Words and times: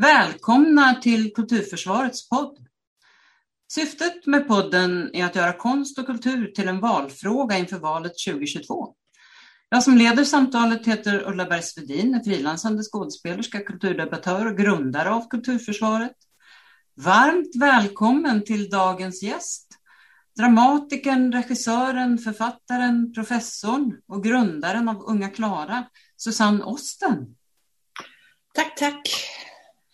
Välkomna 0.00 0.94
till 0.94 1.34
Kulturförsvarets 1.34 2.28
podd. 2.28 2.58
Syftet 3.72 4.26
med 4.26 4.48
podden 4.48 5.10
är 5.14 5.24
att 5.24 5.34
göra 5.34 5.52
konst 5.52 5.98
och 5.98 6.06
kultur 6.06 6.46
till 6.46 6.68
en 6.68 6.80
valfråga 6.80 7.58
inför 7.58 7.78
valet 7.78 8.12
2022. 8.26 8.94
Jag 9.68 9.82
som 9.82 9.96
leder 9.96 10.24
samtalet 10.24 10.86
heter 10.86 11.28
Ulla 11.28 11.44
Bergsvedin, 11.44 12.14
är 12.14 12.20
frilansande 12.24 12.82
skådespelerska, 12.82 13.60
kulturdebattör 13.60 14.46
och 14.46 14.58
grundare 14.58 15.10
av 15.10 15.28
Kulturförsvaret. 15.28 16.16
Varmt 16.96 17.56
välkommen 17.60 18.44
till 18.44 18.70
dagens 18.70 19.22
gäst, 19.22 19.68
dramatikern, 20.38 21.32
regissören, 21.32 22.18
författaren, 22.18 23.12
professorn 23.12 24.00
och 24.08 24.24
grundaren 24.24 24.88
av 24.88 25.02
Unga 25.02 25.28
Klara, 25.28 25.84
Susanne 26.16 26.64
Osten. 26.64 27.36
Tack, 28.54 28.76
tack. 28.76 29.08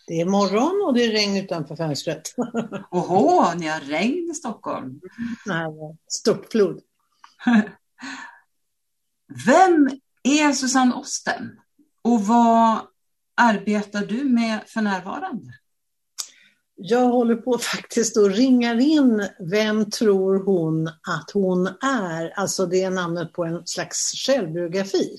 Det 0.06 0.20
är 0.20 0.24
morgon 0.24 0.82
och 0.86 0.94
det 0.94 1.04
är 1.04 1.10
regn 1.10 1.36
utanför 1.36 1.76
fönstret. 1.76 2.34
Åhå, 2.90 3.54
ni 3.54 3.66
har 3.66 3.80
regn 3.80 4.30
i 4.30 4.34
Stockholm? 4.34 5.00
Nej, 5.46 5.96
stort 6.08 6.52
flod. 6.52 6.80
Vem 9.46 9.90
är 10.22 10.52
Susanne 10.52 10.94
Osten 10.94 11.60
och 12.02 12.26
vad 12.26 12.78
arbetar 13.36 14.06
du 14.06 14.24
med 14.24 14.60
för 14.66 14.80
närvarande? 14.80 15.52
Jag 16.78 17.08
håller 17.08 17.36
på 17.36 17.58
faktiskt 17.58 18.16
och 18.16 18.30
ringar 18.30 18.80
in 18.80 19.28
vem 19.50 19.90
tror 19.90 20.44
hon 20.44 20.86
att 20.86 21.30
hon 21.34 21.66
är? 21.82 22.38
Alltså 22.38 22.66
det 22.66 22.82
är 22.82 22.90
namnet 22.90 23.32
på 23.32 23.44
en 23.44 23.66
slags 23.66 24.12
självbiografi. 24.26 25.16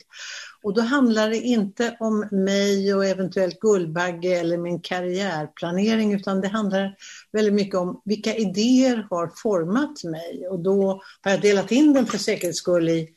Och 0.64 0.74
då 0.74 0.82
handlar 0.82 1.30
det 1.30 1.38
inte 1.38 1.98
om 2.00 2.28
mig 2.32 2.94
och 2.94 3.06
eventuellt 3.06 3.60
Guldbagge 3.60 4.40
eller 4.40 4.58
min 4.58 4.80
karriärplanering 4.80 6.14
utan 6.14 6.42
det 6.42 6.48
handlar 6.48 6.96
väldigt 7.32 7.54
mycket 7.54 7.76
om 7.76 8.02
vilka 8.06 8.36
idéer 8.36 9.08
har 9.10 9.32
format 9.36 10.04
mig. 10.04 10.48
Och 10.48 10.60
då 10.60 11.02
har 11.22 11.32
jag 11.32 11.42
delat 11.42 11.72
in 11.72 11.94
den 11.94 12.06
för 12.06 12.18
säkerhets 12.18 12.60
skull 12.60 12.90
i 12.90 13.10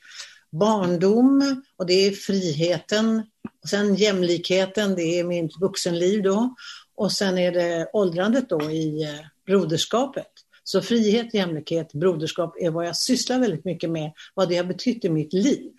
barndom 0.53 1.63
och 1.77 1.87
det 1.87 2.07
är 2.07 2.11
friheten. 2.11 3.23
Och 3.63 3.69
sen 3.69 3.95
jämlikheten, 3.95 4.95
det 4.95 5.19
är 5.19 5.25
mitt 5.25 5.61
vuxenliv 5.61 6.23
då. 6.23 6.55
Och 6.95 7.13
sen 7.13 7.39
är 7.39 7.53
det 7.53 7.91
åldrandet 7.93 8.49
då 8.49 8.71
i 8.71 9.03
eh, 9.03 9.27
broderskapet. 9.47 10.31
Så 10.65 10.83
frihet, 10.83 11.35
jämlikhet, 11.35 11.93
broderskap 11.93 12.57
är 12.61 12.71
vad 12.71 12.87
jag 12.87 12.97
sysslar 12.97 13.39
väldigt 13.39 13.65
mycket 13.65 13.91
med, 13.91 14.13
vad 14.35 14.49
det 14.49 14.57
har 14.57 14.65
betytt 14.65 15.05
i 15.05 15.11
mitt 15.11 15.33
liv. 15.33 15.73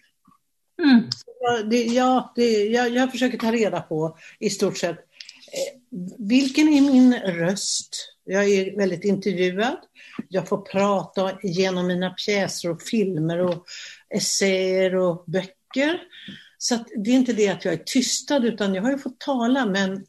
Mm. 0.83 1.09
Det, 1.69 1.83
ja, 1.83 2.33
det, 2.35 2.63
jag, 2.63 2.89
jag 2.89 3.11
försöker 3.11 3.37
ta 3.37 3.51
reda 3.51 3.81
på 3.81 4.17
i 4.39 4.49
stort 4.49 4.77
sett 4.77 4.97
eh, 4.97 6.05
vilken 6.17 6.67
är 6.67 6.81
min 6.81 7.13
röst? 7.13 8.13
Jag 8.23 8.49
är 8.49 8.77
väldigt 8.77 9.03
intervjuad. 9.03 9.77
Jag 10.29 10.47
får 10.47 10.61
prata 10.61 11.31
genom 11.43 11.87
mina 11.87 12.09
pjäser 12.09 12.69
och 12.69 12.81
filmer 12.81 13.39
och 13.39 13.65
essäer 14.09 14.95
och 14.95 15.23
böcker. 15.27 15.99
Så 16.57 16.79
det 16.95 17.09
är 17.09 17.15
inte 17.15 17.33
det 17.33 17.47
att 17.47 17.65
jag 17.65 17.73
är 17.73 17.83
tystad 17.85 18.45
utan 18.45 18.75
jag 18.75 18.81
har 18.81 18.91
ju 18.91 18.97
fått 18.97 19.19
tala 19.19 19.65
men 19.65 20.05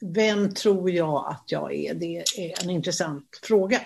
vem 0.00 0.54
tror 0.54 0.90
jag 0.90 1.26
att 1.30 1.44
jag 1.46 1.74
är? 1.74 1.94
Det 1.94 2.16
är 2.36 2.62
en 2.62 2.70
intressant 2.70 3.40
fråga. 3.42 3.80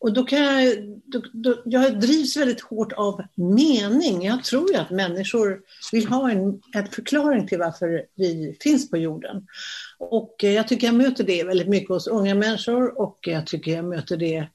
Och 0.00 0.12
då 0.12 0.24
kan 0.24 0.38
jag, 0.38 0.78
då, 1.04 1.22
då, 1.32 1.62
jag 1.64 2.00
drivs 2.00 2.36
väldigt 2.36 2.60
hårt 2.60 2.92
av 2.92 3.22
mening. 3.34 4.24
Jag 4.24 4.44
tror 4.44 4.70
ju 4.70 4.76
att 4.76 4.90
människor 4.90 5.60
vill 5.92 6.08
ha 6.08 6.30
en, 6.30 6.62
en 6.72 6.86
förklaring 6.86 7.46
till 7.46 7.58
varför 7.58 8.06
vi 8.14 8.56
finns 8.60 8.90
på 8.90 8.96
jorden. 8.96 9.46
Och 9.98 10.44
eh, 10.44 10.52
jag 10.52 10.68
tycker 10.68 10.86
jag 10.86 10.96
möter 10.96 11.24
det 11.24 11.44
väldigt 11.44 11.68
mycket 11.68 11.88
hos 11.88 12.06
unga 12.06 12.34
människor 12.34 13.00
och 13.00 13.18
jag 13.22 13.46
tycker 13.46 13.72
jag 13.72 13.84
möter 13.84 14.16
det 14.16 14.48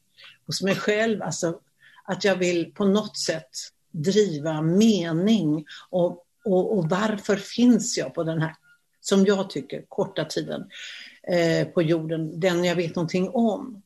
hos 0.48 0.62
mig 0.62 0.76
själv. 0.76 1.22
Alltså 1.22 1.60
att 2.04 2.24
jag 2.24 2.36
vill 2.36 2.74
på 2.74 2.86
något 2.86 3.18
sätt 3.18 3.50
driva 3.92 4.62
mening 4.62 5.66
och, 5.90 6.26
och, 6.46 6.78
och 6.78 6.90
varför 6.90 7.36
finns 7.36 7.98
jag 7.98 8.14
på 8.14 8.24
den 8.24 8.42
här, 8.42 8.56
som 9.02 9.26
jag 9.26 9.50
tycker, 9.50 9.86
korta 9.90 10.26
tiden 10.26 10.64
eh, 11.28 11.68
på 11.68 11.82
jorden, 11.82 12.40
den 12.40 12.64
jag 12.64 12.76
vet 12.76 12.96
någonting 12.96 13.30
om. 13.30 13.83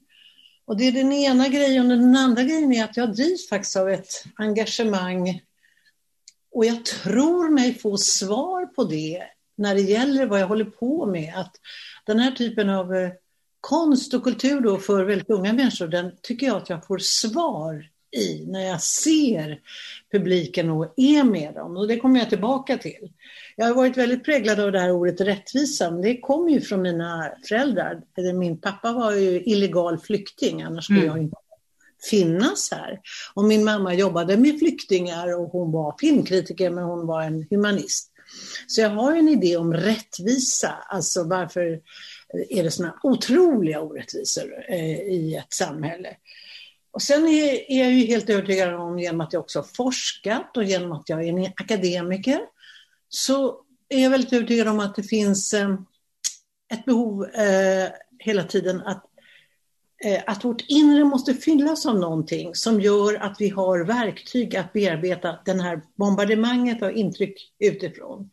Och 0.68 0.78
det 0.78 0.88
är 0.88 0.92
den 0.92 1.14
ena 1.14 1.48
grejen. 1.48 1.90
Den 1.90 2.16
andra 2.16 2.44
grejen 2.44 2.74
är 2.74 2.84
att 2.84 2.98
jag 2.98 3.16
drivs 3.16 3.50
faktiskt 3.50 3.76
av 3.76 3.90
ett 3.90 4.24
engagemang 4.36 5.42
och 6.52 6.66
jag 6.66 6.86
tror 6.86 7.50
mig 7.50 7.74
få 7.74 7.98
svar 7.98 8.66
på 8.66 8.84
det 8.84 9.24
när 9.58 9.76
det 9.76 9.82
gäller 9.82 10.26
vad 10.26 10.40
jag 10.40 10.48
håller 10.48 10.66
på 10.66 11.06
med. 11.06 11.34
Att 11.36 11.56
den 12.06 12.20
här 12.20 12.32
typen 12.32 12.70
av 12.70 12.96
eh, 12.96 13.12
konst 13.62 14.14
och 14.14 14.24
kultur 14.24 14.62
då 14.62 14.78
för 14.78 15.04
väldigt 15.04 15.30
unga 15.30 15.54
människor, 15.54 15.88
den 15.88 16.12
tycker 16.22 16.48
jag 16.48 16.58
att 16.58 16.70
jag 16.70 16.86
får 16.86 16.98
svar 16.98 17.90
i 18.18 18.46
när 18.48 18.68
jag 18.68 18.82
ser 18.82 19.60
publiken 20.12 20.70
och 20.70 20.94
är 20.98 21.24
med 21.24 21.54
dem. 21.54 21.78
Och 21.78 21.88
det 21.88 21.98
kommer 21.98 22.20
jag 22.20 22.30
tillbaka 22.30 22.78
till. 22.78 23.12
Jag 23.56 23.66
har 23.66 23.74
varit 23.74 23.98
väldigt 23.98 24.26
präglad 24.26 24.60
av 24.60 24.72
det 24.72 24.80
här 24.80 24.92
ordet 24.92 25.22
rättvisa. 25.22 25.92
Det 25.92 26.20
kommer 26.20 26.52
ju 26.52 26.62
från 26.62 26.82
mina 26.82 27.32
föräldrar. 27.48 28.02
Min 28.34 28.62
pappa 28.62 28.92
var 28.92 29.12
ju 29.12 29.44
illegal 29.44 29.98
flykting, 29.98 30.62
annars 30.62 30.86
skulle 30.86 31.00
mm. 31.00 31.12
jag 31.12 31.24
inte 31.24 31.38
finnas 32.10 32.72
här. 32.72 33.00
Och 33.34 33.44
min 33.44 33.64
mamma 33.64 33.94
jobbade 33.94 34.38
med 34.38 34.60
flyktingar 34.60 35.40
och 35.40 35.50
hon 35.50 35.72
var 35.72 35.96
filmkritiker 36.00 36.70
men 36.70 36.84
hon 36.84 37.08
var 37.08 37.22
en 37.22 37.48
humanist. 37.50 38.12
Så 38.68 38.82
jag 38.82 38.90
har 38.90 39.16
en 39.16 39.30
idé 39.30 39.58
om 39.58 39.74
rättvisa, 39.74 40.74
alltså 40.88 41.24
varför 41.24 41.82
är 42.50 42.64
det 42.64 42.72
sådana 42.72 43.00
otroliga 43.04 43.82
orättvisor 43.82 44.66
eh, 44.70 45.00
i 45.00 45.36
ett 45.36 45.54
samhälle. 45.54 46.10
Och 46.98 47.04
sen 47.04 47.28
är, 47.28 47.72
är 47.72 47.80
jag 47.84 47.94
ju 47.94 48.06
helt 48.06 48.30
övertygad 48.30 48.74
om, 48.74 49.00
genom 49.00 49.22
att 49.22 49.34
jag 49.34 49.40
också 49.40 49.60
har 49.60 49.64
forskat 49.64 50.58
och 50.58 50.64
genom 50.64 50.92
att 50.92 51.10
jag 51.10 51.24
är 51.24 51.30
en 51.30 51.52
akademiker, 51.56 52.40
så 53.10 53.62
är 53.90 54.04
jag 54.04 54.10
väldigt 54.10 54.34
övertygad 54.34 54.68
om 54.68 54.80
att 54.80 54.96
det 54.96 55.04
finns 55.04 55.54
eh, 55.54 55.76
ett 56.74 56.86
behov 56.86 57.26
eh, 57.26 57.90
hela 58.20 58.44
tiden 58.44 58.82
att, 58.82 59.04
eh, 60.06 60.24
att 60.28 60.46
vårt 60.46 60.62
inre 60.68 61.04
måste 61.04 61.34
fyllas 61.34 61.86
av 61.86 62.00
någonting 62.00 62.56
som 62.56 62.82
gör 62.82 63.24
att 63.24 63.36
vi 63.40 63.50
har 63.50 63.80
verktyg 63.80 64.56
att 64.56 64.74
bearbeta 64.74 65.40
den 65.46 65.60
här 65.60 65.82
bombardemanget 65.96 66.84
av 66.84 66.98
intryck 66.98 67.54
utifrån. 67.60 68.30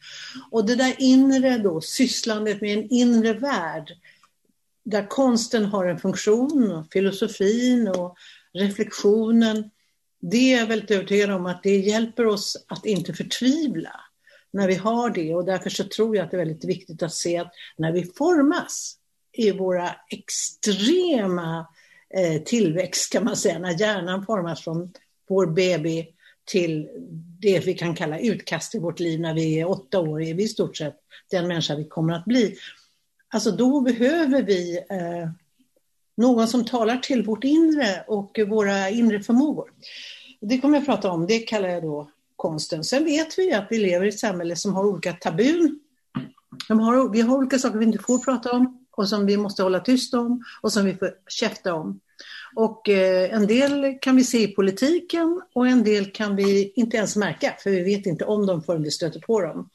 Och 0.51 0.67
det 0.67 0.77
där 0.77 0.95
inre 0.99 1.59
då, 1.59 1.81
sysslandet 1.81 2.61
med 2.61 2.79
en 2.79 2.89
inre 2.91 3.33
värld, 3.33 3.93
där 4.85 5.07
konsten 5.07 5.65
har 5.65 5.87
en 5.87 5.99
funktion, 5.99 6.73
och 6.73 6.93
filosofin 6.93 7.89
och 7.89 8.17
reflektionen, 8.55 9.71
det 10.21 10.53
är 10.53 10.59
jag 10.59 10.67
väldigt 10.67 10.91
övertygad 10.91 11.31
om 11.31 11.47
att 11.47 11.63
det 11.63 11.77
hjälper 11.77 12.27
oss 12.27 12.65
att 12.69 12.87
inte 12.87 13.13
förtvivla 13.13 14.01
när 14.51 14.69
vi 14.69 14.75
har 14.75 15.11
det 15.11 15.35
och 15.35 15.45
därför 15.45 15.71
så 15.71 15.85
tror 15.85 16.17
jag 16.17 16.25
att 16.25 16.31
det 16.31 16.37
är 16.37 16.45
väldigt 16.45 16.65
viktigt 16.65 17.03
att 17.03 17.15
se 17.15 17.39
att 17.39 17.53
när 17.77 17.93
vi 17.93 18.05
formas 18.05 18.99
i 19.33 19.51
våra 19.51 19.91
extrema 20.11 21.67
eh, 22.15 22.43
tillväxt 22.43 23.13
kan 23.13 23.25
man 23.25 23.37
säga, 23.37 23.59
när 23.59 23.81
hjärnan 23.81 24.27
formas 24.27 24.65
från 24.65 24.93
vår 25.29 25.47
baby 25.47 26.07
till 26.45 26.89
det 27.41 27.67
vi 27.67 27.75
kan 27.75 27.95
kalla 27.95 28.19
utkast 28.19 28.75
i 28.75 28.79
vårt 28.79 29.01
liv 29.01 29.21
när 29.21 29.35
vi 29.35 29.61
är 29.61 29.69
åtta 29.69 30.01
år, 30.01 30.23
är 30.23 30.35
vi 30.35 30.43
i 30.43 30.49
stort 30.49 30.77
sett 30.77 30.97
den 31.31 31.49
människa 31.49 31.77
vi 31.77 31.85
kommer 31.85 32.15
att 32.15 32.25
bli. 32.25 32.57
Alltså 33.29 33.51
då 33.51 33.81
behöver 33.81 34.43
vi 34.43 34.77
eh, 34.77 35.31
någon 36.17 36.49
som 36.49 36.65
talar 36.65 36.97
till 36.97 37.23
vårt 37.23 37.45
inre 37.45 38.05
och 38.09 38.41
våra 38.49 38.91
inre 38.91 39.21
förmågor. 39.21 39.71
Det 40.41 40.59
kommer 40.59 40.75
jag 40.75 40.81
att 40.81 40.87
prata 40.87 41.11
om, 41.11 41.27
det 41.27 41.39
kallar 41.39 41.69
jag 41.69 41.83
då 41.83 42.11
konsten. 42.37 42.85
Sen 42.85 43.05
vet 43.05 43.39
vi 43.39 43.53
att 43.53 43.67
vi 43.71 43.79
lever 43.79 44.07
i 44.07 44.09
ett 44.09 44.19
samhälle 44.19 44.57
som 44.57 44.75
har 44.75 44.85
olika 44.87 45.13
tabun. 45.13 45.81
Har, 46.69 47.13
vi 47.13 47.21
har 47.21 47.37
olika 47.37 47.59
saker 47.59 47.79
vi 47.79 47.85
inte 47.85 47.99
får 47.99 48.19
prata 48.19 48.53
om 48.53 48.85
och 48.97 49.09
som 49.09 49.27
vi 49.27 49.37
måste 49.37 49.63
hålla 49.63 49.81
tyst 49.81 50.15
om 50.15 50.45
och 50.63 50.73
som 50.73 50.85
vi 50.85 50.95
får 50.95 51.11
käfta 51.29 51.75
om. 51.75 52.01
Och 52.57 52.89
eh, 52.89 53.35
en 53.35 53.47
del 53.47 53.99
kan 54.01 54.17
vi 54.17 54.25
se 54.25 54.43
i 54.43 54.49
politiken 54.49 55.43
och 55.55 55.69
en 55.69 55.85
del 55.85 56.11
kan 56.11 56.37
vi 56.37 56.73
inte 56.77 56.97
ens 56.97 57.17
märka 57.17 57.55
för 57.63 57.71
vi 57.71 57.83
vet 57.83 58.07
inte 58.07 58.25
om 58.25 58.47
dem 58.47 58.63
förrän 58.63 58.83
vi 58.83 58.91
stöter 58.91 59.21
på 59.21 59.41
dem. 59.41 59.71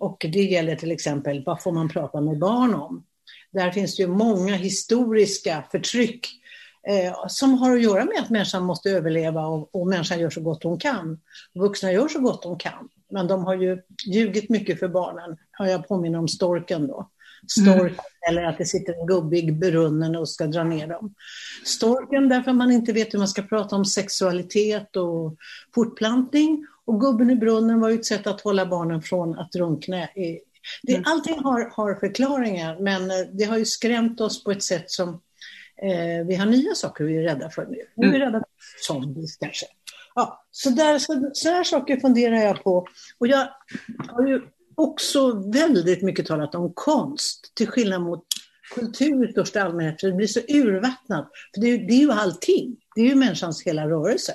Och 0.00 0.26
det 0.32 0.42
gäller 0.42 0.76
till 0.76 0.90
exempel 0.90 1.42
vad 1.46 1.62
får 1.62 1.72
man 1.72 1.88
prata 1.88 2.20
med 2.20 2.38
barn 2.38 2.74
om? 2.74 3.04
Där 3.52 3.70
finns 3.70 3.96
det 3.96 4.02
ju 4.02 4.08
många 4.08 4.54
historiska 4.54 5.64
förtryck 5.70 6.28
eh, 6.88 7.26
som 7.28 7.54
har 7.54 7.72
att 7.72 7.82
göra 7.82 8.04
med 8.04 8.18
att 8.22 8.30
människan 8.30 8.64
måste 8.64 8.90
överleva 8.90 9.46
och, 9.46 9.74
och 9.74 9.86
människan 9.86 10.20
gör 10.20 10.30
så 10.30 10.40
gott 10.40 10.62
hon 10.62 10.78
kan. 10.78 11.20
Vuxna 11.54 11.92
gör 11.92 12.08
så 12.08 12.20
gott 12.20 12.42
de 12.42 12.58
kan, 12.58 12.88
men 13.10 13.26
de 13.26 13.44
har 13.44 13.54
ju 13.54 13.82
ljugit 14.06 14.48
mycket 14.48 14.78
för 14.78 14.88
barnen. 14.88 15.36
Jag 15.58 15.88
påminner 15.88 16.18
om 16.18 16.28
storken 16.28 16.86
då. 16.86 17.08
Storken, 17.46 17.80
mm. 17.80 17.94
eller 18.28 18.44
att 18.44 18.58
det 18.58 18.66
sitter 18.66 19.00
en 19.00 19.06
gubbe 19.06 19.38
i 19.38 19.52
brunnen 19.52 20.16
och 20.16 20.28
ska 20.28 20.46
dra 20.46 20.64
ner 20.64 20.86
dem. 20.86 21.14
Storken 21.64 22.28
därför 22.28 22.52
man 22.52 22.72
inte 22.72 22.92
vet 22.92 23.14
hur 23.14 23.18
man 23.18 23.28
ska 23.28 23.42
prata 23.42 23.76
om 23.76 23.84
sexualitet 23.84 24.96
och 24.96 25.36
fortplantning. 25.74 26.66
Och 26.84 27.00
gubben 27.00 27.30
i 27.30 27.36
brunnen 27.36 27.80
var 27.80 27.88
ju 27.88 27.94
ett 27.94 28.06
sätt 28.06 28.26
att 28.26 28.40
hålla 28.40 28.66
barnen 28.66 29.02
från 29.02 29.38
att 29.38 29.52
drunkna 29.52 30.04
i, 30.04 30.40
Det, 30.82 30.92
mm. 30.94 31.04
Allting 31.06 31.38
har, 31.38 31.70
har 31.76 31.94
förklaringar 31.94 32.78
men 32.80 33.10
eh, 33.10 33.16
det 33.32 33.44
har 33.44 33.58
ju 33.58 33.64
skrämt 33.64 34.20
oss 34.20 34.44
på 34.44 34.50
ett 34.50 34.62
sätt 34.62 34.90
som 34.90 35.08
eh, 35.82 36.26
vi 36.26 36.34
har 36.34 36.46
nya 36.46 36.74
saker 36.74 37.04
vi 37.04 37.16
är 37.16 37.22
rädda 37.22 37.50
för 37.50 37.66
nu. 37.66 37.76
Nu 37.96 38.06
är 38.06 38.10
vi 38.10 38.16
mm. 38.16 38.20
rädda 38.20 38.38
för 38.38 38.94
zombies 38.94 39.36
kanske. 39.36 39.66
Ja, 40.14 40.44
så, 40.50 40.70
där, 40.70 40.98
så, 40.98 41.30
så 41.32 41.48
där 41.48 41.64
saker 41.64 41.96
funderar 42.00 42.36
jag 42.36 42.64
på. 42.64 42.86
Och 43.18 43.26
jag 43.26 43.48
har 44.08 44.26
ju 44.26 44.42
också 44.74 45.50
väldigt 45.50 46.02
mycket 46.02 46.26
talat 46.26 46.54
om 46.54 46.72
konst, 46.74 47.52
till 47.54 47.68
skillnad 47.68 48.02
mot 48.02 48.24
kultur 48.74 49.28
i 49.28 49.32
största 49.32 49.62
allmänhet, 49.62 50.00
för 50.00 50.08
det 50.08 50.14
blir 50.14 50.26
så 50.26 50.40
urvattnat. 50.40 51.30
För 51.54 51.60
det, 51.60 51.66
är, 51.66 51.78
det 51.78 51.92
är 51.92 52.00
ju 52.00 52.12
allting, 52.12 52.76
det 52.94 53.00
är 53.00 53.06
ju 53.06 53.14
människans 53.14 53.62
hela 53.62 53.88
rörelse. 53.88 54.32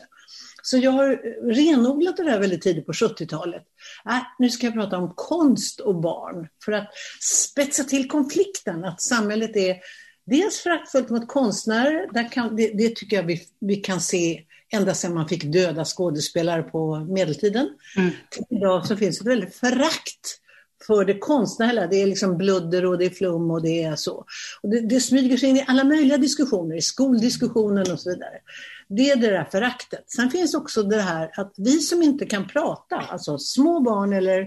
Så 0.70 0.78
jag 0.78 0.92
har 0.92 1.10
renodlat 1.54 2.18
det 2.18 2.24
där 2.24 2.40
väldigt 2.40 2.62
tidigt 2.62 2.86
på 2.86 2.92
70-talet. 2.92 3.64
Äh, 4.06 4.22
nu 4.40 4.50
ska 4.50 4.68
jag 4.68 4.74
prata 4.74 4.98
om 4.98 5.14
konst 5.16 5.80
och 5.80 5.96
barn, 5.96 6.48
för 6.66 6.72
att 6.72 6.90
spetsa 7.22 7.84
till 7.84 8.08
konflikten, 8.08 8.86
att 8.86 9.02
samhället 9.02 9.56
är 9.56 9.78
dels 10.26 10.60
föraktfullt 10.60 11.10
mot 11.10 11.28
konstnärer, 11.28 12.14
där 12.14 12.32
kan, 12.32 12.56
det, 12.56 12.68
det, 12.68 12.96
tycker 12.96 13.16
jag 13.16 13.24
vi, 13.24 13.42
vi 13.60 13.76
kan 13.76 14.02
se 14.02 14.44
ända 14.70 14.94
sedan 14.94 15.14
man 15.14 15.28
fick 15.28 15.44
döda 15.44 15.86
skådespelare 15.86 16.64
på 16.64 16.96
medeltiden. 17.00 17.70
Mm. 17.98 18.12
Till 18.30 18.44
idag 18.50 18.86
så 18.86 18.98
finns 18.98 19.22
ett 19.22 19.28
väldigt 19.28 19.56
förakt 19.56 20.40
för 20.88 21.06
det 21.06 21.18
konstnärliga. 21.18 21.88
Det 21.88 22.02
är 22.02 22.08
liksom 22.08 22.38
bludder 22.38 22.86
och 22.86 22.98
det 22.98 23.06
är 23.06 23.10
flum 23.10 23.52
och 23.52 23.62
det 23.62 23.84
är 23.84 23.96
så. 23.96 24.26
Och 24.62 24.70
det, 24.70 24.80
det 24.80 25.00
smyger 25.00 25.38
sig 25.38 25.50
in 25.50 25.58
i 25.58 25.66
alla 25.68 25.84
möjliga 25.84 26.18
diskussioner, 26.18 26.76
i 26.76 26.82
skoldiskussionen 26.82 27.92
och 27.92 28.00
så 28.00 28.10
vidare. 28.10 28.40
Det 28.90 29.10
är 29.10 29.16
det 29.16 29.30
där 29.30 29.48
föraktet. 29.52 30.04
Sen 30.12 30.32
finns 30.32 30.54
också 30.54 30.84
det 30.84 31.02
här 31.02 31.32
att 31.38 31.54
vi 31.58 31.80
som 31.80 32.04
inte 32.04 32.26
kan 32.26 32.48
prata, 32.48 32.96
alltså 32.96 33.38
små 33.38 33.80
barn 33.80 34.14
eller 34.14 34.42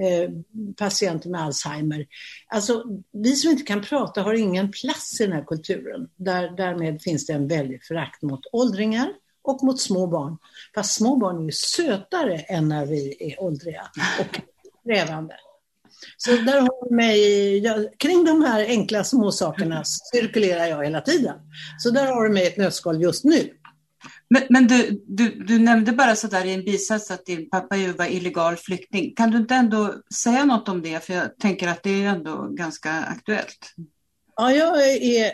eh, 0.00 0.30
patienter 0.76 1.30
med 1.30 1.40
Alzheimer. 1.40 2.06
Alltså, 2.46 2.84
vi 3.12 3.36
som 3.36 3.50
inte 3.50 3.62
kan 3.62 3.82
prata 3.82 4.22
har 4.22 4.34
ingen 4.34 4.70
plats 4.70 5.20
i 5.20 5.24
den 5.24 5.32
här 5.32 5.44
kulturen. 5.44 6.08
Där, 6.16 6.50
därmed 6.56 7.02
finns 7.02 7.26
det 7.26 7.32
en 7.32 7.48
väldig 7.48 7.84
förakt 7.84 8.22
mot 8.22 8.40
åldringar 8.52 9.12
och 9.42 9.62
mot 9.62 9.80
små 9.80 10.06
barn. 10.06 10.36
Fast 10.74 10.94
små 10.94 11.16
barn 11.16 11.38
är 11.38 11.44
ju 11.44 11.52
sötare 11.52 12.38
än 12.38 12.68
när 12.68 12.86
vi 12.86 13.16
är 13.20 13.42
åldriga 13.42 13.82
och 14.20 14.40
krävande. 14.84 15.34
Så 16.16 16.30
där 16.30 16.60
har 16.60 16.94
mig, 16.94 17.58
jag, 17.58 17.98
kring 17.98 18.24
de 18.24 18.42
här 18.42 18.64
enkla 18.64 19.04
små 19.04 19.32
sakerna 19.32 19.84
cirkulerar 19.84 20.66
jag 20.66 20.84
hela 20.84 21.00
tiden. 21.00 21.34
Så 21.78 21.90
där 21.90 22.06
har 22.06 22.24
du 22.24 22.32
mig 22.32 22.46
ett 22.46 22.56
nötskal 22.56 23.02
just 23.02 23.24
nu. 23.24 23.50
Men, 24.28 24.42
men 24.50 24.66
du, 24.66 25.04
du, 25.06 25.44
du, 25.44 25.58
nämnde 25.58 25.92
bara 25.92 26.16
så 26.16 26.26
där 26.26 26.44
i 26.44 26.54
en 26.54 26.64
bisats 26.64 27.10
att 27.10 27.26
din 27.26 27.50
pappa 27.50 27.76
ju 27.76 27.92
var 27.92 28.06
illegal 28.06 28.56
flykting. 28.56 29.14
Kan 29.14 29.30
du 29.30 29.38
inte 29.38 29.54
ändå 29.54 29.94
säga 30.14 30.44
något 30.44 30.68
om 30.68 30.82
det? 30.82 31.04
För 31.04 31.14
jag 31.14 31.38
tänker 31.38 31.68
att 31.68 31.82
det 31.82 32.04
är 32.04 32.08
ändå 32.08 32.48
ganska 32.50 32.92
aktuellt. 32.92 33.74
Ja, 34.36 34.52
jag 34.52 34.86
är 34.92 35.32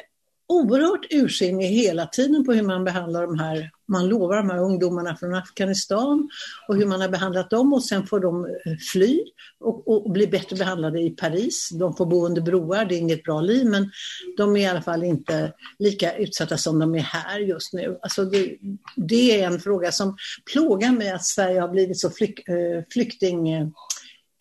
oerhört 0.48 1.06
ursinnig 1.10 1.66
hela 1.66 2.06
tiden 2.06 2.44
på 2.44 2.52
hur 2.52 2.62
man 2.62 2.84
behandlar 2.84 3.22
de 3.22 3.38
här, 3.38 3.70
man 3.92 4.08
lovar 4.08 4.36
de 4.36 4.50
här 4.50 4.58
ungdomarna 4.58 5.16
från 5.16 5.34
Afghanistan 5.34 6.30
och 6.68 6.76
hur 6.76 6.86
man 6.86 7.00
har 7.00 7.08
behandlat 7.08 7.50
dem 7.50 7.72
och 7.72 7.84
sen 7.84 8.06
får 8.06 8.20
de 8.20 8.44
eh, 8.44 8.76
fly 8.92 9.20
och, 9.60 9.88
och, 9.88 10.10
bli 10.10 10.26
bättre 10.26 10.56
behandlade 10.56 11.00
i 11.00 11.10
Paris. 11.10 11.68
De 11.72 11.96
får 11.96 12.06
bo 12.06 12.26
under 12.26 12.42
broar, 12.42 12.84
det 12.84 12.94
är 12.94 12.98
inget 12.98 13.24
bra 13.24 13.40
liv 13.40 13.66
men 13.66 13.90
de 14.36 14.56
är 14.56 14.60
i 14.60 14.66
alla 14.66 14.82
fall 14.82 15.04
inte 15.04 15.52
lika 15.78 16.16
utsatta 16.16 16.56
som 16.56 16.78
de 16.78 16.94
är 16.94 17.00
här 17.00 17.38
just 17.40 17.72
nu. 17.72 17.98
Alltså 18.02 18.24
det, 18.24 18.56
det 18.96 19.40
är 19.40 19.46
en 19.46 19.60
fråga 19.60 19.92
som 19.92 20.16
plågar 20.52 20.92
mig 20.92 21.10
att 21.10 21.24
Sverige 21.24 21.60
har 21.60 21.68
blivit 21.68 21.98
så 21.98 22.10
flyk, 22.10 22.48
eh, 22.48 22.84
flykting 22.92 23.48
eh, 23.48 23.66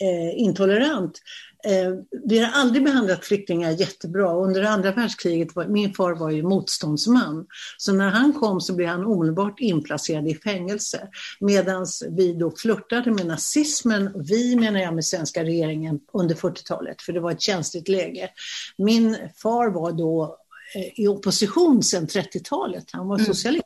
flyktingintolerant. 0.01 1.19
Eh, 1.63 1.93
vi 2.25 2.39
har 2.39 2.51
aldrig 2.51 2.83
behandlat 2.83 3.25
flyktingar 3.25 3.71
jättebra. 3.71 4.35
Under 4.35 4.63
andra 4.63 4.91
världskriget, 4.91 5.55
var, 5.55 5.67
min 5.67 5.93
far 5.93 6.15
var 6.15 6.29
ju 6.29 6.43
motståndsman, 6.43 7.45
så 7.77 7.93
när 7.93 8.09
han 8.09 8.33
kom 8.33 8.61
så 8.61 8.75
blev 8.75 8.89
han 8.89 9.05
omedelbart 9.05 9.59
inplacerad 9.59 10.27
i 10.27 10.35
fängelse. 10.35 11.07
Medan 11.39 11.85
vi 12.09 12.33
då 12.33 12.51
flörtade 12.51 13.11
med 13.11 13.25
nazismen, 13.25 14.11
vi 14.15 14.55
menar 14.55 14.79
jag 14.79 14.95
med 14.95 15.05
svenska 15.05 15.43
regeringen, 15.43 15.99
under 16.13 16.35
40-talet, 16.35 17.01
för 17.01 17.13
det 17.13 17.19
var 17.19 17.31
ett 17.31 17.41
känsligt 17.41 17.87
läge. 17.87 18.29
Min 18.77 19.17
far 19.35 19.69
var 19.69 19.91
då 19.91 20.37
eh, 20.75 21.03
i 21.03 21.07
opposition 21.07 21.83
sedan 21.83 22.07
30-talet, 22.07 22.85
han 22.91 23.07
var 23.07 23.15
mm. 23.15 23.25
socialist. 23.25 23.65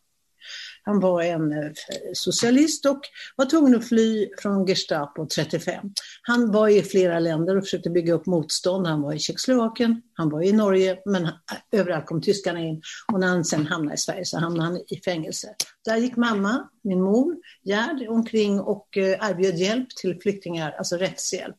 Han 0.86 1.00
var 1.00 1.22
en 1.22 1.52
eh, 1.52 1.72
socialist 2.14 2.86
och 2.86 3.00
var 3.36 3.46
tvungen 3.46 3.76
att 3.76 3.88
fly 3.88 4.30
från 4.42 4.66
Gestapo 4.66 5.28
35. 5.36 5.90
Han 6.22 6.52
var 6.52 6.68
i 6.68 6.82
flera 6.82 7.20
länder 7.20 7.58
och 7.58 7.64
försökte 7.64 7.90
bygga 7.90 8.14
upp 8.14 8.26
motstånd. 8.26 8.88
Han 8.88 9.02
var 9.02 9.14
i 9.14 9.20
Tjeckoslovakien, 9.20 10.02
han 10.14 10.30
var 10.30 10.44
i 10.44 10.52
Norge, 10.52 10.98
men 11.06 11.30
överallt 11.72 12.06
kom 12.06 12.22
tyskarna 12.22 12.60
in. 12.60 12.82
Och 13.14 13.20
när 13.20 13.28
han 13.28 13.46
sen 13.46 13.66
hamnade 13.66 13.96
i 13.96 13.98
Sverige 13.98 14.26
så 14.26 14.40
hamnade 14.40 14.70
han 14.70 14.78
i 14.88 15.02
fängelse. 15.06 15.56
Där 15.86 15.98
gick 15.98 16.16
mamma, 16.16 16.70
min 16.84 17.02
mor, 17.02 17.36
Gerd, 17.64 18.08
omkring 18.10 18.60
och 18.60 18.98
eh, 18.98 19.30
erbjöd 19.30 19.56
hjälp 19.56 19.90
till 19.90 20.22
flyktingar, 20.22 20.72
alltså 20.72 20.96
rättshjälp. 20.98 21.56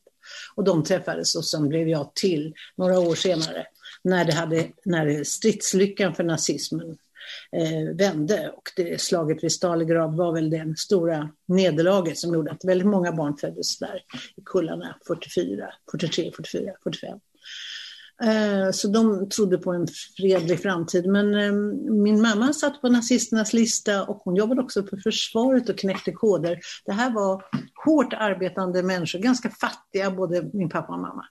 Och 0.55 0.63
de 0.63 0.83
träffades 0.83 1.35
och 1.35 1.45
sen 1.45 1.69
blev 1.69 1.87
jag 1.87 2.15
till 2.15 2.53
några 2.77 2.99
år 2.99 3.15
senare 3.15 3.65
när, 4.03 4.25
det 4.25 4.33
hade, 4.33 4.67
när 4.85 5.23
stridslyckan 5.23 6.15
för 6.15 6.23
nazismen 6.23 6.97
Eh, 7.51 7.95
vände 7.95 8.49
och 8.49 8.71
det 8.75 9.01
slaget 9.01 9.43
vid 9.43 9.51
Stalingrad 9.51 10.17
var 10.17 10.33
väl 10.33 10.49
det 10.49 10.73
stora 10.77 11.29
nederlaget 11.47 12.17
som 12.17 12.33
gjorde 12.33 12.51
att 12.51 12.65
väldigt 12.65 12.87
många 12.87 13.11
barn 13.11 13.37
föddes 13.37 13.79
där 13.79 14.03
i 14.35 14.41
kullarna 14.45 14.95
44, 15.07 15.73
43, 15.91 16.31
44, 16.37 16.71
45. 16.83 17.19
Eh, 18.23 18.71
så 18.71 18.87
de 18.87 19.29
trodde 19.29 19.57
på 19.57 19.71
en 19.71 19.87
fredlig 20.17 20.61
framtid. 20.61 21.07
Men 21.07 21.35
eh, 21.35 21.51
min 21.91 22.21
mamma 22.21 22.53
satt 22.53 22.81
på 22.81 22.89
nazisternas 22.89 23.53
lista 23.53 24.03
och 24.03 24.17
hon 24.17 24.35
jobbade 24.35 24.61
också 24.61 24.83
på 24.83 24.97
försvaret 24.97 25.69
och 25.69 25.77
knäckte 25.77 26.11
koder. 26.11 26.59
Det 26.85 26.91
här 26.91 27.13
var 27.13 27.43
hårt 27.85 28.13
arbetande 28.13 28.83
människor, 28.83 29.19
ganska 29.19 29.49
fattiga, 29.49 30.11
både 30.11 30.49
min 30.53 30.69
pappa 30.69 30.93
och 30.93 30.99
mamma. 30.99 31.25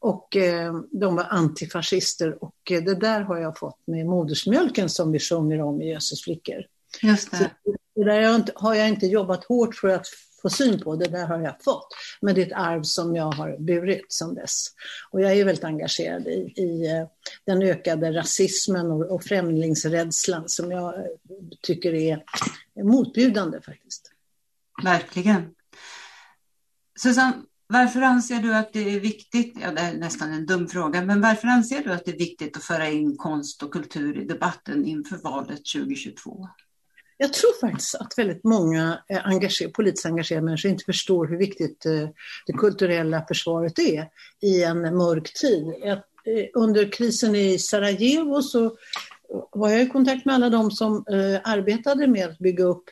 Och 0.00 0.36
eh, 0.36 0.74
de 0.90 1.16
var 1.16 1.26
antifascister 1.30 2.44
och 2.44 2.54
det 2.66 3.00
där 3.00 3.20
har 3.20 3.38
jag 3.38 3.58
fått 3.58 3.78
med 3.86 4.06
modersmjölken 4.06 4.88
som 4.88 5.12
vi 5.12 5.18
sjunger 5.18 5.62
om 5.62 5.82
i 5.82 5.90
Jösses 5.90 6.22
flickor. 6.22 6.64
Just 7.02 7.30
det. 7.30 7.36
Så 7.36 7.44
det 7.94 8.04
där 8.04 8.44
har 8.54 8.74
jag 8.74 8.88
inte 8.88 9.06
jobbat 9.06 9.44
hårt 9.44 9.74
för 9.74 9.88
att 9.88 10.06
få 10.44 10.50
syn 10.50 10.80
på. 10.80 10.96
Det 10.96 11.08
där 11.08 11.26
har 11.26 11.40
jag 11.40 11.62
fått. 11.62 11.86
Men 12.20 12.34
det 12.34 12.42
är 12.42 12.46
ett 12.46 12.52
arv 12.52 12.82
som 12.82 13.16
jag 13.16 13.32
har 13.32 13.56
burit 13.58 14.12
sedan 14.12 14.34
dess. 14.34 14.66
Och 15.10 15.20
jag 15.20 15.32
är 15.32 15.44
väldigt 15.44 15.64
engagerad 15.64 16.26
i, 16.26 16.52
i 16.56 16.86
eh, 16.90 17.06
den 17.46 17.62
ökade 17.62 18.12
rasismen 18.12 18.90
och, 18.90 19.10
och 19.10 19.24
främlingsrädslan 19.24 20.48
som 20.48 20.70
jag 20.70 20.94
eh, 20.94 21.04
tycker 21.62 21.94
är 21.94 22.22
motbjudande 22.82 23.60
faktiskt. 23.60 24.10
Verkligen. 24.82 25.54
Susanne, 27.00 27.42
varför 27.66 28.00
anser 28.00 28.42
du 28.42 28.54
att 28.54 28.72
det 28.72 28.94
är 28.94 29.00
viktigt, 29.00 29.58
ja 29.62 29.72
det 29.72 29.80
är 29.80 29.94
nästan 29.94 30.32
en 30.32 30.46
dum 30.46 30.68
fråga, 30.68 31.02
men 31.02 31.20
varför 31.20 31.48
anser 31.48 31.84
du 31.84 31.92
att 31.92 32.04
det 32.04 32.10
är 32.10 32.18
viktigt 32.18 32.56
att 32.56 32.64
föra 32.64 32.88
in 32.88 33.16
konst 33.16 33.62
och 33.62 33.72
kultur 33.72 34.22
i 34.22 34.24
debatten 34.24 34.84
inför 34.84 35.16
valet 35.16 35.64
2022? 35.74 36.48
Jag 37.16 37.32
tror 37.32 37.60
faktiskt 37.60 37.94
att 37.94 38.18
väldigt 38.18 38.44
många 38.44 38.98
eh, 39.08 39.26
engager, 39.26 39.68
politiskt 39.68 40.06
engagerade 40.06 40.44
människor 40.44 40.70
inte 40.70 40.84
förstår 40.84 41.26
hur 41.26 41.38
viktigt 41.38 41.86
eh, 41.86 42.08
det 42.46 42.52
kulturella 42.52 43.24
försvaret 43.28 43.78
är 43.78 44.08
i 44.42 44.62
en 44.62 44.96
mörk 44.96 45.32
tid. 45.32 45.74
Eh, 45.84 45.98
under 46.54 46.92
krisen 46.92 47.34
i 47.34 47.58
Sarajevo 47.58 48.42
så 48.42 48.76
var 49.50 49.68
jag 49.68 49.82
i 49.82 49.88
kontakt 49.88 50.24
med 50.24 50.34
alla 50.34 50.50
de 50.50 50.70
som 50.70 51.04
arbetade 51.44 52.06
med 52.06 52.28
att 52.28 52.38
bygga 52.38 52.64
upp 52.64 52.84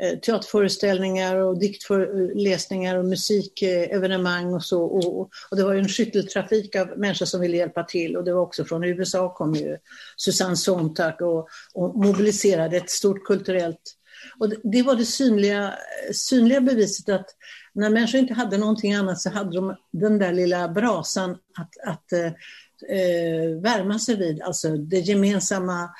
Eh, 0.00 0.18
teaterföreställningar 0.18 1.36
och 1.36 1.58
diktläsningar 1.58 2.96
och 2.96 3.04
musikevenemang 3.04 4.54
och 4.54 4.64
så. 4.64 4.82
Och, 4.82 5.20
och, 5.20 5.56
det 5.56 5.64
var 5.64 5.72
ju 5.72 5.78
en 5.78 5.88
skytteltrafik 5.88 6.76
av 6.76 6.98
människor 6.98 7.26
som 7.26 7.40
ville 7.40 7.56
hjälpa 7.56 7.82
till. 7.84 8.16
Och 8.16 8.24
det 8.24 8.32
var 8.32 8.40
också 8.40 8.64
från 8.64 8.84
USA 8.84 9.34
kom 9.34 9.54
ju 9.54 9.78
Susanne 10.16 10.56
Sontag 10.56 11.22
och, 11.22 11.48
och 11.74 11.96
mobiliserade 11.96 12.76
ett 12.76 12.90
stort 12.90 13.24
kulturellt. 13.24 13.96
Och 14.38 14.48
det, 14.48 14.56
det 14.62 14.82
var 14.82 14.96
det 14.96 15.04
synliga, 15.04 15.74
synliga 16.12 16.60
beviset 16.60 17.08
att 17.08 17.26
när 17.74 17.90
människor 17.90 18.20
inte 18.20 18.34
hade 18.34 18.58
någonting 18.58 18.94
annat 18.94 19.20
så 19.20 19.30
hade 19.30 19.56
de 19.56 19.76
den 19.92 20.18
där 20.18 20.32
lilla 20.32 20.68
brasan 20.68 21.30
att, 21.30 21.76
att 21.86 22.12
eh, 22.12 22.26
eh 22.26 23.60
värma 23.62 23.98
sig 23.98 24.16
vid, 24.16 24.42
alltså 24.42 24.76
det 24.76 24.98
gemensamma 24.98 25.90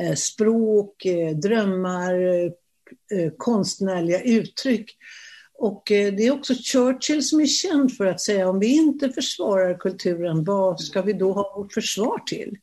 eh, 0.00 0.14
språk, 0.14 1.06
drömmar, 1.42 2.14
Eh, 3.12 3.32
konstnärliga 3.36 4.22
uttryck. 4.22 4.96
Och 5.58 5.92
eh, 5.92 6.14
det 6.14 6.26
är 6.26 6.30
också 6.30 6.54
Churchill 6.54 7.28
som 7.28 7.40
är 7.40 7.46
känd 7.46 7.96
för 7.96 8.06
att 8.06 8.20
säga 8.20 8.48
om 8.48 8.58
vi 8.58 8.66
inte 8.66 9.10
försvarar 9.10 9.78
kulturen, 9.78 10.44
vad 10.44 10.80
ska 10.80 11.02
vi 11.02 11.12
då 11.12 11.32
ha 11.32 11.54
vårt 11.56 11.72
försvar 11.72 12.18
till? 12.26 12.58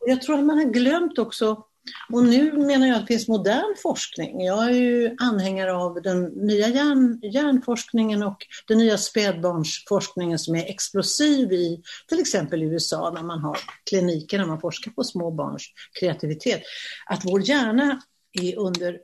Och 0.00 0.08
jag 0.08 0.22
tror 0.22 0.38
att 0.38 0.44
man 0.44 0.58
har 0.58 0.64
glömt 0.64 1.18
också 1.18 1.64
Och 2.12 2.24
nu 2.24 2.52
menar 2.52 2.86
jag 2.86 2.96
att 2.96 3.06
det 3.06 3.06
finns 3.06 3.28
modern 3.28 3.76
forskning. 3.82 4.44
Jag 4.44 4.64
är 4.64 4.70
ju 4.70 5.16
anhängare 5.18 5.72
av 5.72 6.02
den 6.02 6.24
nya 6.24 6.68
hjärn, 6.68 7.20
hjärnforskningen 7.22 8.22
och 8.22 8.46
den 8.68 8.78
nya 8.78 8.98
spädbarnsforskningen 8.98 10.38
som 10.38 10.54
är 10.54 10.64
explosiv 10.70 11.52
i 11.52 11.82
till 12.08 12.20
exempel 12.20 12.62
USA 12.62 13.10
när 13.14 13.22
man 13.22 13.38
har 13.38 13.58
kliniker 13.90 14.38
där 14.38 14.46
man 14.46 14.60
forskar 14.60 14.90
på 14.90 15.04
små 15.04 15.30
barns 15.30 15.62
kreativitet. 16.00 16.62
Att 17.06 17.24
vår 17.24 17.48
hjärna 17.48 18.02
är 18.42 18.58
under 18.58 18.98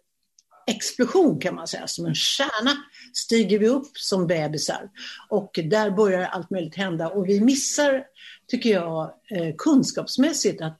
explosion 0.66 1.40
kan 1.40 1.54
man 1.54 1.66
säga, 1.66 1.86
som 1.86 2.06
en 2.06 2.14
stjärna 2.14 2.72
stiger 3.14 3.58
vi 3.58 3.68
upp 3.68 3.98
som 3.98 4.26
bebisar 4.26 4.90
och 5.28 5.60
där 5.64 5.90
börjar 5.90 6.22
allt 6.22 6.50
möjligt 6.50 6.76
hända 6.76 7.08
och 7.08 7.28
vi 7.28 7.40
missar, 7.40 8.04
tycker 8.48 8.70
jag, 8.70 9.12
eh, 9.30 9.54
kunskapsmässigt 9.58 10.62
att 10.62 10.78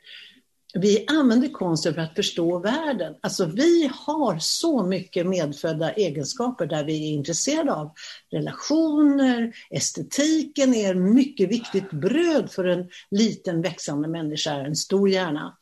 vi 0.79 1.05
använder 1.09 1.49
konsten 1.49 1.95
för 1.95 2.01
att 2.01 2.15
förstå 2.15 2.59
världen. 2.59 3.15
Alltså 3.21 3.47
vi 3.47 3.91
har 3.95 4.39
så 4.39 4.87
mycket 4.87 5.27
medfödda 5.27 5.93
egenskaper 5.93 6.67
där 6.67 6.85
vi 6.85 7.09
är 7.09 7.13
intresserade 7.13 7.73
av 7.73 7.93
relationer, 8.31 9.53
estetiken 9.71 10.75
är 10.75 10.95
mycket 10.95 11.49
viktigt 11.49 11.91
bröd 11.91 12.51
för 12.51 12.65
en 12.65 12.89
liten 13.11 13.63
växande 13.63 14.09
människa, 14.09 14.53
en 14.53 14.77
stor 14.77 15.09
hjärna. 15.09 15.57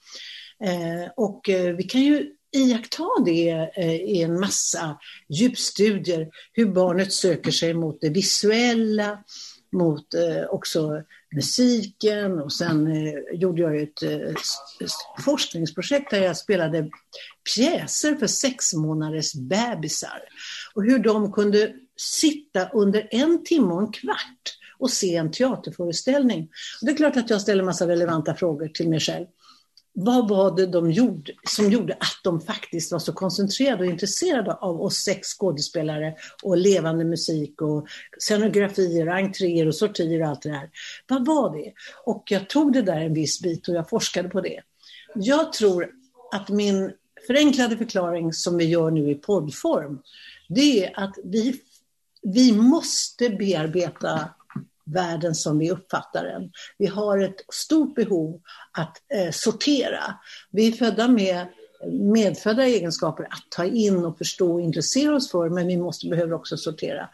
Eh, 0.64 1.11
och 1.16 1.49
eh, 1.49 1.75
vi 1.76 1.83
kan 1.83 2.00
ju 2.00 2.31
iaktta 2.54 3.08
det 3.25 3.70
eh, 3.76 3.94
i 3.94 4.23
en 4.23 4.40
massa 4.40 4.99
djupstudier, 5.28 6.28
hur 6.52 6.66
barnet 6.66 7.12
söker 7.12 7.50
sig 7.50 7.75
mot 7.75 8.00
det 8.00 8.08
visuella, 8.08 9.18
mot 9.73 10.14
eh, 10.14 10.44
också 10.50 11.02
musiken 11.34 12.40
och 12.40 12.52
sen 12.52 12.87
eh, 12.87 13.14
gjorde 13.32 13.62
jag 13.62 13.82
ett 13.82 14.02
forskningsprojekt 15.25 16.11
där 16.11 16.23
jag 16.23 16.37
spelade 16.37 16.90
pjäser 17.54 18.14
för 18.14 18.26
sex 18.26 18.75
månaders 18.75 19.34
bebisar 19.34 20.23
och 20.75 20.84
hur 20.84 20.99
de 20.99 21.32
kunde 21.32 21.73
sitta 21.96 22.68
under 22.68 23.08
en 23.11 23.44
timme 23.44 23.73
och 23.75 23.82
en 23.82 23.92
kvart 23.92 24.58
och 24.78 24.90
se 24.90 25.16
en 25.16 25.30
teaterföreställning. 25.30 26.42
Och 26.80 26.87
det 26.87 26.92
är 26.92 26.96
klart 26.96 27.16
att 27.16 27.30
jag 27.30 27.40
ställer 27.40 27.64
massa 27.64 27.88
relevanta 27.88 28.34
frågor 28.34 28.68
till 28.68 28.88
mig 28.88 29.00
själv 29.00 29.26
vad 29.94 30.28
var 30.28 30.56
det 30.56 30.66
de 30.66 30.90
gjorde 30.90 31.32
som 31.48 31.70
gjorde 31.70 31.92
att 31.92 32.20
de 32.24 32.40
faktiskt 32.40 32.92
var 32.92 32.98
så 32.98 33.12
koncentrerade 33.12 33.84
och 33.84 33.90
intresserade 33.90 34.54
av 34.54 34.82
oss 34.82 34.96
sex 34.96 35.28
skådespelare 35.28 36.14
och 36.42 36.56
levande 36.56 37.04
musik 37.04 37.62
och 37.62 37.86
scenografier, 38.18 39.06
entréer 39.06 39.68
och 39.68 39.74
sortier 39.74 40.22
och 40.22 40.28
allt 40.28 40.42
det 40.42 40.48
där. 40.48 40.70
Vad 41.08 41.26
var 41.26 41.56
det? 41.56 41.72
Och 42.04 42.22
jag 42.30 42.48
tog 42.48 42.72
det 42.72 42.82
där 42.82 43.00
en 43.00 43.14
viss 43.14 43.40
bit 43.40 43.68
och 43.68 43.74
jag 43.74 43.88
forskade 43.88 44.28
på 44.28 44.40
det. 44.40 44.60
Jag 45.14 45.52
tror 45.52 45.90
att 46.32 46.48
min 46.48 46.92
förenklade 47.26 47.76
förklaring 47.76 48.32
som 48.32 48.56
vi 48.56 48.64
gör 48.64 48.90
nu 48.90 49.10
i 49.10 49.14
poddform, 49.14 49.98
det 50.48 50.84
är 50.84 51.00
att 51.00 51.18
vi, 51.24 51.60
vi 52.22 52.52
måste 52.52 53.30
bearbeta 53.30 54.28
världen 54.85 55.35
som 55.35 55.59
vi 55.59 55.71
uppfattar 55.71 56.25
den. 56.25 56.50
Vi 56.79 56.87
har 56.87 57.19
ett 57.19 57.45
stort 57.53 57.95
behov 57.95 58.41
att 58.79 58.97
eh, 59.14 59.31
sortera. 59.31 60.03
Vi 60.50 60.69
är 60.69 60.73
födda 60.73 61.09
med 61.09 61.47
medfödda 61.91 62.64
egenskaper 62.64 63.25
att 63.25 63.50
ta 63.50 63.64
in 63.64 64.05
och 64.05 64.19
förstå 64.19 64.53
och 64.53 64.61
intressera 64.61 65.17
oss 65.17 65.31
för, 65.31 65.49
men 65.49 65.67
vi 65.67 65.76
måste 65.76 66.09
behöver 66.09 66.33
också 66.33 66.57
sortera. 66.57 67.09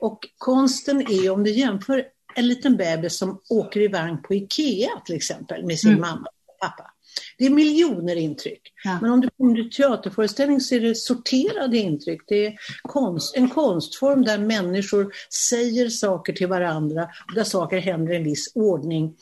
Och 0.00 0.18
konsten 0.38 1.00
är, 1.00 1.30
om 1.30 1.44
du 1.44 1.50
jämför 1.50 2.04
en 2.34 2.48
liten 2.48 2.76
bebis 2.76 3.18
som 3.18 3.40
åker 3.48 3.80
i 3.80 3.88
vagn 3.88 4.22
på 4.22 4.34
Ikea 4.34 4.90
till 5.04 5.16
exempel 5.16 5.64
med 5.66 5.78
sin 5.78 5.90
mm. 5.90 6.00
mamma 6.00 6.28
och 6.46 6.58
pappa. 6.60 6.90
Det 7.38 7.46
är 7.46 7.50
miljoner 7.50 8.16
intryck. 8.16 8.62
Ja. 8.84 8.98
Men 9.02 9.10
om 9.10 9.20
du 9.20 9.28
kommer 9.38 9.54
till 9.54 9.70
teaterföreställning 9.70 10.60
så 10.60 10.74
är 10.74 10.80
det 10.80 10.94
sorterade 10.94 11.78
intryck. 11.78 12.20
Det 12.28 12.46
är 12.46 12.54
konst, 12.82 13.36
en 13.36 13.48
konstform 13.48 14.24
där 14.24 14.38
människor 14.38 15.12
säger 15.50 15.88
saker 15.88 16.32
till 16.32 16.48
varandra 16.48 17.08
och 17.28 17.34
där 17.34 17.44
saker 17.44 17.78
händer 17.78 18.12
i 18.12 18.16
en 18.16 18.24
viss 18.24 18.52
ordning. 18.54 19.14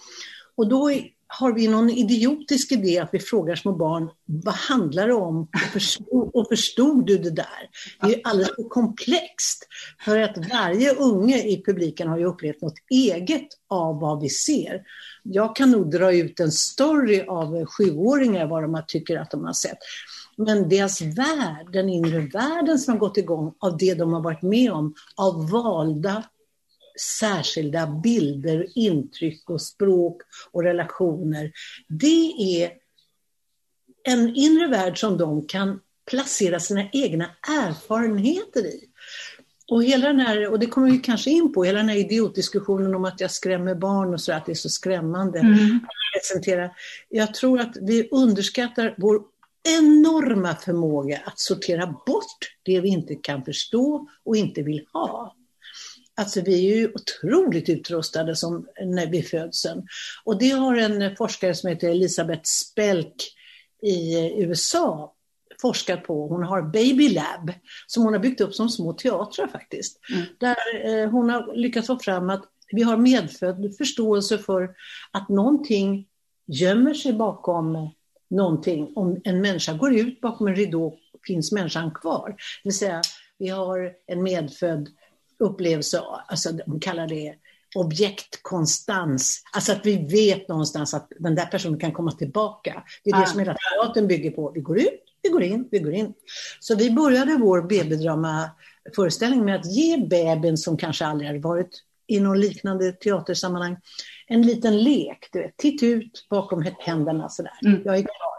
Och 0.56 0.68
då 0.68 0.90
har 1.28 1.52
vi 1.52 1.68
någon 1.68 1.90
idiotisk 1.90 2.72
idé 2.72 2.98
att 2.98 3.08
vi 3.12 3.18
frågar 3.18 3.56
små 3.56 3.72
barn, 3.72 4.10
vad 4.26 4.54
handlar 4.54 5.06
det 5.06 5.14
om? 5.14 5.42
Och 5.42 5.72
förstod, 5.72 6.30
och 6.34 6.48
förstod 6.48 7.06
du 7.06 7.18
det 7.18 7.30
där? 7.30 7.70
Det 8.00 8.14
är 8.14 8.20
alldeles 8.24 8.54
för 8.54 8.68
komplext. 8.68 9.66
För 10.04 10.18
att 10.18 10.50
varje 10.50 10.94
unge 10.94 11.36
i 11.36 11.62
publiken 11.66 12.08
har 12.08 12.18
ju 12.18 12.24
upplevt 12.24 12.62
något 12.62 12.78
eget 12.90 13.48
av 13.68 14.00
vad 14.00 14.20
vi 14.20 14.28
ser. 14.28 14.82
Jag 15.22 15.56
kan 15.56 15.70
nog 15.70 15.90
dra 15.90 16.12
ut 16.12 16.40
en 16.40 16.52
story 16.52 17.24
av 17.28 17.66
sjuåringar 17.66 18.46
vad 18.46 18.62
de 18.62 18.82
tycker 18.86 19.16
att 19.16 19.30
de 19.30 19.44
har 19.44 19.52
sett. 19.52 19.78
Men 20.36 20.68
deras 20.68 21.00
värld, 21.00 21.72
den 21.72 21.88
inre 21.88 22.20
världen 22.20 22.78
som 22.78 22.92
har 22.92 22.98
gått 22.98 23.16
igång 23.16 23.54
av 23.58 23.76
det 23.78 23.94
de 23.94 24.12
har 24.12 24.20
varit 24.20 24.42
med 24.42 24.72
om, 24.72 24.94
av 25.16 25.50
valda 25.50 26.24
särskilda 27.00 27.86
bilder, 27.86 28.66
intryck 28.74 29.50
och 29.50 29.62
språk 29.62 30.22
och 30.52 30.62
relationer. 30.62 31.52
Det 31.88 32.32
är 32.62 32.72
en 34.04 34.36
inre 34.36 34.66
värld 34.66 35.00
som 35.00 35.18
de 35.18 35.46
kan 35.46 35.80
placera 36.10 36.60
sina 36.60 36.88
egna 36.92 37.30
erfarenheter 37.42 38.66
i. 38.66 38.84
Och, 39.70 39.84
hela 39.84 40.06
den 40.06 40.20
här, 40.20 40.48
och 40.48 40.58
det 40.58 40.66
kommer 40.66 40.90
vi 40.90 40.98
kanske 40.98 41.30
in 41.30 41.52
på, 41.52 41.64
hela 41.64 41.78
den 41.78 41.88
här 41.88 41.96
idiotdiskussionen 41.96 42.94
om 42.94 43.04
att 43.04 43.20
jag 43.20 43.30
skrämmer 43.30 43.74
barn 43.74 44.14
och 44.14 44.20
så, 44.20 44.32
att 44.32 44.46
det 44.46 44.52
är 44.52 44.54
så 44.54 44.68
skrämmande 44.68 45.38
mm. 45.38 45.80
att 45.82 46.20
presentera. 46.20 46.70
Jag 47.08 47.34
tror 47.34 47.60
att 47.60 47.76
vi 47.80 48.08
underskattar 48.10 48.94
vår 48.98 49.20
enorma 49.78 50.54
förmåga 50.54 51.20
att 51.24 51.38
sortera 51.38 51.86
bort 51.86 52.56
det 52.62 52.80
vi 52.80 52.88
inte 52.88 53.14
kan 53.14 53.44
förstå 53.44 54.08
och 54.24 54.36
inte 54.36 54.62
vill 54.62 54.86
ha. 54.92 55.34
Alltså 56.18 56.40
vi 56.40 56.54
är 56.54 56.76
ju 56.76 56.92
otroligt 56.94 57.68
utrustade 57.68 58.36
som 58.36 58.66
när 58.84 59.06
vi 59.06 59.22
föds. 59.22 59.66
Och 60.24 60.38
det 60.38 60.50
har 60.50 60.76
en 60.76 61.16
forskare 61.16 61.54
som 61.54 61.68
heter 61.68 61.88
Elisabeth 61.88 62.42
Spelk 62.44 63.14
i 63.82 64.18
USA 64.42 65.14
forskat 65.60 66.04
på. 66.04 66.28
Hon 66.28 66.42
har 66.42 66.62
Baby 66.62 67.08
Lab 67.08 67.52
som 67.86 68.02
hon 68.02 68.12
har 68.12 68.20
byggt 68.20 68.40
upp 68.40 68.54
som 68.54 68.68
små 68.68 68.92
teatrar 68.92 69.46
faktiskt. 69.46 69.98
Mm. 70.14 70.26
Där 70.40 70.56
eh, 70.84 71.10
hon 71.10 71.30
har 71.30 71.56
lyckats 71.56 71.86
få 71.86 71.98
fram 71.98 72.30
att 72.30 72.44
vi 72.72 72.82
har 72.82 72.96
medfödd 72.96 73.74
förståelse 73.78 74.38
för 74.38 74.74
att 75.10 75.28
någonting 75.28 76.06
gömmer 76.46 76.94
sig 76.94 77.12
bakom 77.12 77.90
någonting. 78.30 78.92
Om 78.96 79.20
en 79.24 79.40
människa 79.40 79.72
går 79.72 79.94
ut 79.96 80.20
bakom 80.20 80.46
en 80.46 80.56
ridå 80.56 80.98
finns 81.26 81.52
människan 81.52 81.90
kvar. 81.90 82.28
Det 82.28 82.68
vill 82.68 82.78
säga, 82.78 83.02
vi 83.38 83.48
har 83.48 83.92
en 84.06 84.22
medfödd 84.22 84.88
upplevelse, 85.38 86.00
alltså 86.26 86.52
de 86.52 86.80
kallar 86.80 87.06
det 87.06 87.34
objektkonstans, 87.74 89.42
alltså 89.52 89.72
att 89.72 89.86
vi 89.86 89.96
vet 89.96 90.48
någonstans 90.48 90.94
att 90.94 91.12
den 91.18 91.34
där 91.34 91.46
personen 91.46 91.80
kan 91.80 91.92
komma 91.92 92.12
tillbaka. 92.12 92.82
Det 93.04 93.10
är 93.10 93.16
det 93.16 93.22
ah. 93.22 93.26
som 93.26 93.38
hela 93.38 93.54
teatern 93.54 94.06
bygger 94.06 94.30
på. 94.30 94.52
Vi 94.54 94.60
går 94.60 94.78
ut, 94.78 95.04
vi 95.22 95.28
går 95.28 95.42
in, 95.42 95.68
vi 95.70 95.78
går 95.78 95.92
in. 95.92 96.14
Så 96.60 96.74
vi 96.74 96.90
började 96.90 97.36
vår 97.36 97.62
BB-drama-föreställning 97.62 99.44
med 99.44 99.56
att 99.56 99.72
ge 99.72 99.96
bebisen 99.96 100.56
som 100.56 100.76
kanske 100.76 101.06
aldrig 101.06 101.28
hade 101.28 101.40
varit 101.40 101.84
i 102.06 102.20
någon 102.20 102.40
liknande 102.40 102.92
teatersammanhang 102.92 103.76
en 104.26 104.42
liten 104.42 104.82
lek. 104.82 105.28
Du 105.32 105.38
vet, 105.38 105.56
titt 105.56 105.82
ut 105.82 106.26
bakom 106.30 106.64
händerna 106.78 107.28
sådär. 107.28 107.52
Mm. 107.64 107.82
Jag 107.84 107.94
är 107.94 108.02
klar. 108.02 108.38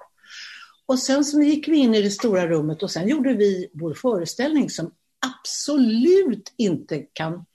Och 0.86 1.00
sen 1.00 1.25
så 1.25 1.41
gick 1.41 1.68
vi 1.68 1.77
in 1.77 1.96
i 1.96 2.01
det 2.01 2.12
stora 2.12 2.48
rummet 2.48 2.84
och 2.84 2.91
sen 2.91 3.08
gjorde 3.08 3.34
vi 3.34 3.70
vår 3.74 3.94
föreställning 3.94 4.70
som 4.70 4.91
absolut 5.25 6.53
inte 6.57 6.99
kan 7.13 7.45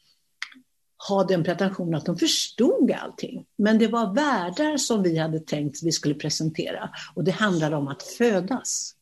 ha 1.09 1.25
den 1.25 1.45
pretensionen 1.45 1.95
att 1.95 2.07
de 2.07 2.19
förstod 2.19 2.91
allting. 2.91 3.47
Men 3.57 3.79
det 3.79 3.87
var 3.87 4.15
världar 4.15 4.77
som 4.77 5.03
vi 5.03 5.19
hade 5.19 5.41
tänkt 5.41 5.83
vi 5.83 5.93
skulle 5.93 6.15
presentera 6.15 6.91
och 7.15 7.25
det 7.25 7.31
handlade 7.31 7.77
om 7.77 7.89
att 7.89 8.03
födas. 8.03 8.95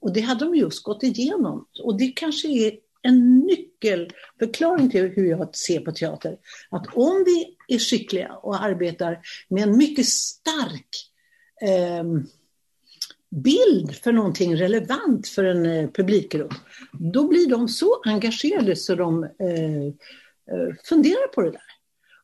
Och 0.00 0.12
det 0.12 0.20
hade 0.20 0.44
de 0.44 0.54
just 0.54 0.82
gått 0.82 1.02
igenom. 1.02 1.66
Och 1.84 1.98
det 1.98 2.08
kanske 2.08 2.48
är 2.48 2.72
en 3.02 3.38
nyckelförklaring 3.38 4.90
till 4.90 5.08
hur 5.08 5.30
jag 5.30 5.56
ser 5.56 5.80
på 5.80 5.92
teater. 5.92 6.36
Att 6.70 6.86
om 6.94 7.24
vi 7.26 7.56
är 7.74 7.78
skickliga 7.78 8.32
och 8.32 8.62
arbetar 8.62 9.18
med 9.48 9.62
en 9.62 9.76
mycket 9.76 10.06
stark 10.06 10.88
eh, 11.62 12.04
bild 13.30 13.96
för 13.96 14.12
någonting 14.12 14.56
relevant 14.56 15.28
för 15.28 15.44
en 15.44 15.66
eh, 15.66 15.90
publikgrupp, 15.90 16.54
då 16.92 17.28
blir 17.28 17.50
de 17.50 17.68
så 17.68 18.02
engagerade 18.04 18.76
så 18.76 18.94
de 18.94 19.24
eh, 19.24 19.86
eh 19.86 20.74
funderar 20.84 21.28
på 21.28 21.42
det 21.42 21.50
där. 21.50 21.60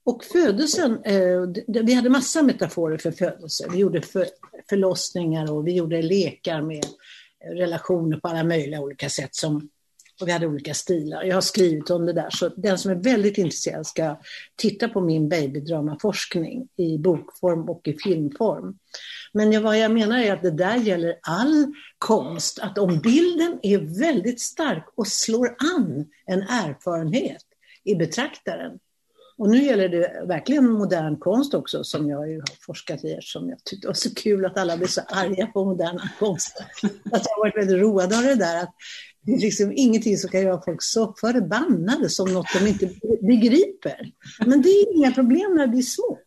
Och 0.04 0.24
födelsen, 0.24 1.02
eh, 1.04 1.82
vi 1.84 1.94
hade 1.94 2.10
massa 2.10 2.42
metaforer 2.42 2.98
för 2.98 3.10
födelse. 3.10 3.68
Vi 3.72 3.78
gjorde 3.78 4.02
för, 4.02 4.26
förlossningar 4.68 5.52
och 5.52 5.66
vi 5.66 5.72
gjorde 5.72 6.02
lekar 6.02 6.62
med 6.62 6.84
relationer 7.54 8.16
på 8.16 8.28
alla 8.28 8.44
möjliga 8.44 8.80
olika 8.80 9.08
sätt 9.08 9.34
som 9.34 9.68
och 10.20 10.28
vi 10.28 10.32
hade 10.32 10.46
olika 10.46 10.74
stilar. 10.74 11.24
Jag 11.24 11.34
har 11.34 11.40
skrivit 11.40 11.90
om 11.90 12.06
det 12.06 12.12
där, 12.12 12.30
så 12.30 12.48
den 12.48 12.78
som 12.78 12.90
är 12.90 12.94
väldigt 12.94 13.38
intresserad 13.38 13.86
ska 13.86 14.20
titta 14.56 14.88
på 14.88 15.00
min 15.00 15.28
babydramaforskning 15.28 16.68
i 16.76 16.98
bokform 16.98 17.68
och 17.68 17.88
i 17.88 17.92
filmform. 17.92 18.78
Men 19.32 19.52
jag, 19.52 19.60
vad 19.60 19.78
jag 19.78 19.90
menar 19.90 20.18
är 20.18 20.32
att 20.32 20.42
det 20.42 20.50
där 20.50 20.76
gäller 20.76 21.14
all 21.22 21.66
konst, 21.98 22.58
att 22.58 22.78
om 22.78 22.98
bilden 22.98 23.58
är 23.62 24.00
väldigt 24.00 24.40
stark 24.40 24.84
och 24.94 25.06
slår 25.06 25.56
an 25.76 26.06
en 26.26 26.42
erfarenhet 26.42 27.42
i 27.84 27.94
betraktaren, 27.94 28.78
och 29.38 29.48
nu 29.48 29.62
gäller 29.62 29.88
det 29.88 30.22
verkligen 30.26 30.70
modern 30.70 31.16
konst 31.16 31.54
också, 31.54 31.84
som 31.84 32.08
jag 32.08 32.30
ju 32.30 32.38
har 32.38 32.64
forskat 32.66 33.04
i 33.04 33.12
eftersom 33.12 33.48
jag 33.48 33.64
tyckte 33.64 33.86
det 33.86 33.88
var 33.88 33.94
så 33.94 34.14
kul 34.14 34.46
att 34.46 34.58
alla 34.58 34.76
blev 34.76 34.86
så 34.86 35.00
arga 35.00 35.46
på 35.46 35.64
moderna 35.64 36.10
konst. 36.18 36.56
Att 37.12 37.26
jag 37.26 37.36
har 37.36 37.44
varit 37.44 37.56
väldigt 37.56 37.80
road 37.80 38.12
av 38.12 38.22
det 38.22 38.34
där, 38.34 38.62
att 38.62 38.74
det 39.26 39.32
är 39.32 39.38
liksom 39.38 39.72
ingenting 39.76 40.16
som 40.16 40.30
kan 40.30 40.40
göra 40.40 40.62
folk 40.64 40.82
så 40.82 41.14
förbannade 41.20 42.08
som 42.08 42.32
något 42.32 42.46
de 42.52 42.66
inte 42.66 42.90
begriper. 43.20 44.12
Men 44.46 44.62
det 44.62 44.68
är 44.68 44.96
inga 44.96 45.12
problem 45.12 45.54
när 45.54 45.66
vi 45.66 45.78
är 45.78 45.82
små. 45.82 46.18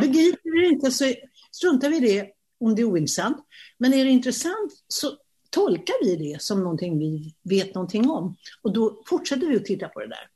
Begriper 0.00 0.54
vi 0.54 0.60
det 0.60 0.66
inte 0.66 0.90
så 0.90 1.04
struntar 1.52 1.90
vi 1.90 1.96
i 1.96 2.00
det 2.00 2.30
om 2.60 2.74
det 2.74 2.82
är 2.82 2.86
ointressant. 2.86 3.36
Men 3.78 3.94
är 3.94 4.04
det 4.04 4.10
intressant 4.10 4.72
så 4.88 5.10
tolkar 5.50 6.04
vi 6.04 6.16
det 6.16 6.42
som 6.42 6.62
någonting 6.62 6.98
vi 6.98 7.34
vet 7.42 7.74
någonting 7.74 8.10
om. 8.10 8.36
Och 8.62 8.72
då 8.72 9.02
fortsätter 9.06 9.46
vi 9.46 9.56
att 9.56 9.64
titta 9.64 9.88
på 9.88 10.00
det 10.00 10.08
där. 10.08 10.28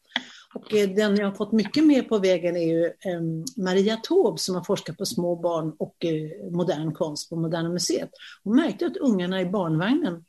Och 0.54 0.74
eh, 0.74 0.90
den 0.90 1.16
jag 1.16 1.26
har 1.26 1.36
fått 1.36 1.52
mycket 1.52 1.84
med 1.84 2.08
på 2.08 2.18
vägen 2.18 2.56
är 2.56 2.66
ju 2.66 2.84
ehm, 2.84 3.44
Maria 3.56 3.96
Taube 3.96 4.38
som 4.38 4.54
har 4.54 4.64
forskat 4.64 4.98
på 4.98 5.06
små 5.06 5.36
barn 5.36 5.72
och 5.78 6.04
eh, 6.04 6.50
modern 6.50 6.94
konst 6.94 7.30
på 7.30 7.36
Moderna 7.36 7.68
Museet. 7.68 8.10
Hon 8.44 8.56
märkte 8.56 8.86
att 8.86 8.96
ungarna 8.96 9.40
i 9.40 9.46
barnvagnen 9.46 10.24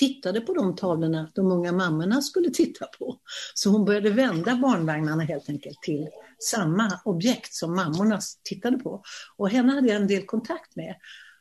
tittade 0.00 0.40
på 0.40 0.54
de 0.54 0.76
tavlorna 0.76 1.30
de 1.34 1.52
unga 1.52 1.72
mammorna 1.72 2.22
skulle 2.22 2.50
titta 2.50 2.86
på. 2.86 3.16
Så 3.54 3.70
hon 3.70 3.84
började 3.84 4.10
vända 4.10 4.56
barnvagnarna 4.56 5.22
helt 5.22 5.48
enkelt 5.48 5.82
till 5.82 6.08
samma 6.38 7.00
objekt 7.04 7.54
som 7.54 7.74
mammorna 7.74 8.20
tittade 8.42 8.78
på. 8.78 9.02
Och 9.36 9.50
henne 9.50 9.72
hade 9.72 9.88
jag 9.88 9.96
en 9.96 10.06
del 10.06 10.26
kontakt 10.26 10.76
med. 10.76 10.94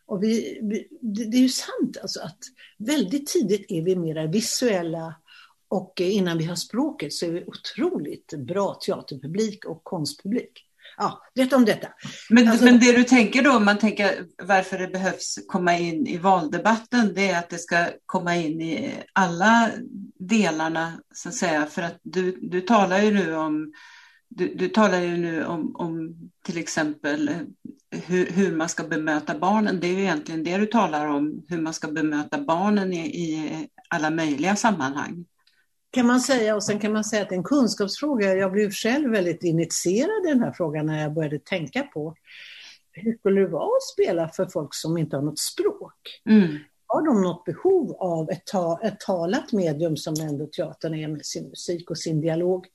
Och 0.06 0.24
vi, 0.24 0.60
det, 0.62 1.26
det 1.26 1.38
är 1.38 1.42
ju 1.42 1.50
sant 1.50 1.98
alltså 2.02 2.20
att 2.20 2.40
väldigt 2.78 3.28
tidigt 3.28 3.66
är 3.72 3.82
vi 3.82 3.96
mera 3.96 4.28
visuella 4.28 5.16
och 5.68 6.02
innan 6.02 6.38
vi 6.38 6.44
har 6.44 6.56
språket 6.56 7.14
så 7.14 7.26
är 7.26 7.32
vi 7.32 7.46
otroligt 7.48 8.34
bra 8.38 8.80
teaterpublik 8.86 9.66
och 9.66 9.84
konstpublik. 9.84 10.69
Ja, 11.02 11.22
rätt 11.36 11.54
om 11.54 11.66
detta. 11.66 11.88
Men, 12.30 12.48
alltså, 12.48 12.66
men 12.66 12.80
det 12.80 12.92
du 12.92 13.04
tänker 13.04 13.44
då, 13.44 13.52
om 13.52 13.66
man 13.66 13.78
tänker 13.78 14.26
varför 14.44 14.78
det 14.78 14.88
behövs 14.88 15.40
komma 15.48 15.78
in 15.78 16.08
i 16.08 16.18
valdebatten, 16.18 17.14
det 17.16 17.30
är 17.30 17.40
att 17.40 17.50
det 17.50 17.58
ska 17.58 17.86
komma 18.06 18.36
in 18.36 18.62
i 18.62 18.94
alla 19.14 19.70
delarna, 20.20 21.00
så 21.14 21.30
att 21.30 21.36
säga. 21.36 21.66
För 21.66 21.82
att 21.82 22.00
du, 22.04 22.40
du 22.42 22.62
talar 22.62 23.02
ju 23.02 23.12
nu 23.12 23.36
om 23.36 23.74
du, 24.30 24.56
du 24.56 24.70
talar 24.70 25.00
ju 25.00 25.18
nu 25.18 25.46
om, 25.46 25.76
om 25.76 26.16
till 26.44 26.58
exempel 26.58 27.30
hur, 27.92 28.26
hur, 28.26 28.56
man 28.56 28.70
ska 28.70 28.84
bemöta 28.84 29.40
barnen. 29.40 29.80
Det 29.80 29.88
är 29.88 29.94
ju 29.94 30.02
egentligen 30.02 30.44
det 30.44 30.58
du 30.58 30.66
talar 30.66 31.08
om, 31.08 31.46
hur 31.48 31.62
man 31.62 31.74
ska 31.74 31.88
bemöta 31.88 32.38
barnen 32.38 32.94
i, 32.94 33.00
i 33.00 33.68
alla 33.90 34.10
möjliga 34.10 34.56
sammanhang 34.56 35.26
kan 35.92 36.06
man 36.06 36.20
säga. 36.20 36.56
Och 36.56 36.64
sen 36.64 36.80
kan 36.80 36.94
man 36.94 37.04
säga 37.04 37.22
att 37.22 37.30
det 37.30 37.36
är 37.36 37.38
en 37.38 37.44
kunskapsfråga. 37.44 38.36
Jag 38.36 38.52
blev 38.52 38.72
själv 38.72 39.12
väldigt 39.12 39.44
initierad 39.44 40.26
i 40.26 40.30
den 40.30 40.44
här 40.44 40.52
frågan 40.52 40.86
när 40.86 41.02
jag 41.02 41.14
började 41.14 41.40
tänka 41.40 41.84
på 41.84 42.16
hur 42.92 43.18
skulle 43.18 43.42
det 43.42 43.48
vara 43.48 43.78
att 43.78 43.84
spela 43.94 44.30
för 44.30 44.46
folk 44.46 44.76
som 44.76 44.98
inte 44.98 45.16
har 45.16 45.24
något 45.24 45.40
språk? 45.40 46.22
Mm. 46.30 46.58
Har 46.88 47.06
de 47.06 47.22
något 47.22 47.46
behov 47.46 47.96
av 48.00 48.30
ett, 48.30 48.46
ta 48.46 48.80
ett 48.84 49.00
talat 49.00 49.52
medium 49.52 49.98
som 49.98 50.16
ändå 50.22 50.46
teatern 50.46 50.94
är 50.96 51.08
med 51.08 51.26
sin 51.26 51.50
musik 51.50 51.90
och 51.90 51.98
sin 51.98 52.22
dialog? 52.22 52.66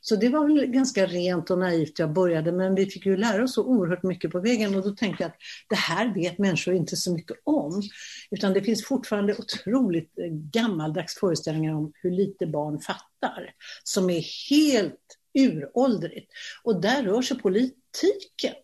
Så 0.00 0.16
det 0.16 0.28
var 0.28 0.46
väl 0.46 0.66
ganska 0.66 1.06
rent 1.06 1.50
och 1.50 1.58
naivt 1.58 1.98
jag 1.98 2.12
började, 2.12 2.52
men 2.52 2.74
vi 2.74 2.86
fick 2.86 3.06
ju 3.06 3.16
lära 3.16 3.44
oss 3.44 3.54
så 3.54 3.64
oerhört 3.64 4.02
mycket 4.02 4.30
på 4.30 4.40
vägen 4.40 4.74
och 4.74 4.82
då 4.82 4.90
tänkte 4.90 5.22
jag 5.22 5.28
att 5.28 5.38
det 5.68 5.76
här 5.76 6.14
vet 6.14 6.38
människor 6.38 6.74
inte 6.74 6.96
så 6.96 7.12
mycket 7.12 7.36
om. 7.44 7.82
Utan 8.30 8.52
det 8.52 8.62
finns 8.62 8.84
fortfarande 8.84 9.36
otroligt 9.38 10.18
eh, 10.18 10.26
gammaldags 10.30 11.14
föreställningar 11.14 11.74
om 11.74 11.92
hur 11.94 12.10
lite 12.10 12.46
barn 12.46 12.80
fattar, 12.80 13.52
som 13.84 14.10
är 14.10 14.50
helt 14.50 15.18
uråldrigt. 15.38 16.32
Och 16.62 16.80
där 16.80 17.02
rör 17.02 17.22
sig 17.22 17.38
politiken. 17.38 18.54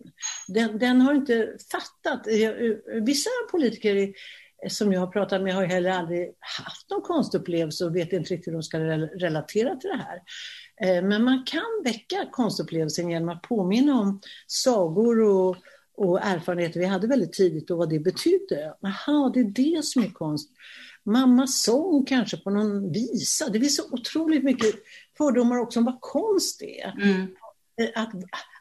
Den, 0.49 0.79
den 0.79 1.00
har 1.00 1.14
inte 1.14 1.57
fattat. 1.73 2.26
Eh, 2.26 2.50
vissa 3.03 3.31
politiker 3.50 3.97
eh, 3.97 4.69
som 4.69 4.93
jag 4.93 5.00
har 5.00 5.07
pratat 5.07 5.43
med 5.43 5.55
har 5.55 5.64
heller 5.64 5.91
aldrig 5.91 6.35
haft 6.39 6.91
någon 6.91 7.02
konstupplevelse 7.02 7.85
och 7.85 7.97
vet 7.97 8.13
inte 8.13 8.35
riktigt 8.35 8.47
hur 8.47 8.52
de 8.52 8.63
ska 8.63 8.78
relatera 8.80 9.76
till 9.76 9.91
det 9.91 9.97
här. 9.97 10.21
Eh, 10.82 11.02
men 11.02 11.25
man 11.25 11.45
kan 11.47 11.82
väcka 11.84 12.28
konstupplevelsen 12.32 13.10
genom 13.10 13.28
att 13.28 13.43
påminna 13.43 14.00
om 14.00 14.21
sagor 14.47 15.21
och, 15.21 15.56
och 15.97 16.21
erfarenheter 16.23 16.80
vi 16.80 16.87
hade 16.87 17.06
väldigt 17.06 17.32
tidigt 17.32 17.71
och 17.71 17.78
vad 17.78 17.91
det 17.91 17.99
betydde. 17.99 18.75
Jaha, 18.80 19.30
det 19.34 19.41
är 19.41 19.45
det 19.45 19.84
som 19.84 20.02
är 20.02 20.10
konst. 20.10 20.50
Mammas 21.04 21.63
sång 21.63 22.04
kanske 22.04 22.37
på 22.37 22.50
någon 22.50 22.93
visa. 22.93 23.49
Det 23.49 23.60
finns 23.60 23.76
så 23.76 23.82
otroligt 23.91 24.45
mycket 24.45 24.75
fördomar 25.19 25.58
också 25.58 25.78
om 25.78 25.84
vad 25.84 26.00
konst 26.00 26.63
är. 26.63 27.02
Mm. 27.02 27.26
Eh, 27.80 28.02
att, 28.02 28.15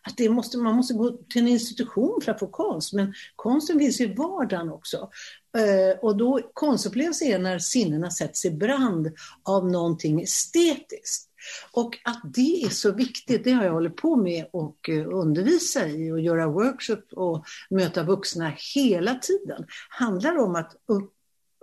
att 0.03 0.17
det 0.17 0.29
måste, 0.29 0.57
man 0.57 0.75
måste 0.75 0.93
gå 0.93 1.11
till 1.11 1.41
en 1.41 1.47
institution 1.47 2.21
för 2.23 2.31
att 2.31 2.39
få 2.39 2.47
konst, 2.47 2.93
men 2.93 3.13
konsten 3.35 3.79
finns 3.79 4.01
i 4.01 4.13
vardagen 4.13 4.69
också. 4.69 5.09
Eh, 5.57 5.99
och 5.99 6.17
då 6.17 6.51
konstupplevelse 6.53 7.25
är 7.25 7.39
när 7.39 7.59
sinnena 7.59 8.11
sätts 8.11 8.45
i 8.45 8.51
brand 8.51 9.11
av 9.43 9.71
någonting 9.71 10.21
estetiskt. 10.21 11.29
Och 11.71 11.99
att 12.03 12.21
det 12.23 12.63
är 12.63 12.69
så 12.69 12.91
viktigt, 12.91 13.43
det 13.43 13.51
har 13.51 13.63
jag 13.63 13.73
hållit 13.73 13.95
på 13.95 14.15
med 14.15 14.45
och 14.53 14.89
eh, 14.89 15.07
undervisa 15.07 15.87
i 15.87 16.11
och 16.11 16.19
göra 16.19 16.47
workshop 16.47 17.03
och 17.11 17.45
möta 17.69 18.03
vuxna 18.03 18.53
hela 18.75 19.15
tiden. 19.15 19.65
handlar 19.89 20.37
om 20.37 20.55
att 20.55 20.75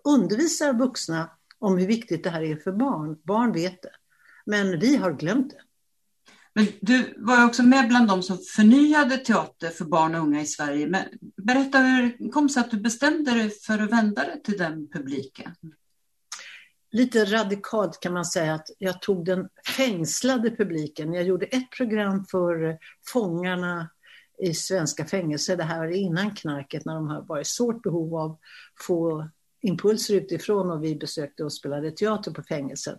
undervisa 0.05 0.73
vuxna 0.73 1.31
om 1.59 1.79
hur 1.79 1.87
viktigt 1.87 2.25
det 2.25 2.31
här 2.31 2.43
är 2.43 2.57
för 2.57 2.73
barn. 2.73 3.19
Barn 3.25 3.53
vet 3.53 3.83
det, 3.83 3.93
men 4.47 4.81
vi 4.81 4.97
har 4.97 5.13
glömt 5.13 5.51
det. 5.51 5.61
Men 6.55 6.67
du 6.81 7.15
var 7.17 7.45
också 7.45 7.63
med 7.63 7.89
bland 7.89 8.09
de 8.09 8.23
som 8.23 8.39
förnyade 8.39 9.17
teater 9.17 9.71
för 9.71 9.85
barn 9.85 10.15
och 10.15 10.21
unga 10.21 10.41
i 10.41 10.47
Sverige. 10.47 10.87
Men 10.87 11.05
berätta 11.37 11.79
hur 11.79 12.17
det 12.19 12.29
kom 12.29 12.49
sig 12.49 12.61
att 12.61 12.71
du 12.71 12.81
bestämde 12.81 13.31
dig 13.31 13.51
för 13.51 13.79
att 13.79 13.93
vända 13.93 14.25
dig 14.25 14.43
till 14.43 14.59
den 14.59 14.89
publiken? 14.89 15.55
Lite 16.93 17.25
radikalt 17.25 18.01
kan 18.01 18.13
man 18.13 18.25
säga 18.25 18.55
att 18.55 18.71
jag 18.79 19.03
tog 19.03 19.25
den 19.25 19.49
fängslade 19.77 20.51
publiken. 20.51 21.15
Jag 21.15 21.25
gjorde 21.25 21.47
ett 21.47 21.71
program 21.77 22.25
för 22.25 22.79
fångarna 23.13 23.91
i 24.43 24.55
svenska 24.55 25.05
fängelser. 25.05 25.57
Det 25.57 25.65
här 25.65 25.79
var 25.79 25.87
innan 25.87 26.35
knarket 26.35 26.85
när 26.85 26.95
de 26.95 27.09
har 27.09 27.23
varit 27.23 27.47
svårt 27.47 27.83
behov 27.83 28.17
av 28.17 28.31
att 28.31 28.39
få 28.87 29.29
impulser 29.63 30.15
utifrån 30.15 30.71
och 30.71 30.85
vi 30.85 30.97
besökte 30.97 31.45
och 31.45 31.53
spelade 31.53 31.91
teater 31.91 32.31
på 32.31 32.43
fängelset. 32.43 32.99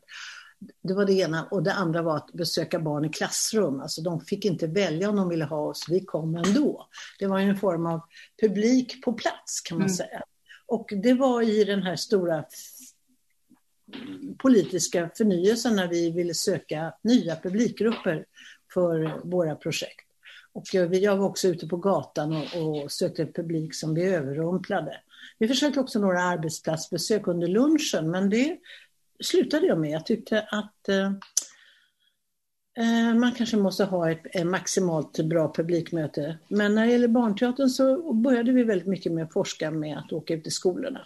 Det 0.83 0.93
var 0.93 1.05
det 1.05 1.13
ena. 1.13 1.43
Och 1.43 1.63
det 1.63 1.73
andra 1.73 2.01
var 2.01 2.17
att 2.17 2.33
besöka 2.33 2.79
barn 2.79 3.05
i 3.05 3.09
klassrum. 3.09 3.79
Alltså 3.79 4.01
de 4.01 4.21
fick 4.21 4.45
inte 4.45 4.67
välja 4.67 5.09
om 5.09 5.15
de 5.15 5.29
ville 5.29 5.45
ha 5.45 5.57
oss, 5.57 5.85
vi 5.89 6.05
kom 6.05 6.35
ändå. 6.35 6.87
Det 7.19 7.27
var 7.27 7.39
en 7.39 7.57
form 7.57 7.85
av 7.85 8.01
publik 8.41 9.03
på 9.03 9.13
plats 9.13 9.61
kan 9.61 9.77
man 9.77 9.87
mm. 9.87 9.95
säga. 9.95 10.23
Och 10.67 10.89
det 11.03 11.13
var 11.13 11.41
i 11.41 11.63
den 11.63 11.83
här 11.83 11.95
stora 11.95 12.45
politiska 14.37 15.09
förnyelsen 15.17 15.75
när 15.75 15.87
vi 15.87 16.11
ville 16.11 16.33
söka 16.33 16.93
nya 17.01 17.35
publikgrupper 17.35 18.25
för 18.73 19.21
våra 19.23 19.55
projekt. 19.55 20.07
Och 20.53 20.75
eh, 20.75 20.93
jag 20.93 21.17
var 21.17 21.25
också 21.25 21.47
ute 21.47 21.67
på 21.67 21.77
gatan 21.77 22.33
och, 22.33 22.83
och 22.83 22.91
sökte 22.91 23.25
publik 23.25 23.75
som 23.75 23.93
vi 23.93 24.03
överrumplade. 24.03 24.97
Vi 25.39 25.47
försökte 25.47 25.79
också 25.79 25.99
några 25.99 26.21
arbetsplatsbesök 26.21 27.27
under 27.27 27.47
lunchen, 27.47 28.11
men 28.11 28.29
det 28.29 28.57
slutade 29.23 29.67
jag 29.67 29.79
med. 29.79 29.91
Jag 29.91 30.05
tyckte 30.05 30.41
att 30.51 30.89
Eh, 30.89 31.11
Eh, 32.77 33.13
man 33.15 33.31
kanske 33.31 33.57
måste 33.57 33.83
ha 33.83 34.11
ett, 34.11 34.47
maximalt 34.47 35.19
bra 35.19 35.53
publikmöte. 35.55 36.37
Men 36.47 36.75
när 36.75 36.85
det 36.85 36.91
gäller 36.91 37.07
barnteatern 37.07 37.69
så 37.69 38.13
började 38.13 38.51
vi 38.51 38.63
väldigt 38.63 38.87
mycket 38.87 39.11
med 39.11 39.23
att 39.23 39.33
forska 39.33 39.71
med 39.71 39.97
att 39.97 40.13
åka 40.13 40.33
ut 40.33 40.47
i 40.47 40.51
skolorna. 40.51 41.01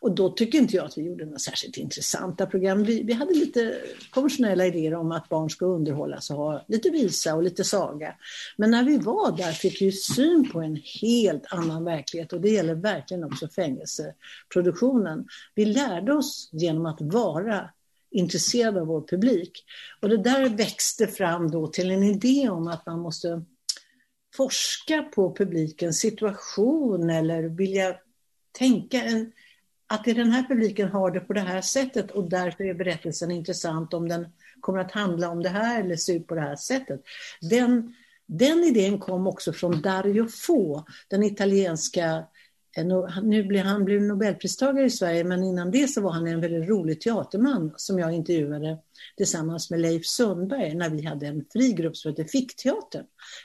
Och 0.00 0.14
då 0.14 0.30
tycker 0.30 0.58
inte 0.58 0.76
jag 0.76 0.86
att 0.86 0.98
vi 0.98 1.02
gjorde 1.02 1.24
några 1.24 1.38
särskilt 1.38 1.76
intressanta 1.76 2.46
program. 2.46 2.84
Vi, 2.84 3.02
vi 3.02 3.12
hade 3.12 3.34
lite 3.34 3.74
konventionella 4.10 4.66
idéer 4.66 4.94
om 4.94 5.12
att 5.12 5.28
barn 5.28 5.50
ska 5.50 5.66
underhållas 5.66 6.30
och 6.30 6.36
ha 6.36 6.64
lite 6.68 6.90
visa 6.90 7.34
och 7.34 7.42
lite 7.42 7.64
saga. 7.64 8.14
Men 8.56 8.70
när 8.70 8.84
vi 8.84 8.98
var 8.98 9.36
där 9.36 9.52
fick 9.52 9.82
vi 9.82 9.92
syn 9.92 10.50
på 10.52 10.60
en 10.60 10.80
helt 11.02 11.44
annan 11.52 11.84
verklighet 11.84 12.32
och 12.32 12.40
det 12.40 12.50
gäller 12.50 12.74
verkligen 12.74 13.24
också 13.24 13.48
fängelseproduktionen. 13.48 15.26
Vi 15.54 15.64
lärde 15.64 16.12
oss 16.12 16.48
genom 16.52 16.86
att 16.86 17.00
vara 17.00 17.70
intresserade 18.12 18.80
av 18.80 18.86
vår 18.86 19.06
publik. 19.08 19.64
Och 20.00 20.08
det 20.08 20.16
där 20.16 20.48
växte 20.48 21.06
fram 21.06 21.50
då 21.50 21.66
till 21.66 21.90
en 21.90 22.02
idé 22.02 22.48
om 22.48 22.68
att 22.68 22.86
man 22.86 23.00
måste 23.00 23.44
forska 24.34 25.02
på 25.02 25.34
publikens 25.36 25.98
situation 25.98 27.10
eller 27.10 27.42
vilja 27.42 27.96
tänka 28.58 29.02
en 29.02 29.32
att 29.92 30.04
den 30.04 30.30
här 30.30 30.42
publiken 30.48 30.88
har 30.88 31.10
det 31.10 31.20
på 31.20 31.32
det 31.32 31.40
här 31.40 31.60
sättet 31.60 32.10
och 32.10 32.30
därför 32.30 32.64
är 32.64 32.74
berättelsen 32.74 33.30
intressant 33.30 33.94
om 33.94 34.08
den 34.08 34.26
kommer 34.60 34.78
att 34.78 34.92
handla 34.92 35.28
om 35.28 35.42
det 35.42 35.48
här 35.48 35.80
eller 35.80 35.96
se 35.96 36.12
ut 36.12 36.26
på 36.26 36.34
det 36.34 36.40
här 36.40 36.56
sättet. 36.56 37.02
Den, 37.40 37.94
den 38.26 38.64
idén 38.64 38.98
kom 38.98 39.26
också 39.26 39.52
från 39.52 39.82
Dario 39.82 40.28
Fo, 40.28 40.82
den 41.08 41.22
italienska 41.22 42.24
nu 43.22 43.44
blev 43.44 43.64
han 43.64 43.84
blev 43.84 44.02
Nobelpristagare 44.02 44.86
i 44.86 44.90
Sverige, 44.90 45.24
men 45.24 45.44
innan 45.44 45.70
det 45.70 45.88
så 45.88 46.00
var 46.00 46.10
han 46.10 46.26
en 46.26 46.40
väldigt 46.40 46.68
rolig 46.68 47.00
teaterman 47.00 47.72
som 47.76 47.98
jag 47.98 48.12
intervjuade 48.12 48.78
tillsammans 49.16 49.70
med 49.70 49.80
Leif 49.80 50.06
Sundberg 50.06 50.74
när 50.74 50.90
vi 50.90 51.04
hade 51.04 51.26
en 51.26 51.44
fri 51.52 51.72
grupp 51.72 51.96
som 51.96 52.10
hette 52.10 52.24
Fickteatern. 52.24 53.04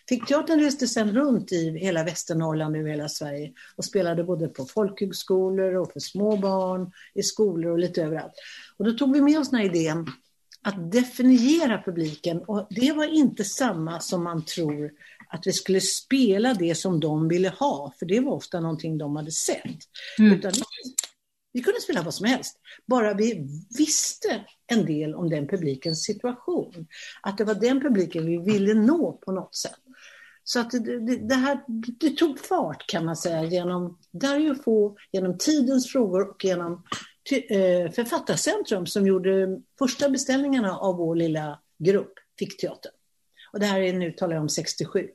Fickteatern 0.09 0.59
reste 0.59 0.87
sedan 0.87 1.15
runt 1.15 1.51
i 1.51 1.77
hela 1.77 2.03
Västernorrland 2.03 2.75
och 2.75 2.87
hela 2.87 3.09
Sverige 3.09 3.53
och 3.75 3.85
spelade 3.85 4.23
både 4.23 4.47
på 4.47 4.65
folkhögskolor 4.65 5.75
och 5.75 5.93
för 5.93 5.99
små 5.99 6.37
barn, 6.37 6.91
i 7.13 7.23
skolor 7.23 7.71
och 7.71 7.79
lite 7.79 8.03
överallt. 8.03 8.33
Och 8.77 8.85
då 8.85 8.91
tog 8.91 9.13
vi 9.13 9.21
med 9.21 9.39
oss 9.39 9.49
den 9.49 9.59
här 9.59 9.65
idén 9.65 10.07
att 10.61 10.91
definiera 10.91 11.81
publiken 11.85 12.41
och 12.47 12.67
det 12.69 12.91
var 12.91 13.05
inte 13.05 13.43
samma 13.43 13.99
som 13.99 14.23
man 14.23 14.45
tror 14.45 14.91
att 15.29 15.47
vi 15.47 15.53
skulle 15.53 15.81
spela 15.81 16.53
det 16.53 16.75
som 16.75 16.99
de 16.99 17.27
ville 17.27 17.49
ha, 17.49 17.93
för 17.99 18.05
det 18.05 18.19
var 18.19 18.31
ofta 18.31 18.59
någonting 18.59 18.97
de 18.97 19.15
hade 19.15 19.31
sett. 19.31 19.79
Mm. 20.19 20.33
Utan 20.33 20.51
vi, 20.51 20.93
vi 21.53 21.61
kunde 21.61 21.81
spela 21.81 22.01
vad 22.01 22.13
som 22.13 22.25
helst, 22.25 22.59
bara 22.85 23.13
vi 23.13 23.47
visste 23.77 24.45
en 24.67 24.85
del 24.85 25.15
om 25.15 25.29
den 25.29 25.47
publikens 25.47 26.03
situation. 26.03 26.87
Att 27.21 27.37
det 27.37 27.43
var 27.43 27.55
den 27.55 27.81
publiken 27.81 28.25
vi 28.25 28.37
ville 28.37 28.73
nå 28.73 29.11
på 29.11 29.31
något 29.31 29.55
sätt. 29.55 29.79
Så 30.43 30.59
att 30.59 30.71
det, 30.71 30.99
det, 30.99 31.15
det 31.15 31.35
här 31.35 31.59
det 31.99 32.09
tog 32.09 32.39
fart 32.39 32.87
kan 32.87 33.05
man 33.05 33.15
säga 33.15 33.43
genom 33.43 33.97
Dario 34.11 34.55
Fo, 34.55 34.97
genom 35.11 35.37
Tidens 35.37 35.91
frågor 35.91 36.29
och 36.29 36.45
genom 36.45 36.83
eh, 37.49 37.91
Författarcentrum 37.91 38.85
som 38.85 39.07
gjorde 39.07 39.61
första 39.79 40.09
beställningarna 40.09 40.77
av 40.77 40.95
vår 40.95 41.15
lilla 41.15 41.59
grupp, 41.79 42.13
Fickteatern. 42.39 42.91
Och 43.57 43.61
det 43.61 43.67
här 43.67 43.79
är 43.79 43.93
nu 43.93 44.11
talar 44.11 44.33
jag 44.33 44.41
om 44.41 44.49
67. 44.49 45.07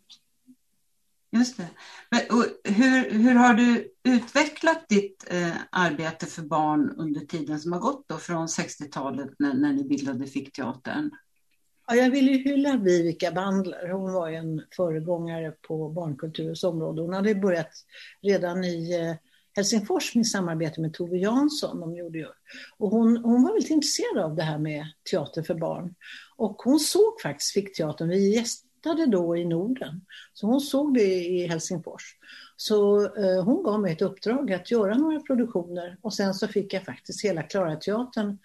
Just 1.33 1.57
det. 1.57 1.69
Men, 2.11 2.21
hur, 2.65 3.11
hur 3.11 3.35
har 3.35 3.55
du 3.55 3.93
utvecklat 4.03 4.89
ditt 4.89 5.27
eh, 5.31 5.57
arbete 5.71 6.27
för 6.27 6.43
barn 6.43 6.95
under 6.97 7.21
tiden 7.21 7.61
som 7.61 7.73
har 7.73 7.81
gått 7.81 8.09
då, 8.09 8.17
från 8.17 8.47
60-talet 8.47 9.31
när, 9.39 9.55
när 9.55 9.73
ni 9.73 9.85
bildade 9.85 10.27
Fickteatern? 10.27 11.11
Ja, 11.87 11.95
jag 11.95 12.11
vill 12.11 12.29
ju 12.29 12.39
hylla 12.39 12.77
Vivica 12.77 13.33
Bandler. 13.33 13.89
Hon 13.89 14.13
var 14.13 14.31
en 14.31 14.63
föregångare 14.77 15.51
på 15.51 15.89
barnkulturens 15.89 16.65
område. 16.65 17.03
Hon 17.03 17.15
hade 17.15 17.35
börjat 17.35 17.73
redan 18.23 18.65
i 18.65 19.01
eh, 19.01 19.15
Helsingfors 19.57 20.15
med 20.15 20.27
samarbete 20.27 20.81
med 20.81 20.95
Tove 20.95 21.17
Jansson. 21.17 21.81
De 21.81 21.97
gjorde 21.97 22.19
ju. 22.19 22.27
Och 22.79 22.91
hon, 22.91 23.17
hon 23.17 23.43
var 23.43 23.53
väldigt 23.53 23.71
intresserad 23.71 24.25
av 24.25 24.35
det 24.35 24.43
här 24.43 24.59
med 24.59 24.87
teater 25.11 25.43
för 25.43 25.55
barn. 25.55 25.95
Och 26.43 26.63
hon 26.63 26.81
såg 26.81 27.21
faktiskt 27.21 27.53
Fickteatern. 27.53 28.09
Vi 28.09 28.35
gästade 28.35 29.07
då 29.07 29.37
i 29.37 29.45
Norden. 29.45 30.01
Så 30.33 30.47
hon 30.47 30.61
såg 30.61 30.95
det 30.95 31.15
i 31.15 31.47
Helsingfors. 31.47 32.17
Så 32.57 33.05
eh, 33.17 33.45
hon 33.45 33.63
gav 33.63 33.81
mig 33.81 33.93
ett 33.93 34.03
uppdrag 34.03 34.53
att 34.53 34.71
göra 34.71 34.95
några 34.95 35.21
produktioner 35.21 35.99
och 36.01 36.15
sen 36.15 36.35
så 36.35 36.49
fick 36.49 36.73
jag 36.73 36.85
faktiskt 36.85 37.25
hela 37.25 37.43
Klara-teatern 37.43 38.39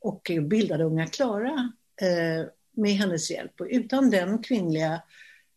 och 0.00 0.30
bildade 0.42 0.84
Unga 0.84 1.06
Klara 1.06 1.72
eh, 2.02 2.46
med 2.72 2.90
hennes 2.90 3.30
hjälp. 3.30 3.60
Och 3.60 3.66
utan 3.70 4.10
den 4.10 4.42
kvinnliga 4.42 5.02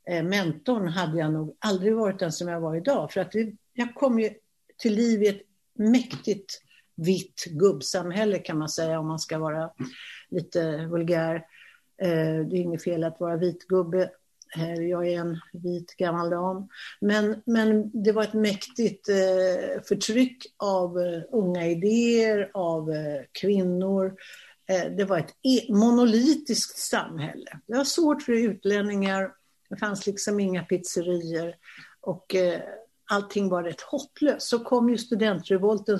eh, 0.10 0.24
mentorn 0.24 0.88
hade 0.88 1.20
jag 1.20 1.34
nog 1.34 1.56
aldrig 1.60 1.96
varit 1.96 2.20
den 2.20 2.32
som 2.32 2.48
jag 2.48 2.62
var 2.62 2.76
idag. 2.76 3.12
För 3.12 3.22
att 3.22 3.36
vi, 3.36 3.56
jag 3.74 3.96
kom 3.96 4.20
ju 4.20 4.30
till 4.78 4.94
liv 4.94 5.24
i 5.24 5.28
ett 5.28 5.42
mäktigt 5.74 6.62
vitt 6.96 7.46
gubbsamhälle 7.46 8.40
kan 8.40 8.58
man 8.58 8.70
säga 8.70 9.00
om 9.00 9.08
man 9.08 9.20
ska 9.20 9.38
vara 9.38 9.72
lite 10.30 10.86
vulgär. 10.86 11.44
Eh, 12.02 12.46
det 12.46 12.58
är 12.58 12.62
inget 12.62 12.84
fel 12.84 13.04
att 13.04 13.20
vara 13.20 13.38
vit 13.38 13.68
gubbe. 13.68 14.12
Eh, 14.56 14.74
jag 14.74 15.08
är 15.08 15.20
en 15.20 15.40
vit 15.54 15.96
gammal 15.98 16.30
dam. 16.30 16.68
Men, 17.02 17.42
men 17.46 18.04
det 18.04 18.12
var 18.12 18.24
ett 18.24 18.34
mäktigt 18.34 19.10
eh, 19.10 19.82
förtryck 19.88 20.46
av 20.58 21.00
eh, 21.00 21.22
unga 21.32 21.68
idéer, 21.68 22.52
av 22.54 22.92
eh, 22.92 23.22
kvinnor. 23.42 24.16
Eh, 24.70 24.92
det 24.98 25.06
var 25.06 25.18
ett 25.18 25.36
e, 25.44 25.74
monolitiskt 25.74 26.78
samhälle. 26.78 27.60
Det 27.68 27.78
var 27.78 27.84
svårt 27.84 28.22
för 28.22 28.34
utlänningar. 28.34 29.32
Det 29.70 29.78
fanns 29.78 30.08
liksom 30.08 30.40
inga 30.40 30.64
pizzerior. 30.64 31.54
Och 32.02 32.36
allting 33.12 33.50
var 33.50 33.64
rätt 33.64 33.82
hopplöst. 33.82 34.48
Så 34.48 34.60
kom 34.60 34.90
ju 34.90 34.98
studentrevolten 34.98 36.00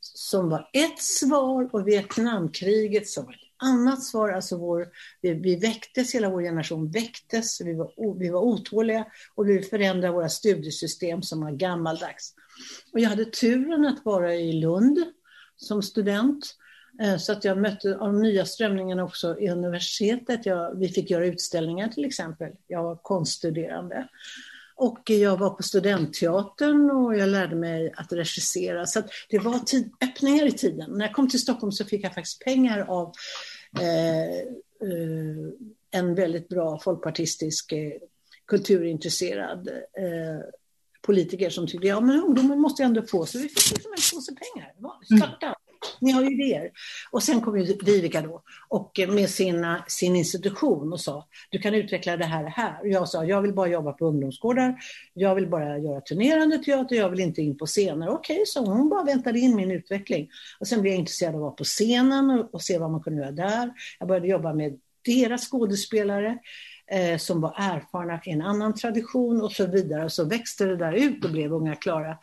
som 0.00 0.48
var 0.48 0.70
ett 0.72 0.98
svar 1.02 1.68
och 1.72 1.88
Vietnamkriget 1.88 3.08
som 3.08 3.24
var 3.24 3.32
ett 3.32 3.43
annat 3.62 4.02
svar. 4.02 4.28
Alltså 4.28 4.56
vår, 4.56 4.88
vi, 5.20 5.34
vi 5.34 5.56
väcktes, 5.56 6.14
hela 6.14 6.30
vår 6.30 6.42
generation 6.42 6.90
väcktes, 6.90 7.60
vi 7.60 7.74
var, 7.74 8.18
vi 8.18 8.30
var 8.30 8.40
otåliga 8.40 9.06
och 9.34 9.48
vi 9.48 9.62
förändrade 9.62 10.14
våra 10.14 10.28
studiesystem 10.28 11.22
som 11.22 11.40
var 11.40 11.50
gammaldags. 11.50 12.34
Och 12.92 13.00
jag 13.00 13.10
hade 13.10 13.24
turen 13.24 13.84
att 13.84 14.04
vara 14.04 14.34
i 14.34 14.52
Lund 14.52 14.98
som 15.56 15.82
student. 15.82 16.54
Eh, 17.00 17.16
så 17.16 17.32
att 17.32 17.44
jag 17.44 17.58
mötte 17.58 17.94
de 17.94 18.22
nya 18.22 18.44
strömningarna 18.44 19.04
också 19.04 19.38
i 19.38 19.50
universitetet. 19.50 20.46
Jag, 20.46 20.78
vi 20.78 20.88
fick 20.88 21.10
göra 21.10 21.26
utställningar 21.26 21.88
till 21.88 22.04
exempel. 22.04 22.52
Jag 22.66 22.82
var 22.82 22.96
konststuderande. 22.96 24.08
Och 24.76 25.10
jag 25.10 25.36
var 25.36 25.50
på 25.50 25.62
studentteatern 25.62 26.90
och 26.90 27.16
jag 27.16 27.28
lärde 27.28 27.56
mig 27.56 27.92
att 27.96 28.12
regissera. 28.12 28.86
Så 28.86 29.02
det 29.28 29.38
var 29.38 29.58
tid, 29.58 29.90
öppningar 30.00 30.46
i 30.46 30.52
tiden. 30.52 30.90
När 30.90 31.04
jag 31.04 31.14
kom 31.14 31.28
till 31.28 31.40
Stockholm 31.40 31.72
så 31.72 31.84
fick 31.84 32.04
jag 32.04 32.14
faktiskt 32.14 32.44
pengar 32.44 32.80
av 32.80 33.12
eh, 33.80 34.38
eh, 34.88 35.52
en 35.90 36.14
väldigt 36.14 36.48
bra 36.48 36.80
folkpartistisk 36.80 37.72
eh, 37.72 37.92
kulturintresserad 38.46 39.68
eh, 39.68 40.44
politiker 41.02 41.50
som 41.50 41.66
tyckte 41.66 41.86
ja 41.86 42.00
men 42.00 42.22
ungdomen 42.22 42.60
måste 42.60 42.82
ändå 42.82 43.02
få, 43.02 43.26
så 43.26 43.38
vi 43.38 43.48
fick 43.48 43.70
liksom 43.70 43.92
en 43.92 44.18
påse 44.18 44.32
pengar. 44.34 44.74
Starta. 45.18 45.46
Mm 45.46 45.63
ni 46.00 46.12
har 46.12 46.22
ju 46.22 46.30
idéer. 46.30 46.70
Och 47.10 47.22
sen 47.22 47.40
kom 47.40 47.58
ju 47.58 47.78
Vivica 47.84 48.20
då 48.22 48.42
och 48.68 48.98
eh, 48.98 49.08
med 49.08 49.30
sina, 49.30 49.84
sin 49.88 50.16
institution 50.16 50.92
och 50.92 51.00
sa, 51.00 51.26
du 51.50 51.58
kan 51.58 51.74
utveckla 51.74 52.16
det 52.16 52.24
här 52.24 52.44
och 52.44 52.50
här. 52.50 52.80
Och 52.80 52.88
jag 52.88 53.08
sa, 53.08 53.24
jag 53.24 53.42
vill 53.42 53.52
bara 53.52 53.68
jobba 53.68 53.92
på 53.92 54.06
ungdomsgårdar, 54.06 54.76
jag 55.14 55.34
vill 55.34 55.48
bara 55.48 55.78
göra 55.78 56.00
turnerande 56.00 56.58
teater, 56.58 56.96
jag 56.96 57.10
vill 57.10 57.20
inte 57.20 57.42
in 57.42 57.58
på 57.58 57.66
scener. 57.66 58.08
Okej, 58.08 58.34
okay, 58.34 58.46
så 58.46 58.64
hon 58.64 58.88
bara 58.88 59.04
väntade 59.04 59.38
in 59.38 59.56
min 59.56 59.70
utveckling. 59.70 60.30
Och 60.60 60.68
sen 60.68 60.82
blev 60.82 60.92
jag 60.92 61.00
intresserad 61.00 61.34
av 61.34 61.36
att 61.36 61.42
vara 61.42 61.50
på 61.50 61.64
scenen 61.64 62.30
och, 62.30 62.54
och 62.54 62.62
se 62.62 62.78
vad 62.78 62.90
man 62.90 63.02
kunde 63.02 63.22
göra 63.22 63.32
där. 63.32 63.72
Jag 63.98 64.08
började 64.08 64.28
jobba 64.28 64.52
med 64.52 64.78
deras 65.04 65.50
skådespelare 65.50 66.38
eh, 66.90 67.18
som 67.18 67.40
var 67.40 67.54
erfarna 67.58 68.20
i 68.24 68.30
en 68.30 68.42
annan 68.42 68.74
tradition 68.74 69.42
och 69.42 69.52
så 69.52 69.66
vidare. 69.66 70.04
Och 70.04 70.12
så 70.12 70.24
växte 70.24 70.64
det 70.64 70.76
där 70.76 70.92
ut 70.92 71.24
och 71.24 71.30
blev 71.30 71.52
Unga 71.52 71.74
Klara. 71.74 72.18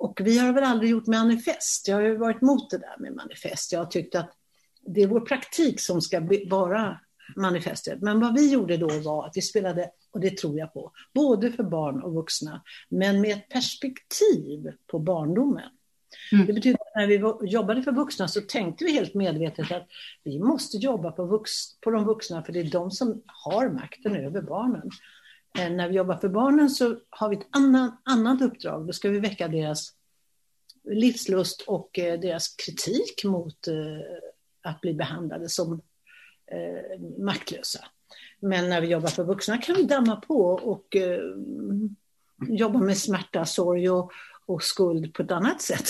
Och 0.00 0.20
vi 0.24 0.38
har 0.38 0.52
väl 0.52 0.64
aldrig 0.64 0.90
gjort 0.90 1.06
manifest. 1.06 1.88
Jag 1.88 1.96
har 1.96 2.16
varit 2.16 2.42
emot 2.42 2.70
det 2.70 2.78
där 2.78 2.96
med 2.98 3.14
manifest. 3.14 3.72
Jag 3.72 3.80
har 3.80 3.86
tyckt 3.86 4.14
att 4.14 4.32
det 4.86 5.02
är 5.02 5.06
vår 5.06 5.20
praktik 5.20 5.80
som 5.80 6.00
ska 6.00 6.28
vara 6.50 7.00
manifestet. 7.36 8.02
Men 8.02 8.20
vad 8.20 8.34
vi 8.34 8.52
gjorde 8.52 8.76
då 8.76 8.88
var 8.88 9.26
att 9.26 9.36
vi 9.36 9.42
spelade, 9.42 9.90
och 10.12 10.20
det 10.20 10.36
tror 10.36 10.58
jag 10.58 10.72
på, 10.72 10.92
både 11.14 11.52
för 11.52 11.62
barn 11.62 12.02
och 12.02 12.14
vuxna, 12.14 12.62
men 12.88 13.20
med 13.20 13.30
ett 13.30 13.48
perspektiv 13.48 14.72
på 14.86 14.98
barndomen. 14.98 15.70
Mm. 16.32 16.46
Det 16.46 16.52
betyder 16.52 16.78
att 16.80 16.96
när 16.96 17.06
vi 17.06 17.48
jobbade 17.50 17.82
för 17.82 17.92
vuxna 17.92 18.28
så 18.28 18.40
tänkte 18.40 18.84
vi 18.84 18.92
helt 18.92 19.14
medvetet 19.14 19.72
att 19.72 19.86
vi 20.24 20.38
måste 20.38 20.76
jobba 20.76 21.12
på, 21.12 21.24
vux, 21.24 21.50
på 21.80 21.90
de 21.90 22.04
vuxna 22.04 22.42
för 22.42 22.52
det 22.52 22.60
är 22.60 22.70
de 22.70 22.90
som 22.90 23.22
har 23.26 23.68
makten 23.68 24.16
över 24.16 24.42
barnen. 24.42 24.90
Eh, 25.58 25.70
när 25.70 25.88
vi 25.88 25.94
jobbar 25.94 26.16
för 26.16 26.28
barnen 26.28 26.70
så 26.70 26.96
har 27.10 27.28
vi 27.28 27.36
ett 27.36 27.46
annat, 27.50 28.00
annat 28.04 28.42
uppdrag. 28.42 28.86
Då 28.86 28.92
ska 28.92 29.10
vi 29.10 29.20
väcka 29.20 29.48
deras 29.48 29.92
livslust 30.84 31.60
och 31.60 31.98
eh, 31.98 32.20
deras 32.20 32.48
kritik 32.48 33.24
mot 33.24 33.68
eh, 33.68 33.74
att 34.62 34.80
bli 34.80 34.94
behandlade 34.94 35.48
som 35.48 35.82
maktlösa. 37.18 37.84
Men 38.40 38.68
när 38.68 38.80
vi 38.80 38.86
jobbar 38.86 39.08
för 39.08 39.24
vuxna 39.24 39.58
kan 39.58 39.76
vi 39.76 39.82
damma 39.82 40.16
på 40.16 40.46
och 40.46 40.96
jobba 42.48 42.78
med 42.78 42.98
smärta, 42.98 43.44
sorg 43.44 43.90
och, 43.90 44.12
och 44.46 44.62
skuld 44.62 45.14
på 45.14 45.22
ett 45.22 45.30
annat 45.30 45.62
sätt. 45.62 45.86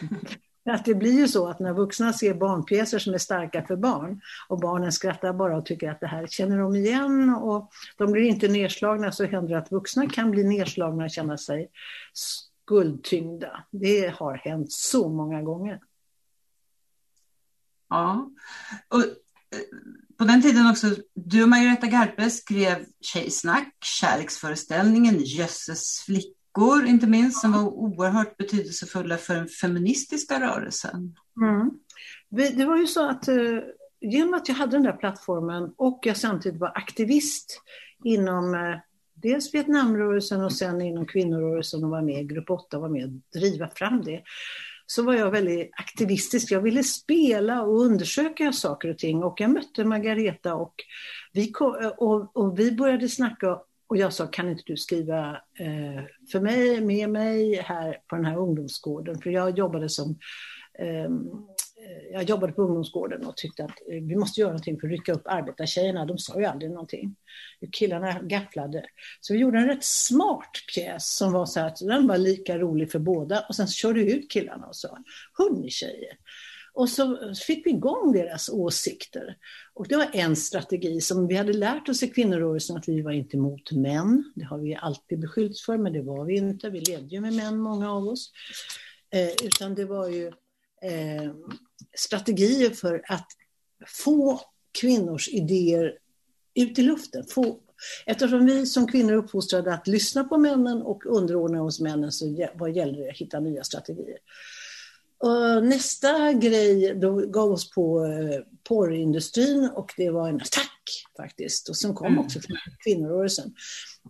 Att 0.70 0.84
det 0.84 0.94
blir 0.94 1.12
ju 1.12 1.28
så 1.28 1.48
att 1.48 1.58
när 1.58 1.72
vuxna 1.72 2.12
ser 2.12 2.34
barnpjäser 2.34 2.98
som 2.98 3.14
är 3.14 3.18
starka 3.18 3.66
för 3.66 3.76
barn 3.76 4.20
och 4.48 4.60
barnen 4.60 4.92
skrattar 4.92 5.32
bara 5.32 5.56
och 5.56 5.66
tycker 5.66 5.90
att 5.90 6.00
det 6.00 6.06
här 6.06 6.26
känner 6.26 6.58
de 6.58 6.76
igen 6.76 7.30
och 7.30 7.72
de 7.96 8.12
blir 8.12 8.22
inte 8.22 8.48
nedslagna 8.48 9.12
så 9.12 9.24
händer 9.24 9.52
det 9.52 9.58
att 9.58 9.72
vuxna 9.72 10.08
kan 10.08 10.30
bli 10.30 10.44
nedslagna 10.44 11.04
och 11.04 11.10
känna 11.10 11.38
sig 11.38 11.70
skuldtyngda. 12.12 13.64
Det 13.70 14.14
har 14.14 14.34
hänt 14.34 14.72
så 14.72 15.08
många 15.08 15.42
gånger. 15.42 15.80
Ja, 17.88 18.30
och 18.88 19.00
eh, 19.00 19.06
på 20.18 20.24
den 20.24 20.42
tiden 20.42 20.70
också, 20.70 20.86
du 21.14 21.42
och 21.42 21.48
Margareta 21.48 21.86
Garpe 21.86 22.30
skrev 22.30 22.86
Tjejsnack, 23.00 23.76
Kärleksföreställningen, 24.00 25.18
Jösses 25.18 26.00
flicka 26.06 26.43
flickor, 26.54 26.86
inte 26.86 27.06
minst, 27.06 27.40
som 27.40 27.52
var 27.52 27.62
oerhört 27.62 28.36
betydelsefulla 28.36 29.16
för 29.16 29.34
den 29.34 29.48
feministiska 29.48 30.40
rörelsen. 30.40 31.16
Mm. 31.42 31.70
Det 32.56 32.64
var 32.64 32.76
ju 32.76 32.86
så 32.86 33.08
att 33.08 33.28
eh, 33.28 33.36
genom 34.00 34.34
att 34.34 34.48
jag 34.48 34.54
hade 34.54 34.72
den 34.72 34.82
där 34.82 34.92
plattformen 34.92 35.74
och 35.76 36.00
jag 36.02 36.16
samtidigt 36.16 36.60
var 36.60 36.72
aktivist 36.74 37.60
inom 38.04 38.54
eh, 38.54 38.78
dels 39.14 39.54
Vietnamrörelsen 39.54 40.44
och 40.44 40.52
sen 40.52 40.80
inom 40.80 41.06
kvinnorörelsen 41.06 41.84
och 41.84 41.90
var 41.90 42.02
med 42.02 42.20
i 42.20 42.24
Grupp 42.24 42.50
8 42.50 42.76
och 42.76 42.82
var 42.82 42.88
med 42.88 43.04
och 43.04 43.40
driva 43.40 43.68
fram 43.68 44.02
det 44.04 44.22
så 44.86 45.02
var 45.02 45.14
jag 45.14 45.30
väldigt 45.30 45.70
aktivistisk. 45.72 46.50
Jag 46.50 46.60
ville 46.60 46.82
spela 46.82 47.62
och 47.62 47.80
undersöka 47.80 48.52
saker 48.52 48.90
och 48.90 48.98
ting 48.98 49.22
och 49.24 49.40
jag 49.40 49.50
mötte 49.50 49.84
Margareta 49.84 50.54
och 50.54 50.74
vi, 51.32 51.50
kom, 51.50 51.92
och, 51.98 52.36
och 52.36 52.58
vi 52.58 52.72
började 52.72 53.08
snacka 53.08 53.58
och 53.86 53.96
jag 53.96 54.12
sa, 54.12 54.26
kan 54.26 54.48
inte 54.48 54.62
du 54.66 54.76
skriva 54.76 55.30
eh, 55.58 56.04
för 56.32 56.40
mig, 56.40 56.80
med 56.80 57.10
mig 57.10 57.56
här 57.56 58.00
på 58.06 58.16
den 58.16 58.24
här 58.24 58.36
ungdomsgården? 58.36 59.18
För 59.18 59.30
jag 59.30 59.58
jobbade 59.58 59.88
som 59.88 60.18
ehm, 60.78 61.28
eh, 61.84 62.12
jag 62.12 62.22
jobbade 62.22 62.52
på 62.52 62.62
ungdomsgården 62.62 63.26
och 63.26 63.36
tyckte 63.36 63.64
att 63.64 63.80
eh, 63.90 64.02
vi 64.02 64.16
måste 64.16 64.40
göra 64.40 64.50
någonting 64.50 64.80
för 64.80 64.86
att 64.86 64.92
rycka 64.92 65.12
upp 65.12 65.26
arbetartjejerna. 65.26 66.04
De 66.04 66.18
sa 66.18 66.40
ju 66.40 66.44
aldrig 66.44 66.70
någonting. 66.70 67.16
Killarna 67.72 68.20
gafflade. 68.22 68.84
Så 69.20 69.32
vi 69.32 69.38
gjorde 69.38 69.58
en 69.58 69.66
rätt 69.66 69.84
smart 69.84 70.52
pjäs 70.74 71.16
som 71.16 71.32
var 71.32 71.46
så 71.46 71.60
att 71.60 71.76
den 71.76 72.06
var 72.06 72.18
lika 72.18 72.58
rolig 72.58 72.92
för 72.92 72.98
båda 72.98 73.44
och 73.48 73.56
sen 73.56 73.66
körde 73.66 74.04
vi 74.04 74.12
ut 74.12 74.30
killarna 74.30 74.66
och 74.66 74.76
sa, 74.76 74.98
hörni 75.38 75.70
tjejer. 75.70 76.18
Och 76.74 76.88
så 76.88 77.34
fick 77.46 77.66
vi 77.66 77.70
igång 77.70 78.12
deras 78.12 78.48
åsikter. 78.48 79.36
Och 79.74 79.88
det 79.88 79.96
var 79.96 80.08
en 80.12 80.36
strategi 80.36 81.00
som 81.00 81.26
vi 81.26 81.34
hade 81.34 81.52
lärt 81.52 81.88
oss 81.88 82.02
i 82.02 82.08
kvinnorörelsen 82.08 82.76
att 82.76 82.88
vi 82.88 83.02
var 83.02 83.12
inte 83.12 83.36
emot 83.36 83.72
män. 83.72 84.32
Det 84.34 84.44
har 84.44 84.58
vi 84.58 84.74
alltid 84.74 85.20
beskyllts 85.20 85.64
för, 85.64 85.78
men 85.78 85.92
det 85.92 86.02
var 86.02 86.24
vi 86.24 86.36
inte. 86.36 86.70
Vi 86.70 86.80
levde 86.80 87.14
ju 87.14 87.20
med 87.20 87.32
män, 87.32 87.58
många 87.58 87.92
av 87.92 88.08
oss. 88.08 88.32
Eh, 89.10 89.46
utan 89.46 89.74
det 89.74 89.84
var 89.84 90.08
ju 90.08 90.26
eh, 90.82 91.32
strategier 91.96 92.70
för 92.70 93.02
att 93.08 93.28
få 93.86 94.40
kvinnors 94.80 95.28
idéer 95.28 95.98
ut 96.54 96.78
i 96.78 96.82
luften. 96.82 97.24
Få, 97.26 97.60
eftersom 98.06 98.46
vi 98.46 98.66
som 98.66 98.86
kvinnor 98.86 99.12
är 99.12 99.16
uppfostrade 99.16 99.74
att 99.74 99.86
lyssna 99.86 100.24
på 100.24 100.38
männen 100.38 100.82
och 100.82 101.06
underordna 101.06 101.62
oss 101.62 101.80
männen 101.80 102.12
så 102.12 102.48
vad 102.54 102.76
gäller 102.76 102.98
det 102.98 103.10
att 103.10 103.16
hitta 103.16 103.40
nya 103.40 103.64
strategier. 103.64 104.18
Och 105.24 105.64
nästa 105.64 106.32
grej, 106.32 106.94
då 106.94 107.26
gav 107.26 107.50
oss 107.50 107.70
på 107.70 108.04
eh, 108.04 108.40
porrindustrin 108.68 109.70
och 109.74 109.92
det 109.96 110.10
var 110.10 110.28
en 110.28 110.40
attack 110.40 111.04
faktiskt. 111.16 111.68
Och 111.68 111.76
sen 111.76 111.94
kom 111.94 112.06
mm. 112.06 112.18
också 112.18 112.38
kvinnorörelsen. 112.84 113.54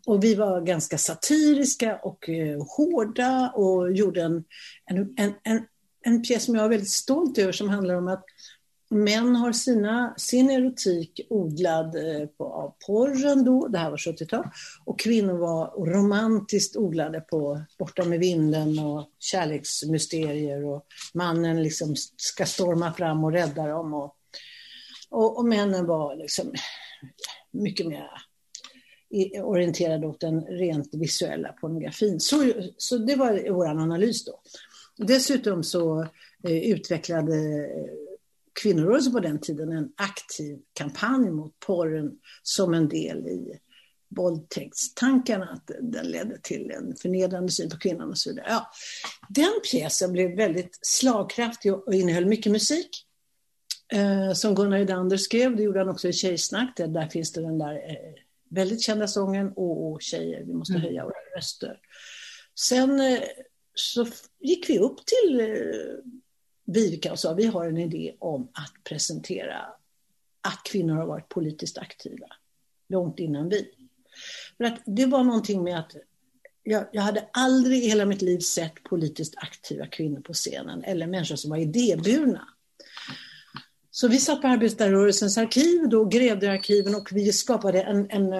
Och 0.07 0.25
vi 0.25 0.35
var 0.35 0.61
ganska 0.61 0.99
satiriska 0.99 1.97
och 2.03 2.29
eh, 2.29 2.65
hårda 2.77 3.53
och 3.55 3.93
gjorde 3.93 4.23
en, 4.23 4.45
en, 4.91 5.15
en, 5.17 5.35
en 5.43 5.67
en 6.05 6.23
pjäs 6.23 6.45
som 6.45 6.55
jag 6.55 6.65
är 6.65 6.69
väldigt 6.69 6.91
stolt 6.91 7.39
över 7.39 7.53
som 7.53 7.69
handlar 7.69 7.95
om 7.95 8.09
att 8.09 8.25
män 8.95 9.37
har 9.37 9.53
sina, 9.53 10.15
sin 10.17 10.51
erotik 10.51 11.21
odlad 11.31 11.97
eh, 11.97 12.27
på, 12.27 12.45
av 12.45 12.75
porren 12.87 13.45
då, 13.45 13.69
det 13.69 13.79
här 13.79 13.91
var 13.91 13.97
70-tal, 13.97 14.47
och 14.85 15.01
kvinnor 15.01 15.39
var 15.39 15.87
romantiskt 15.87 16.77
odlade 16.77 17.21
på 17.21 17.63
Borta 17.79 18.05
med 18.05 18.19
vinden 18.19 18.79
och 18.79 19.11
kärleksmysterier 19.19 20.65
och 20.65 20.87
mannen 21.15 21.63
liksom 21.63 21.95
ska 22.17 22.47
storma 22.47 22.93
fram 22.93 23.25
och 23.25 23.33
rädda 23.33 23.67
dem 23.67 23.95
och, 23.95 24.17
och, 25.11 25.39
och 25.39 25.45
männen 25.45 25.87
var 25.87 26.17
liksom 26.17 26.53
mycket 27.53 27.87
mer 27.87 28.11
orienterade 29.43 30.07
åt 30.07 30.21
den 30.21 30.41
rent 30.41 30.95
visuella 30.95 31.53
pornografin. 31.53 32.21
Så, 32.21 32.53
så 32.77 32.99
det 32.99 33.17
var 33.17 33.53
vår 33.53 33.67
analys 33.67 34.25
då. 34.25 34.41
Dessutom 34.97 35.63
så 35.63 36.03
eh, 36.49 36.71
utvecklade 36.71 37.35
eh, 37.65 38.14
kvinnorörelsen 38.63 39.13
på 39.13 39.21
den 39.21 39.41
tiden 39.41 39.73
en 39.73 39.93
aktiv 39.97 40.59
kampanj 40.73 41.31
mot 41.31 41.61
porren 41.61 42.13
som 42.43 42.75
en 42.75 42.89
del 42.89 43.27
i 43.27 43.61
våldtäktstankarna, 44.17 45.45
att 45.45 45.71
den 45.81 46.07
ledde 46.07 46.39
till 46.43 46.71
en 46.71 46.97
förnedrande 46.97 47.53
syn 47.53 47.71
på 47.71 47.79
kvinnan 47.79 48.11
och 48.11 48.19
så 48.19 48.31
vidare. 48.31 48.47
Ja, 48.49 48.71
den 49.29 49.53
pjäsen 49.71 50.13
blev 50.13 50.37
väldigt 50.37 50.79
slagkraftig 50.83 51.75
och 51.75 51.95
innehöll 51.95 52.27
mycket 52.27 52.53
musik. 52.53 53.07
Eh, 53.93 54.33
som 54.33 54.55
Gunnar 54.55 54.79
Edander 54.79 55.17
skrev, 55.17 55.57
det 55.57 55.63
gjorde 55.63 55.79
han 55.79 55.89
också 55.89 56.09
i 56.09 56.13
Tjejsnack, 56.13 56.77
där, 56.77 56.87
där 56.87 57.09
finns 57.09 57.33
det 57.33 57.41
den 57.41 57.59
där 57.59 57.75
eh, 57.75 58.23
väldigt 58.51 58.83
kända 58.83 59.09
sången 59.09 59.53
Åh, 59.57 59.79
åh 59.79 59.99
tjejer, 60.01 60.45
vi 60.45 60.55
måste 60.55 60.73
mm. 60.75 60.83
höja 60.83 61.05
våra 61.05 61.37
röster. 61.37 61.79
Sen 62.55 63.01
eh, 63.01 63.23
så 63.75 64.07
gick 64.41 64.71
vi 64.71 64.79
upp 64.79 64.99
till 65.07 65.41
eh, 65.41 65.47
Vivica 66.65 67.13
och 67.13 67.19
sa 67.19 67.35
vi 67.35 67.47
har 67.47 67.67
en 67.67 67.79
idé 67.79 68.15
om 68.19 68.43
att 68.43 68.85
presentera 68.85 69.57
att 70.41 70.63
kvinnor 70.65 70.95
har 70.95 71.07
varit 71.07 71.29
politiskt 71.29 71.79
aktiva 71.79 72.27
långt 72.89 73.19
innan 73.19 73.49
vi. 73.49 73.69
För 74.57 74.65
att 74.65 74.83
det 74.87 75.07
var 75.07 75.25
någonting 75.25 75.65
med 75.65 75.79
att 75.79 75.97
jag, 76.63 76.87
jag, 76.93 77.03
hade 77.03 77.29
aldrig 77.33 77.85
i 77.85 77.89
hela 77.89 78.05
mitt 78.05 78.23
liv 78.23 78.39
sett 78.39 78.83
politiskt 78.83 79.35
aktiva 79.37 79.87
kvinnor 79.87 80.21
på 80.21 80.33
scenen 80.33 80.85
eller 80.85 81.07
människor 81.07 81.37
som 81.37 81.51
var 81.51 81.59
idéburna. 81.59 82.49
Så 83.91 84.09
vi 84.09 84.19
satt 84.19 84.43
på 84.43 84.49
arbetarrörelsens 84.49 85.39
arkiv 85.39 85.89
då 85.89 86.05
grävde 86.05 86.47
i 86.47 86.49
arkiven 86.49 86.95
och 86.95 87.09
vi 87.13 87.33
skapade 87.33 87.83
en, 87.83 88.11
en, 88.11 88.33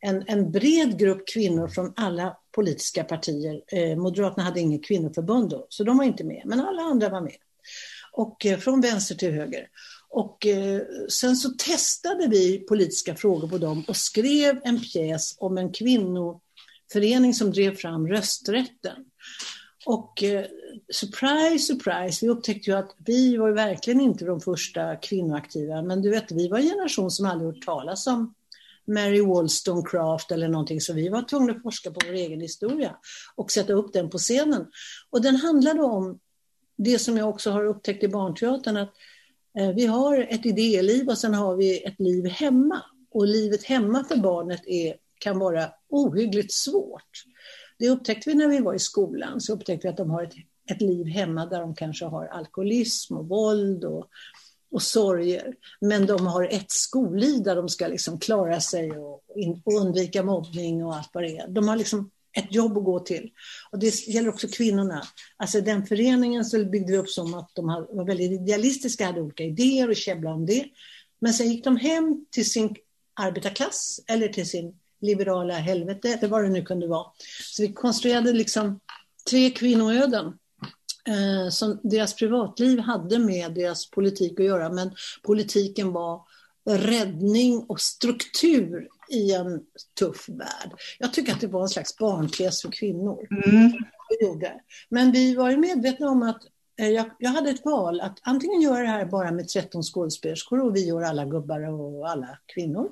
en, 0.00 0.24
en 0.26 0.50
bred 0.50 0.98
grupp 0.98 1.28
kvinnor 1.28 1.68
från 1.68 1.92
alla 1.96 2.36
politiska 2.56 3.04
partier. 3.04 3.62
Eh, 3.66 3.96
Moderaterna 3.96 4.44
hade 4.44 4.60
inget 4.60 4.84
kvinnoförbund 4.84 5.50
då, 5.50 5.66
så 5.68 5.84
de 5.84 5.98
var 5.98 6.04
inte 6.04 6.24
med, 6.24 6.42
men 6.44 6.60
alla 6.60 6.82
andra 6.82 7.08
var 7.08 7.20
med. 7.20 7.36
Och 8.12 8.46
eh, 8.46 8.58
från 8.58 8.80
vänster 8.80 9.14
till 9.14 9.32
höger. 9.32 9.68
Och 10.08 10.46
eh, 10.46 10.82
sen 11.08 11.36
så 11.36 11.50
testade 11.50 12.28
vi 12.28 12.58
politiska 12.58 13.14
frågor 13.14 13.48
på 13.48 13.58
dem 13.58 13.84
och 13.88 13.96
skrev 13.96 14.60
en 14.64 14.80
pjäs 14.80 15.36
om 15.38 15.58
en 15.58 15.72
kvinnoförening 15.72 17.34
som 17.34 17.50
drev 17.52 17.76
fram 17.76 18.08
rösträtten. 18.08 18.96
Och 19.86 20.22
eh, 20.22 20.44
surprise, 20.92 21.66
surprise, 21.66 22.26
vi 22.26 22.30
upptäckte 22.30 22.70
ju 22.70 22.76
att 22.76 22.96
vi 22.98 23.36
var 23.36 23.50
verkligen 23.50 24.00
inte 24.00 24.24
de 24.24 24.40
första 24.40 24.96
kvinnoaktiva, 24.96 25.82
men 25.82 26.02
du 26.02 26.10
vet, 26.10 26.32
vi 26.32 26.48
var 26.48 26.58
en 26.58 26.68
generation 26.68 27.10
som 27.10 27.26
aldrig 27.26 27.54
hört 27.54 27.64
talas 27.64 28.06
om 28.06 28.34
Mary 28.86 29.20
Wollstonecraft 29.20 30.30
eller 30.30 30.48
någonting, 30.48 30.80
så 30.80 30.92
vi 30.92 31.08
var 31.08 31.22
tvungna 31.22 31.52
att 31.52 31.62
forska 31.62 31.90
på 31.90 32.00
vår 32.06 32.12
egen 32.12 32.40
historia 32.40 32.96
och 33.34 33.50
sätta 33.50 33.72
upp 33.72 33.92
den 33.92 34.10
på 34.10 34.18
scenen. 34.18 34.66
Och 35.10 35.22
den 35.22 35.36
handlade 35.36 35.82
om 35.82 36.18
det 36.76 36.98
som 36.98 37.16
jag 37.16 37.28
också 37.28 37.50
har 37.50 37.64
upptäckt 37.64 38.04
i 38.04 38.08
barnteatern, 38.08 38.76
att 38.76 38.92
eh, 39.58 39.70
vi 39.70 39.86
har 39.86 40.18
ett 40.18 40.46
idéliv 40.46 41.08
och 41.08 41.18
sen 41.18 41.34
har 41.34 41.56
vi 41.56 41.84
ett 41.84 42.00
liv 42.00 42.26
hemma. 42.26 42.82
Och 43.10 43.26
livet 43.26 43.64
hemma 43.64 44.04
för 44.04 44.16
barnet 44.16 44.66
är, 44.66 44.96
kan 45.18 45.38
vara 45.38 45.68
ohyggligt 45.88 46.52
svårt. 46.52 47.24
Det 47.78 47.88
upptäckte 47.88 48.30
vi 48.30 48.36
när 48.36 48.48
vi 48.48 48.60
var 48.60 48.74
i 48.74 48.78
skolan, 48.78 49.40
så 49.40 49.52
upptäckte 49.52 49.86
vi 49.86 49.90
att 49.90 49.96
de 49.96 50.10
har 50.10 50.22
ett, 50.22 50.34
ett 50.70 50.80
liv 50.80 51.06
hemma 51.06 51.46
där 51.46 51.60
de 51.60 51.74
kanske 51.74 52.04
har 52.04 52.26
alkoholism 52.26 53.16
och 53.16 53.28
våld 53.28 53.84
och 53.84 54.08
och 54.76 54.82
sorger. 54.82 55.54
Men 55.80 56.06
de 56.06 56.26
har 56.26 56.44
ett 56.44 56.70
skolliv 56.70 57.42
där 57.42 57.56
de 57.56 57.68
ska 57.68 57.86
liksom 57.86 58.18
klara 58.18 58.60
sig 58.60 58.90
och, 58.92 59.22
undvika 59.64 60.22
mobbning 60.22 60.84
och 60.84 60.96
allt 60.96 61.10
vad 61.12 61.24
det 61.24 61.36
är. 61.36 61.48
De 61.48 61.68
har 61.68 61.76
liksom 61.76 62.10
ett 62.32 62.54
jobb 62.54 62.78
att 62.78 62.84
gå 62.84 63.00
till. 63.00 63.30
Och 63.72 63.78
det 63.78 64.06
gäller 64.06 64.28
också 64.28 64.48
kvinnorna. 64.48 65.02
Alltså 65.36 65.60
den 65.60 65.86
föreningen 65.86 66.44
så 66.44 66.64
byggde 66.64 66.92
vi 66.92 66.98
upp 66.98 67.08
som 67.08 67.34
att 67.34 67.50
de 67.54 67.66
var 67.66 68.04
väldigt 68.04 68.32
idealistiska, 68.32 69.06
hade 69.06 69.20
olika 69.20 69.44
idéer 69.44 69.88
och 69.88 69.96
käbblade 69.96 70.36
om 70.36 70.46
det. 70.46 70.64
Men 71.20 71.34
sen 71.34 71.48
gick 71.48 71.64
de 71.64 71.76
hem 71.76 72.26
till 72.30 72.50
sin 72.50 72.76
arbetarklass 73.14 74.00
eller 74.06 74.28
till 74.28 74.48
sin 74.48 74.78
liberala 75.00 75.54
helvete, 75.54 76.08
eller 76.08 76.28
vad 76.28 76.44
det 76.44 76.48
nu 76.48 76.62
kunde 76.62 76.86
vara. 76.86 77.06
Så 77.42 77.62
vi 77.62 77.72
konstruerade 77.72 78.32
liksom 78.32 78.80
tre 79.30 79.50
kvinnoöden 79.50 80.32
eh, 81.08 81.50
som 81.50 81.80
deras 81.82 82.14
privatliv 82.14 82.78
hade 82.78 83.18
med 83.18 83.54
deras 83.54 83.90
politik 83.90 84.40
att 84.40 84.46
göra, 84.46 84.72
men 84.72 84.90
politiken 85.22 85.92
var 85.92 86.20
räddning 86.70 87.64
och 87.68 87.80
struktur 87.80 88.88
i 89.10 89.32
en 89.32 89.60
tuff 89.98 90.28
värld. 90.28 90.80
Jag 90.98 91.12
tycker 91.12 91.32
att 91.32 91.40
det 91.40 91.46
var 91.46 91.62
en 91.62 91.68
slags 91.68 91.98
barnpjäs 91.98 92.62
för 92.62 92.70
kvinnor. 92.70 93.26
Mm. 93.46 93.72
Men 94.88 95.12
vi 95.12 95.34
var 95.34 95.50
ju 95.50 95.56
medvetna 95.56 96.10
om 96.10 96.22
att 96.22 96.42
eh, 96.80 96.88
jag, 96.88 97.10
jag, 97.18 97.30
hade 97.30 97.50
ett 97.50 97.64
val 97.64 98.00
att 98.00 98.18
antingen 98.22 98.60
göra 98.60 98.80
det 98.80 98.88
här 98.88 99.04
bara 99.04 99.32
med 99.32 99.48
13 99.48 99.82
skådespelerskor 99.82 100.60
och 100.60 100.76
vi 100.76 100.86
gör 100.86 101.02
alla 101.02 101.24
gubbar 101.24 101.60
och 101.60 102.10
alla 102.10 102.38
kvinnor. 102.54 102.90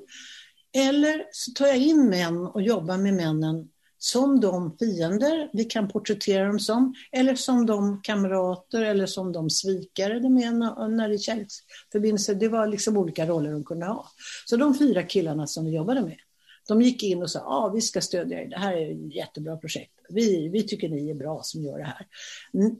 Eller 0.77 1.25
så 1.31 1.51
tar 1.51 1.67
jag 1.67 1.77
in 1.77 2.09
män 2.09 2.37
och 2.37 2.61
jobbar 2.61 2.97
med 2.97 3.13
männen 3.13 3.69
som 4.05 4.39
de 4.39 4.77
fiender 4.77 5.49
vi 5.53 5.65
kan 5.65 5.87
porträttera 5.87 6.47
dem 6.47 6.59
som, 6.59 6.93
eller 7.11 7.35
som 7.35 7.65
de 7.65 8.01
kamrater 8.01 8.81
eller 8.81 9.05
som 9.05 9.31
de 9.31 9.49
svikare 9.49 10.19
de 10.19 10.37
är 10.37 10.51
när 10.87 11.09
det 11.09 11.15
är 11.15 11.17
kärleksförbindelser. 11.17 12.35
Det 12.35 12.47
var 12.47 12.67
liksom 12.67 12.97
olika 12.97 13.25
roller 13.25 13.51
de 13.51 13.63
kunde 13.63 13.85
ha. 13.85 14.07
Så 14.45 14.57
de 14.57 14.77
fyra 14.77 15.03
killarna 15.03 15.47
som 15.47 15.65
vi 15.65 15.75
jobbade 15.75 16.01
med, 16.01 16.17
de 16.67 16.81
gick 16.81 17.03
in 17.03 17.23
och 17.23 17.31
sa, 17.31 17.39
ja 17.39 17.45
ah, 17.45 17.69
vi 17.69 17.81
ska 17.81 18.01
stödja 18.01 18.41
er, 18.41 18.45
det 18.45 18.59
här 18.59 18.73
är 18.73 18.91
ett 18.91 19.15
jättebra 19.15 19.57
projekt. 19.57 19.91
Vi, 20.09 20.49
vi 20.49 20.63
tycker 20.63 20.89
ni 20.89 21.09
är 21.09 21.15
bra 21.15 21.39
som 21.43 21.63
gör 21.63 21.77
det 21.77 21.83
här. 21.83 22.07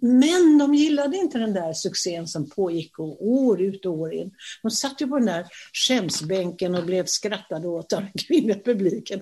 Men 0.02 0.58
de 0.58 0.74
gillade 0.74 1.18
inte 1.18 1.38
den 1.38 1.54
där 1.54 1.74
succén 1.74 2.28
som 2.28 2.50
pågick 2.50 3.00
år 3.00 3.62
ut 3.62 3.86
och 3.86 3.94
år 3.94 4.14
in. 4.14 4.32
De 4.62 4.72
satt 4.72 5.02
ju 5.02 5.08
på 5.08 5.18
den 5.18 5.26
där 5.26 5.46
skämsbänken 5.88 6.76
och 6.76 6.86
blev 6.86 7.06
skrattade 7.06 7.68
åt 7.68 7.94
av 7.94 8.04
kvinnliga 8.28 8.60
publiken. 8.60 9.22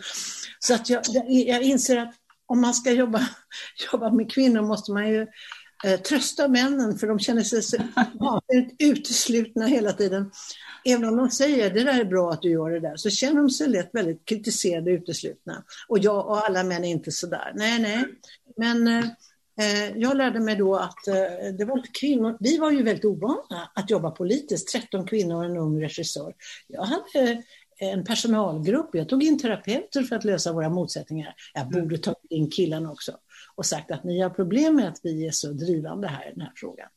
Så 0.59 0.73
att 0.73 0.89
jag, 0.89 1.03
jag 1.27 1.61
inser 1.61 1.97
att 1.97 2.13
om 2.45 2.61
man 2.61 2.73
ska 2.73 2.91
jobba, 2.91 3.27
jobba 3.91 4.11
med 4.11 4.31
kvinnor 4.31 4.61
måste 4.61 4.91
man 4.91 5.09
ju 5.09 5.27
trösta 5.83 6.47
männen 6.47 6.97
för 6.97 7.07
de 7.07 7.19
känner 7.19 7.43
sig 7.43 7.61
så 7.61 7.77
uteslutna 8.79 9.65
hela 9.65 9.93
tiden. 9.93 10.31
Även 10.85 11.05
om 11.05 11.17
de 11.17 11.29
säger 11.29 11.73
det 11.73 11.83
där 11.83 11.99
är 11.99 12.05
bra 12.05 12.31
att 12.31 12.41
du 12.41 12.49
gör 12.49 12.71
det 12.71 12.79
där 12.79 12.95
så 12.95 13.09
känner 13.09 13.41
de 13.41 13.49
sig 13.49 13.67
lätt 13.67 13.89
väldigt 13.93 14.25
kritiserade 14.25 14.91
och 14.91 14.95
uteslutna. 14.95 15.63
Och 15.87 15.99
jag 15.99 16.27
och 16.27 16.45
alla 16.45 16.63
män 16.63 16.83
är 16.83 16.89
inte 16.89 17.11
sådär. 17.11 17.51
Nej, 17.55 17.79
nej. 17.79 18.05
Men 18.57 18.87
eh, 18.87 19.05
eh 19.59 19.97
jag 19.97 20.17
lärde 20.17 20.39
mig 20.39 20.55
då 20.55 20.75
att 20.75 21.07
eh, 21.07 21.53
det 21.57 21.65
var 21.65 21.83
kvinnor, 21.99 22.37
vi 22.39 22.57
var 22.57 22.71
ju 22.71 22.83
väldigt 22.83 23.05
ovana 23.05 23.69
att 23.75 23.89
jobba 23.89 24.11
politiskt, 24.11 24.71
13 24.71 25.07
kvinnor 25.07 25.35
och 25.35 25.45
en 25.45 25.57
ung 25.57 25.81
regissör. 25.81 26.33
Jag 26.67 26.83
hade 26.83 27.43
en 27.79 28.03
personalgrupp. 28.03 28.89
Jag 28.93 29.09
tog 29.09 29.23
in 29.23 29.39
terapeuter 29.39 30.03
för 30.03 30.15
att 30.15 30.23
lösa 30.23 30.53
våra 30.53 30.69
motsättningar. 30.69 31.35
Jag 31.53 31.69
borde 31.69 31.97
ta 31.97 32.15
in 32.29 32.49
killarna 32.49 32.91
också 32.91 33.11
och 33.55 33.65
sagt 33.65 33.91
att 33.91 34.03
ni 34.03 34.21
har 34.21 34.29
problem 34.29 34.75
med 34.75 34.87
att 34.87 34.99
vi 35.03 35.27
är 35.27 35.31
så 35.31 35.51
drivande 35.51 36.07
här 36.07 36.27
i 36.27 36.31
den 36.31 36.41
här 36.41 36.53
frågan. 36.55 36.87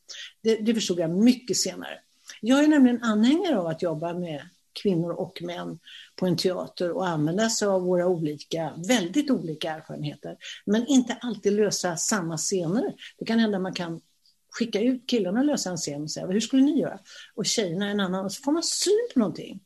Det, 0.43 0.55
det 0.55 0.73
förstod 0.73 0.99
jag 0.99 1.09
mycket 1.09 1.57
senare. 1.57 1.99
Jag 2.41 2.63
är 2.63 2.67
nämligen 2.67 3.03
anhängare 3.03 3.57
av 3.57 3.67
att 3.67 3.81
jobba 3.81 4.13
med 4.13 4.41
kvinnor 4.81 5.11
och 5.11 5.41
män 5.41 5.79
på 6.15 6.25
en 6.25 6.37
teater 6.37 6.91
och 6.91 7.07
använda 7.07 7.49
sig 7.49 7.67
av 7.67 7.81
våra 7.81 8.07
olika, 8.07 8.73
väldigt 8.87 9.31
olika 9.31 9.71
erfarenheter. 9.71 10.37
Men 10.65 10.87
inte 10.87 11.17
alltid 11.21 11.53
lösa 11.53 11.97
samma 11.97 12.37
scener. 12.37 12.93
Det 13.17 13.25
kan 13.25 13.39
hända 13.39 13.59
man 13.59 13.73
kan 13.73 14.01
skicka 14.49 14.81
ut 14.81 15.09
killarna 15.09 15.39
och 15.39 15.45
lösa 15.45 15.69
en 15.69 15.77
scen 15.77 16.01
och 16.01 16.11
säga 16.11 16.27
hur 16.27 16.39
skulle 16.39 16.63
ni 16.63 16.79
göra? 16.79 16.99
Och 17.35 17.45
tjejerna 17.45 17.89
en 17.89 17.99
annan 17.99 18.25
och 18.25 18.31
så 18.31 18.43
får 18.43 18.51
man 18.51 18.63
syn 18.63 19.07
på 19.13 19.19
någonting. 19.19 19.59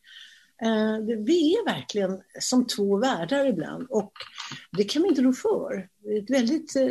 Eh, 0.63 0.97
vi 1.25 1.53
är 1.53 1.65
verkligen 1.65 2.21
som 2.39 2.67
två 2.67 2.97
världar 2.97 3.45
ibland 3.45 3.87
och 3.89 4.11
det 4.77 4.83
kan 4.83 5.01
vi 5.03 5.09
inte 5.09 5.21
rå 5.21 5.33
för. 5.33 5.89
Det 6.03 6.09
är 6.09 6.23
ett 6.23 6.29
väldigt 6.29 6.75
eh, 6.75 6.89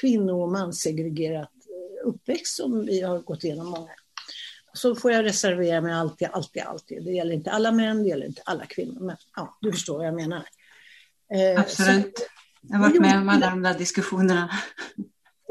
kvinno 0.00 0.42
och 0.42 0.52
manssegregerat 0.52 1.50
eh, 1.50 2.08
uppväxt 2.08 2.56
som 2.56 2.86
vi 2.86 3.00
har 3.00 3.18
gått 3.18 3.44
igenom 3.44 3.66
många. 3.66 3.90
Så 4.72 4.94
får 4.94 5.12
jag 5.12 5.24
reservera 5.24 5.80
mig 5.80 5.92
alltid, 5.92 6.28
alltid, 6.32 6.62
alltid. 6.62 7.04
Det 7.04 7.12
gäller 7.12 7.34
inte 7.34 7.50
alla 7.50 7.72
män, 7.72 8.02
det 8.02 8.08
gäller 8.08 8.26
inte 8.26 8.42
alla 8.44 8.66
kvinnor. 8.66 9.00
Men 9.00 9.16
ja, 9.36 9.58
du 9.60 9.72
förstår 9.72 9.96
vad 9.96 10.06
jag 10.06 10.14
menar. 10.14 10.44
Absolut. 11.56 12.18
Så, 12.18 12.24
jag 12.62 12.78
har 12.78 12.88
varit 12.88 13.00
med 13.00 13.18
om 13.18 13.28
alla 13.28 13.50
de 13.50 13.62
där 13.62 13.78
diskussionerna. 13.78 14.50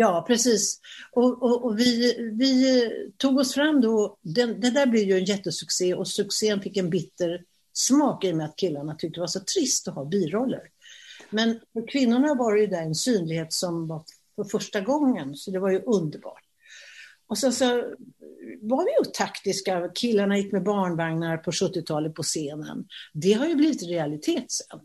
Ja, 0.01 0.25
precis. 0.27 0.79
Och, 1.11 1.43
och, 1.43 1.65
och, 1.65 1.79
vi, 1.79 2.15
vi 2.39 2.89
tog 3.17 3.37
oss 3.37 3.53
fram 3.53 3.81
då. 3.81 4.17
Den, 4.21 4.61
det 4.61 4.69
där 4.69 4.85
blev 4.85 5.03
ju 5.03 5.17
en 5.17 5.25
jättesuccé 5.25 5.93
och 5.93 6.07
succén 6.07 6.61
fick 6.61 6.77
en 6.77 6.89
bitter 6.89 7.43
smak 7.73 8.23
i 8.23 8.31
och 8.31 8.37
med 8.37 8.45
att 8.45 8.55
killarna 8.55 8.95
tyckte 8.95 9.17
det 9.17 9.21
var 9.21 9.27
så 9.27 9.39
trist 9.39 9.87
att 9.87 9.95
ha 9.95 10.05
biroller. 10.05 10.61
Men 11.29 11.59
för 11.73 11.87
kvinnorna 11.87 12.33
var 12.33 12.55
det 12.55 12.61
ju 12.61 12.67
där 12.67 12.81
en 12.81 12.95
synlighet 12.95 13.53
som 13.53 13.87
var 13.87 14.03
för 14.35 14.43
första 14.43 14.81
gången, 14.81 15.35
så 15.35 15.51
det 15.51 15.59
var 15.59 15.71
ju 15.71 15.81
underbart. 15.81 16.43
Och 17.27 17.37
sen 17.37 17.53
så 17.53 17.65
var 18.61 18.83
vi 18.85 18.91
ju 18.91 19.11
taktiska. 19.13 19.89
Killarna 19.95 20.37
gick 20.37 20.51
med 20.51 20.63
barnvagnar 20.63 21.37
på 21.37 21.51
70-talet 21.51 22.15
på 22.15 22.23
scenen. 22.23 22.87
Det 23.13 23.33
har 23.33 23.47
ju 23.47 23.55
blivit 23.55 23.83
realitet 23.83 24.51
sen. 24.51 24.79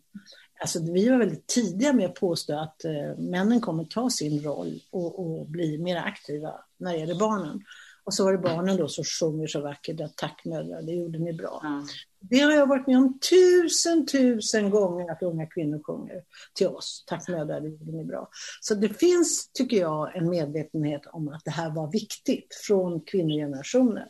Alltså, 0.65 0.93
vi 0.93 1.09
var 1.09 1.19
väldigt 1.19 1.47
tidiga 1.47 1.93
med 1.93 2.07
att 2.07 2.15
påstå 2.15 2.59
att 2.59 2.85
eh, 2.85 3.19
männen 3.19 3.61
kommer 3.61 3.85
ta 3.85 4.11
sin 4.11 4.43
roll 4.43 4.81
och, 4.91 5.19
och 5.19 5.47
bli 5.47 5.79
mer 5.79 5.97
aktiva 5.97 6.55
när 6.77 6.93
det 6.93 6.99
gäller 6.99 7.15
barnen. 7.15 7.65
Och 8.05 8.15
så 8.15 8.25
var 8.25 8.33
det 8.33 8.39
barnen 8.39 8.77
då 8.77 8.89
som 8.89 9.05
sjunger 9.05 9.47
så 9.47 9.61
vackert, 9.61 10.01
att 10.01 10.17
tack 10.17 10.45
mödrar, 10.45 10.83
det 10.83 10.93
gjorde 10.93 11.19
ni 11.19 11.33
bra. 11.33 11.63
Mm. 11.65 11.87
Det 12.21 12.39
har 12.39 12.53
jag 12.53 12.67
varit 12.67 12.87
med 12.87 12.97
om 12.99 13.19
tusen, 13.31 14.07
tusen 14.07 14.71
gånger 14.71 15.13
att 15.13 15.23
unga 15.23 15.47
kvinnor 15.47 15.83
sjunger 15.83 16.23
till 16.55 16.67
oss. 16.67 17.05
Tack 17.07 17.29
mödrar, 17.29 17.61
det 17.61 17.69
gjorde 17.69 17.93
ni 17.93 18.05
bra. 18.05 18.29
Så 18.61 18.75
det 18.75 18.89
finns, 18.89 19.51
tycker 19.53 19.77
jag, 19.77 20.17
en 20.17 20.31
medvetenhet 20.31 21.03
om 21.07 21.29
att 21.29 21.45
det 21.45 21.51
här 21.51 21.71
var 21.71 21.91
viktigt 21.91 22.55
från 22.67 23.01
kvinnogenerationer. 23.01 24.07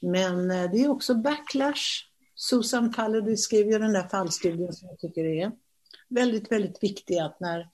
Men 0.00 0.50
eh, 0.50 0.70
det 0.70 0.84
är 0.84 0.90
också 0.90 1.14
backlash. 1.14 2.06
Susan 2.34 2.92
Pallady 2.92 3.36
skrev 3.36 3.66
ju 3.66 3.78
den 3.78 3.92
där 3.92 4.08
fallstudien 4.08 4.72
som 4.72 4.88
jag 4.88 4.98
tycker 4.98 5.24
är 5.24 5.52
väldigt, 6.10 6.52
väldigt 6.52 6.82
viktig 6.82 7.18
att 7.18 7.40
när 7.40 7.68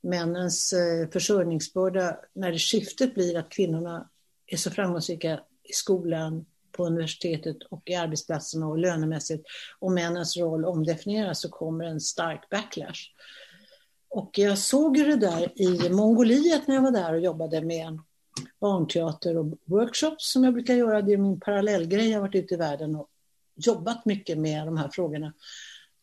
männens 0.00 0.72
eh, 0.72 1.08
försörjningsbörda, 1.08 2.16
när 2.32 2.58
skiftet 2.58 3.14
blir 3.14 3.38
att 3.38 3.48
kvinnorna 3.48 4.08
är 4.46 4.56
så 4.56 4.70
framgångsrika 4.70 5.40
i 5.62 5.72
skolan, 5.72 6.44
på 6.78 6.86
universitetet 6.86 7.56
och 7.70 7.82
i 7.84 7.94
arbetsplatserna 7.94 8.66
och 8.66 8.78
lönemässigt 8.78 9.44
och 9.78 9.92
männens 9.92 10.36
roll 10.36 10.64
omdefinieras 10.64 11.40
så 11.40 11.48
kommer 11.48 11.84
en 11.84 12.00
stark 12.00 12.50
backlash. 12.50 13.00
Och 14.08 14.38
jag 14.38 14.58
såg 14.58 14.96
ju 14.96 15.04
det 15.04 15.16
där 15.16 15.62
i 15.62 15.90
Mongoliet 15.90 16.68
när 16.68 16.74
jag 16.74 16.82
var 16.82 16.90
där 16.90 17.14
och 17.14 17.20
jobbade 17.20 17.62
med 17.62 17.98
barnteater 18.60 19.36
och 19.36 19.58
workshops 19.64 20.32
som 20.32 20.44
jag 20.44 20.54
brukar 20.54 20.74
göra. 20.74 21.02
Det 21.02 21.12
är 21.12 21.16
min 21.16 21.40
parallellgrej. 21.40 22.08
Jag 22.08 22.16
har 22.18 22.26
varit 22.26 22.34
ute 22.34 22.54
i 22.54 22.56
världen 22.56 22.96
och 22.96 23.08
jobbat 23.54 24.04
mycket 24.04 24.38
med 24.38 24.66
de 24.66 24.76
här 24.76 24.88
frågorna. 24.92 25.32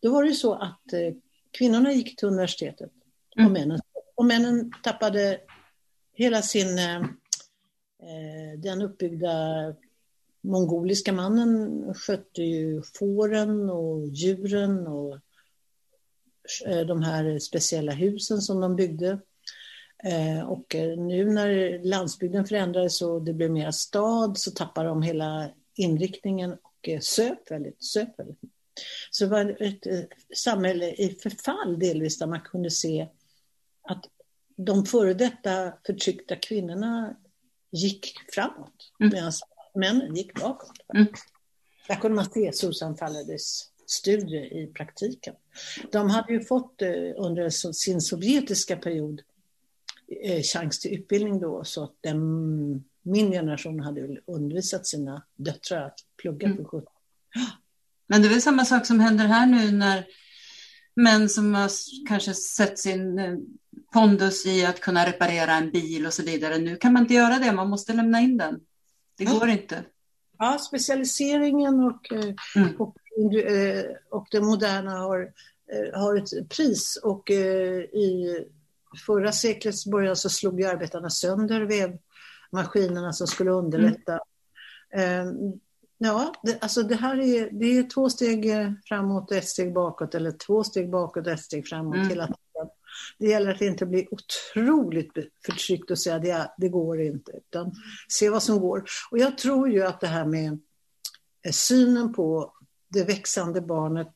Då 0.01 0.11
var 0.11 0.23
det 0.23 0.29
ju 0.29 0.35
så 0.35 0.53
att 0.53 0.93
eh, 0.93 1.13
kvinnorna 1.57 1.91
gick 1.91 2.15
till 2.15 2.27
universitetet 2.27 2.91
och, 3.35 3.41
mm. 3.41 3.53
männen, 3.53 3.79
och 4.15 4.25
männen 4.25 4.71
tappade 4.83 5.39
hela 6.13 6.41
sin 6.41 6.77
eh, 6.77 6.95
eh, 6.95 8.59
den 8.59 8.81
uppbyggda 8.81 9.33
mongoliska 10.41 11.13
mannen 11.13 11.83
skötte 11.93 12.43
ju 12.43 12.81
fåren 12.99 13.69
och 13.69 14.07
djuren 14.07 14.87
och 14.87 15.19
eh, 16.65 16.85
de 16.87 17.01
här 17.01 17.39
speciella 17.39 17.91
husen 17.91 18.41
som 18.41 18.61
de 18.61 18.75
byggde. 18.75 19.19
Eh, 20.03 20.49
och 20.49 20.75
nu 20.97 21.31
när 21.31 21.79
landsbygden 21.83 22.45
förändrades 22.45 23.01
och 23.01 23.21
det 23.21 23.33
blev 23.33 23.51
mer 23.51 23.71
stad 23.71 24.37
så 24.37 24.51
tappade 24.51 24.89
de 24.89 25.01
hela 25.01 25.49
inriktningen 25.75 26.53
och 26.53 26.89
söp 27.01 27.51
väldigt, 27.51 27.83
söp 27.83 28.19
väldigt. 28.19 28.39
Så 29.11 29.23
det 29.23 29.29
var 29.29 29.57
ett 29.59 30.09
samhälle 30.35 30.91
i 30.91 31.17
förfall 31.23 31.79
delvis 31.79 32.19
där 32.19 32.27
man 32.27 32.41
kunde 32.41 32.71
se 32.71 33.07
att 33.81 34.05
de 34.57 34.85
före 34.85 35.13
detta 35.13 35.73
förtryckta 35.85 36.35
kvinnorna 36.35 37.15
gick 37.71 38.13
framåt 38.33 38.93
mm. 38.99 39.13
medan 39.13 39.31
männen 39.75 40.15
gick 40.15 40.33
bakåt. 40.41 40.77
Mm. 40.93 41.07
Där 41.87 41.95
kunde 41.95 42.15
man 42.15 42.25
se 42.25 42.53
Susan 42.53 42.97
Falladis 42.97 43.71
studie 43.85 44.63
i 44.63 44.67
praktiken. 44.67 45.35
De 45.91 46.09
hade 46.09 46.33
ju 46.33 46.41
fått 46.41 46.81
eh, 46.81 46.89
under 47.17 47.49
sin 47.73 48.01
sovjetiska 48.01 48.77
period 48.77 49.21
eh, 50.23 50.41
chans 50.41 50.79
till 50.79 50.93
utbildning 50.93 51.39
då 51.39 51.63
så 51.63 51.83
att 51.83 51.95
den, 52.01 52.83
min 53.01 53.31
generation 53.31 53.79
hade 53.79 54.17
undervisat 54.25 54.87
sina 54.87 55.23
döttrar 55.35 55.85
att 55.85 55.99
plugga 56.17 56.47
mm. 56.47 56.57
på 56.57 56.69
70 56.69 56.87
Men 58.07 58.21
det 58.21 58.27
är 58.27 58.29
väl 58.29 58.41
samma 58.41 58.65
sak 58.65 58.85
som 58.85 58.99
händer 58.99 59.25
här 59.25 59.45
nu 59.45 59.71
när 59.71 60.05
män 60.95 61.29
som 61.29 61.55
har 61.55 61.71
kanske 62.07 62.33
sett 62.33 62.79
sin 62.79 63.19
eh, 63.19 63.35
pondus 63.93 64.45
i 64.45 64.65
att 64.65 64.79
kunna 64.79 65.05
reparera 65.05 65.53
en 65.53 65.71
bil 65.71 66.05
och 66.05 66.13
så 66.13 66.23
vidare. 66.23 66.57
Nu 66.57 66.75
kan 66.75 66.93
man 66.93 67.01
inte 67.01 67.13
göra 67.13 67.39
det, 67.39 67.51
man 67.51 67.69
måste 67.69 67.93
lämna 67.93 68.19
in 68.19 68.37
den. 68.37 68.59
Det 69.17 69.25
går 69.25 69.49
inte. 69.49 69.83
Ja, 70.37 70.57
specialiseringen 70.59 71.79
och, 71.79 72.11
eh, 72.11 72.33
mm. 72.55 72.75
och, 72.81 72.97
eh, 73.35 73.85
och 74.09 74.27
det 74.31 74.41
moderna 74.41 74.91
har, 74.91 75.31
har 75.93 76.17
ett 76.17 76.49
pris 76.49 76.99
och 77.03 77.29
i 77.29 78.37
förra 79.05 79.31
seklets 79.31 79.85
början 79.85 80.15
så 80.15 80.29
slog 80.29 80.59
ju 80.59 80.67
arbetarna 80.67 81.09
sönder 81.09 81.61
vävmaskinerna 81.61 83.13
som 83.13 83.27
skulle 83.27 83.51
underlätta. 83.51 84.19
Mm. 84.91 85.59
Ja, 85.97 86.33
det, 86.43 86.63
alltså 86.63 86.83
det 86.83 86.95
här 86.95 87.19
är, 87.19 87.49
det 87.51 87.77
är 87.77 87.89
två 87.89 88.09
steg 88.09 88.51
framåt 88.85 89.31
och 89.31 89.37
ett 89.37 89.47
steg 89.47 89.73
bakåt 89.73 90.15
eller 90.15 90.31
två 90.31 90.63
steg 90.63 90.91
bakåt 90.91 91.27
och 91.27 91.33
ett 91.33 91.39
steg 91.39 91.67
framåt 91.67 91.95
mm. 91.95 92.09
hela 92.09 92.25
tiden. 92.25 92.69
Det 93.19 93.27
gäller 93.27 93.51
att 93.51 93.61
inte 93.61 93.85
bli 93.85 94.07
otroligt 94.11 95.13
förtryckt 95.45 95.91
och 95.91 95.99
säga 95.99 96.19
det, 96.19 96.51
det 96.57 96.69
går 96.69 97.01
inte, 97.01 97.31
utan 97.31 97.71
se 98.09 98.29
vad 98.29 98.43
som 98.43 98.59
går. 98.59 98.83
Och 99.11 99.17
jag 99.17 99.37
tror 99.37 99.69
ju 99.69 99.83
att 99.83 99.99
det 99.99 100.07
här 100.07 100.25
med 100.25 100.59
eh, 101.45 101.51
synen 101.51 102.13
på 102.13 102.53
det 102.87 103.03
växande 103.03 103.61
barnet 103.61 104.13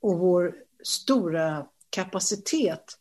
och 0.00 0.18
vår 0.18 0.54
stora 0.82 1.66
kapacitet 1.90 2.98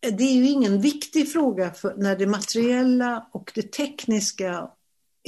det 0.00 0.24
är 0.24 0.34
ju 0.34 0.48
ingen 0.48 0.80
viktig 0.80 1.32
fråga 1.32 1.74
när 1.96 2.16
det 2.16 2.26
materiella 2.26 3.28
och 3.32 3.52
det 3.54 3.72
tekniska 3.72 4.70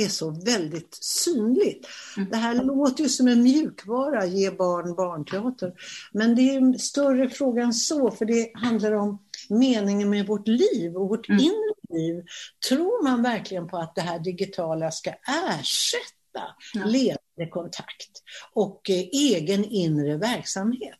är 0.04 0.08
så 0.08 0.30
väldigt 0.30 0.98
synligt. 1.00 1.88
Mm. 2.16 2.30
Det 2.30 2.36
här 2.36 2.54
låter 2.54 3.02
ju 3.02 3.08
som 3.08 3.28
en 3.28 3.42
mjukvara, 3.42 4.26
ge 4.26 4.50
barn 4.50 4.94
barnteater. 4.94 5.72
Men 6.12 6.34
det 6.34 6.42
är 6.42 6.56
en 6.56 6.78
större 6.78 7.28
fråga 7.28 7.62
än 7.62 7.72
så, 7.72 8.10
för 8.10 8.24
det 8.24 8.50
handlar 8.54 8.92
om 8.92 9.18
meningen 9.48 10.10
med 10.10 10.26
vårt 10.26 10.48
liv 10.48 10.96
och 10.96 11.08
vårt 11.08 11.28
mm. 11.28 11.40
inre 11.40 11.98
liv. 11.98 12.24
Tror 12.68 13.04
man 13.04 13.22
verkligen 13.22 13.68
på 13.68 13.78
att 13.78 13.94
det 13.94 14.00
här 14.00 14.18
digitala 14.18 14.90
ska 14.90 15.10
ersätta 15.10 16.54
ja. 16.74 16.84
levande 16.84 17.50
kontakt 17.50 18.10
och 18.52 18.90
eh, 18.90 19.04
egen 19.12 19.64
inre 19.64 20.16
verksamhet? 20.16 20.98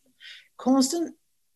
Konsten 0.56 1.12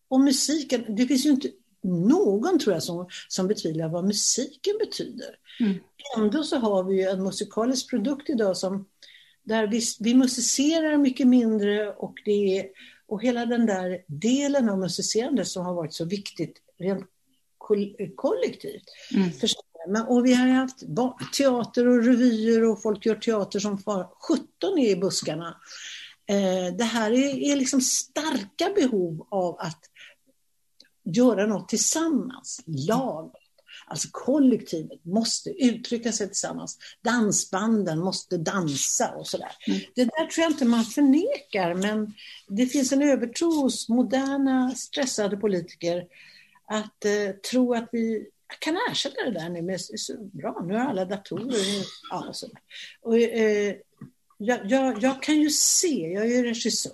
och 0.09 0.21
musiken, 0.21 0.97
det 0.97 1.07
finns 1.07 1.27
ju 1.27 1.31
inte 1.31 1.49
någon 1.85 2.59
tror 2.59 2.75
jag 2.75 2.83
som, 2.83 3.09
som 3.29 3.49
betvivlar 3.49 3.89
vad 3.89 4.05
musiken 4.05 4.75
betyder. 4.79 5.37
Mm. 5.61 5.75
Ändå 6.17 6.43
så 6.43 6.57
har 6.57 6.85
vi 6.85 6.95
ju 6.95 7.09
en 7.09 7.23
musikalisk 7.23 7.91
produkt 7.91 8.31
idag 8.31 8.57
som 8.57 8.87
där 9.43 9.67
vi, 9.67 9.83
vi 10.01 10.15
musicerar 10.15 10.97
mycket 10.97 11.27
mindre 11.27 11.93
och, 11.93 12.15
det 12.25 12.59
är, 12.59 12.67
och 13.07 13.23
hela 13.23 13.47
den 13.47 13.67
där 13.67 14.05
delen 14.07 14.69
av 14.69 14.79
musicerande 14.79 15.45
som 15.45 15.65
har 15.65 15.75
varit 15.75 15.95
så 15.95 16.05
viktigt 16.05 16.57
rent 16.79 17.07
kollektivt. 18.17 18.85
Mm. 19.15 20.07
och 20.09 20.27
vi 20.27 20.35
har 20.35 20.49
haft 20.49 20.79
teater 21.37 21.89
och 21.89 22.05
revyer 22.05 22.65
och 22.65 22.83
folk 22.83 23.07
gör 23.07 23.15
teater 23.15 23.59
som 23.59 23.79
far 23.79 24.09
17 24.29 24.79
är 24.79 24.89
i 24.89 24.97
buskarna. 24.97 25.57
Eh, 26.27 26.77
det 26.77 26.85
här 26.85 27.11
är, 27.11 27.53
är 27.53 27.57
liksom 27.57 27.81
starka 27.81 28.73
behov 28.75 29.27
av 29.31 29.57
att 29.59 29.81
göra 31.05 31.47
något 31.47 31.69
tillsammans, 31.69 32.63
lag. 32.67 33.35
Alltså 33.87 34.09
kollektivet 34.13 35.05
måste 35.05 35.51
uttrycka 35.51 36.13
sig 36.13 36.27
tillsammans. 36.27 36.79
Dansbanden 37.03 37.99
måste 37.99 38.37
dansa 38.37 39.15
och 39.15 39.27
sådär. 39.27 39.53
Mm. 39.67 39.81
Det 39.95 40.05
där 40.05 40.27
tror 40.27 40.43
jag 40.43 40.51
inte 40.51 40.65
man 40.65 40.85
förnekar, 40.85 41.75
men 41.75 42.15
det 42.49 42.67
finns 42.67 42.93
en 42.93 43.03
övertro 43.03 43.63
hos 43.63 43.89
moderna 43.89 44.75
stressade 44.75 45.37
politiker 45.37 46.07
att 46.67 47.05
eh, 47.05 47.31
tro 47.51 47.75
att 47.75 47.89
vi 47.93 48.27
kan 48.59 48.79
ersätta 48.91 49.25
det 49.25 49.31
där 49.31 49.49
nu 49.49 49.63
med 49.63 49.81
så 49.81 50.15
bra, 50.33 50.63
nu 50.67 50.75
har 50.75 50.81
alla 50.81 51.05
datorer. 51.05 51.85
Ja, 52.11 52.29
och 52.29 52.37
så. 52.37 52.49
Och, 53.01 53.19
eh, 53.19 53.77
jag, 54.39 54.61
jag, 54.71 55.03
jag, 55.03 55.23
kan 55.23 55.41
ju 55.41 55.51
se, 55.51 56.13
jag 56.13 56.33
är 56.33 56.43
regissör, 56.43 56.93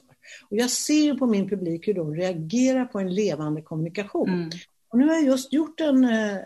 och 0.50 0.56
jag 0.56 0.70
ser 0.70 1.14
på 1.14 1.26
min 1.26 1.48
publik 1.48 1.88
hur 1.88 1.94
de 1.94 2.14
reagerar 2.14 2.84
på 2.84 2.98
en 2.98 3.14
levande 3.14 3.62
kommunikation. 3.62 4.28
Mm. 4.28 4.50
Och 4.88 4.98
nu 4.98 5.06
har 5.06 5.14
jag 5.14 5.24
just 5.24 5.52
gjort 5.52 5.80
en 5.80 6.04
eh, 6.04 6.36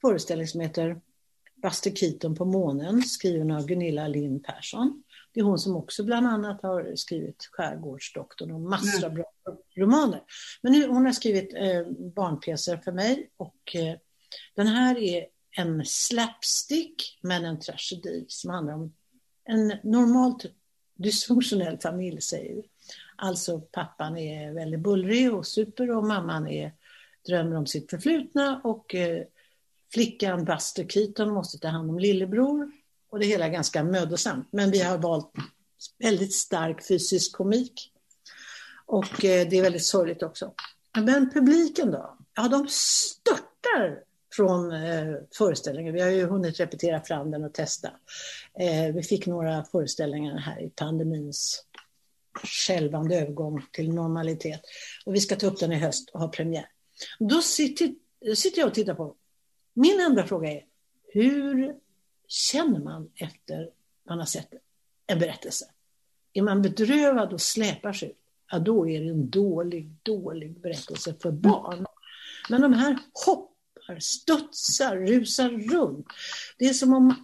föreställning 0.00 0.46
som 0.46 0.60
heter 0.60 1.00
Buster 1.62 1.90
Keaton 1.90 2.34
på 2.34 2.44
månen, 2.44 3.02
skriven 3.02 3.50
av 3.50 3.66
Gunilla 3.66 4.08
Lind 4.08 4.44
Persson. 4.44 5.02
Det 5.34 5.40
är 5.40 5.44
hon 5.44 5.58
som 5.58 5.76
också 5.76 6.04
bland 6.04 6.26
annat 6.26 6.62
har 6.62 6.96
skrivit 6.96 7.48
Skärgårdsdoktorn 7.52 8.50
och 8.50 8.60
massor 8.60 9.04
av 9.04 9.14
bra 9.14 9.24
romaner. 9.76 10.22
Men 10.62 10.72
nu, 10.72 10.86
hon 10.86 11.04
har 11.04 11.12
skrivit 11.12 11.54
eh, 11.54 11.92
barnpjäser 12.14 12.76
för 12.76 12.92
mig 12.92 13.30
och 13.36 13.76
eh, 13.76 13.96
den 14.54 14.66
här 14.66 14.98
är 14.98 15.26
en 15.56 15.84
slapstick 15.84 17.18
men 17.22 17.44
en 17.44 17.60
tragedi 17.60 18.24
som 18.28 18.50
handlar 18.50 18.74
om 18.74 18.94
en 19.44 19.72
normalt 19.82 20.46
dysfunktionell 20.94 21.78
familj 21.78 22.20
säger 22.20 22.54
vi. 22.54 22.62
Alltså 23.24 23.60
pappan 23.60 24.16
är 24.16 24.52
väldigt 24.52 24.80
bullrig 24.80 25.34
och 25.34 25.46
super 25.46 25.90
och 25.90 26.04
mamman 26.04 26.48
är, 26.48 26.72
drömmer 27.26 27.56
om 27.56 27.66
sitt 27.66 27.90
förflutna 27.90 28.60
och 28.64 28.94
eh, 28.94 29.24
flickan 29.92 30.44
Buster 30.44 30.84
Keaton 30.84 31.30
måste 31.30 31.58
ta 31.58 31.68
hand 31.68 31.90
om 31.90 31.98
lillebror. 31.98 32.70
Och 33.10 33.18
det 33.18 33.26
hela 33.26 33.46
är 33.46 33.50
ganska 33.50 33.84
mödosamt. 33.84 34.48
Men 34.50 34.70
vi 34.70 34.82
har 34.82 34.98
valt 34.98 35.32
väldigt 35.98 36.34
stark 36.34 36.86
fysisk 36.86 37.36
komik. 37.36 37.92
Och 38.86 39.24
eh, 39.24 39.48
det 39.48 39.58
är 39.58 39.62
väldigt 39.62 39.86
sorgligt 39.86 40.22
också. 40.22 40.52
Men 40.98 41.30
publiken 41.30 41.90
då? 41.90 42.16
Ja, 42.34 42.48
de 42.48 42.66
störtar 42.70 44.02
från 44.36 44.72
eh, 44.72 45.14
föreställningen. 45.38 45.94
Vi 45.94 46.00
har 46.00 46.10
ju 46.10 46.26
hunnit 46.26 46.60
repetera 46.60 47.00
fram 47.00 47.30
den 47.30 47.44
och 47.44 47.54
testa. 47.54 47.88
Eh, 48.60 48.94
vi 48.94 49.02
fick 49.02 49.26
några 49.26 49.64
föreställningar 49.64 50.38
här 50.38 50.60
i 50.60 50.70
pandemins 50.70 51.64
skälvande 52.34 53.20
övergång 53.20 53.62
till 53.72 53.94
normalitet. 53.94 54.60
Och 55.06 55.14
vi 55.14 55.20
ska 55.20 55.36
ta 55.36 55.46
upp 55.46 55.58
den 55.58 55.72
i 55.72 55.76
höst 55.76 56.10
och 56.10 56.20
ha 56.20 56.28
premiär. 56.28 56.68
Då 57.18 57.42
sitter, 57.42 57.94
sitter 58.34 58.58
jag 58.58 58.68
och 58.68 58.74
tittar 58.74 58.94
på. 58.94 59.16
Min 59.74 60.00
enda 60.00 60.26
fråga 60.26 60.50
är, 60.50 60.64
hur 61.12 61.74
känner 62.28 62.80
man 62.80 63.10
efter 63.14 63.70
man 64.08 64.18
har 64.18 64.26
sett 64.26 64.48
en 65.06 65.18
berättelse? 65.18 65.64
Är 66.32 66.42
man 66.42 66.62
bedrövad 66.62 67.32
och 67.32 67.40
släpar 67.40 67.92
sig 67.92 68.14
ja 68.52 68.58
då 68.58 68.88
är 68.88 69.00
det 69.00 69.08
en 69.08 69.30
dålig, 69.30 69.90
dålig 70.02 70.60
berättelse 70.60 71.14
för 71.22 71.30
barn. 71.30 71.86
Men 72.50 72.60
de 72.60 72.72
här 72.72 72.98
hoppar, 73.26 73.98
studsar, 73.98 74.96
rusar 74.96 75.50
runt. 75.50 76.06
Det 76.58 76.64
är 76.64 76.72
som 76.72 76.92
om, 76.92 77.14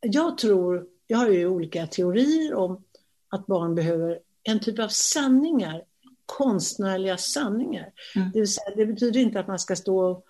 jag 0.00 0.38
tror, 0.38 0.86
jag 1.06 1.18
har 1.18 1.28
ju 1.28 1.46
olika 1.46 1.86
teorier 1.86 2.54
om 2.54 2.84
att 3.28 3.46
barn 3.46 3.74
behöver 3.74 4.20
en 4.48 4.60
typ 4.60 4.78
av 4.78 4.88
sanningar, 4.88 5.82
konstnärliga 6.26 7.16
sanningar. 7.16 7.92
Mm. 8.16 8.30
Det, 8.34 8.46
säga, 8.46 8.76
det 8.76 8.86
betyder 8.86 9.20
inte 9.20 9.40
att 9.40 9.48
man 9.48 9.58
ska 9.58 9.76
stå 9.76 9.98
och 9.98 10.24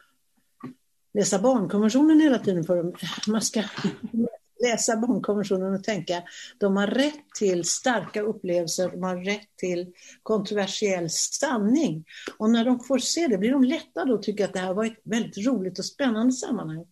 läsa 1.15 1.39
barnkonventionen 1.39 2.21
hela 2.21 2.39
tiden 2.39 2.65
för 2.65 2.77
dem. 2.77 2.93
Man 3.27 3.43
ska 3.43 3.63
läsa 4.65 4.97
barnkonventionen 4.97 5.75
och 5.75 5.85
tänka 5.85 6.23
de 6.59 6.77
har 6.77 6.87
rätt 6.87 7.35
till 7.39 7.65
starka 7.65 8.23
upplevelser, 8.23 8.91
de 8.91 9.03
har 9.03 9.17
rätt 9.17 9.57
till 9.57 9.93
kontroversiell 10.23 11.11
sanning. 11.11 12.05
Och 12.39 12.51
när 12.51 12.65
de 12.65 12.81
får 12.81 12.99
se 12.99 13.27
det 13.27 13.39
blir 13.39 13.53
de 13.53 13.65
lättade 13.65 14.13
och 14.13 14.23
tycker 14.23 14.45
att 14.45 14.53
det 14.53 14.59
här 14.59 14.75
var 14.75 14.85
ett 14.85 15.01
väldigt 15.03 15.47
roligt 15.47 15.79
och 15.79 15.85
spännande 15.85 16.33
sammanhang. 16.33 16.87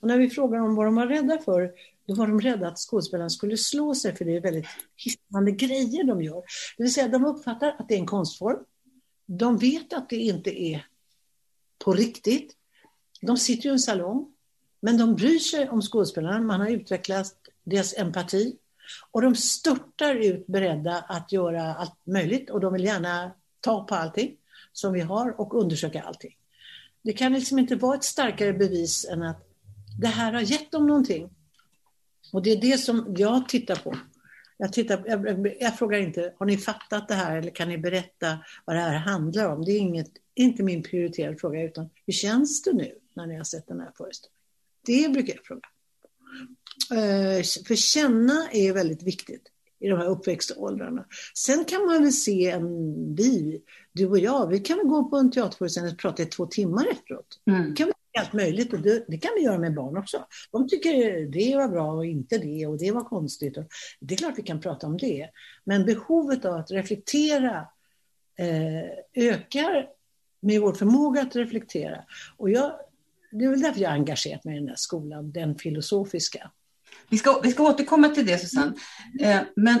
Och 0.00 0.08
när 0.08 0.18
vi 0.18 0.30
frågar 0.30 0.58
dem 0.58 0.74
vad 0.74 0.86
de 0.86 0.94
var 0.94 1.06
rädda 1.06 1.38
för 1.38 1.70
då 2.06 2.14
var 2.14 2.26
de 2.26 2.40
rädda 2.40 2.68
att 2.68 2.78
skådespelarna 2.78 3.30
skulle 3.30 3.56
slå 3.56 3.94
sig 3.94 4.16
för 4.16 4.24
det 4.24 4.36
är 4.36 4.40
väldigt 4.40 4.66
hisnande 4.96 5.50
grejer 5.50 6.04
de 6.04 6.22
gör. 6.22 6.42
Det 6.76 6.82
vill 6.82 6.94
säga 6.94 7.08
de 7.08 7.24
uppfattar 7.24 7.76
att 7.78 7.88
det 7.88 7.94
är 7.94 7.98
en 7.98 8.06
konstform. 8.06 8.58
De 9.26 9.58
vet 9.58 9.92
att 9.92 10.08
det 10.08 10.16
inte 10.16 10.62
är 10.62 10.86
på 11.84 11.92
riktigt. 11.92 12.56
De 13.20 13.36
sitter 13.36 13.68
i 13.68 13.72
en 13.72 13.78
salong, 13.78 14.32
men 14.80 14.98
de 14.98 15.14
bryr 15.14 15.38
sig 15.38 15.68
om 15.68 15.82
skådespelarna. 15.82 16.40
Man 16.40 16.60
har 16.60 16.68
utvecklat 16.68 17.34
deras 17.64 17.98
empati 17.98 18.56
och 19.10 19.22
de 19.22 19.34
störtar 19.34 20.14
ut 20.14 20.46
beredda 20.46 20.98
att 20.98 21.32
göra 21.32 21.74
allt 21.74 22.06
möjligt 22.06 22.50
och 22.50 22.60
de 22.60 22.72
vill 22.72 22.84
gärna 22.84 23.32
ta 23.60 23.84
på 23.84 23.94
allting 23.94 24.36
som 24.72 24.92
vi 24.92 25.00
har 25.00 25.40
och 25.40 25.60
undersöka 25.60 26.02
allting. 26.02 26.36
Det 27.02 27.12
kan 27.12 27.32
liksom 27.32 27.58
inte 27.58 27.76
vara 27.76 27.96
ett 27.96 28.04
starkare 28.04 28.52
bevis 28.52 29.04
än 29.04 29.22
att 29.22 29.48
det 30.00 30.06
här 30.06 30.32
har 30.32 30.40
gett 30.40 30.70
dem 30.70 30.86
någonting. 30.86 31.30
Och 32.32 32.42
det 32.42 32.52
är 32.52 32.60
det 32.60 32.78
som 32.78 33.14
jag 33.18 33.48
tittar 33.48 33.76
på. 33.76 33.96
Jag, 34.56 34.72
tittar, 34.72 35.02
jag, 35.06 35.54
jag, 35.60 35.78
frågar 35.78 35.98
inte, 35.98 36.32
har 36.38 36.46
ni 36.46 36.56
fattat 36.56 37.08
det 37.08 37.14
här 37.14 37.36
eller 37.36 37.50
kan 37.50 37.68
ni 37.68 37.78
berätta 37.78 38.38
vad 38.64 38.76
det 38.76 38.80
här 38.80 38.98
handlar 38.98 39.52
om? 39.52 39.64
Det 39.64 39.72
är 39.72 39.78
inget, 39.78 40.10
inte 40.34 40.62
min 40.62 40.82
prioriterade 40.82 41.36
fråga, 41.36 41.62
utan 41.62 41.90
hur 42.06 42.12
känns 42.12 42.62
det 42.62 42.72
nu 42.72 42.94
när 43.14 43.26
ni 43.26 43.36
har 43.36 43.44
sett 43.44 43.66
den 43.66 43.80
här 43.80 43.92
föreställningen? 43.96 44.36
Det 44.86 45.12
brukar 45.12 45.34
jag 45.34 45.44
fråga. 45.44 45.60
Uh, 46.92 47.42
för 47.66 47.74
känna 47.74 48.48
är 48.52 48.72
väldigt 48.72 49.02
viktigt 49.02 49.48
i 49.78 49.88
de 49.88 49.98
här 49.98 50.08
uppväxtåldrarna. 50.08 51.04
Sen 51.34 51.64
kan 51.64 51.86
man 51.86 52.02
väl 52.02 52.12
se 52.12 52.50
en, 52.50 53.14
vi, 53.14 53.62
du 53.92 54.06
och 54.06 54.18
jag, 54.18 54.48
vi 54.48 54.60
kan 54.60 54.78
väl 54.78 54.86
gå 54.86 55.04
på 55.04 55.16
en 55.16 55.30
teaterföreställning 55.30 55.92
och 55.92 55.98
prata 55.98 56.22
i 56.22 56.26
två 56.26 56.46
timmar 56.46 56.86
efteråt. 56.92 57.40
Mm. 57.46 57.74
kan 57.74 57.92
allt 58.20 58.32
möjligt 58.32 58.72
och 58.72 58.80
det, 58.80 59.04
det, 59.08 59.18
kan 59.18 59.30
vi 59.36 59.42
göra 59.42 59.58
med 59.58 59.74
barn 59.74 59.96
också. 59.96 60.26
De 60.52 60.68
tycker 60.68 61.26
det 61.26 61.56
var 61.56 61.68
bra 61.68 61.92
och 61.92 62.06
inte 62.06 62.38
det 62.38 62.66
och 62.66 62.78
det 62.78 62.90
var 62.90 63.04
konstigt. 63.04 63.56
Och 63.56 63.64
det 64.00 64.14
är 64.14 64.18
klart 64.18 64.38
vi 64.38 64.42
kan 64.42 64.60
prata 64.60 64.86
om 64.86 64.96
det. 64.96 65.28
Men 65.64 65.84
behovet 65.84 66.44
av 66.44 66.54
att 66.54 66.70
reflektera 66.70 67.66
eh, 68.38 69.24
ökar 69.26 69.86
med 70.40 70.60
vår 70.60 70.72
förmåga 70.72 71.22
att 71.22 71.36
reflektera. 71.36 72.04
Och 72.36 72.50
jag, 72.50 72.72
det 73.30 73.44
är 73.44 73.50
väl 73.50 73.60
därför 73.60 73.80
jag 73.80 73.92
engagerat 73.92 74.44
mig 74.44 74.56
i 74.56 74.58
den 74.58 74.68
här 74.68 74.76
skolan, 74.76 75.32
den 75.32 75.58
filosofiska. 75.58 76.50
Vi 77.10 77.18
ska, 77.18 77.40
vi 77.40 77.50
ska 77.50 77.62
återkomma 77.62 78.08
till 78.08 78.26
det 78.26 78.38
Susanne. 78.38 78.72
Eh, 79.20 79.40
men 79.56 79.78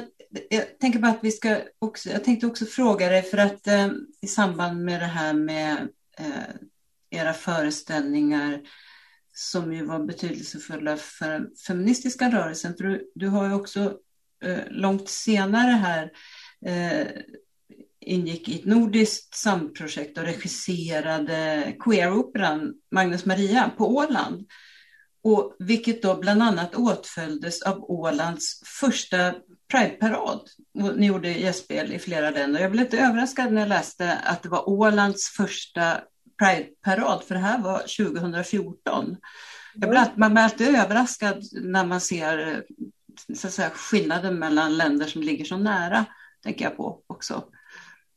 jag 0.50 0.78
tänker 0.78 0.98
bara 0.98 1.10
att 1.10 1.24
vi 1.24 1.30
ska 1.30 1.58
också, 1.78 2.10
jag 2.10 2.24
tänkte 2.24 2.46
också 2.46 2.64
fråga 2.64 3.08
dig 3.08 3.22
för 3.22 3.38
att 3.38 3.66
eh, 3.66 3.88
i 4.22 4.26
samband 4.26 4.84
med 4.84 5.00
det 5.00 5.06
här 5.06 5.32
med 5.32 5.88
eh, 6.18 6.54
era 7.10 7.32
föreställningar 7.32 8.60
som 9.34 9.72
ju 9.72 9.84
var 9.84 9.98
betydelsefulla 9.98 10.96
för 10.96 11.30
den 11.30 11.46
feministiska 11.66 12.30
rörelsen. 12.30 12.76
För 12.76 12.84
du, 12.84 13.10
du 13.14 13.28
har 13.28 13.46
ju 13.46 13.54
också 13.54 13.98
eh, 14.44 14.60
långt 14.70 15.08
senare 15.08 15.70
här 15.70 16.10
eh, 16.66 17.06
ingick 18.00 18.48
i 18.48 18.58
ett 18.58 18.64
nordiskt 18.64 19.34
samprojekt 19.34 20.18
och 20.18 20.24
regisserade 20.24 21.72
queeroperan 21.80 22.74
Magnus 22.90 23.24
Maria 23.24 23.70
på 23.76 23.96
Åland. 23.96 24.46
och 25.22 25.56
vilket 25.58 26.02
då 26.02 26.16
bland 26.16 26.42
annat 26.42 26.74
åtföljdes 26.74 27.62
av 27.62 27.90
Ålands 27.90 28.62
första 28.80 29.34
Pride-parad. 29.70 30.40
Ni 30.96 31.06
gjorde 31.06 31.28
gästspel 31.30 31.92
i 31.92 31.98
flera 31.98 32.30
länder. 32.30 32.60
Jag 32.60 32.70
blev 32.70 32.84
lite 32.84 32.98
överraskad 32.98 33.52
när 33.52 33.60
jag 33.60 33.68
läste 33.68 34.12
att 34.12 34.42
det 34.42 34.48
var 34.48 34.68
Ålands 34.68 35.28
första 35.28 36.00
Pride-parad, 36.38 37.24
för 37.24 37.34
det 37.34 37.40
här 37.40 37.62
var 37.62 37.78
2014. 37.78 39.16
Jag 39.74 39.90
blir, 39.90 40.12
man 40.16 40.34
blir 40.34 40.42
alltid 40.42 40.68
överraskad 40.68 41.42
när 41.52 41.86
man 41.86 42.00
ser 42.00 42.64
så 43.34 43.46
att 43.46 43.52
säga, 43.52 43.70
skillnaden 43.70 44.38
mellan 44.38 44.76
länder 44.76 45.06
som 45.06 45.22
ligger 45.22 45.44
så 45.44 45.56
nära, 45.56 46.04
tänker 46.42 46.64
jag 46.64 46.76
på 46.76 47.00
också. 47.06 47.44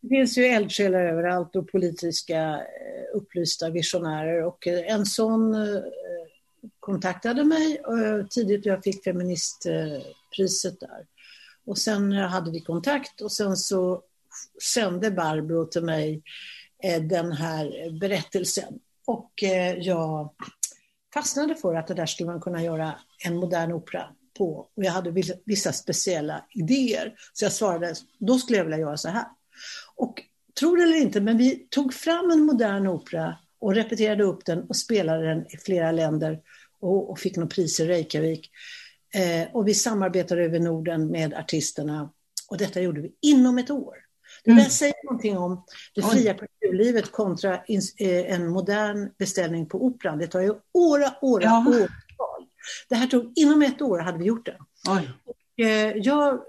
Det 0.02 0.08
finns 0.08 0.38
ju 0.38 0.46
eldsjälar 0.46 1.00
överallt 1.00 1.56
och 1.56 1.72
politiska 1.72 2.40
eh, 2.40 3.16
upplysta 3.16 3.70
visionärer 3.70 4.44
och 4.44 4.68
eh, 4.68 4.94
en 4.94 5.06
sån 5.06 5.54
eh, 5.54 5.82
kontaktade 6.80 7.44
mig 7.44 7.82
tidigt 8.30 8.66
och 8.66 8.72
jag 8.72 8.84
fick 8.84 9.04
feministpriset 9.04 10.80
där. 10.80 11.06
Och 11.66 11.78
sen 11.78 12.12
hade 12.12 12.52
vi 12.52 12.62
kontakt 12.62 13.22
och 13.22 13.32
sen 13.32 13.58
så 13.58 14.02
sände 14.64 15.12
Barbro 15.12 15.66
till 15.66 15.84
mig 15.84 16.22
Eh, 16.84 17.02
den 17.02 17.32
här 17.32 17.92
berättelsen. 18.00 18.80
Och 19.08 19.44
eh, 19.44 19.78
jag 19.78 20.34
fastnade 21.14 21.56
för 21.56 21.76
att 21.76 21.88
det 21.88 21.94
där 21.94 22.06
skulle 22.06 22.30
man 22.30 22.42
kunna 22.42 22.64
göra 22.64 22.96
en 23.26 23.36
modern 23.36 23.72
opera 23.72 24.10
på. 24.38 24.56
Och 24.56 24.84
jag 24.84 24.92
hade 24.92 25.24
vissa 25.46 25.74
speciella 25.74 26.46
idéer. 26.50 27.14
Så 27.34 27.46
jag 27.46 27.52
svarade, 27.52 27.96
då 28.20 28.38
skulle 28.38 28.58
jag 28.58 28.66
vilja 28.66 28.80
göra 28.80 28.98
så 28.98 29.10
här. 29.10 29.26
Och 29.96 30.24
tro 30.60 30.76
det 30.76 30.84
eller 30.84 30.98
inte, 30.98 31.22
men 31.22 31.38
vi 31.38 31.68
tog 31.70 31.94
fram 31.94 32.32
en 32.32 32.44
modern 32.44 32.88
opera 32.88 33.38
och 33.60 33.76
repeterade 33.76 34.24
upp 34.24 34.46
den 34.46 34.64
och 34.64 34.76
spelade 34.76 35.28
den 35.28 35.46
i 35.50 35.58
flera 35.58 35.92
länder 35.92 36.40
och, 36.80 37.10
och 37.10 37.20
fick 37.20 37.38
något 37.38 37.56
pris 37.56 37.80
i 37.80 37.88
Reykjavik. 37.88 38.50
Eh, 39.14 39.56
och 39.56 39.68
vi 39.68 39.74
samarbetade 39.74 40.44
över 40.44 40.60
Norden 40.60 41.12
med 41.12 41.34
artisterna 41.34 42.14
och 42.50 42.58
detta 42.58 42.82
gjorde 42.82 43.02
vi 43.02 43.12
inom 43.22 43.58
ett 43.58 43.70
år. 43.70 43.96
Det 44.44 44.52
där 44.52 44.60
mm. 44.60 44.70
säger 44.70 45.06
någonting 45.06 45.38
om 45.38 45.64
det 45.96 46.02
fria 46.02 46.34
kulturlivet 46.34 47.12
kontra 47.12 47.54
eh, 47.56 48.34
en 48.34 48.48
modern 48.48 49.10
beställning 49.18 49.66
på 49.66 49.86
operan. 49.86 50.18
Det 50.18 50.28
tar 50.28 50.42
ju 50.42 50.54
åra, 50.74 51.14
åra, 51.22 51.44
ja. 51.44 51.66
åratal. 51.68 52.48
Det 52.90 52.96
här 52.96 53.08
tog, 53.08 53.34
inom 53.36 53.62
ett 53.62 53.82
år 53.82 54.00
hade 54.00 54.18
vi 54.18 54.26
gjort 54.26 54.46
det. 54.46 54.58
Och, 54.90 55.66
eh, 55.66 55.98
jag 55.98 56.40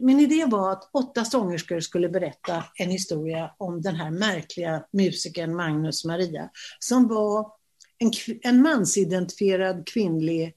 min 0.00 0.20
idé 0.20 0.44
var 0.44 0.72
att 0.72 0.90
åtta 0.92 1.24
sångerskor 1.24 1.80
skulle 1.80 2.08
berätta 2.08 2.64
en 2.74 2.90
historia 2.90 3.50
om 3.58 3.82
den 3.82 3.94
här 3.94 4.10
märkliga 4.10 4.84
musikern 4.92 5.56
Magnus 5.56 6.04
Maria, 6.04 6.50
som 6.78 7.08
var 7.08 7.52
en, 7.98 8.12
en 8.42 8.62
mansidentifierad 8.62 9.86
kvinnlig 9.88 10.54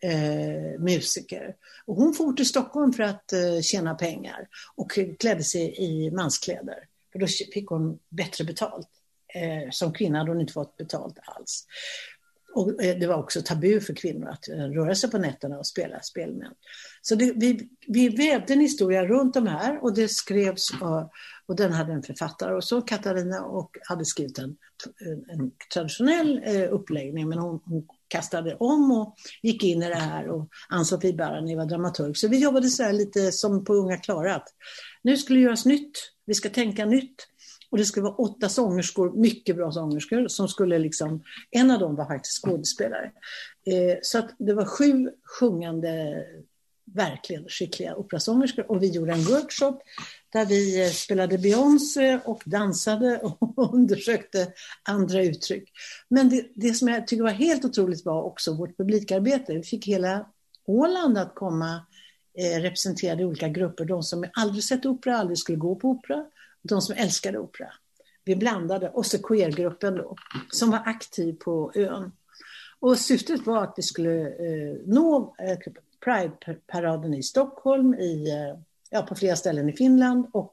eh, 0.00 0.80
musiker. 0.80 1.54
Och 1.86 1.96
hon 1.96 2.14
for 2.14 2.32
till 2.32 2.48
Stockholm 2.48 2.92
för 2.92 3.02
att 3.02 3.32
eh, 3.32 3.60
tjäna 3.62 3.94
pengar 3.94 4.48
och 4.76 4.98
klädde 5.18 5.44
sig 5.44 5.74
i 5.78 6.10
manskläder. 6.10 6.86
För 7.12 7.18
då 7.18 7.26
fick 7.26 7.66
hon 7.66 7.98
bättre 8.08 8.44
betalt. 8.44 8.88
Eh, 9.34 9.70
som 9.70 9.92
kvinna 9.92 10.18
hade 10.18 10.30
hon 10.30 10.40
inte 10.40 10.52
fått 10.52 10.76
betalt 10.76 11.18
alls. 11.24 11.66
Och 12.54 12.82
eh, 12.82 12.98
det 12.98 13.06
var 13.06 13.14
också 13.14 13.42
tabu 13.42 13.80
för 13.80 13.94
kvinnor 13.94 14.28
att 14.28 14.48
eh, 14.48 14.56
röra 14.56 14.94
sig 14.94 15.10
på 15.10 15.18
nätterna 15.18 15.58
och 15.58 15.66
spela 15.66 16.00
spelmän. 16.00 16.52
Så 17.02 17.14
det, 17.14 17.32
vi, 17.36 17.68
vi 17.86 18.08
vävde 18.08 18.52
en 18.52 18.60
historia 18.60 19.06
runt 19.06 19.34
de 19.34 19.46
här 19.46 19.84
och 19.84 19.94
det 19.94 20.08
skrevs 20.08 20.70
och 21.46 21.56
den 21.56 21.72
hade 21.72 21.92
en 21.92 22.02
författare 22.02 22.54
och 22.54 22.64
så 22.64 22.82
Katarina 22.82 23.44
och 23.44 23.76
hade 23.88 24.04
skrivit 24.04 24.38
en, 24.38 24.56
en 25.28 25.50
traditionell 25.74 26.42
eh, 26.44 26.72
uppläggning 26.72 27.28
men 27.28 27.38
hon, 27.38 27.60
hon, 27.64 27.86
kastade 28.10 28.56
om 28.60 28.92
och 28.92 29.14
gick 29.42 29.64
in 29.64 29.82
i 29.82 29.88
det 29.88 29.94
här 29.94 30.28
och 30.28 30.48
Ann-Sofie 30.68 31.14
Barani 31.14 31.56
var 31.56 31.66
dramaturg. 31.66 32.16
Så 32.16 32.28
vi 32.28 32.38
jobbade 32.38 32.68
så 32.68 32.82
här 32.82 32.92
lite 32.92 33.32
som 33.32 33.64
på 33.64 33.74
Unga 33.74 33.96
Klara 33.96 34.34
att 34.34 34.48
nu 35.02 35.16
skulle 35.16 35.38
det 35.38 35.44
göras 35.44 35.66
nytt, 35.66 35.98
vi 36.26 36.34
ska 36.34 36.48
tänka 36.48 36.84
nytt. 36.84 37.26
Och 37.70 37.78
det 37.78 37.84
skulle 37.84 38.04
vara 38.04 38.14
åtta 38.14 38.48
sångerskor, 38.48 39.12
mycket 39.12 39.56
bra 39.56 39.72
sångerskor, 39.72 40.28
som 40.28 40.48
skulle 40.48 40.78
liksom, 40.78 41.22
en 41.50 41.70
av 41.70 41.78
dem 41.78 41.96
var 41.96 42.06
faktiskt 42.06 42.42
skådespelare. 42.42 43.12
Eh, 43.66 43.98
så 44.02 44.18
att 44.18 44.34
det 44.38 44.54
var 44.54 44.64
sju 44.64 45.10
sjungande, 45.38 46.24
verkligen 46.94 47.48
skickliga 47.48 47.96
operasångerskor 47.96 48.70
och 48.70 48.82
vi 48.82 48.86
gjorde 48.86 49.12
en 49.12 49.24
workshop 49.24 49.78
där 50.32 50.46
vi 50.46 50.84
eh, 50.84 50.90
spelade 50.90 51.38
Beyoncé 51.38 52.20
och 52.24 52.42
dansade 52.44 53.18
och 53.18 53.74
undersökte 53.74 54.52
andra 54.82 55.22
uttryck. 55.22 55.70
Men 56.08 56.28
det, 56.28 56.46
det 56.54 56.74
som 56.74 56.88
jag 56.88 57.06
tycker 57.06 57.22
var 57.22 57.30
helt 57.30 57.64
otroligt 57.64 58.04
var 58.04 58.22
också 58.22 58.54
vårt 58.54 58.76
publikarbete. 58.76 59.54
Vi 59.54 59.62
fick 59.62 59.86
hela 59.86 60.26
Åland 60.66 61.18
att 61.18 61.34
komma 61.34 61.86
eh, 62.38 62.60
representerade 62.60 63.24
olika 63.24 63.48
grupper. 63.48 63.84
De 63.84 64.02
som 64.02 64.24
aldrig 64.32 64.64
sett 64.64 64.86
opera, 64.86 65.18
aldrig 65.18 65.38
skulle 65.38 65.58
gå 65.58 65.74
på 65.74 65.88
opera 65.88 66.26
de 66.62 66.82
som 66.82 66.94
älskade 66.98 67.38
opera. 67.38 67.72
Vi 68.24 68.36
blandade, 68.36 68.88
och 68.88 69.06
så 69.06 69.22
queergruppen 69.22 69.94
då, 69.94 70.16
som 70.50 70.70
var 70.70 70.82
aktiv 70.86 71.32
på 71.32 71.72
ön. 71.74 72.12
Och 72.80 72.98
syftet 72.98 73.46
var 73.46 73.62
att 73.62 73.74
vi 73.76 73.82
skulle 73.82 74.20
eh, 74.26 74.76
nå 74.86 75.34
eh, 75.38 75.58
Pride-paraden 76.04 77.14
i 77.14 77.22
Stockholm, 77.22 77.94
i, 77.94 78.30
eh, 78.30 78.58
ja, 78.90 79.02
på 79.02 79.14
flera 79.14 79.36
ställen 79.36 79.68
i 79.68 79.72
Finland 79.72 80.26
och 80.32 80.52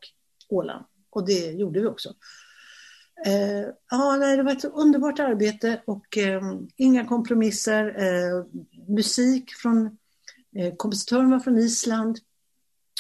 Åland. 0.50 0.86
Och 1.10 1.26
det 1.26 1.52
gjorde 1.52 1.80
vi 1.80 1.88
också. 1.88 2.14
Eh, 3.26 3.66
ja, 3.92 4.16
nej, 4.20 4.38
det 4.38 4.44
var 4.44 4.52
ett 4.52 4.66
underbart 4.66 5.20
arbete 5.20 5.82
och 5.86 6.18
eh, 6.18 6.42
inga 6.76 7.06
kompromisser. 7.06 7.86
Eh, 8.04 8.46
musik 8.88 9.52
från 9.54 9.98
eh, 10.56 10.76
kompositören 10.76 11.32
var 11.32 11.40
från 11.40 11.58
Island. 11.58 12.20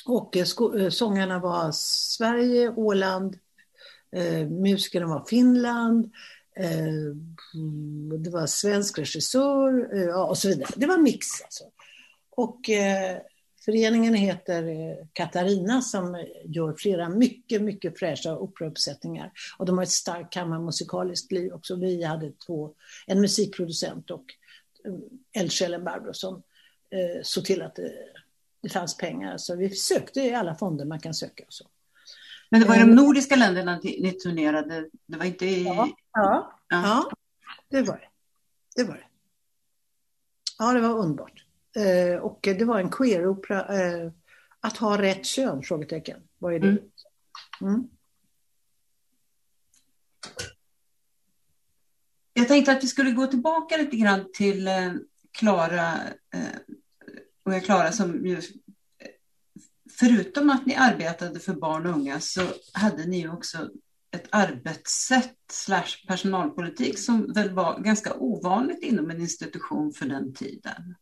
Och 0.05 0.37
eh, 0.37 0.45
eh 0.81 0.89
sångarna 0.89 1.39
var 1.39 1.71
Sverige, 1.71 2.69
Åland, 2.69 3.37
eh, 4.11 4.47
musikerna 4.49 5.07
var 5.07 5.25
Finland, 5.25 6.05
eh, 6.55 7.15
det 8.19 8.29
var 8.29 8.47
svensk 8.47 8.99
regissör 8.99 9.97
eh, 9.97 10.21
och 10.21 10.37
så 10.37 10.47
vidare. 10.47 10.69
Det 10.75 10.85
var 10.85 10.95
en 10.95 11.03
mix 11.03 11.27
alltså. 11.43 11.63
Och 12.29 12.69
eh, 12.69 13.17
föreningen 13.67 14.13
heter 14.13 14.97
Katarina 15.13 15.81
som 15.81 16.25
gör 16.45 16.75
flera 16.77 17.09
mycket, 17.09 17.61
mycket 17.61 17.99
fräscha 17.99 18.37
operauppsättningar. 18.37 19.31
Och 19.57 19.65
de 19.65 19.77
har 19.77 19.83
ett 19.83 19.89
starkt 19.89 20.33
kammarmusikaliskt 20.33 21.31
liv 21.31 21.53
också. 21.53 21.75
Vi 21.75 22.03
hade 22.03 22.31
två, 22.31 22.73
en 23.07 23.21
musikproducent 23.21 24.11
och 24.11 24.25
eldsjälen 25.33 25.83
Barbro 25.83 26.13
som 26.13 26.35
eh, 26.89 27.21
såg 27.23 27.45
till 27.45 27.61
att 27.61 27.75
det 27.75 27.91
det 28.61 28.69
fanns 28.69 28.97
pengar. 28.97 29.37
Så 29.37 29.55
vi 29.55 29.69
sökte 29.69 30.21
i 30.21 30.33
alla 30.33 30.55
fonder 30.55 30.85
man 30.85 30.99
kan 30.99 31.13
söka. 31.13 31.43
Och 31.47 31.53
så. 31.53 31.67
Men 32.49 32.61
det 32.61 32.67
var 32.67 32.75
i 32.75 32.79
de 32.79 32.89
eh, 32.89 32.95
nordiska 32.95 33.35
länderna 33.35 33.79
ni 33.83 34.11
turnerade? 34.11 34.89
Det 35.05 35.17
var 35.17 35.25
inte 35.25 35.45
i... 35.45 35.63
Ja, 35.63 35.97
ja, 36.13 36.59
ja. 36.69 37.11
det 37.69 37.81
var 37.81 37.95
det. 37.95 38.09
Det 38.75 38.87
var 38.87 38.95
det. 38.95 39.07
Ja, 40.59 40.73
det 40.73 40.81
var 40.81 40.97
underbart. 40.97 41.46
Eh, 41.77 42.19
och 42.19 42.39
det 42.41 42.65
var 42.65 42.79
en 42.79 42.89
queeropera. 42.89 43.81
Eh, 43.81 44.11
att 44.59 44.77
ha 44.77 45.01
rätt 45.01 45.25
kön? 45.25 45.63
Frågetecken. 45.63 46.19
Vad 46.37 46.53
är 46.53 46.59
det? 46.59 46.67
Mm. 46.67 46.79
Mm. 47.61 47.87
Jag 52.33 52.47
tänkte 52.47 52.71
att 52.71 52.83
vi 52.83 52.87
skulle 52.87 53.11
gå 53.11 53.27
tillbaka 53.27 53.77
lite 53.77 53.97
grann 53.97 54.31
till 54.33 54.69
Klara 55.31 55.93
och 57.43 57.53
jag 57.53 57.65
Klara 57.65 57.91
som 57.91 58.25
ju, 58.25 58.41
förutom 59.99 60.49
att 60.49 60.65
ni 60.65 60.75
arbetade 60.75 61.39
för 61.39 61.53
barn 61.53 61.85
och 61.85 61.95
unga 61.95 62.19
så 62.19 62.41
hade 62.73 63.05
ni 63.05 63.27
också 63.27 63.69
ett 64.11 64.27
arbetssätt 64.29 65.37
slash 65.51 66.05
personalpolitik 66.07 66.99
som 66.99 67.33
väl 67.33 67.49
var 67.53 67.79
ganska 67.79 68.13
ovanligt 68.13 68.83
inom 68.83 69.11
en 69.11 69.21
institution 69.21 69.93
för 69.93 70.05
den 70.05 70.33
tiden. 70.33 70.95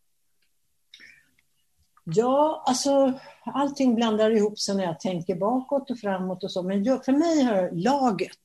Ja, 2.14 2.62
alltså 2.66 3.12
allting 3.44 3.94
blandar 3.94 4.30
ihop 4.30 4.58
sig 4.58 4.76
när 4.76 4.84
jag 4.84 5.00
tänker 5.00 5.34
bakåt 5.34 5.90
och 5.90 5.98
framåt 5.98 6.44
och 6.44 6.52
så. 6.52 6.62
Men 6.62 6.84
jag, 6.84 7.04
för 7.04 7.12
mig 7.12 7.42
har 7.42 7.70
laget 7.72 8.38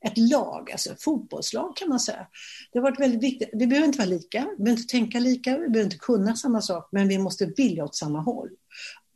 ett 0.00 0.18
lag, 0.18 0.70
alltså 0.72 0.94
fotbollslag 0.98 1.76
kan 1.76 1.88
man 1.88 2.00
säga. 2.00 2.26
Det 2.72 2.78
har 2.78 2.82
varit 2.82 3.00
väldigt 3.00 3.22
viktigt. 3.22 3.50
Vi 3.52 3.66
behöver 3.66 3.86
inte 3.86 3.98
vara 3.98 4.08
lika, 4.08 4.46
vi 4.58 4.64
behöver 4.64 4.80
inte 4.80 4.92
tänka 4.92 5.18
lika, 5.18 5.50
vi 5.50 5.68
behöver 5.68 5.84
inte 5.84 5.98
kunna 5.98 6.36
samma 6.36 6.60
sak, 6.60 6.88
men 6.92 7.08
vi 7.08 7.18
måste 7.18 7.46
vilja 7.46 7.84
åt 7.84 7.94
samma 7.94 8.20
håll. 8.20 8.50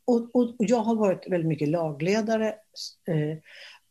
Och, 0.05 0.31
och, 0.33 0.43
och 0.43 0.55
jag 0.59 0.81
har 0.81 0.95
varit 0.95 1.31
väldigt 1.31 1.49
mycket 1.49 1.69
lagledare. 1.69 2.49
Eh, 3.09 3.39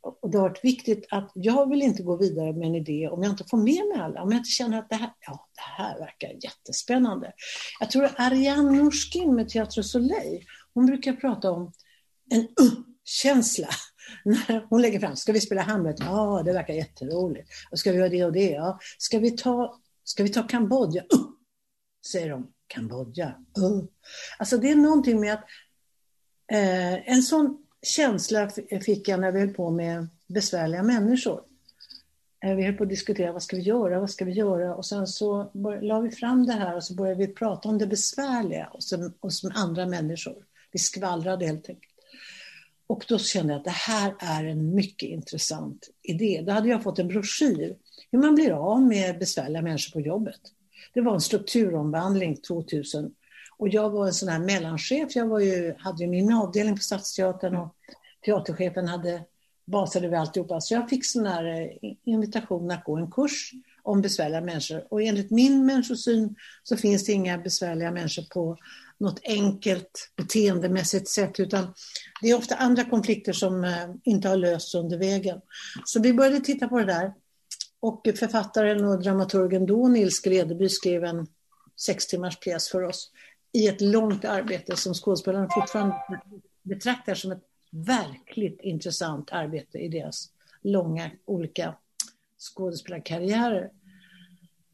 och 0.02 0.30
det 0.30 0.38
har 0.38 0.50
varit 0.50 0.64
viktigt 0.64 1.08
att 1.10 1.32
jag 1.36 1.70
vill 1.70 1.82
inte 1.82 2.04
gå 2.04 2.18
vidare 2.18 2.54
med 2.54 2.68
en 2.68 2.76
idé 2.76 3.08
om 3.08 3.24
jag 3.24 3.32
inte 3.32 3.43
får 3.50 3.58
med 3.58 3.88
mig 3.88 4.00
alla, 4.00 4.22
om 4.22 4.32
jag 4.32 4.39
inte 4.39 4.50
känner 4.50 4.80
att 4.80 4.89
det 4.89 4.95
här, 4.95 5.14
ja, 5.20 5.47
det 5.56 5.84
här 5.84 6.00
verkar 6.00 6.30
jättespännande. 6.43 7.34
Jag 7.80 7.91
tror 7.91 8.06
att 8.06 8.20
Ariane 8.20 8.72
Norskin 8.72 9.36
med 9.36 9.50
Teatro 9.50 9.84
Soleil, 9.84 10.45
hon 10.74 10.86
brukar 10.86 11.14
prata 11.14 11.52
om 11.52 11.74
en 12.32 12.41
uh-känsla 12.41 13.70
hon 14.70 14.82
lägger 14.82 15.00
fram, 15.00 15.16
ska 15.16 15.32
vi 15.32 15.41
spela 15.41 15.62
Hamlet? 15.62 15.95
Ja, 16.00 16.41
det 16.45 16.54
verkar 16.54 16.74
jätteroligt. 16.74 17.50
Och 17.72 17.80
ska 17.80 17.91
vi 17.91 17.97
göra 17.97 18.10
det 18.10 18.26
och 18.26 18.34
det? 18.34 18.50
Ja. 18.50 18.80
Ska 18.97 19.20
vi 19.20 19.32
ta, 19.32 19.80
ska 20.04 20.24
vi 20.24 20.30
ta 20.30 20.43
Kambodja? 20.43 21.02
Uh! 21.02 21.30
säger 22.12 22.30
de. 22.30 22.47
Kambodja. 22.68 23.28
Uh. 23.58 23.84
Alltså 24.39 24.58
det 24.58 24.72
är 24.72 24.76
någonting 24.76 25.20
med 25.20 25.34
att 25.34 25.43
eh, 26.52 27.10
en 27.10 27.24
sån 27.24 27.66
känsla 27.82 28.50
fick 28.86 29.08
jag 29.08 29.20
när 29.20 29.32
vi 29.32 29.40
höll 29.40 29.54
på 29.54 29.70
med 29.70 30.08
besvärliga 30.28 30.84
människor. 30.84 31.42
Eh, 32.44 32.56
vi 32.56 32.64
höll 32.64 32.74
på 32.74 32.84
att 32.84 32.90
diskutera 32.90 33.32
vad 33.32 33.44
ska 33.44 33.56
vi 33.56 33.62
göra, 33.62 34.00
vad 34.00 34.10
ska 34.10 34.26
vi 34.26 34.32
göra 34.32 34.76
och 34.76 34.86
sen 34.86 35.08
så 35.08 35.52
la 35.82 36.00
vi 36.00 36.12
fram 36.12 36.46
det 36.46 36.54
här 36.54 36.76
och 36.76 36.84
så 36.84 36.94
började 36.94 37.28
vi 37.28 37.34
prata 37.34 37.70
om 37.70 37.78
det 37.78 37.88
besvärliga 37.88 38.68
och 38.74 38.84
som, 38.84 39.14
och 39.20 39.34
som 39.34 39.52
andra 39.56 39.86
människor. 39.86 40.46
Vi 40.72 40.80
skvallrade 40.80 41.46
helt 41.46 41.70
enkelt. 41.70 41.94
Och 42.88 43.06
då 43.08 43.20
kände 43.20 43.54
jag 43.54 43.60
att 43.60 43.66
det 43.66 43.70
här 43.70 44.16
är 44.20 44.44
en 44.44 44.76
mycket 44.76 45.10
intressant 45.10 45.90
idé. 46.02 46.44
Då 46.46 46.52
hade 46.52 46.70
jag 46.70 46.84
fått 46.84 47.00
en 47.00 47.08
broschyr 47.08 47.76
hur 48.12 48.20
man 48.20 48.36
blir 48.36 48.52
av 48.52 48.82
med 48.82 49.20
besvärliga 49.20 49.62
människor 49.62 49.92
på 49.92 50.08
jobbet. 50.08 50.42
Det 50.94 51.02
var 51.02 51.14
en 51.14 51.22
strukturomvandling 51.22 52.38
2000 52.38 53.14
och 53.60 53.70
jag 53.70 53.89
var 53.89 54.07
en 54.07 54.14
sån 54.14 54.30
här 54.30 54.39
mellanchef. 54.39 55.16
Jag 55.16 55.28
var 55.28 55.39
ju, 55.39 55.76
hade 55.80 56.03
ju 56.03 56.10
min 56.10 56.34
avdelning 56.34 56.76
på 56.76 56.82
Stadsteatern 56.82 57.55
och 57.55 57.76
teaterchefen 58.26 58.88
hade 58.88 59.22
basade 59.66 60.07
över 60.07 60.18
alltihopa. 60.18 60.62
Så 60.62 60.74
jag 60.74 60.89
fick 60.89 61.05
sån 61.05 61.26
här 61.26 61.45
eh, 61.45 61.93
invitation 62.05 62.72
att 62.72 62.84
gå 62.84 62.97
en 62.97 63.12
kurs 63.12 63.51
om 63.84 64.01
besvärliga 64.01 64.41
människor. 64.41 64.88
Och 64.89 65.01
enligt 65.01 65.32
min 65.32 65.66
människosyn 65.66 66.36
så 66.64 66.78
finns 66.78 67.05
det 67.05 67.12
inga 67.12 67.38
besvärliga 67.38 67.91
människor 67.91 68.24
på 68.24 68.57
något 68.97 69.20
enkelt 69.24 70.12
beteendemässigt 70.16 71.07
sätt, 71.07 71.39
utan 71.39 71.74
det 72.22 72.30
är 72.30 72.38
ofta 72.38 72.55
andra 72.55 72.84
konflikter 72.84 73.34
som 73.34 73.64
eh, 73.64 73.89
inte 74.03 74.30
har 74.30 74.38
lösts 74.38 74.76
under 74.76 74.97
vägen. 74.97 75.41
Så 75.86 76.01
vi 76.01 76.14
började 76.14 76.39
titta 76.39 76.68
på 76.68 76.80
det 76.80 76.86
där. 76.86 77.14
Och 77.82 78.01
författaren 78.20 78.86
och 78.86 79.01
dramaturgen 79.01 79.66
då, 79.66 79.88
Nils 79.88 80.22
Gredeby, 80.22 80.70
skrev 80.70 81.03
en 81.03 81.28
sex 81.82 82.07
timmars 82.07 82.39
pjäs 82.39 82.70
för 82.70 82.84
oss 82.84 83.12
i 83.52 83.68
ett 83.68 83.82
långt 83.82 84.26
arbete 84.26 84.76
som 84.76 84.93
skådespelarna 84.93 85.50
fortfarande 85.50 85.95
betraktar 86.64 87.16
som 87.16 87.32
ett 87.32 87.43
verkligt 87.72 88.62
intressant 88.62 89.32
arbete 89.32 89.78
i 89.78 89.88
deras 89.88 90.30
långa 90.62 91.12
olika 91.26 91.76
skådespelarkarriärer. 92.38 93.72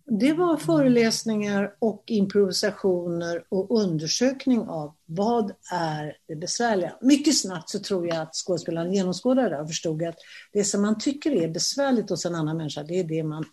Det 0.08 0.34
var 0.34 0.58
föreläsningar 0.58 1.76
och 1.80 2.04
improvisationer 2.08 3.44
och 3.50 3.82
undersökning 3.82 4.60
av 4.60 4.96
vad 5.06 5.52
är 5.72 6.18
det 6.28 6.36
besvärliga. 6.36 6.98
Mycket 7.02 7.38
snabbt 7.38 7.70
så 7.70 7.80
tror 7.80 8.08
jag 8.08 8.18
att 8.18 8.36
skådespelaren 8.36 8.94
genomskådade 8.94 9.50
det 9.50 9.62
och 9.62 9.68
förstod 9.68 10.04
att 10.04 10.18
det 10.54 10.64
som 10.64 10.82
man 10.82 11.00
tycker 11.00 11.32
är 11.32 11.48
besvärligt 11.48 12.10
hos 12.10 12.26
en 12.26 12.36
annan 12.36 12.58
människa, 12.58 12.84
det 12.84 13.00
är 13.00 13.04
det 13.04 13.24
man 13.24 13.46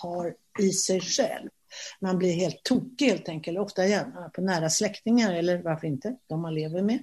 har 0.00 0.34
i 0.58 0.70
sig 0.70 1.00
själv. 1.00 1.48
Man 2.00 2.18
blir 2.18 2.32
helt 2.32 2.62
tokig 2.62 3.06
helt 3.06 3.28
enkelt, 3.28 3.58
ofta 3.58 3.86
gärna 3.86 4.24
eh, 4.24 4.28
på 4.28 4.40
nära 4.40 4.70
släktingar 4.70 5.34
eller 5.34 5.62
varför 5.62 5.86
inte, 5.86 6.16
de 6.26 6.40
man 6.40 6.54
lever 6.54 6.82
med. 6.82 6.98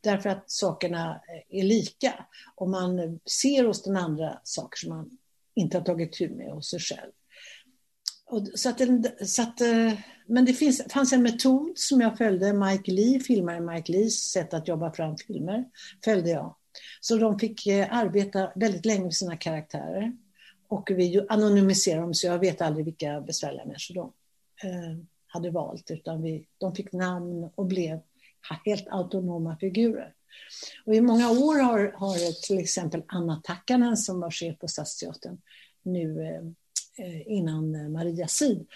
Därför 0.00 0.30
att 0.30 0.50
sakerna 0.50 1.10
eh, 1.10 1.60
är 1.60 1.62
lika 1.62 2.26
och 2.54 2.68
man 2.68 2.98
eh, 2.98 3.10
ser 3.40 3.64
hos 3.64 3.82
den 3.82 3.96
andra 3.96 4.40
saker 4.42 4.78
som 4.78 4.88
man 4.96 5.10
inte 5.54 5.78
har 5.78 5.84
tagit 5.84 6.12
tur 6.12 6.28
med 6.28 6.52
hos 6.52 6.70
sig 6.70 6.80
själv. 6.80 7.10
Och 8.26 8.48
så 8.54 8.68
att, 8.68 8.80
så 9.28 9.42
att, 9.42 9.60
men 10.26 10.44
det 10.44 10.52
finns, 10.52 10.82
fanns 10.90 11.12
en 11.12 11.22
metod 11.22 11.72
som 11.78 12.00
jag 12.00 12.18
följde, 12.18 12.52
Mike 12.52 12.90
Lee, 12.90 13.20
filmaren 13.20 13.66
Mike 13.66 13.92
Lees 13.92 14.30
sätt 14.30 14.54
att 14.54 14.68
jobba 14.68 14.92
fram 14.92 15.16
filmer, 15.16 15.64
följde 16.04 16.30
jag. 16.30 16.56
Så 17.00 17.16
de 17.16 17.38
fick 17.38 17.66
arbeta 17.90 18.52
väldigt 18.54 18.86
länge 18.86 19.04
med 19.04 19.14
sina 19.14 19.36
karaktärer. 19.36 20.12
Och 20.68 20.90
vi 20.90 21.26
anonymiserade 21.28 22.02
dem, 22.02 22.14
så 22.14 22.26
jag 22.26 22.38
vet 22.38 22.60
aldrig 22.60 22.84
vilka 22.84 23.20
besvärliga 23.20 23.64
människor 23.64 23.94
de 23.94 24.12
eh, 24.68 24.98
hade 25.26 25.50
valt, 25.50 25.90
utan 25.90 26.22
vi, 26.22 26.46
de 26.58 26.74
fick 26.74 26.92
namn 26.92 27.50
och 27.54 27.66
blev 27.66 28.00
helt 28.64 28.88
autonoma 28.88 29.56
figurer. 29.56 30.14
Och 30.86 30.94
I 30.94 31.00
många 31.00 31.30
år 31.30 31.58
har, 31.58 31.92
har 31.96 32.46
till 32.46 32.58
exempel 32.58 33.02
Anna 33.06 33.40
Takkanen 33.44 33.96
som 33.96 34.20
var 34.20 34.30
chef 34.30 34.58
på 34.58 34.68
Stadsteatern 34.68 35.38
nu 35.82 36.22
eh, 36.22 37.06
eh 37.06 37.32
innan 37.32 37.92
Maria 37.92 38.28
Sid 38.28 38.66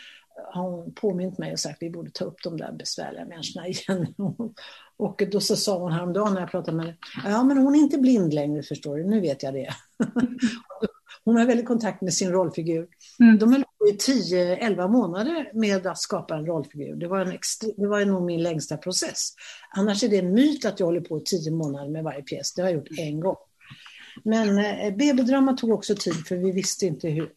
har 0.52 0.70
hon 0.70 0.94
påmint 0.94 1.38
mig 1.38 1.52
och 1.52 1.60
sagt 1.60 1.76
att 1.76 1.82
vi 1.82 1.90
borde 1.90 2.10
ta 2.10 2.24
upp 2.24 2.42
de 2.42 2.56
där 2.56 2.72
besvärliga 2.72 3.24
människorna 3.24 3.68
igen. 3.68 4.14
Och 4.96 5.22
då 5.32 5.40
så 5.40 5.56
sa 5.56 5.78
hon 5.78 5.92
häromdagen 5.92 6.34
när 6.34 6.40
jag 6.40 6.50
pratade 6.50 6.76
med 6.76 6.86
henne, 6.86 6.96
ja 7.24 7.44
men 7.44 7.58
hon 7.58 7.74
är 7.74 7.78
inte 7.78 7.98
blind 7.98 8.34
längre 8.34 8.62
förstår 8.62 8.96
du, 8.96 9.04
nu 9.04 9.20
vet 9.20 9.42
jag 9.42 9.54
det. 9.54 9.74
Hon 11.24 11.36
har 11.36 11.46
väldigt 11.46 11.66
kontakt 11.66 12.02
med 12.02 12.14
sin 12.14 12.32
rollfigur. 12.32 12.88
Mm. 13.20 13.38
De 13.38 13.52
höll 13.52 13.64
på 13.78 13.88
i 13.88 13.92
10-11 13.92 14.88
månader 14.88 15.50
med 15.54 15.86
att 15.86 15.98
skapa 15.98 16.36
en 16.36 16.46
rollfigur. 16.46 16.94
Det 16.94 17.08
var, 17.08 17.20
en 17.20 17.38
det 17.76 17.86
var 17.86 18.04
nog 18.04 18.22
min 18.22 18.42
längsta 18.42 18.76
process. 18.76 19.28
Annars 19.70 20.04
är 20.04 20.08
det 20.08 20.18
en 20.18 20.32
myt 20.32 20.64
att 20.64 20.80
jag 20.80 20.86
håller 20.86 21.00
på 21.00 21.18
i 21.18 21.22
10 21.24 21.50
månader 21.50 21.90
med 21.90 22.04
varje 22.04 22.22
pjäs. 22.22 22.54
Det 22.54 22.62
har 22.62 22.68
jag 22.68 22.76
gjort 22.76 22.98
en 22.98 23.20
gång. 23.20 23.36
Men 24.24 24.58
eh, 24.58 24.96
BB-drama 24.96 25.56
tog 25.56 25.70
också 25.70 25.94
tid 25.94 26.26
för 26.26 26.36
vi 26.36 26.52
visste 26.52 26.86
inte 26.86 27.08
hur, 27.08 27.32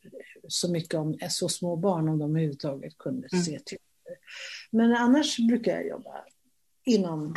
så 0.47 0.71
mycket 0.71 0.93
om 0.93 1.17
så 1.29 1.49
små 1.49 1.75
barn 1.75 2.09
om 2.09 2.19
de 2.19 2.31
överhuvudtaget 2.31 2.97
kunde 2.97 3.27
mm. 3.33 3.45
se 3.45 3.59
till. 3.59 3.77
Men 4.71 4.95
annars 4.95 5.37
brukar 5.37 5.71
jag 5.71 5.87
jobba 5.87 6.25
inom 6.85 7.35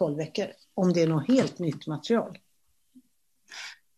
10-12 0.00 0.16
veckor 0.16 0.46
om 0.74 0.92
det 0.92 1.02
är 1.02 1.06
något 1.06 1.28
helt 1.28 1.58
nytt 1.58 1.86
material. 1.86 2.38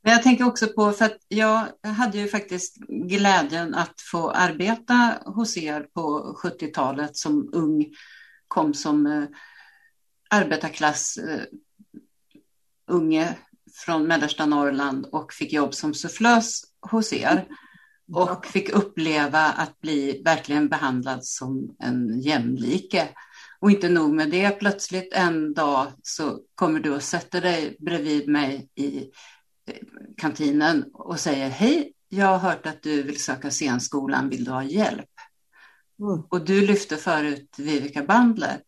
Men 0.03 0.12
jag 0.12 0.22
tänker 0.22 0.46
också 0.46 0.66
på, 0.66 0.92
för 0.92 1.05
att 1.05 1.16
jag 1.28 1.68
hade 1.82 2.18
ju 2.18 2.28
faktiskt 2.28 2.76
glädjen 2.88 3.74
att 3.74 4.00
få 4.00 4.30
arbeta 4.30 5.18
hos 5.24 5.57
er 5.57 5.86
på 5.94 6.36
70-talet 6.42 7.16
som 7.16 7.50
ung, 7.53 7.86
kom 8.48 8.74
som 8.74 9.07
eh, 9.07 9.24
arbetarklass 10.30 11.16
eh, 11.16 11.42
unge 12.86 13.38
från 13.74 14.07
mellersta 14.07 14.46
Norrland 14.46 15.07
och 15.07 15.32
fick 15.32 15.53
jobb 15.53 15.74
som 15.74 15.94
sufflös 15.94 16.62
hos 16.90 17.12
er 17.12 17.46
och 18.12 18.46
fick 18.46 18.68
uppleva 18.68 19.40
att 19.40 19.80
bli 19.80 20.22
verkligen 20.24 20.68
behandlad 20.68 21.24
som 21.24 21.76
en 21.78 22.20
jämlike. 22.20 23.09
Och 23.61 23.70
inte 23.70 23.88
nog 23.88 24.14
med 24.14 24.30
det, 24.30 24.50
plötsligt 24.50 25.12
en 25.12 25.55
dag 25.55 25.86
så 26.03 26.40
kommer 26.55 26.80
du 26.80 26.94
och 26.94 27.03
sätter 27.03 27.40
dig 27.40 27.76
bredvid 27.78 28.28
mig 28.28 28.70
i 28.74 29.11
kantinen 30.16 30.84
och 30.92 31.20
säger 31.20 31.48
hej, 31.48 31.92
jag 32.08 32.26
har 32.26 32.38
hört 32.38 32.66
att 32.66 32.82
du 32.82 33.02
vill 33.02 33.20
söka 33.20 33.50
scenskolan, 33.50 34.28
vill 34.28 34.44
du 34.44 34.50
ha 34.50 34.64
hjälp? 34.64 35.10
Mm. 36.00 36.22
Och 36.28 36.44
du 36.44 36.66
lyfte 36.66 36.96
förut 36.96 37.54
Vivica 37.58 38.02
Bandler. 38.02 38.60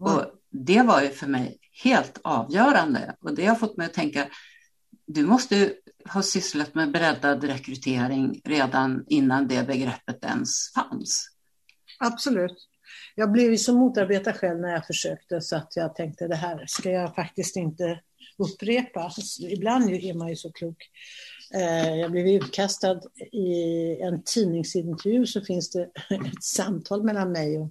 Mm. 0.00 0.12
Och 0.14 0.24
det 0.50 0.82
var 0.82 1.02
ju 1.02 1.08
för 1.08 1.26
mig 1.26 1.58
helt 1.84 2.20
avgörande 2.24 3.16
och 3.20 3.34
det 3.34 3.46
har 3.46 3.56
fått 3.56 3.76
mig 3.76 3.86
att 3.86 3.94
tänka, 3.94 4.28
du 5.06 5.26
måste 5.26 5.74
ha 6.08 6.22
sysslat 6.22 6.74
med 6.74 6.92
breddad 6.92 7.44
rekrytering 7.44 8.40
redan 8.44 9.04
innan 9.08 9.48
det 9.48 9.66
begreppet 9.66 10.24
ens 10.24 10.72
fanns. 10.74 11.30
Absolut. 11.98 12.68
Jag 13.14 13.32
blev 13.32 13.50
ju 13.50 13.58
så 13.58 13.74
motarbetad 13.74 14.32
själv 14.32 14.60
när 14.60 14.72
jag 14.72 14.86
försökte 14.86 15.40
så 15.40 15.56
att 15.56 15.76
jag 15.76 15.94
tänkte 15.94 16.28
det 16.28 16.36
här 16.36 16.64
ska 16.66 16.90
jag 16.90 17.14
faktiskt 17.14 17.56
inte 17.56 18.00
upprepa. 18.36 19.00
Alltså, 19.00 19.42
ibland 19.42 19.90
är 19.90 20.14
man 20.14 20.28
ju 20.28 20.36
så 20.36 20.52
klok. 20.52 20.90
Eh, 21.54 21.96
jag 21.96 22.10
blev 22.10 22.26
utkastad 22.26 23.00
i 23.32 23.50
en 24.00 24.22
tidningsintervju 24.22 25.26
så 25.26 25.40
finns 25.40 25.70
det 25.70 25.82
ett 26.10 26.44
samtal 26.44 27.02
mellan 27.02 27.32
mig 27.32 27.58
och 27.58 27.70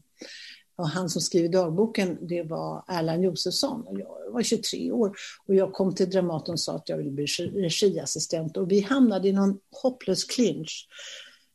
och 0.78 0.90
han 0.90 1.10
som 1.10 1.22
skriver 1.22 1.50
dagboken, 1.50 2.28
det 2.28 2.44
var 2.44 2.84
Erland 2.88 3.24
Josefsson. 3.24 3.86
Jag 3.92 4.32
var 4.32 4.44
23 4.44 4.92
år 4.92 5.16
och 5.46 5.56
jag 5.56 5.74
kom 5.74 5.96
till 5.96 6.10
Dramaten 6.10 6.54
och 6.54 6.60
sa 6.60 6.76
att 6.76 6.90
jag 6.90 6.98
ville 6.98 7.12
bli 7.12 7.26
regiassistent 7.56 8.58
och 8.58 8.72
vi 8.72 8.80
hamnade 8.80 9.28
i 9.28 9.34
någon 9.34 9.60
hopplös 9.82 10.24
clinch. 10.24 10.88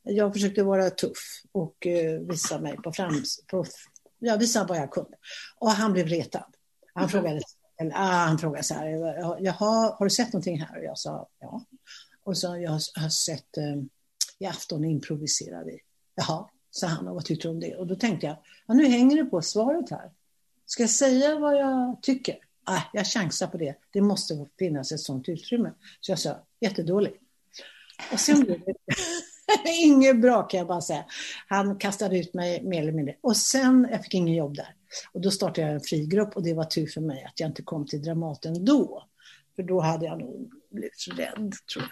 Jag 0.03 0.33
försökte 0.33 0.63
vara 0.63 0.89
tuff 0.89 1.41
och 1.51 1.87
eh, 1.87 2.19
visa 2.19 2.59
mig 2.59 2.77
på 2.77 2.91
frams... 2.91 3.39
På, 3.47 3.65
ja, 4.19 4.37
visa 4.37 4.63
vad 4.63 4.77
jag 4.77 4.91
kunde. 4.91 5.17
Och 5.59 5.71
han 5.71 5.93
blev 5.93 6.07
retad. 6.07 6.45
Han 6.93 7.03
mm. 7.03 7.09
frågade, 7.09 7.41
eller, 7.81 7.95
ah, 7.95 8.25
han 8.27 8.37
frågade 8.37 8.63
så 8.63 8.73
här, 8.73 8.87
Jaha, 9.39 9.95
har 9.99 10.03
du 10.05 10.09
sett 10.09 10.33
någonting 10.33 10.61
här? 10.61 10.77
Och 10.77 10.83
jag 10.83 10.97
sa 10.97 11.29
ja. 11.39 11.65
Och 12.23 12.37
så 12.37 12.57
jag 12.57 12.71
har 12.71 13.09
sett 13.09 13.57
uh, 13.57 13.83
i 14.39 14.45
afton 14.45 14.85
improviserar 14.85 15.63
vi. 15.65 15.79
Jaha, 16.15 16.49
sa 16.71 16.87
han 16.87 17.07
och 17.07 17.15
vad 17.15 17.25
tyckte 17.25 17.47
du 17.47 17.51
om 17.51 17.59
det? 17.59 17.75
Och 17.75 17.87
då 17.87 17.95
tänkte 17.95 18.25
jag, 18.27 18.37
ja, 18.67 18.73
nu 18.73 18.85
hänger 18.85 19.23
det 19.23 19.25
på 19.25 19.41
svaret 19.41 19.89
här. 19.89 20.11
Ska 20.65 20.83
jag 20.83 20.89
säga 20.89 21.39
vad 21.39 21.57
jag 21.57 21.97
tycker? 22.01 22.37
Ah, 22.63 22.81
jag 22.93 23.07
chansar 23.07 23.47
på 23.47 23.57
det. 23.57 23.75
Det 23.91 24.01
måste 24.01 24.45
finnas 24.59 24.91
ett 24.91 24.99
sådant 24.99 25.29
utrymme. 25.29 25.71
Så 25.99 26.11
jag 26.11 26.19
sa, 26.19 26.39
jättedålig. 26.59 27.13
Och 28.11 28.19
sen 28.19 28.39
blev 28.39 28.59
det 28.65 28.73
inget 29.83 30.21
bra 30.21 30.43
kan 30.43 30.57
jag 30.57 30.67
bara 30.67 30.81
säga. 30.81 31.05
Han 31.47 31.77
kastade 31.77 32.19
ut 32.19 32.33
mig 32.33 32.63
mer 32.63 32.81
eller 32.81 32.91
mindre. 32.91 33.15
Och 33.21 33.37
sen, 33.37 33.87
jag 33.91 34.03
fick 34.03 34.13
ingen 34.13 34.35
jobb 34.35 34.55
där. 34.55 34.75
Och 35.13 35.21
då 35.21 35.31
startade 35.31 35.61
jag 35.67 35.71
en 35.75 35.81
frigrupp 35.81 36.35
och 36.35 36.43
det 36.43 36.53
var 36.53 36.63
tur 36.63 36.87
för 36.87 37.01
mig 37.01 37.23
att 37.23 37.39
jag 37.39 37.49
inte 37.49 37.63
kom 37.63 37.85
till 37.85 38.01
Dramaten 38.01 38.65
då. 38.65 39.07
För 39.55 39.63
då 39.63 39.79
hade 39.79 40.05
jag 40.05 40.19
nog 40.19 40.51
blivit 40.71 41.07
rädd, 41.17 41.53
tror 41.73 41.83
jag. 41.83 41.91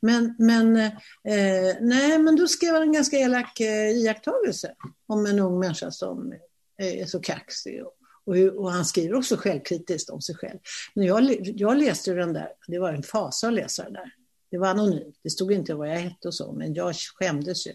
Men, 0.00 0.34
men, 0.38 0.76
eh, 0.76 1.76
nej, 1.80 2.18
men 2.18 2.36
då 2.36 2.48
skrev 2.48 2.72
han 2.72 2.82
en 2.82 2.92
ganska 2.92 3.16
elak 3.16 3.60
eh, 3.60 3.90
iakttagelse 3.90 4.74
om 5.06 5.26
en 5.26 5.38
ung 5.38 5.58
människa 5.58 5.90
som 5.90 6.32
eh, 6.80 7.00
är 7.00 7.06
så 7.06 7.20
kaxig. 7.20 7.82
Och, 7.84 7.92
och, 8.24 8.36
och, 8.36 8.72
han 8.72 8.84
skriver 8.84 9.14
också 9.14 9.36
självkritiskt 9.36 10.10
om 10.10 10.20
sig 10.20 10.34
själv. 10.34 10.58
Men 10.94 11.06
jag, 11.06 11.36
jag 11.40 11.76
läste 11.76 12.14
den 12.14 12.32
där, 12.32 12.48
det 12.66 12.78
var 12.78 12.92
en 12.92 13.02
fasa 13.02 13.48
att 13.48 13.54
läsa 13.54 13.82
den 13.82 13.92
där. 13.92 14.12
Det 14.56 14.60
var 14.60 14.68
anonymt, 14.68 15.18
det 15.22 15.30
stod 15.30 15.52
inte 15.52 15.74
vad 15.74 15.88
jag 15.88 15.98
hette 15.98 16.28
och 16.28 16.34
så, 16.34 16.52
men 16.52 16.74
jag 16.74 16.94
skämdes 16.94 17.66
ju. 17.66 17.72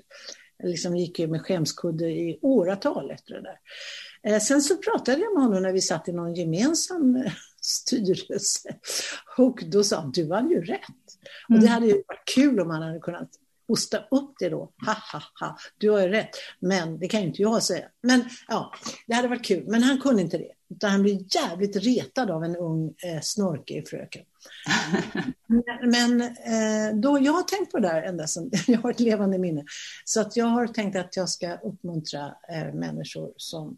Jag 0.57 0.69
liksom 0.69 0.95
gick 0.95 1.19
ju 1.19 1.27
med 1.27 1.41
skämskudde 1.41 2.09
i 2.09 2.39
åratal 2.41 3.11
efter 3.11 3.33
det 3.33 3.41
där. 3.41 3.59
Eh, 4.23 4.39
sen 4.39 4.61
så 4.61 4.77
pratade 4.77 5.21
jag 5.21 5.33
med 5.33 5.43
honom 5.43 5.63
när 5.63 5.71
vi 5.71 5.81
satt 5.81 6.07
i 6.07 6.11
någon 6.11 6.33
gemensam 6.33 7.15
eh, 7.15 7.31
styrelse. 7.61 8.75
Och 9.37 9.63
då 9.65 9.83
sa 9.83 9.99
han, 9.99 10.11
du 10.11 10.31
hade 10.31 10.53
ju 10.53 10.61
rätt. 10.61 10.79
Mm. 11.49 11.57
Och 11.57 11.59
det 11.59 11.67
hade 11.67 11.85
ju 11.85 11.93
varit 11.93 12.25
kul 12.35 12.59
om 12.59 12.69
han 12.69 12.81
hade 12.81 12.99
kunnat 12.99 13.29
hosta 13.71 13.97
upp 14.11 14.33
det 14.39 14.49
då. 14.49 14.71
Ha, 14.85 14.93
ha, 15.11 15.21
ha, 15.39 15.57
du 15.77 15.89
har 15.89 16.01
ju 16.01 16.07
rätt. 16.07 16.29
Men 16.59 16.99
det 16.99 17.07
kan 17.07 17.21
ju 17.21 17.27
inte 17.27 17.41
jag 17.41 17.63
säga. 17.63 17.85
Men 18.01 18.29
ja, 18.47 18.73
det 19.07 19.13
hade 19.13 19.27
varit 19.27 19.45
kul. 19.45 19.63
Men 19.67 19.83
han 19.83 20.01
kunde 20.01 20.21
inte 20.21 20.37
det. 20.37 20.51
Utan 20.69 20.91
han 20.91 21.01
blev 21.01 21.17
jävligt 21.35 21.75
retad 21.75 22.31
av 22.31 22.43
en 22.43 22.55
ung 22.55 22.87
eh, 22.87 23.21
snorkig 23.21 23.87
fröken. 23.87 24.25
men 25.83 26.21
eh, 26.21 26.95
då, 26.95 27.19
jag 27.21 27.33
har 27.33 27.43
tänkt 27.43 27.71
på 27.71 27.79
det 27.79 27.87
där 27.87 28.01
ända 28.01 28.27
sedan, 28.27 28.51
jag 28.67 28.79
har 28.79 28.91
ett 28.91 28.99
levande 28.99 29.37
minne. 29.37 29.65
Så 30.05 30.21
att 30.21 30.37
jag 30.37 30.45
har 30.45 30.67
tänkt 30.67 30.95
att 30.95 31.17
jag 31.17 31.29
ska 31.29 31.55
uppmuntra 31.55 32.35
eh, 32.49 32.73
människor 32.73 33.33
som, 33.37 33.77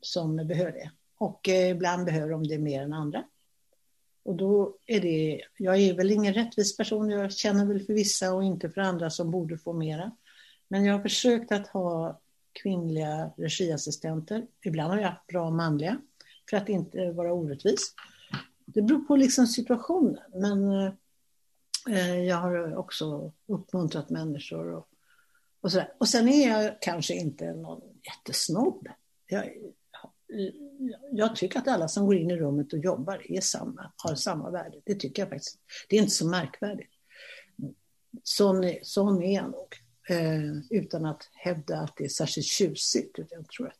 som 0.00 0.36
behöver 0.36 0.72
det. 0.72 0.90
Och 1.18 1.48
eh, 1.48 1.70
ibland 1.70 2.04
behöver 2.04 2.30
de 2.30 2.48
det 2.48 2.58
mer 2.58 2.82
än 2.82 2.92
andra. 2.92 3.24
Och 4.24 4.34
då 4.34 4.76
är 4.86 5.00
det, 5.00 5.42
jag 5.56 5.80
är 5.80 5.94
väl 5.94 6.10
ingen 6.10 6.34
rättvis 6.34 6.76
person, 6.76 7.10
jag 7.10 7.32
känner 7.32 7.66
väl 7.66 7.86
för 7.86 7.92
vissa 7.92 8.34
och 8.34 8.44
inte 8.44 8.70
för 8.70 8.80
andra 8.80 9.10
som 9.10 9.30
borde 9.30 9.58
få 9.58 9.72
mera. 9.72 10.10
Men 10.68 10.84
jag 10.84 10.94
har 10.94 11.02
försökt 11.02 11.52
att 11.52 11.68
ha 11.68 12.20
kvinnliga 12.52 13.30
regiassistenter. 13.36 14.46
Ibland 14.64 14.92
har 14.92 15.00
jag 15.00 15.08
haft 15.08 15.26
bra 15.26 15.50
manliga, 15.50 16.00
för 16.50 16.56
att 16.56 16.68
inte 16.68 17.12
vara 17.12 17.32
orättvis. 17.32 17.94
Det 18.64 18.82
beror 18.82 19.00
på 19.00 19.16
liksom 19.16 19.46
situationen, 19.46 20.18
men 20.34 20.72
eh, 21.90 22.18
jag 22.18 22.36
har 22.36 22.76
också 22.76 23.32
uppmuntrat 23.46 24.10
människor 24.10 24.72
och, 24.72 24.88
och 25.60 25.72
sådär. 25.72 25.92
Och 25.98 26.08
sen 26.08 26.28
är 26.28 26.48
jag 26.48 26.76
kanske 26.80 27.14
inte 27.14 27.52
någon 27.54 27.80
jättesnobb. 28.02 28.88
Jag, 29.26 29.50
jag 31.12 31.36
tycker 31.36 31.58
att 31.58 31.68
alla 31.68 31.88
som 31.88 32.06
går 32.06 32.16
in 32.16 32.30
i 32.30 32.36
rummet 32.36 32.72
och 32.72 32.78
jobbar 32.78 33.22
är 33.32 33.40
samma, 33.40 33.92
har 33.96 34.14
samma 34.14 34.50
värde. 34.50 34.80
Det 34.84 34.94
tycker 34.94 35.22
jag 35.22 35.28
faktiskt. 35.28 35.58
Det 35.88 35.96
är 35.96 36.00
inte 36.00 36.14
så 36.14 36.28
märkvärdigt. 36.28 36.90
Sån, 38.22 38.64
är, 38.64 38.78
sån 38.82 39.22
är 39.22 39.34
jag 39.34 39.50
nog. 39.50 39.68
Eh, 40.08 40.56
utan 40.70 41.04
att 41.04 41.28
hävda 41.32 41.78
att 41.78 41.96
det 41.96 42.04
är 42.04 42.08
särskilt 42.08 42.46
tjusigt. 42.46 43.18
Jag 43.30 43.48
tror 43.48 43.68
att 43.68 43.78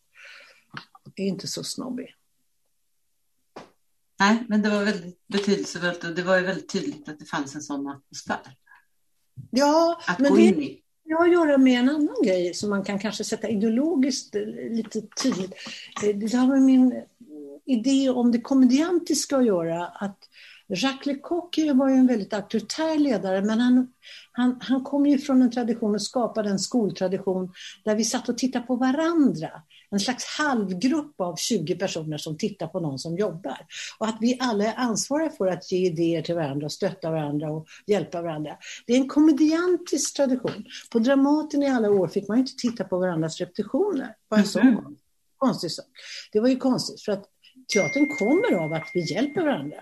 det 1.14 1.22
är 1.22 1.26
inte 1.26 1.46
så 1.46 1.64
snobbig. 1.64 2.14
Nej, 4.18 4.44
men 4.48 4.62
det 4.62 4.70
var 4.70 4.84
väldigt 4.84 5.26
betydelsefullt 5.26 6.04
och 6.04 6.14
det 6.14 6.22
var 6.22 6.38
ju 6.38 6.44
väldigt 6.44 6.68
tydligt 6.72 7.08
att 7.08 7.18
det 7.18 7.24
fanns 7.24 7.54
en 7.54 7.62
sån 7.62 7.88
atmosfär. 7.88 8.56
Ja, 9.50 10.00
att 10.06 10.18
men 10.18 10.34
det, 10.34 10.78
det 11.04 11.14
har 11.14 11.26
att 11.26 11.32
göra 11.32 11.58
med 11.58 11.80
en 11.80 11.88
annan 11.88 12.16
grej 12.24 12.54
som 12.54 12.70
man 12.70 12.84
kan 12.84 12.98
kanske 12.98 13.24
sätta 13.24 13.48
ideologiskt 13.48 14.34
eh, 14.34 14.42
lite 14.70 15.00
tydligt. 15.22 15.52
Eh, 16.04 16.16
det 16.16 16.36
har 16.36 16.46
med 16.46 16.62
min 16.62 17.02
idé 17.66 18.10
om 18.10 18.32
det 18.32 18.40
komediantiska 18.40 19.36
att 19.36 19.46
göra. 19.46 19.86
Att 19.86 20.18
Jacques 20.68 21.06
Lecoq 21.06 21.58
var 21.74 21.88
ju 21.88 21.94
en 21.94 22.06
väldigt 22.06 22.32
auktoritär 22.32 22.98
ledare, 22.98 23.42
men 23.42 23.60
han, 23.60 23.92
han, 24.32 24.58
han 24.60 24.84
kom 24.84 25.06
ju 25.06 25.18
från 25.18 25.42
en 25.42 25.50
tradition 25.50 25.94
och 25.94 26.02
skapade 26.02 26.50
en 26.50 26.58
skoltradition 26.58 27.52
där 27.84 27.94
vi 27.94 28.04
satt 28.04 28.28
och 28.28 28.38
tittade 28.38 28.66
på 28.66 28.76
varandra 28.76 29.50
en 29.90 30.00
slags 30.00 30.24
halvgrupp 30.24 31.20
av 31.20 31.36
20 31.36 31.76
personer 31.76 32.18
som 32.18 32.38
tittar 32.38 32.66
på 32.66 32.80
någon 32.80 32.98
som 32.98 33.16
jobbar. 33.16 33.58
Och 33.98 34.06
att 34.06 34.16
vi 34.20 34.38
alla 34.40 34.64
är 34.64 34.74
ansvariga 34.76 35.30
för 35.30 35.46
att 35.46 35.72
ge 35.72 35.86
idéer 35.86 36.22
till 36.22 36.34
varandra, 36.34 36.66
och 36.66 36.72
stötta 36.72 37.10
varandra 37.10 37.50
och 37.50 37.66
hjälpa 37.86 38.22
varandra. 38.22 38.56
Det 38.86 38.92
är 38.92 38.96
en 38.96 39.08
komediantisk 39.08 40.16
tradition. 40.16 40.64
På 40.92 40.98
Dramaten 40.98 41.62
i 41.62 41.68
alla 41.68 41.90
år 41.90 42.08
fick 42.08 42.28
man 42.28 42.38
inte 42.38 42.52
titta 42.58 42.84
på 42.84 42.98
varandras 42.98 43.40
repetitioner. 43.40 44.14
Bara 44.30 44.40
en 44.40 44.46
sån 44.46 44.62
mm. 44.62 44.96
konstig 45.38 45.70
sak. 45.70 45.86
Det 46.32 46.40
var 46.40 46.48
ju 46.48 46.56
konstigt 46.56 47.02
för 47.02 47.12
att 47.12 47.24
teatern 47.72 48.16
kommer 48.18 48.64
av 48.64 48.72
att 48.72 48.90
vi 48.94 49.12
hjälper 49.12 49.42
varandra. 49.42 49.76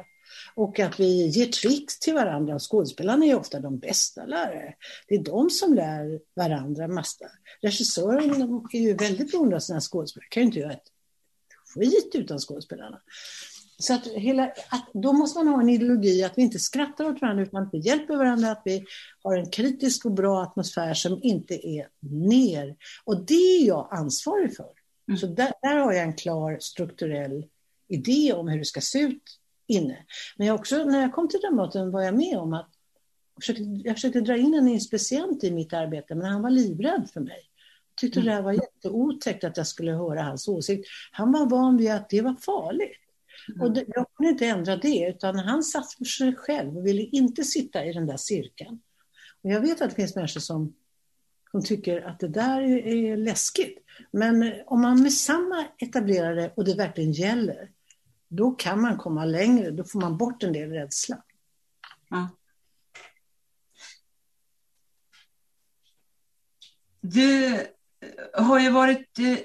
Och 0.54 0.80
att 0.80 1.00
vi 1.00 1.26
ger 1.26 1.46
tricks 1.46 1.98
till 1.98 2.14
varandra. 2.14 2.58
Skådespelarna 2.58 3.26
är 3.26 3.34
ofta 3.34 3.60
de 3.60 3.78
bästa 3.78 4.26
lärare. 4.26 4.74
Det 5.08 5.14
är 5.14 5.22
de 5.22 5.50
som 5.50 5.74
lär 5.74 6.20
varandra 6.34 6.88
massa. 6.88 7.26
Regissören 7.62 8.62
är 8.72 8.78
ju 8.80 8.94
väldigt 8.94 9.32
beroende 9.32 9.56
av 9.56 9.60
sina 9.60 9.80
skådespelare. 9.80 10.28
kan 10.30 10.42
ju 10.42 10.46
inte 10.46 10.58
göra 10.58 10.72
ett 10.72 10.92
skit 11.74 12.10
utan 12.14 12.38
skådespelarna. 12.38 13.00
Så 13.78 13.94
att 13.94 14.06
hela, 14.06 14.46
att 14.46 14.90
då 14.92 15.12
måste 15.12 15.38
man 15.38 15.54
ha 15.54 15.60
en 15.60 15.68
ideologi 15.68 16.24
att 16.24 16.38
vi 16.38 16.42
inte 16.42 16.58
skrattar 16.58 17.04
åt 17.04 17.20
varandra 17.20 17.42
utan 17.42 17.62
att 17.62 17.68
vi 17.72 17.78
hjälper 17.78 18.16
varandra, 18.16 18.50
att 18.50 18.62
vi 18.64 18.84
har 19.22 19.36
en 19.36 19.50
kritisk 19.50 20.04
och 20.04 20.12
bra 20.12 20.42
atmosfär 20.42 20.94
som 20.94 21.20
inte 21.22 21.68
är 21.68 21.88
ner. 22.00 22.76
Och 23.04 23.24
det 23.26 23.34
är 23.34 23.66
jag 23.66 23.88
ansvarig 23.90 24.56
för. 24.56 24.70
Mm. 25.08 25.18
Så 25.18 25.26
där, 25.26 25.52
där, 25.62 25.76
har 25.76 25.92
jag 25.92 26.02
en 26.02 26.16
klar 26.16 26.58
strukturell 26.60 27.46
idé 27.88 28.32
om 28.32 28.48
hur 28.48 28.58
det 28.58 28.64
ska 28.64 28.80
se 28.80 28.98
ut 28.98 29.22
inne. 29.66 29.98
Men 30.36 30.46
jag 30.46 30.54
också, 30.54 30.84
när 30.84 31.00
jag 31.00 31.12
kom 31.12 31.28
till 31.28 31.40
Dramaten 31.40 31.90
var 31.90 32.02
jag 32.02 32.14
med 32.14 32.38
om 32.38 32.52
att 32.52 32.70
jag 33.34 33.42
försökte, 33.42 33.62
jag 33.62 33.96
försökte 33.96 34.20
dra 34.20 34.36
in 34.36 34.54
en 34.54 34.68
inspicient 34.68 35.44
i 35.44 35.50
mitt 35.50 35.72
arbete, 35.72 36.14
men 36.14 36.26
han 36.26 36.42
var 36.42 36.50
livrädd 36.50 37.10
för 37.12 37.20
mig. 37.20 37.48
Jag 37.88 37.96
tyckte 38.00 38.20
mm. 38.20 38.26
det 38.26 38.34
här 38.34 38.42
var 38.42 38.52
jätteotäckt 38.52 39.44
att 39.44 39.56
jag 39.56 39.66
skulle 39.66 39.92
höra 39.92 40.22
hans 40.22 40.48
åsikt. 40.48 40.88
Han 41.12 41.32
var 41.32 41.46
van 41.46 41.76
vid 41.76 41.90
att 41.90 42.08
det 42.08 42.20
var 42.20 42.34
farligt. 42.34 42.98
Mm. 43.48 43.60
Och 43.60 43.72
det, 43.72 43.84
jag 43.88 44.06
kunde 44.16 44.30
inte 44.30 44.46
ändra 44.46 44.76
det, 44.76 45.08
utan 45.08 45.38
han 45.38 45.62
satt 45.62 45.92
för 45.92 46.04
sig 46.04 46.36
själv 46.36 46.76
och 46.76 46.86
ville 46.86 47.02
inte 47.02 47.44
sitta 47.44 47.84
i 47.84 47.92
den 47.92 48.06
där 48.06 48.16
cirkeln. 48.16 48.80
Och 49.42 49.50
jag 49.50 49.60
vet 49.60 49.82
att 49.82 49.90
det 49.90 49.96
finns 49.96 50.16
människor 50.16 50.40
som, 50.40 50.74
som 51.50 51.62
tycker 51.62 52.02
att 52.02 52.20
det 52.20 52.28
där 52.28 52.60
är, 52.60 52.86
är 52.86 53.16
läskigt. 53.16 53.78
Men 54.10 54.52
om 54.66 54.80
man 54.80 55.02
med 55.02 55.12
samma 55.12 55.64
etablerade 55.78 56.52
och 56.56 56.64
det 56.64 56.74
verkligen 56.74 57.12
gäller, 57.12 57.70
då 58.32 58.50
kan 58.50 58.80
man 58.80 58.98
komma 58.98 59.24
längre, 59.24 59.70
då 59.70 59.84
får 59.84 60.00
man 60.00 60.16
bort 60.16 60.42
en 60.42 60.52
del 60.52 60.70
rädsla. 60.70 61.22
Ja. 62.10 62.28
Du 67.00 67.54
eh, 67.54 67.62
har 68.34 68.60
ju 68.60 68.70
varit 68.70 69.18
eh, 69.18 69.38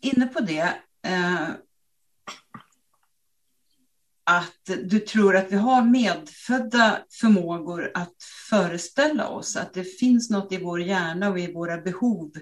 inne 0.00 0.26
på 0.26 0.40
det, 0.40 0.74
eh, 1.02 1.48
att 4.24 4.64
du 4.84 5.00
tror 5.00 5.36
att 5.36 5.52
vi 5.52 5.56
har 5.56 5.82
medfödda 5.84 6.98
förmågor 7.20 7.90
att 7.94 8.22
föreställa 8.50 9.28
oss 9.28 9.56
att 9.56 9.74
det 9.74 9.84
finns 9.84 10.30
något 10.30 10.52
i 10.52 10.58
vår 10.58 10.80
hjärna 10.80 11.30
och 11.30 11.38
i 11.38 11.52
våra 11.52 11.80
behov 11.80 12.32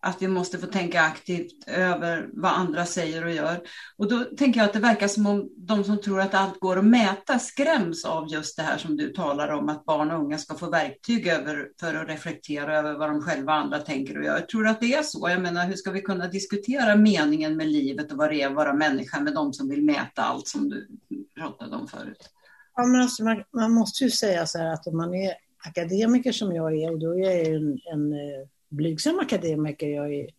att 0.00 0.22
vi 0.22 0.28
måste 0.28 0.58
få 0.58 0.66
tänka 0.66 1.00
aktivt 1.00 1.68
över 1.68 2.28
vad 2.32 2.52
andra 2.52 2.86
säger 2.86 3.24
och 3.24 3.32
gör. 3.32 3.60
Och 3.96 4.08
då 4.08 4.24
tänker 4.24 4.60
jag 4.60 4.66
att 4.66 4.72
det 4.72 4.80
verkar 4.80 5.08
som 5.08 5.26
om 5.26 5.50
de 5.56 5.84
som 5.84 6.00
tror 6.00 6.20
att 6.20 6.34
allt 6.34 6.60
går 6.60 6.78
att 6.78 6.84
mäta 6.84 7.38
skräms 7.38 8.04
av 8.04 8.28
just 8.28 8.56
det 8.56 8.62
här 8.62 8.78
som 8.78 8.96
du 8.96 9.12
talar 9.12 9.48
om, 9.48 9.68
att 9.68 9.84
barn 9.84 10.10
och 10.10 10.20
unga 10.20 10.38
ska 10.38 10.54
få 10.54 10.70
verktyg 10.70 11.26
över, 11.26 11.68
för 11.80 11.94
att 11.94 12.08
reflektera 12.08 12.78
över 12.78 12.94
vad 12.94 13.10
de 13.10 13.22
själva 13.22 13.52
och 13.52 13.58
andra 13.58 13.78
tänker 13.78 14.18
och 14.18 14.24
gör. 14.24 14.38
Jag 14.38 14.48
tror 14.48 14.66
att 14.66 14.80
det 14.80 14.94
är 14.94 15.02
så. 15.02 15.28
Jag 15.28 15.42
menar, 15.42 15.66
hur 15.66 15.74
ska 15.74 15.90
vi 15.90 16.02
kunna 16.02 16.26
diskutera 16.26 16.96
meningen 16.96 17.56
med 17.56 17.66
livet 17.66 18.12
och 18.12 18.18
vad 18.18 18.30
det 18.30 18.42
är 18.42 18.48
att 18.48 18.54
vara 18.54 18.74
människa 18.74 19.20
med 19.20 19.34
de 19.34 19.52
som 19.52 19.68
vill 19.68 19.84
mäta 19.84 20.22
allt 20.22 20.48
som 20.48 20.68
du 20.68 20.88
pratade 21.34 21.76
om 21.76 21.88
förut? 21.88 22.30
Ja, 22.74 22.86
men 22.86 23.00
alltså, 23.00 23.24
man, 23.24 23.44
man 23.50 23.72
måste 23.72 24.04
ju 24.04 24.10
säga 24.10 24.46
så 24.46 24.58
här 24.58 24.72
att 24.72 24.86
om 24.86 24.96
man 24.96 25.14
är 25.14 25.34
akademiker 25.66 26.32
som 26.32 26.54
jag 26.54 26.82
är 26.82 26.92
och 26.92 26.98
då 26.98 27.18
är 27.18 27.20
jag 27.20 27.46
en, 27.46 27.78
en 27.92 28.12
eh, 28.12 28.48
blygsam 28.68 29.18
akademiker. 29.18 29.88
Jag 29.88 30.14
är, 30.14 30.30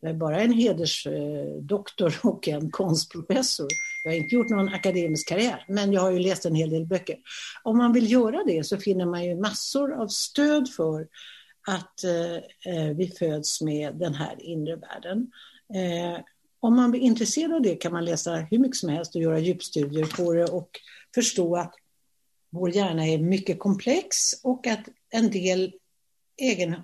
jag 0.00 0.10
är 0.10 0.14
bara 0.14 0.40
en 0.40 0.52
hedersdoktor 0.52 2.14
eh, 2.24 2.26
och 2.30 2.48
en 2.48 2.70
konstprofessor. 2.70 3.68
Jag 4.04 4.10
har 4.12 4.16
inte 4.16 4.34
gjort 4.34 4.48
någon 4.48 4.68
akademisk 4.68 5.28
karriär, 5.28 5.64
men 5.68 5.92
jag 5.92 6.00
har 6.00 6.10
ju 6.10 6.18
läst 6.18 6.46
en 6.46 6.54
hel 6.54 6.70
del 6.70 6.86
böcker. 6.86 7.16
Om 7.62 7.78
man 7.78 7.92
vill 7.92 8.12
göra 8.12 8.44
det 8.46 8.64
så 8.66 8.78
finner 8.78 9.06
man 9.06 9.24
ju 9.24 9.36
massor 9.36 9.92
av 9.92 10.08
stöd 10.08 10.68
för 10.68 11.08
att 11.66 12.04
eh, 12.04 12.36
eh, 12.74 12.96
vi 12.96 13.08
föds 13.18 13.60
med 13.60 13.94
den 13.94 14.14
här 14.14 14.42
inre 14.42 14.76
världen. 14.76 15.30
Eh, 15.74 16.20
om 16.60 16.76
man 16.76 16.90
blir 16.90 17.00
intresserad 17.00 17.52
av 17.52 17.62
det 17.62 17.74
kan 17.74 17.92
man 17.92 18.04
läsa 18.04 18.34
hur 18.34 18.58
mycket 18.58 18.76
som 18.76 18.88
helst 18.88 19.14
och 19.14 19.22
göra 19.22 19.38
djupstudier 19.38 20.16
på 20.16 20.32
det 20.32 20.44
och 20.44 20.70
förstå 21.14 21.56
att 21.56 21.74
vår 22.50 22.70
hjärna 22.70 23.06
är 23.06 23.18
mycket 23.18 23.58
komplex 23.58 24.16
och 24.42 24.66
att 24.66 24.88
en 25.10 25.30
del 25.30 25.72
egen, 26.36 26.76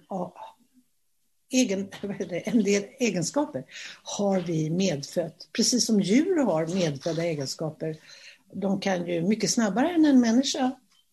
egen, 1.51 1.89
en 2.45 2.63
del 2.63 2.85
egenskaper 2.99 3.65
har 4.03 4.41
vi 4.41 4.71
medfött. 4.71 5.49
Precis 5.53 5.87
som 5.87 6.01
djur 6.01 6.45
har 6.45 6.67
medfödda 6.67 7.25
egenskaper 7.25 7.97
de 8.53 8.81
kan 8.81 9.07
ju 9.07 9.23
mycket 9.23 9.51
snabbare 9.51 9.91
än 9.91 10.05
en 10.05 10.21
människa 10.21 10.71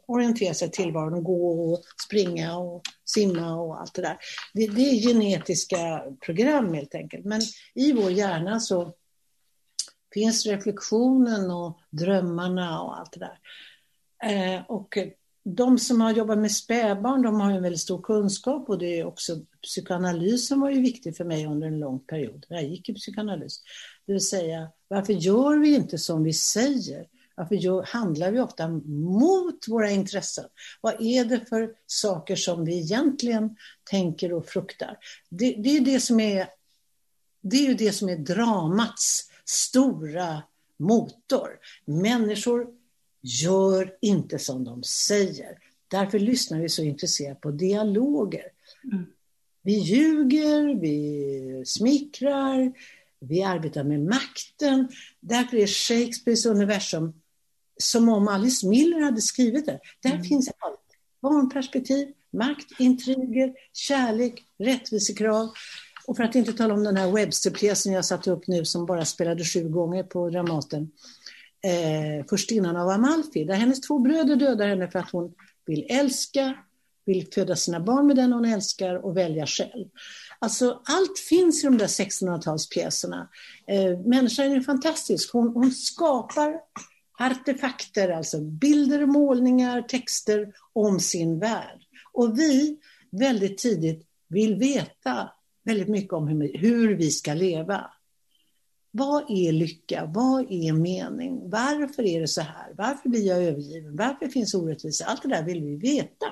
orientera 0.07 0.53
sig 0.53 0.71
till 0.71 0.83
tillvaron, 0.83 1.23
gå 1.23 1.71
och 1.73 1.83
springa 2.05 2.57
och 2.57 2.81
simma 3.05 3.55
och 3.55 3.81
allt 3.81 3.93
det 3.93 4.01
där. 4.01 4.17
Det, 4.53 4.67
det, 4.67 4.81
är 4.81 5.07
genetiska 5.07 6.03
program 6.25 6.73
helt 6.73 6.95
enkelt. 6.95 7.25
Men 7.25 7.41
i 7.73 7.93
vår 7.93 8.11
hjärna 8.11 8.59
så 8.59 8.93
finns 10.13 10.45
reflektionen 10.45 11.51
och 11.51 11.79
drömmarna 11.89 12.81
och 12.81 12.99
allt 12.99 13.11
det 13.13 13.19
där. 13.19 13.39
Eh, 14.31 14.61
och 14.67 14.97
de 15.45 15.79
som 15.79 16.01
har 16.01 16.11
jobbat 16.11 16.37
med 16.37 16.51
spädbarn, 16.51 17.21
de 17.21 17.39
har 17.39 17.51
en 17.51 17.63
väldigt 17.63 17.81
stor 17.81 18.01
kunskap 18.01 18.69
och 18.69 18.77
det 18.77 18.99
är 18.99 19.05
också 19.05 19.39
psykoanalysen 19.63 20.59
var 20.59 20.69
ju 20.69 20.81
viktig 20.81 21.17
för 21.17 21.23
mig 21.23 21.45
under 21.45 21.67
en 21.67 21.79
lång 21.79 21.99
period. 21.99 22.45
Jag 22.49 22.63
gick 22.63 22.89
i 22.89 22.93
psykoanalys. 22.93 23.61
Det 24.05 24.13
vill 24.13 24.27
säga, 24.27 24.67
varför 24.87 25.13
gör 25.13 25.57
vi 25.57 25.75
inte 25.75 25.97
som 25.97 26.23
vi 26.23 26.33
säger? 26.33 27.05
Varför 27.35 27.55
gör, 27.55 27.83
handlar 27.83 28.31
vi 28.31 28.39
ofta 28.39 28.67
mot 28.67 29.67
våra 29.67 29.89
intressen? 29.89 30.45
Vad 30.81 31.01
är 31.01 31.25
det 31.25 31.39
för 31.49 31.71
saker 31.85 32.35
som 32.35 32.65
vi 32.65 32.79
egentligen 32.79 33.55
tänker 33.83 34.33
och 34.33 34.45
fruktar? 34.45 34.97
Det, 35.29 35.55
det 35.63 35.69
är 35.69 35.81
det 35.81 35.99
som 35.99 36.19
är 36.19 36.47
det 37.41 37.57
är 37.57 37.67
ju 37.67 37.73
det 37.73 37.91
som 37.91 38.09
är 38.09 38.17
dramats 38.17 39.31
stora 39.45 40.43
motor. 40.77 41.49
Människor 41.85 42.67
gör 43.25 43.93
inte 44.01 44.39
som 44.39 44.63
de 44.63 44.83
säger. 44.83 45.57
Därför 45.87 46.19
lyssnar 46.19 46.59
vi 46.59 46.69
så 46.69 46.83
intresserat 46.83 47.41
på 47.41 47.51
dialoger. 47.51 48.45
Mm. 48.91 49.05
Vi 49.61 49.73
ljuger, 49.73 50.79
vi 50.81 51.63
smickrar, 51.65 52.73
vi 53.19 53.43
arbetar 53.43 53.83
med 53.83 53.99
makten. 53.99 54.87
Därför 55.19 55.57
är 55.57 55.67
Shakespeares 55.67 56.45
universum 56.45 57.13
som 57.77 58.09
om 58.09 58.27
Alice 58.27 58.67
Miller 58.67 59.01
hade 59.01 59.21
skrivit 59.21 59.65
det. 59.65 59.79
Där 60.03 60.11
mm. 60.11 60.23
finns 60.23 60.49
allt. 60.59 60.79
Barnperspektiv, 61.21 62.07
makt, 62.31 62.79
intriger, 62.79 63.53
kärlek, 63.73 64.43
rättvisekrav. 64.57 65.49
Och 66.07 66.17
för 66.17 66.23
att 66.23 66.35
inte 66.35 66.53
tala 66.53 66.73
om 66.73 66.83
den 66.83 66.97
här 66.97 67.11
Websterpjäsen 67.11 67.93
jag 67.93 68.05
satte 68.05 68.31
upp 68.31 68.47
nu 68.47 68.65
som 68.65 68.85
bara 68.85 69.05
spelade 69.05 69.43
sju 69.43 69.69
gånger 69.69 70.03
på 70.03 70.29
Dramaten. 70.29 70.91
Eh, 71.65 72.25
Förstinnan 72.29 72.77
av 72.77 72.89
Amalfi, 72.89 73.43
där 73.43 73.55
hennes 73.55 73.81
två 73.81 73.99
bröder 73.99 74.35
dödar 74.35 74.67
henne 74.67 74.91
för 74.91 74.99
att 74.99 75.11
hon 75.11 75.33
vill 75.65 75.85
älska, 75.89 76.53
vill 77.05 77.27
föda 77.33 77.55
sina 77.55 77.79
barn 77.79 78.07
med 78.07 78.15
den 78.15 78.33
hon 78.33 78.45
älskar 78.45 79.05
och 79.05 79.17
välja 79.17 79.45
själv. 79.45 79.87
Alltså 80.39 80.81
allt 80.85 81.19
finns 81.29 81.63
i 81.63 81.67
de 81.67 81.77
där 81.77 81.87
1600-talspjäserna. 81.87 83.27
Eh, 83.67 83.99
människan 83.99 84.51
är 84.51 84.61
fantastisk. 84.61 85.33
Hon, 85.33 85.47
hon 85.47 85.71
skapar 85.71 86.59
artefakter, 87.19 88.09
alltså 88.09 88.41
bilder, 88.41 89.05
målningar, 89.05 89.81
texter 89.81 90.53
om 90.73 90.99
sin 90.99 91.39
värld. 91.39 91.81
Och 92.13 92.39
vi 92.39 92.77
väldigt 93.11 93.57
tidigt 93.57 94.07
vill 94.27 94.55
veta 94.55 95.29
väldigt 95.63 95.87
mycket 95.87 96.13
om 96.13 96.27
hur, 96.27 96.57
hur 96.57 96.95
vi 96.95 97.11
ska 97.11 97.33
leva. 97.33 97.91
Vad 98.97 99.25
är 99.29 99.51
lycka? 99.51 100.11
Vad 100.13 100.51
är 100.51 100.73
mening? 100.73 101.49
Varför 101.49 102.03
är 102.03 102.21
det 102.21 102.27
så 102.27 102.41
här? 102.41 102.73
Varför 102.77 103.09
blir 103.09 103.27
jag 103.27 103.43
övergiven? 103.43 103.95
Varför 103.95 104.27
finns 104.27 104.53
orättvisa? 104.53 105.05
Allt 105.05 105.21
det 105.21 105.29
där 105.29 105.43
vill 105.43 105.63
vi 105.63 105.75
veta. 105.75 106.25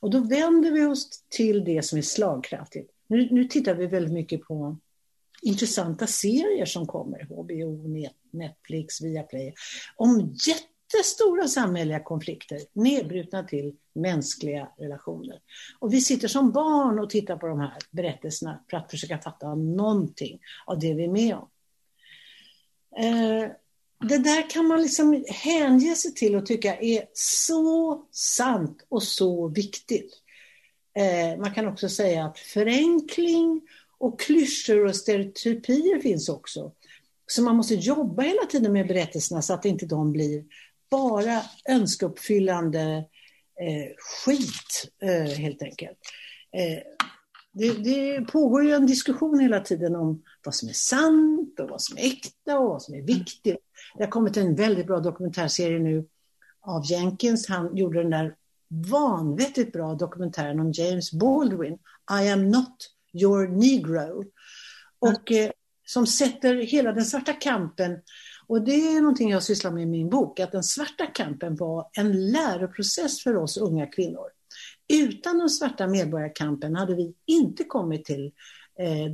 Och 0.00 0.10
då 0.10 0.20
vänder 0.20 0.70
vi 0.70 0.84
oss 0.84 1.24
till 1.28 1.64
det 1.64 1.84
som 1.84 1.98
är 1.98 2.02
slagkraftigt. 2.02 2.90
Nu, 3.06 3.28
nu 3.30 3.44
tittar 3.44 3.74
vi 3.74 3.86
väldigt 3.86 4.12
mycket 4.12 4.42
på 4.42 4.76
intressanta 5.42 6.06
serier 6.06 6.66
som 6.66 6.86
kommer, 6.86 7.22
HBO, 7.24 7.88
Netflix, 8.30 9.02
Viaplay, 9.02 9.54
om 9.96 10.36
jättestora 10.46 11.48
samhälleliga 11.48 12.00
konflikter 12.00 12.60
nedbrutna 12.72 13.42
till 13.42 13.76
mänskliga 13.94 14.68
relationer. 14.78 15.40
Och 15.78 15.92
vi 15.92 16.00
sitter 16.00 16.28
som 16.28 16.52
barn 16.52 16.98
och 16.98 17.10
tittar 17.10 17.36
på 17.36 17.46
de 17.46 17.60
här 17.60 17.78
berättelserna 17.90 18.64
för 18.70 18.76
att 18.76 18.90
försöka 18.90 19.18
fatta 19.18 19.54
någonting 19.54 20.38
av 20.66 20.78
det 20.78 20.94
vi 20.94 21.04
är 21.04 21.08
med 21.08 21.34
om. 21.34 21.48
Eh, 22.98 23.50
det 24.08 24.18
där 24.18 24.50
kan 24.50 24.66
man 24.66 24.82
liksom 24.82 25.24
hänge 25.28 25.94
sig 25.94 26.14
till 26.14 26.36
och 26.36 26.46
tycka 26.46 26.76
är 26.76 27.04
så 27.12 28.02
sant 28.10 28.86
och 28.88 29.02
så 29.02 29.48
viktigt. 29.48 30.22
Eh, 30.98 31.40
man 31.40 31.54
kan 31.54 31.68
också 31.68 31.88
säga 31.88 32.24
att 32.24 32.38
förenkling 32.38 33.62
och 33.98 34.20
klyschor 34.20 34.84
och 34.84 34.96
stereotypier 34.96 36.00
finns 36.00 36.28
också. 36.28 36.72
Så 37.26 37.42
man 37.42 37.56
måste 37.56 37.74
jobba 37.74 38.22
hela 38.22 38.46
tiden 38.46 38.72
med 38.72 38.88
berättelserna 38.88 39.42
så 39.42 39.54
att 39.54 39.64
inte 39.64 39.86
de 39.86 40.12
blir 40.12 40.44
bara 40.90 41.42
önskeuppfyllande 41.68 43.04
eh, 43.60 43.92
skit, 43.98 44.92
eh, 45.02 45.38
helt 45.38 45.62
enkelt. 45.62 45.98
Eh, 46.52 46.82
det, 47.52 47.72
det, 47.72 48.20
pågår 48.20 48.64
ju 48.64 48.72
en 48.72 48.86
diskussion 48.86 49.40
hela 49.40 49.60
tiden 49.60 49.96
om 49.96 50.22
vad 50.46 50.54
som 50.54 50.68
är 50.68 50.72
sant 50.72 51.60
och 51.60 51.68
vad 51.68 51.82
som 51.82 51.98
är 51.98 52.02
äkta 52.02 52.58
och 52.58 52.68
vad 52.68 52.82
som 52.82 52.94
är 52.94 53.02
viktigt. 53.02 53.58
Det 53.96 54.04
har 54.04 54.10
kommit 54.10 54.36
en 54.36 54.54
väldigt 54.54 54.86
bra 54.86 55.00
dokumentärserie 55.00 55.78
nu 55.78 56.06
av 56.60 56.82
Jenkins. 56.84 57.48
Han 57.48 57.76
gjorde 57.76 58.02
den 58.02 58.10
där 58.10 58.34
vanvettigt 58.68 59.72
bra 59.72 59.94
dokumentären 59.94 60.60
om 60.60 60.72
James 60.72 61.12
Baldwin, 61.12 61.78
I 62.22 62.28
am 62.28 62.50
not 62.50 62.90
your 63.12 63.48
negro. 63.48 64.24
Och 64.98 65.32
eh, 65.32 65.50
som 65.86 66.06
sätter 66.06 66.54
hela 66.54 66.92
den 66.92 67.04
svarta 67.04 67.32
kampen, 67.32 67.98
och 68.46 68.62
det 68.62 68.96
är 68.96 69.00
någonting 69.00 69.30
jag 69.30 69.42
sysslar 69.42 69.70
med 69.70 69.82
i 69.82 69.86
min 69.86 70.10
bok, 70.10 70.40
att 70.40 70.52
den 70.52 70.62
svarta 70.62 71.06
kampen 71.06 71.56
var 71.56 71.88
en 71.98 72.30
läroprocess 72.30 73.22
för 73.22 73.36
oss 73.36 73.56
unga 73.56 73.86
kvinnor. 73.86 74.26
Utan 74.88 75.38
den 75.38 75.50
svarta 75.50 75.86
medborgarkampen 75.86 76.76
hade 76.76 76.94
vi 76.94 77.14
inte 77.26 77.64
kommit 77.64 78.04
till 78.04 78.32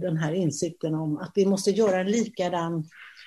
den 0.01 0.17
här 0.17 0.33
insikten 0.33 0.95
om 0.95 1.19
att 1.19 1.33
vi 1.35 1.47
måste 1.47 1.71
göra 1.71 2.01
en 2.01 2.11
likadan 2.11 2.85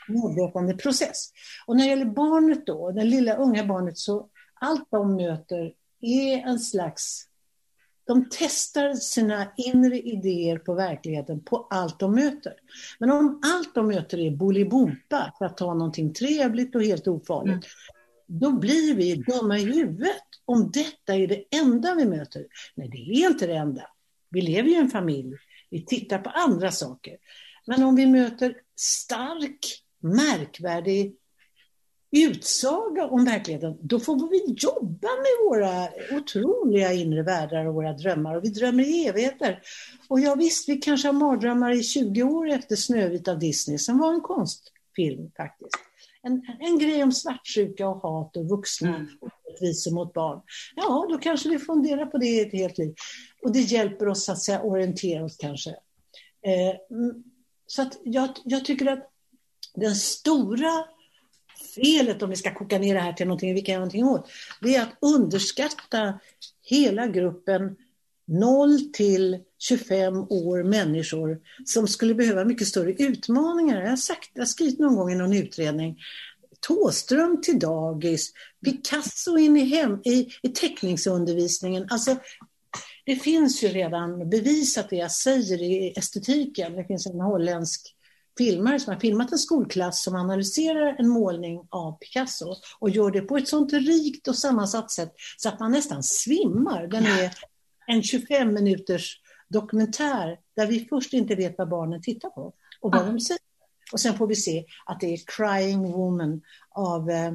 medvetande 0.07 0.73
process. 0.77 1.29
Och 1.67 1.75
när 1.75 1.83
det 1.83 1.89
gäller 1.89 2.05
barnet 2.05 2.65
då, 2.65 2.91
det 2.91 3.03
lilla 3.03 3.35
unga 3.35 3.65
barnet, 3.65 3.97
så 3.97 4.29
allt 4.53 4.91
de 4.91 5.15
möter 5.15 5.73
är 6.01 6.37
en 6.37 6.59
slags 6.59 7.27
de 8.07 8.25
testar 8.31 8.93
sina 8.93 9.47
inre 9.57 9.99
idéer 9.99 10.57
på 10.57 10.73
verkligheten 10.73 11.43
på 11.43 11.67
allt 11.69 11.99
de 11.99 12.15
möter. 12.15 12.53
Men 12.99 13.11
om 13.11 13.41
allt 13.43 13.75
de 13.75 13.87
möter 13.87 14.19
är 14.19 14.31
Bolibompa, 14.31 15.33
för 15.37 15.45
att 15.45 15.57
ta 15.57 15.73
någonting 15.73 16.13
trevligt 16.13 16.75
och 16.75 16.83
helt 16.83 17.07
ofarligt, 17.07 17.51
mm. 17.53 17.61
då 18.27 18.51
blir 18.51 18.95
vi 18.95 19.15
dumma 19.15 19.57
i 19.57 19.65
huvudet 19.65 20.23
om 20.45 20.71
detta 20.71 21.15
är 21.15 21.27
det 21.27 21.43
enda 21.51 21.95
vi 21.95 22.05
möter. 22.05 22.45
Nej, 22.75 22.89
det 22.89 22.97
är 22.97 23.27
inte 23.27 23.47
det 23.47 23.55
enda. 23.55 23.81
Vi 24.29 24.41
lever 24.41 24.69
ju 24.69 24.75
i 24.75 24.79
en 24.79 24.89
familj. 24.89 25.33
Vi 25.69 25.85
tittar 25.85 26.19
på 26.19 26.29
andra 26.29 26.71
saker. 26.71 27.17
Men 27.65 27.83
om 27.83 27.95
vi 27.95 28.05
möter 28.05 28.55
stark, 28.75 29.83
märkvärdig 29.99 31.15
utsaga 32.11 33.05
om 33.05 33.25
verkligheten, 33.25 33.77
då 33.81 33.99
får 33.99 34.29
vi 34.29 34.55
jobba 34.57 35.07
med 35.07 35.49
våra 35.49 35.87
otroliga 36.17 36.93
inre 36.93 37.23
världar 37.23 37.65
och 37.65 37.73
våra 37.73 37.93
drömmar. 37.93 38.35
Och 38.35 38.43
vi 38.43 38.49
drömmer 38.49 38.83
i 38.83 39.07
evigheter. 39.07 39.61
Och 40.07 40.19
ja, 40.19 40.35
visst, 40.35 40.69
vi 40.69 40.77
kanske 40.77 41.07
har 41.07 41.13
mardrömmar 41.13 41.71
i 41.71 41.83
20 41.83 42.23
år 42.23 42.49
efter 42.49 42.75
Snövit 42.75 43.27
av 43.27 43.39
Disney, 43.39 43.77
som 43.77 43.97
var 43.99 44.13
en 44.13 44.21
konstfilm 44.21 45.31
faktiskt. 45.37 45.77
En, 46.25 46.45
en 46.59 46.79
grej 46.79 47.03
om 47.03 47.11
svartsjuka 47.11 47.87
och 47.87 48.01
hat 48.01 48.37
och 48.37 48.49
vuxna 48.49 48.95
mm. 48.95 49.07
orättvisor 49.21 49.91
mot 49.91 50.13
barn. 50.13 50.41
Ja, 50.75 51.07
då 51.09 51.17
kanske 51.17 51.49
vi 51.49 51.59
funderar 51.59 52.05
på 52.05 52.17
det 52.17 52.25
i 52.25 52.41
ett 52.41 52.53
helt 52.53 52.77
liv. 52.77 52.93
Och 53.41 53.51
det 53.51 53.59
hjälper 53.59 54.07
oss 54.07 54.29
att 54.29 54.39
säga, 54.39 54.61
orientera 54.61 55.23
oss 55.23 55.37
kanske. 55.37 55.69
Eh, 56.45 56.75
så 57.67 57.81
att 57.81 57.99
jag, 58.03 58.29
jag 58.43 58.65
tycker 58.65 58.85
att 58.85 59.11
den 59.75 59.95
stora 59.95 60.85
felet, 61.75 62.21
om 62.21 62.29
vi 62.29 62.35
ska 62.35 62.53
koka 62.53 62.79
ner 62.79 62.93
det 62.93 63.01
här 63.01 63.13
till 63.13 63.27
någonting 63.27 63.53
vi 63.53 63.61
kan 63.61 63.73
göra 63.73 63.79
någonting 63.79 64.05
åt, 64.05 64.29
det 64.61 64.75
är 64.75 64.81
att 64.81 64.97
underskatta 65.01 66.19
hela 66.61 67.07
gruppen 67.07 67.75
0 68.27 68.79
till 68.93 69.39
25 69.67 70.17
år 70.29 70.63
människor 70.63 71.39
som 71.65 71.87
skulle 71.87 72.15
behöva 72.15 72.45
mycket 72.45 72.67
större 72.67 72.93
utmaningar. 72.93 73.81
Jag 73.81 73.89
har, 73.89 73.97
sagt, 73.97 74.29
jag 74.33 74.41
har 74.41 74.45
skrivit 74.45 74.79
någon 74.79 74.95
gång 74.95 75.11
i 75.11 75.15
någon 75.15 75.33
utredning 75.33 75.97
Tåström 76.67 77.41
till 77.41 77.59
dagis, 77.59 78.33
Picasso 78.65 79.37
in 79.37 79.57
i, 79.57 79.65
hem, 79.65 80.01
i, 80.03 80.29
i 80.41 80.49
teckningsundervisningen. 80.49 81.87
Alltså, 81.89 82.15
det 83.05 83.15
finns 83.15 83.63
ju 83.63 83.67
redan 83.67 84.29
bevisat 84.29 84.89
det 84.89 84.95
jag 84.95 85.11
säger 85.11 85.61
i 85.61 85.93
estetiken. 85.97 86.73
Det 86.73 86.85
finns 86.85 87.07
en 87.07 87.19
holländsk 87.19 87.95
filmare 88.37 88.79
som 88.79 88.93
har 88.93 88.99
filmat 88.99 89.31
en 89.31 89.37
skolklass 89.37 90.03
som 90.03 90.15
analyserar 90.15 90.95
en 90.99 91.09
målning 91.09 91.67
av 91.69 91.97
Picasso 91.97 92.55
och 92.79 92.89
gör 92.89 93.11
det 93.11 93.21
på 93.21 93.37
ett 93.37 93.47
sånt 93.47 93.73
rikt 93.73 94.27
och 94.27 94.35
sammansatt 94.35 94.91
sätt 94.91 95.13
så 95.37 95.49
att 95.49 95.59
man 95.59 95.71
nästan 95.71 96.03
svimmar. 96.03 96.87
Den 96.87 97.05
är 97.05 97.31
en 97.87 98.03
25 98.03 98.53
minuters 98.53 99.19
dokumentär 99.47 100.39
där 100.55 100.67
vi 100.67 100.85
först 100.89 101.13
inte 101.13 101.35
vet 101.35 101.57
vad 101.57 101.69
barnen 101.69 102.01
tittar 102.01 102.29
på 102.29 102.53
och 102.81 102.91
vad 102.91 103.05
de 103.05 103.19
säger. 103.19 103.41
Och 103.91 103.99
sen 103.99 104.17
får 104.17 104.27
vi 104.27 104.35
se 104.35 104.65
att 104.85 104.99
det 104.99 105.13
är 105.13 105.19
Crying 105.25 105.91
Woman 105.91 106.41
av 106.69 107.09
eh, 107.09 107.33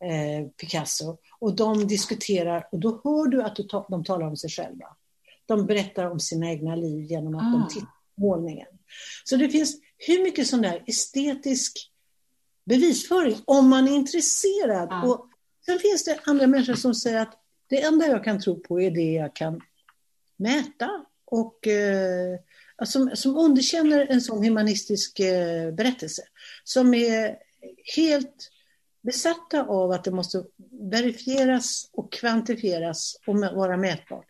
eh, 0.00 0.46
Picasso. 0.60 1.18
Och 1.38 1.56
de 1.56 1.86
diskuterar, 1.86 2.68
och 2.72 2.78
då 2.78 3.00
hör 3.04 3.26
du 3.26 3.42
att 3.42 3.56
de 3.88 4.04
talar 4.04 4.26
om 4.26 4.36
sig 4.36 4.50
själva. 4.50 4.86
De 5.46 5.66
berättar 5.66 6.10
om 6.10 6.20
sina 6.20 6.50
egna 6.50 6.76
liv 6.76 7.04
genom 7.04 7.34
att 7.34 7.42
ah. 7.42 7.58
de 7.58 7.68
tittar 7.68 7.86
på 7.86 8.20
målningen. 8.20 8.66
Så 9.24 9.36
det 9.36 9.48
finns 9.48 9.76
hur 9.98 10.22
mycket 10.22 10.46
sån 10.46 10.62
där 10.62 10.84
estetisk 10.86 11.92
bevisföring 12.64 13.36
om 13.44 13.68
man 13.68 13.88
är 13.88 13.92
intresserad. 13.92 14.88
Ah. 14.90 15.02
Och 15.02 15.28
sen 15.66 15.78
finns 15.78 16.04
det 16.04 16.20
andra 16.24 16.46
människor 16.46 16.74
som 16.74 16.94
säger 16.94 17.20
att 17.20 17.42
det 17.68 17.82
enda 17.82 18.06
jag 18.06 18.24
kan 18.24 18.40
tro 18.40 18.60
på 18.60 18.80
är 18.80 18.90
det 18.90 19.12
jag 19.12 19.36
kan 19.36 19.60
mäta 20.36 21.04
och 21.26 21.66
eh, 21.66 22.38
som, 22.84 23.10
som 23.14 23.36
underkänner 23.36 24.06
en 24.10 24.20
sån 24.20 24.44
humanistisk 24.44 25.20
eh, 25.20 25.72
berättelse. 25.72 26.22
Som 26.64 26.94
är 26.94 27.36
helt 27.96 28.50
besatta 29.02 29.62
av 29.62 29.90
att 29.90 30.04
det 30.04 30.10
måste 30.10 30.44
verifieras 30.90 31.90
och 31.92 32.12
kvantifieras 32.12 33.16
och 33.26 33.38
vara 33.38 33.76
mätbart. 33.76 34.26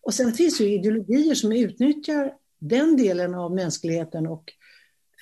Och 0.00 0.14
sen 0.14 0.32
finns 0.32 0.60
ju 0.60 0.74
ideologier 0.74 1.34
som 1.34 1.52
utnyttjar 1.52 2.34
den 2.58 2.96
delen 2.96 3.34
av 3.34 3.54
mänskligheten 3.54 4.26
och 4.26 4.52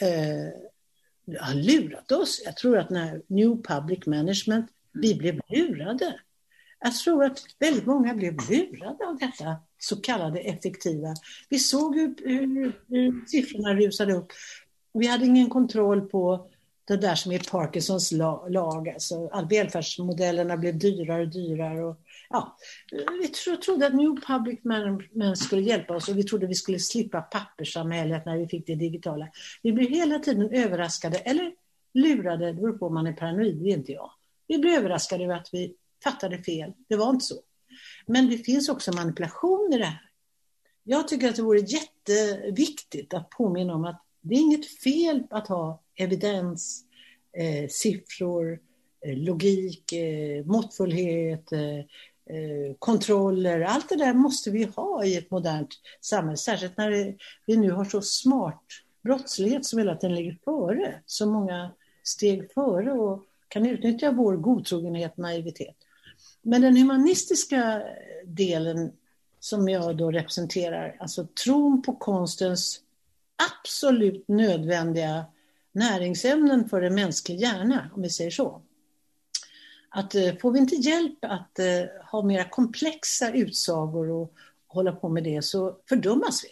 eh, 0.01 1.41
har 1.41 1.55
lurat 1.55 2.13
oss. 2.13 2.43
Jag 2.45 2.57
tror 2.57 2.79
att 2.79 2.91
när 2.91 3.23
New 3.27 3.63
Public 3.63 4.07
Management, 4.07 4.71
vi 4.93 5.15
blev 5.15 5.41
lurade. 5.49 6.21
Jag 6.81 6.95
tror 6.95 7.25
att 7.25 7.39
väldigt 7.59 7.87
många 7.87 8.15
blev 8.15 8.51
lurade 8.51 9.07
av 9.07 9.19
detta 9.19 9.57
så 9.79 9.97
kallade 9.97 10.41
effektiva. 10.41 11.15
Vi 11.49 11.59
såg 11.59 11.97
hur, 11.97 12.15
hur, 12.25 12.73
hur 12.89 13.27
siffrorna 13.27 13.75
rusade 13.75 14.13
upp. 14.13 14.29
Vi 14.93 15.07
hade 15.07 15.27
ingen 15.27 15.51
kontroll 15.51 16.01
på 16.01 16.51
det 16.87 16.97
där 16.97 17.15
som 17.15 17.33
är 17.33 17.51
Parkinsons 17.51 18.13
lag. 18.13 18.89
Alltså, 18.89 19.45
välfärdsmodellerna 19.51 20.57
blev 20.57 20.79
dyrare 20.79 21.23
och 21.23 21.29
dyrare. 21.29 21.85
Och, 21.85 21.97
ja, 22.31 22.57
vi 23.23 23.29
tro, 23.29 23.57
trodde 23.57 23.87
att 23.87 23.95
New 23.95 24.21
Public 24.27 24.65
Management 24.65 25.39
skulle 25.39 25.63
hjälpa 25.63 25.97
oss 25.97 26.09
och 26.09 26.19
vi 26.19 26.25
trodde 26.25 26.47
vi 26.47 26.55
skulle 26.55 26.79
slippa 26.79 27.21
papperssamhället 27.21 28.27
när 28.27 28.39
vi 28.39 28.49
fick 28.49 28.67
det 28.67 28.75
digitala. 28.75 29.29
Vi 29.63 29.73
blev 29.73 29.91
hela 29.91 30.19
tiden 30.19 30.51
överraskade, 30.51 31.19
eller 31.19 31.53
lurade, 31.95 32.47
det 32.47 32.55
beror 32.55 32.79
på 32.79 32.87
om 32.87 32.95
man 32.95 33.07
är 33.07 33.13
paranoid, 33.13 33.57
det 33.57 33.71
är 33.71 33.77
inte 33.77 33.93
jag. 33.93 34.11
Vi 34.49 34.59
blev 34.59 34.75
överraskade 34.75 35.25
över 35.25 35.35
att 35.35 35.49
vi 35.53 35.75
fattade 36.05 36.43
fel. 36.43 36.73
Det 36.89 36.97
var 36.97 37.11
inte 37.11 37.25
så. 37.25 37.35
Men 38.07 38.31
det 38.31 38.39
finns 38.39 38.69
också 38.69 38.93
manipulation 38.93 39.71
i 39.73 39.79
det 39.79 39.85
här. 39.85 40.11
Jag 40.85 41.09
tycker 41.09 41.29
att 41.29 41.37
det 41.37 41.43
vore 41.43 41.61
jätteviktigt 41.61 43.15
att 43.15 43.31
påminna 43.31 43.75
om 43.75 43.85
att 43.85 44.03
det 44.21 44.35
är 44.35 44.41
inget 44.41 44.67
fel 44.67 45.23
att 45.31 45.49
ha 45.49 45.83
evidens, 45.95 46.85
eh, 47.33 47.69
siffror, 47.69 48.61
eh, 49.07 49.17
logik, 49.17 49.93
eh, 49.93 50.45
måttfullhet, 50.45 51.53
eh, 51.53 51.79
eh 51.79 52.75
kontroller. 52.79 53.61
Allt 53.61 53.89
det 53.89 53.97
där 53.97 54.15
måste 54.15 54.51
vi 54.51 54.65
ha 54.65 55.05
i 55.05 55.17
ett 55.17 55.31
modernt 55.31 55.75
samhälle, 56.01 56.37
särskilt 56.37 56.77
när 56.77 56.91
det, 56.91 57.17
vi 57.47 57.57
nu 57.57 57.71
har 57.71 57.85
så 57.85 58.03
smart 58.03 58.65
brottslighet 59.03 59.65
som 59.67 59.79
hela 59.79 59.97
tiden 59.97 60.15
ligger 60.17 60.39
före, 60.45 61.03
så 61.07 61.27
många 61.27 61.71
steg 62.03 62.53
före 62.53 62.93
och 62.93 63.25
kan 63.49 63.67
utnyttja 63.67 64.13
vår 64.13 64.37
godtrogenhet 64.37 65.13
och 65.13 65.19
naivitet. 65.19 65.77
Men 66.49 66.63
den 66.63 66.77
humanistiska 66.77 67.83
delen 68.25 68.93
som 69.41 69.69
jag 69.69 69.97
då 69.97 70.11
representerar, 70.11 70.97
alltså 71.01 71.27
tron 71.45 71.83
på 71.83 71.97
konstens 71.97 72.81
absolut 73.63 74.29
nödvändiga 74.29 75.25
näringsämnen 75.73 76.69
för 76.69 76.83
en 76.83 76.95
mänsklig 76.95 77.41
hjärna, 77.41 77.91
om 77.95 78.03
vi 78.03 78.11
säger 78.11 78.31
så. 78.31 78.63
Att 79.89 80.15
eh, 80.15 80.37
får 80.37 80.51
vi 80.51 80.59
inte 80.59 80.75
hjälp 80.75 81.19
att 81.21 81.59
eh, 81.59 81.83
ha 82.11 82.23
mera 82.23 82.45
komplexa 82.45 83.33
utsagor 83.33 84.11
och 84.11 84.33
hålla 84.67 84.93
på 84.93 85.09
med 85.09 85.25
det 85.25 85.43
så 85.43 85.77
fördummas 85.89 86.45
vi. 86.45 86.49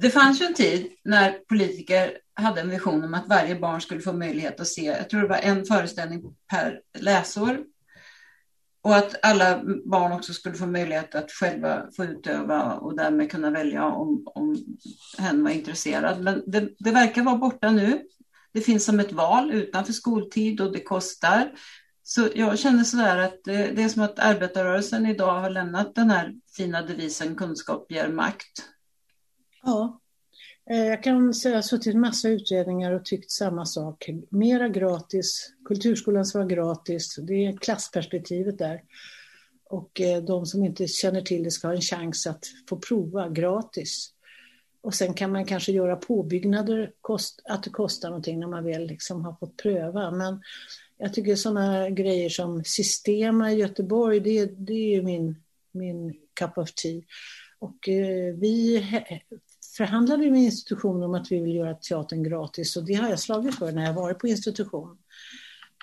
Det 0.00 0.10
fanns 0.10 0.40
ju 0.40 0.44
en 0.44 0.54
tid 0.54 0.92
när 1.04 1.32
politiker 1.32 2.18
hade 2.34 2.60
en 2.60 2.70
vision 2.70 3.04
om 3.04 3.14
att 3.14 3.28
varje 3.28 3.54
barn 3.54 3.80
skulle 3.80 4.00
få 4.00 4.12
möjlighet 4.12 4.60
att 4.60 4.68
se, 4.68 4.84
jag 4.84 5.10
tror 5.10 5.20
det 5.20 5.28
var 5.28 5.36
en 5.36 5.64
föreställning 5.64 6.22
per 6.50 6.80
läsår. 6.98 7.58
Och 8.82 8.96
att 8.96 9.24
alla 9.24 9.62
barn 9.84 10.12
också 10.12 10.32
skulle 10.32 10.54
få 10.54 10.66
möjlighet 10.66 11.14
att 11.14 11.30
själva 11.30 11.86
få 11.96 12.04
utöva 12.04 12.74
och 12.74 12.96
därmed 12.96 13.30
kunna 13.30 13.50
välja 13.50 13.84
om, 13.84 14.22
om 14.34 14.56
hen 15.18 15.44
var 15.44 15.50
intresserad. 15.50 16.22
Men 16.22 16.42
det, 16.46 16.68
det 16.78 16.90
verkar 16.90 17.22
vara 17.22 17.38
borta 17.38 17.70
nu. 17.70 18.02
Det 18.52 18.60
finns 18.60 18.84
som 18.84 19.00
ett 19.00 19.12
val 19.12 19.52
utanför 19.52 19.92
skoltid 19.92 20.60
och 20.60 20.72
det 20.72 20.80
kostar. 20.80 21.52
Så 22.02 22.28
jag 22.34 22.58
känner 22.58 22.84
sådär 22.84 23.18
att 23.18 23.40
det, 23.44 23.70
det 23.76 23.82
är 23.82 23.88
som 23.88 24.02
att 24.02 24.18
arbetarrörelsen 24.18 25.06
idag 25.06 25.40
har 25.40 25.50
lämnat 25.50 25.94
den 25.94 26.10
här 26.10 26.34
fina 26.56 26.82
devisen 26.82 27.34
kunskap 27.34 27.92
ger 27.92 28.08
makt. 28.08 28.68
Ja, 29.68 30.00
eh, 30.70 30.84
jag 30.84 31.02
kan 31.02 31.34
säga 31.34 31.50
att 31.50 31.52
jag 31.52 31.58
har 31.58 31.62
suttit 31.62 31.94
i 31.94 31.98
massa 31.98 32.28
utredningar 32.28 32.92
och 32.92 33.04
tyckt 33.04 33.30
samma 33.30 33.66
sak. 33.66 34.10
Mera 34.28 34.68
gratis, 34.68 35.52
kulturskolan 35.64 36.24
ska 36.24 36.38
vara 36.38 36.48
gratis, 36.48 37.16
det 37.16 37.46
är 37.46 37.56
klassperspektivet 37.56 38.58
där. 38.58 38.82
Och 39.64 40.00
eh, 40.00 40.22
de 40.22 40.46
som 40.46 40.64
inte 40.64 40.86
känner 40.86 41.20
till 41.20 41.42
det 41.42 41.50
ska 41.50 41.68
ha 41.68 41.74
en 41.74 41.80
chans 41.80 42.26
att 42.26 42.44
få 42.68 42.76
prova 42.76 43.28
gratis. 43.28 44.12
Och 44.80 44.94
sen 44.94 45.14
kan 45.14 45.32
man 45.32 45.44
kanske 45.44 45.72
göra 45.72 45.96
påbyggnader, 45.96 46.92
att 47.44 47.62
det 47.62 47.70
kostar 47.70 48.08
någonting 48.08 48.40
när 48.40 48.48
man 48.48 48.64
väl 48.64 48.86
liksom 48.86 49.24
har 49.24 49.36
fått 49.40 49.56
pröva. 49.56 50.10
Men 50.10 50.42
jag 50.98 51.14
tycker 51.14 51.36
sådana 51.36 51.90
grejer 51.90 52.28
som 52.28 52.64
Systema 52.64 53.52
i 53.52 53.56
Göteborg, 53.56 54.20
det, 54.20 54.46
det 54.46 54.94
är 54.94 55.02
min, 55.02 55.42
min 55.72 56.14
cup 56.34 56.58
of 56.58 56.72
tea. 56.72 57.02
Och 57.58 57.88
eh, 57.88 58.34
vi 58.34 58.86
förhandlade 59.78 60.30
med 60.30 60.42
institutionen 60.42 61.02
om 61.02 61.14
att 61.14 61.32
vi 61.32 61.40
vill 61.40 61.54
göra 61.54 61.74
teatern 61.74 62.22
gratis 62.22 62.76
och 62.76 62.84
det 62.84 62.94
har 62.94 63.08
jag 63.08 63.18
slagit 63.18 63.54
för 63.54 63.72
när 63.72 63.84
jag 63.84 63.92
varit 63.92 64.18
på 64.18 64.28
institution. 64.28 64.98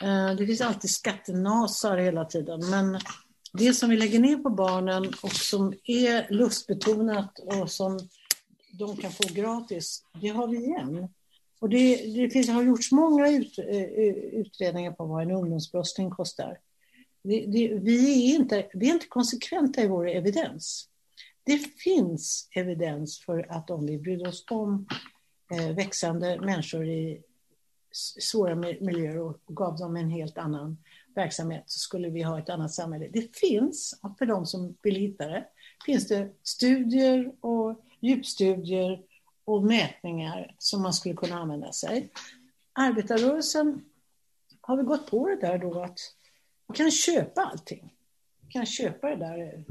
Eh, 0.04 0.36
det 0.36 0.48
finns 0.48 0.62
alltid 0.62 0.89
skattenasar 0.89 1.98
hela 1.98 2.26
tiden 2.26 2.70
men 2.70 3.00
det 3.54 3.74
som 3.74 3.89
vi 3.89 3.98
lägger 3.98 4.20
ner 4.20 4.38
på 4.38 4.50
barnen 4.50 5.14
och 5.22 5.32
som 5.32 5.74
är 5.84 6.34
lustbetonat 6.34 7.39
och 7.39 7.72
som 7.72 8.00
de 8.72 8.98
kan 8.98 9.12
få 9.12 9.24
gratis, 9.34 10.04
det 10.22 10.28
har 10.28 10.48
vi 10.48 10.58
igen. 10.58 11.08
Och 11.60 11.70
det, 11.70 11.96
det 11.96 12.30
finns, 12.30 12.50
har 12.50 12.64
gjorts 12.64 12.91
många 12.91 13.32
ut, 13.32 13.60
eh, 13.60 13.84
utredningar 14.39 14.91
på 14.91 15.06
vad 15.06 15.24
en 15.24 15.32
ungdomsbrottsling 15.32 16.10
kostar. 16.10 16.58
Det, 17.24 17.46
det, 17.46 17.80
vi, 17.82 18.32
är 18.32 18.36
inte, 18.36 18.68
vi 18.74 18.89
är 18.89 18.93
inte 18.93 19.08
konsekventa 19.08 19.82
i 19.82 19.88
vår 19.88 20.10
evidens. 20.10 20.89
Det 21.46 21.58
finns 21.58 22.50
evidens 22.56 23.20
för 23.20 23.52
att 23.52 23.70
om 23.70 23.86
vi 23.86 23.98
bryr 23.98 24.28
oss 24.28 24.46
om 24.52 24.88
eh, 25.52 25.76
växande 25.76 26.39
människor 26.41 26.86
i 26.86 27.24
svåra 28.20 28.56
miljöer 28.56 29.20
och 29.20 29.39
gav 29.48 29.78
dem 29.78 29.96
en 29.96 30.10
helt 30.10 30.38
annan 30.38 30.78
verksamhet 31.16 31.64
så 31.66 31.80
skulle 31.80 32.10
vi 32.10 32.22
ha 32.22 32.39
ett 32.39 32.50
annat 32.50 32.74
samhälle. 32.74 33.10
Det 33.14 33.38
finns, 33.38 34.00
för 34.18 34.26
de 34.26 34.46
som 34.46 34.78
vill 34.82 34.96
hitta 34.96 35.28
det, 35.28 35.46
finns 35.86 36.08
det 36.08 36.34
studier 36.43 37.32
och 37.41 37.82
djupstudier 38.00 39.02
och 39.46 39.64
mätningar 39.64 40.56
som 40.58 40.82
man 40.82 40.93
skulle 40.93 41.16
kunna 41.16 41.39
använda 41.39 41.72
sig. 41.72 42.10
Arbetarrörelsen 42.74 43.86
har 44.62 44.78
vi 44.78 44.84
gått 44.84 45.12
på 45.12 45.30
det 45.30 45.36
där 45.36 45.58
då 45.58 45.84
att 45.84 46.00
vi 46.68 46.76
kan 46.78 46.91
köpa 46.91 47.41
allting. 47.41 47.93
Vi 48.41 48.52
kan 48.52 48.66
köpa 48.66 49.10
det 49.10 49.16
där 49.16 49.66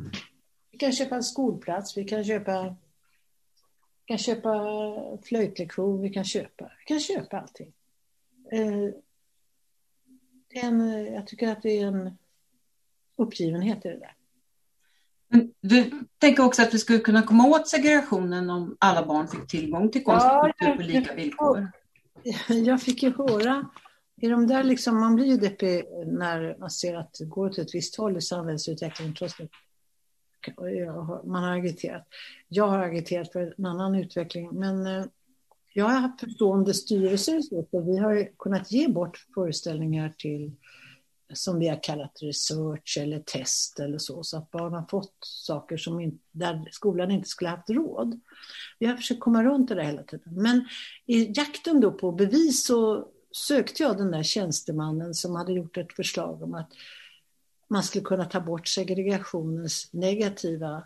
vi 0.74 0.78
kan 0.78 0.92
köpa 0.92 1.14
en 1.14 1.22
skolplats, 1.22 1.96
vi 1.96 2.04
kan 2.04 2.24
köpa, 2.24 2.62
vi 4.00 4.04
kan 4.04 4.18
köpa 4.18 4.50
flöjtlektion, 5.22 6.00
vi 6.00 6.10
kan 6.10 6.24
köpa, 6.24 6.70
vi 6.78 6.84
kan 6.84 7.00
köpa 7.00 7.40
allting. 7.40 7.72
Eh, 8.52 8.90
en, 10.64 11.04
jag 11.14 11.26
tycker 11.26 11.48
att 11.48 11.62
det 11.62 11.78
är 11.78 11.86
en 11.86 12.18
uppgivenhet 13.16 13.86
i 13.86 13.88
det 13.88 13.98
där. 13.98 14.14
Du 15.60 15.90
tänker 16.18 16.44
också 16.44 16.62
att 16.62 16.74
vi 16.74 16.78
skulle 16.78 16.98
kunna 16.98 17.22
komma 17.22 17.46
åt 17.46 17.68
segregationen 17.68 18.50
om 18.50 18.76
alla 18.78 19.06
barn 19.06 19.28
fick 19.28 19.46
tillgång 19.46 19.90
till 19.90 20.04
konst 20.04 20.26
och 20.26 20.58
kultur 20.58 20.76
på 20.76 20.82
lika 20.82 21.14
villkor? 21.14 21.72
Jag 22.48 22.82
fick 22.82 23.02
ju 23.02 23.12
höra 23.16 23.70
i 24.16 24.28
de 24.28 24.46
där 24.46 24.64
liksom, 24.64 25.00
man 25.00 25.14
blir 25.14 25.26
ju 25.26 25.36
deppig 25.36 25.84
när 26.06 26.56
man 26.58 26.70
ser 26.70 26.94
att 26.94 27.14
det 27.18 27.24
går 27.24 27.46
åt 27.46 27.58
ett 27.58 27.74
visst 27.74 27.96
håll 27.96 28.16
i 28.16 28.20
samhällsutvecklingen 28.20 29.14
trots 29.14 29.40
att 29.40 29.48
man 31.24 31.44
har 31.44 31.58
agiterat. 31.58 32.08
Jag 32.48 32.68
har 32.68 32.78
agiterat 32.78 33.32
för 33.32 33.54
en 33.58 33.66
annan 33.66 33.94
utveckling, 33.94 34.48
men 34.52 34.86
eh, 34.86 35.04
jag 35.72 35.84
har 35.84 36.00
haft 36.00 36.20
förstående 36.20 36.74
styrelser 36.74 37.42
och 37.50 37.88
vi 37.88 37.98
har 37.98 38.28
kunnat 38.38 38.72
ge 38.72 38.88
bort 38.88 39.26
föreställningar 39.34 40.12
till 40.18 40.52
som 41.32 41.58
vi 41.58 41.68
har 41.68 41.82
kallat 41.82 42.18
research 42.22 42.98
eller 43.00 43.20
test 43.20 43.80
eller 43.80 43.98
så, 43.98 44.22
så 44.22 44.36
att 44.36 44.50
barn 44.50 44.72
har 44.72 44.86
fått 44.90 45.16
saker 45.20 45.76
som 45.76 46.00
in, 46.00 46.18
där 46.32 46.68
skolan 46.70 47.10
inte 47.10 47.28
skulle 47.28 47.50
haft 47.50 47.70
råd. 47.70 48.20
Vi 48.78 48.86
har 48.86 48.96
försökt 48.96 49.20
komma 49.20 49.44
runt 49.44 49.68
det 49.68 49.74
där 49.74 49.82
hela 49.82 50.02
tiden. 50.02 50.42
Men 50.42 50.68
i 51.06 51.32
jakten 51.32 51.80
då 51.80 51.92
på 51.92 52.12
bevis 52.12 52.66
så, 52.66 53.08
sökte 53.36 53.82
jag 53.82 53.96
den 53.96 54.10
där 54.10 54.22
tjänstemannen 54.22 55.14
som 55.14 55.36
hade 55.36 55.52
gjort 55.52 55.76
ett 55.76 55.92
förslag 55.92 56.42
om 56.42 56.54
att 56.54 56.70
man 57.68 57.82
skulle 57.82 58.04
kunna 58.04 58.24
ta 58.24 58.40
bort 58.40 58.68
segregationens 58.68 59.88
negativa, 59.92 60.82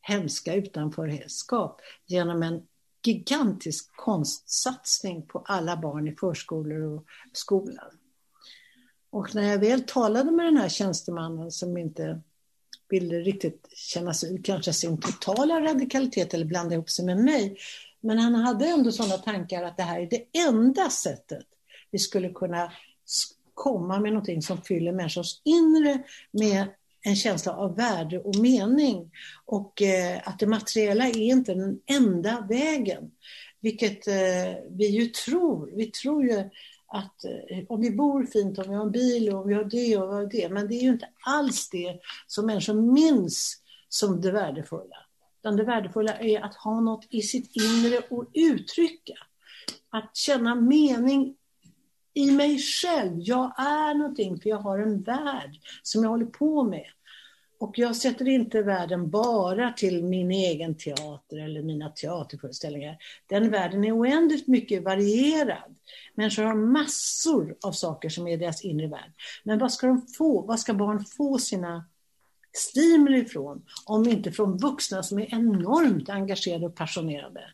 hemska 0.00 0.54
utanförskap 0.54 1.80
genom 2.06 2.42
en 2.42 2.62
gigantisk 3.06 3.96
konstsatsning 3.96 5.26
på 5.26 5.42
alla 5.46 5.76
barn 5.76 6.08
i 6.08 6.16
förskolor 6.16 6.82
och 6.82 7.04
skolan. 7.32 7.90
Och 9.10 9.34
när 9.34 9.42
jag 9.42 9.58
väl 9.58 9.82
talade 9.82 10.30
med 10.30 10.46
den 10.46 10.56
här 10.56 10.68
tjänstemannen 10.68 11.50
som 11.50 11.76
inte 11.76 12.20
ville 12.88 13.20
riktigt 13.20 13.68
kännas 13.74 14.24
ut 14.24 14.46
kanske 14.46 14.72
sin 14.72 15.00
totala 15.00 15.60
radikalitet 15.60 16.34
eller 16.34 16.44
blanda 16.44 16.74
ihop 16.74 16.90
sig 16.90 17.04
med 17.04 17.16
mig. 17.16 17.56
Men 18.00 18.18
han 18.18 18.34
hade 18.34 18.66
ändå 18.66 18.92
sådana 18.92 19.18
tankar 19.18 19.62
att 19.62 19.76
det 19.76 19.82
här 19.82 20.00
är 20.00 20.06
det 20.06 20.38
enda 20.38 20.90
sättet 20.90 21.46
vi 21.90 21.98
skulle 21.98 22.28
kunna 22.28 22.72
komma 23.54 24.00
med 24.00 24.12
någonting 24.12 24.42
som 24.42 24.62
fyller 24.62 24.92
människors 24.92 25.40
inre 25.44 26.02
med 26.30 26.66
en 27.04 27.16
känsla 27.16 27.52
av 27.52 27.76
värde 27.76 28.18
och 28.18 28.36
mening. 28.36 29.10
Och 29.44 29.82
eh, 29.82 30.20
att 30.24 30.38
det 30.38 30.46
materiella 30.46 31.06
är 31.06 31.18
inte 31.18 31.54
den 31.54 31.80
enda 31.86 32.46
vägen. 32.48 33.10
Vilket 33.60 34.08
eh, 34.08 34.54
vi 34.70 34.86
ju 34.86 35.06
tror. 35.06 35.70
Vi 35.76 35.86
tror 35.86 36.24
ju 36.24 36.38
att 36.86 37.24
eh, 37.24 37.64
om 37.68 37.80
vi 37.80 37.90
bor 37.90 38.24
fint, 38.24 38.58
om 38.58 38.64
vi 38.68 38.74
har 38.74 38.82
en 38.82 38.92
bil 38.92 39.28
och 39.28 39.40
om 39.40 39.48
vi 39.48 39.54
har 39.54 39.64
det 39.64 39.96
och 39.96 40.08
vad 40.08 40.30
det. 40.30 40.48
Men 40.48 40.68
det 40.68 40.74
är 40.74 40.82
ju 40.82 40.88
inte 40.88 41.08
alls 41.26 41.70
det 41.70 42.00
som 42.26 42.46
människor 42.46 42.74
minns 42.74 43.62
som 43.88 44.20
det 44.20 44.30
värdefulla. 44.30 44.96
Utan 45.40 45.56
det 45.56 45.64
värdefulla 45.64 46.18
är 46.18 46.40
att 46.40 46.54
ha 46.54 46.80
något 46.80 47.06
i 47.10 47.22
sitt 47.22 47.50
inre 47.56 47.98
och 48.10 48.30
uttrycka. 48.34 49.14
Att 49.90 50.16
känna 50.16 50.54
mening 50.54 51.36
i 52.14 52.30
mig 52.30 52.58
själv. 52.58 53.12
Jag 53.16 53.52
är 53.58 53.94
någonting 53.94 54.40
för 54.40 54.50
jag 54.50 54.58
har 54.58 54.78
en 54.78 55.02
värld 55.02 55.58
som 55.82 56.02
jag 56.02 56.10
håller 56.10 56.26
på 56.26 56.62
med. 56.62 56.86
Och 57.62 57.78
jag 57.78 57.96
sätter 57.96 58.28
inte 58.28 58.62
världen 58.62 59.10
bara 59.10 59.72
till 59.72 60.04
min 60.04 60.30
egen 60.30 60.74
teater 60.74 61.44
eller 61.44 61.62
mina 61.62 61.88
teaterföreställningar. 61.88 62.96
Den 63.26 63.50
världen 63.50 63.84
är 63.84 63.98
oändligt 63.98 64.48
mycket 64.48 64.82
varierad. 64.82 65.76
Människor 66.14 66.42
har 66.42 66.54
massor 66.54 67.56
av 67.64 67.72
saker 67.72 68.08
som 68.08 68.26
är 68.26 68.36
deras 68.36 68.64
inre 68.64 68.86
värld. 68.86 69.12
Men 69.44 69.58
vad 69.58 69.72
ska 69.72 69.86
de 69.86 70.06
få? 70.18 70.42
Vad 70.42 70.60
ska 70.60 70.74
barn 70.74 71.04
få 71.04 71.38
sina 71.38 71.84
stimuli 72.52 73.18
ifrån? 73.18 73.62
Om 73.86 74.08
inte 74.08 74.32
från 74.32 74.58
vuxna 74.58 75.02
som 75.02 75.18
är 75.18 75.34
enormt 75.34 76.08
engagerade 76.08 76.66
och 76.66 76.76
passionerade. 76.76 77.44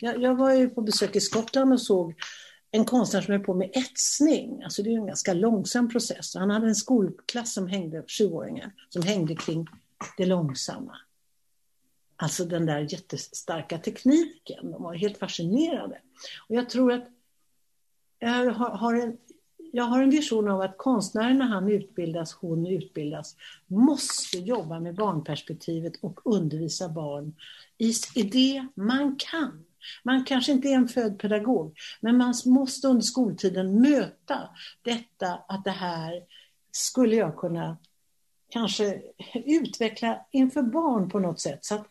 Jag, 0.00 0.22
jag 0.22 0.34
var 0.34 0.52
ju 0.52 0.68
på 0.68 0.80
besök 0.80 1.16
i 1.16 1.20
Skottland 1.20 1.72
och 1.72 1.80
såg 1.80 2.14
en 2.76 2.84
konstnär 2.84 3.20
som 3.20 3.32
höll 3.32 3.44
på 3.44 3.54
med 3.54 3.70
etsning. 3.72 4.62
Alltså 4.62 4.82
det 4.82 4.90
är 4.90 4.98
en 4.98 5.06
ganska 5.06 5.34
långsam 5.34 5.88
process. 5.88 6.34
Han 6.34 6.50
hade 6.50 6.66
en 6.66 6.74
skolklass 6.74 7.54
som 7.54 7.66
hängde, 7.66 8.04
sjuåringar, 8.08 8.72
som 8.88 9.02
hängde 9.02 9.36
kring 9.36 9.66
det 10.16 10.26
långsamma. 10.26 10.96
Alltså 12.16 12.44
den 12.44 12.66
där 12.66 12.80
jättestarka 12.80 13.78
tekniken. 13.78 14.70
De 14.70 14.82
var 14.82 14.94
helt 14.94 15.18
fascinerade. 15.18 15.98
Och 16.48 16.54
jag 16.54 16.70
tror 16.70 16.92
att 16.92 17.04
jag 18.18 18.52
har, 18.54 18.94
en, 18.94 19.16
jag 19.72 19.84
har 19.84 20.02
en 20.02 20.10
vision 20.10 20.48
av 20.48 20.60
att 20.60 20.78
konstnären 20.78 21.38
när 21.38 21.46
han 21.46 21.68
utbildas, 21.68 22.32
hon 22.32 22.66
utbildas, 22.66 23.36
måste 23.66 24.38
jobba 24.38 24.80
med 24.80 24.94
barnperspektivet 24.94 25.92
och 26.00 26.20
undervisa 26.24 26.88
barn 26.88 27.34
i, 27.78 27.92
i 28.14 28.22
det 28.22 28.66
man 28.74 29.16
kan. 29.16 29.64
Man 30.02 30.24
kanske 30.24 30.52
inte 30.52 30.68
är 30.68 30.74
en 30.74 30.88
född 30.88 31.18
pedagog, 31.18 31.76
men 32.00 32.16
man 32.16 32.34
måste 32.46 32.88
under 32.88 33.02
skoltiden 33.02 33.80
möta 33.80 34.48
detta 34.82 35.40
att 35.48 35.64
det 35.64 35.70
här 35.70 36.22
skulle 36.70 37.16
jag 37.16 37.36
kunna 37.36 37.76
kanske 38.48 39.02
utveckla 39.34 40.26
inför 40.30 40.62
barn 40.62 41.10
på 41.10 41.18
något 41.18 41.40
sätt. 41.40 41.64
Så 41.64 41.74
att 41.74 41.86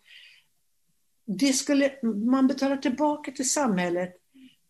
det 1.26 1.54
skulle, 1.54 1.92
man 2.26 2.48
betalar 2.48 2.78
tillbaka 2.78 3.32
till 3.32 3.50
samhället, 3.50 4.16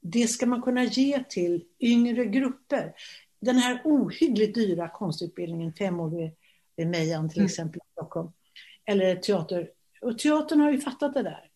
det 0.02 0.28
ska 0.28 0.46
man 0.46 0.62
kunna 0.62 0.84
ge 0.84 1.24
till 1.24 1.64
yngre 1.80 2.26
grupper. 2.26 2.94
Den 3.40 3.56
här 3.56 3.82
ohyggligt 3.84 4.56
dyra 4.56 4.90
konstutbildningen, 4.90 5.74
fem 5.74 6.00
år 6.00 6.10
vid, 6.10 6.32
vid 6.76 6.88
Mejan 6.88 7.30
till 7.30 7.40
mm. 7.40 7.46
exempel 7.46 7.78
i 7.78 7.92
Stockholm, 7.92 8.32
eller 8.86 9.16
teater. 9.16 9.70
Och 10.02 10.20
teatern 10.20 10.60
har 10.60 10.72
ju 10.72 10.80
fattat 10.80 11.14
det 11.14 11.24
där 11.24 11.50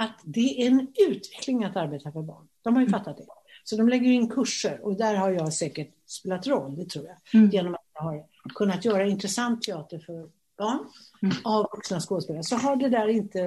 att 0.00 0.20
det 0.24 0.62
är 0.62 0.66
en 0.66 0.86
utveckling 1.08 1.64
att 1.64 1.76
arbeta 1.76 2.12
för 2.12 2.22
barn. 2.22 2.48
De 2.62 2.74
har 2.74 2.82
ju 2.82 2.88
mm. 2.88 3.00
fattat 3.00 3.16
det. 3.16 3.24
Så 3.64 3.76
de 3.76 3.88
lägger 3.88 4.10
in 4.10 4.28
kurser 4.28 4.80
och 4.84 4.96
där 4.96 5.14
har 5.14 5.30
jag 5.30 5.52
säkert 5.52 5.94
spelat 6.06 6.46
roll, 6.46 6.76
det 6.76 6.88
tror 6.90 7.06
jag. 7.06 7.16
Mm. 7.34 7.50
Genom 7.50 7.74
att 7.74 7.86
jag 7.94 8.02
har 8.02 8.26
kunnat 8.54 8.84
göra 8.84 9.06
intressant 9.06 9.62
teater 9.62 9.98
för 9.98 10.28
barn 10.58 10.78
mm. 11.22 11.36
av 11.44 11.66
vuxna 11.72 12.00
skådespelare. 12.00 12.42
Så 12.42 12.56
har 12.56 12.76
det 12.76 12.88
där 12.88 13.08
inte, 13.08 13.40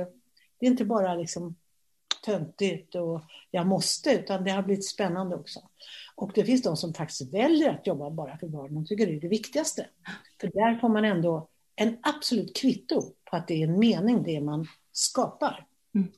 det 0.60 0.66
är 0.66 0.70
inte 0.70 0.86
bara 0.86 1.16
liksom 1.16 1.56
töntigt 2.26 2.96
och 2.96 3.22
jag 3.52 3.68
måste, 3.68 4.12
utan 4.12 4.44
det 4.44 4.52
har 4.52 4.64
blivit 4.64 4.86
spännande 4.86 5.36
också. 5.36 5.60
Och 6.16 6.32
det 6.36 6.46
finns 6.46 6.62
de 6.62 6.78
som 6.78 6.94
faktiskt 6.94 7.34
väljer 7.34 7.70
att 7.70 7.88
jobba 7.88 8.10
bara 8.10 8.38
för 8.38 8.48
barn. 8.48 8.74
De 8.74 8.86
tycker 8.86 9.08
det 9.08 9.16
är 9.16 9.22
det 9.22 9.28
viktigaste. 9.28 9.88
För 10.42 10.48
där 10.48 10.80
får 10.80 10.90
man 10.90 11.06
ändå 11.06 11.48
en 11.76 11.98
absolut 12.02 12.56
kvitto 12.56 13.02
på 13.02 13.36
att 13.36 13.48
det 13.48 13.64
är 13.64 13.68
en 13.68 13.80
mening 13.80 14.24
det 14.24 14.42
man 14.42 14.68
skapar. 14.92 15.66
Mm. 15.96 16.12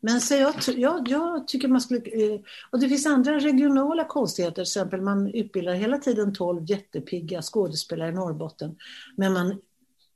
Men 0.00 0.20
så 0.20 0.34
jag, 0.34 0.54
jag, 0.66 1.08
jag 1.08 1.48
tycker 1.48 1.68
man 1.68 1.80
skulle... 1.80 2.00
Eh, 2.00 2.40
och 2.70 2.80
det 2.80 2.88
finns 2.88 3.06
andra 3.06 3.38
regionala 3.38 4.04
konstigheter, 4.04 4.54
till 4.54 4.62
exempel 4.62 5.00
man 5.00 5.34
utbildar 5.34 5.74
hela 5.74 5.98
tiden 5.98 6.34
12 6.34 6.64
jättepigga 6.70 7.42
skådespelare 7.42 8.08
i 8.08 8.12
Norrbotten. 8.12 8.76
Men 9.16 9.32
man 9.32 9.60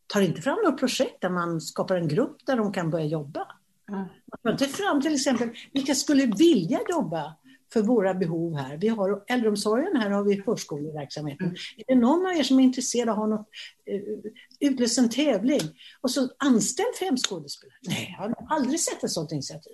tar 0.07 0.21
inte 0.21 0.43
fram 0.43 0.59
något 0.65 0.79
projekt 0.79 1.21
där 1.21 1.31
man 1.31 1.61
skapar 1.61 1.97
en 1.97 2.09
grupp 2.09 2.37
där 2.47 2.57
de 2.57 2.73
kan 2.73 2.91
börja 2.91 3.05
jobba. 3.05 3.47
Mm. 3.89 4.05
Man 4.45 4.57
tar 4.57 4.65
inte 4.65 4.77
fram 4.77 5.01
till 5.01 5.15
exempel 5.15 5.51
vilka 5.73 5.95
skulle 5.95 6.27
vilja 6.27 6.81
jobba 6.91 7.35
för 7.75 7.83
våra 7.83 8.15
behov 8.15 8.57
här. 8.57 8.77
Vi 8.77 8.89
har 8.89 9.25
äldreomsorgen, 9.27 9.97
här 9.97 10.11
har 10.11 10.25
vi 10.25 10.43
förskoleverksamheten. 10.43 11.47
Mm. 11.47 11.59
Är 11.77 11.95
det 11.95 12.01
någon 12.01 12.27
av 12.27 12.33
er 12.33 12.43
som 12.43 12.59
är 12.59 12.65
intresserad 12.65 13.09
av 13.09 13.13
att 13.13 13.19
ha 13.19 13.27
något, 13.27 13.49
uh, 13.91 14.31
utlöst 14.61 14.99
en 14.99 15.11
tävling 15.11 15.61
och 16.01 16.11
så 16.11 16.29
anställ 16.39 16.87
fem 17.01 17.17
skådespelare? 17.17 17.79
Nej, 17.89 18.17
jag 18.19 18.25
har 18.25 18.57
aldrig 18.57 18.81
sett 18.81 19.05
ett 19.05 19.11
sådant 19.11 19.33
initiativ. 19.33 19.73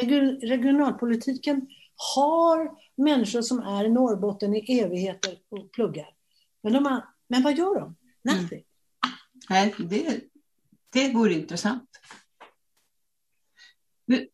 Region, 0.00 0.40
regionalpolitiken 0.40 1.68
har 2.16 2.70
människor 2.96 3.42
som 3.42 3.58
är 3.58 3.84
i 3.84 3.88
Norrbotten 3.88 4.54
i 4.54 4.80
evigheter 4.80 5.38
och 5.48 5.72
pluggar. 5.72 6.08
Men, 6.62 6.72
de 6.72 6.86
har, 6.86 7.04
men 7.28 7.42
vad 7.42 7.58
gör 7.58 7.80
de? 7.80 7.96
Nothing. 8.24 8.64
Mm. 8.64 9.16
Nej, 9.50 9.74
det, 9.78 10.20
det 10.92 11.14
vore 11.14 11.34
intressant. 11.34 11.90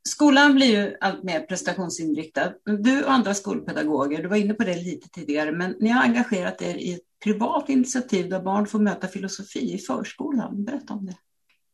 Skolan 0.09 0.55
blir 0.55 0.67
ju 0.67 0.97
allt 1.01 1.23
mer 1.23 1.41
prestationsinriktad. 1.41 2.53
Du 2.65 3.05
och 3.05 3.13
andra 3.13 3.35
skolpedagoger, 3.35 4.23
du 4.23 4.29
var 4.29 4.37
inne 4.37 4.55
på 4.55 4.65
det 4.65 4.75
lite 4.75 5.09
tidigare, 5.09 5.53
men 5.53 5.77
ni 5.81 5.89
har 5.89 6.03
engagerat 6.03 6.63
er 6.63 6.75
i 6.75 6.93
ett 6.93 7.01
privat 7.25 7.69
initiativ 7.69 8.29
där 8.29 8.41
barn 8.41 8.67
får 8.67 8.79
möta 8.79 9.09
filosofi 9.09 9.75
i 9.75 9.79
förskolan. 9.79 10.65
Berätta 10.65 10.95
om 10.95 11.07
det. 11.07 11.17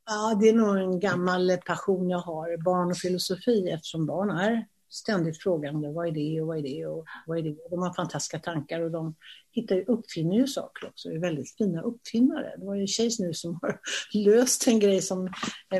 Ja, 0.06 0.38
det 0.40 0.48
är 0.48 0.54
nog 0.54 0.76
en 0.76 1.00
gammal 1.00 1.58
passion 1.66 2.10
jag 2.10 2.18
har, 2.18 2.62
barn 2.64 2.90
och 2.90 2.96
filosofi, 2.96 3.70
eftersom 3.70 4.06
barn 4.06 4.30
är 4.30 4.66
ständigt 4.88 5.42
frågande. 5.42 5.92
Vad 5.92 6.08
är 6.08 6.12
det 6.12 6.40
och 6.40 6.46
vad 6.46 6.58
är 6.58 6.62
det 6.62 6.86
och 6.86 7.04
vad 7.26 7.38
är 7.38 7.42
det? 7.42 7.56
De 7.70 7.82
har 7.82 7.94
fantastiska 7.94 8.38
tankar 8.38 8.80
och 8.80 8.90
de 8.90 9.14
hittar, 9.50 9.90
uppfinner 9.90 10.36
ju 10.36 10.46
saker 10.46 10.88
också. 10.88 11.10
Är 11.10 11.18
väldigt 11.18 11.56
fina 11.56 11.82
uppfinnare. 11.82 12.54
Det 12.58 12.66
var 12.66 12.74
ju 12.74 12.80
en 12.80 12.86
tjej 12.86 13.10
nu 13.18 13.34
som 13.34 13.58
har 13.62 13.80
löst 14.14 14.66
en 14.66 14.80
grej 14.80 15.02
som 15.02 15.32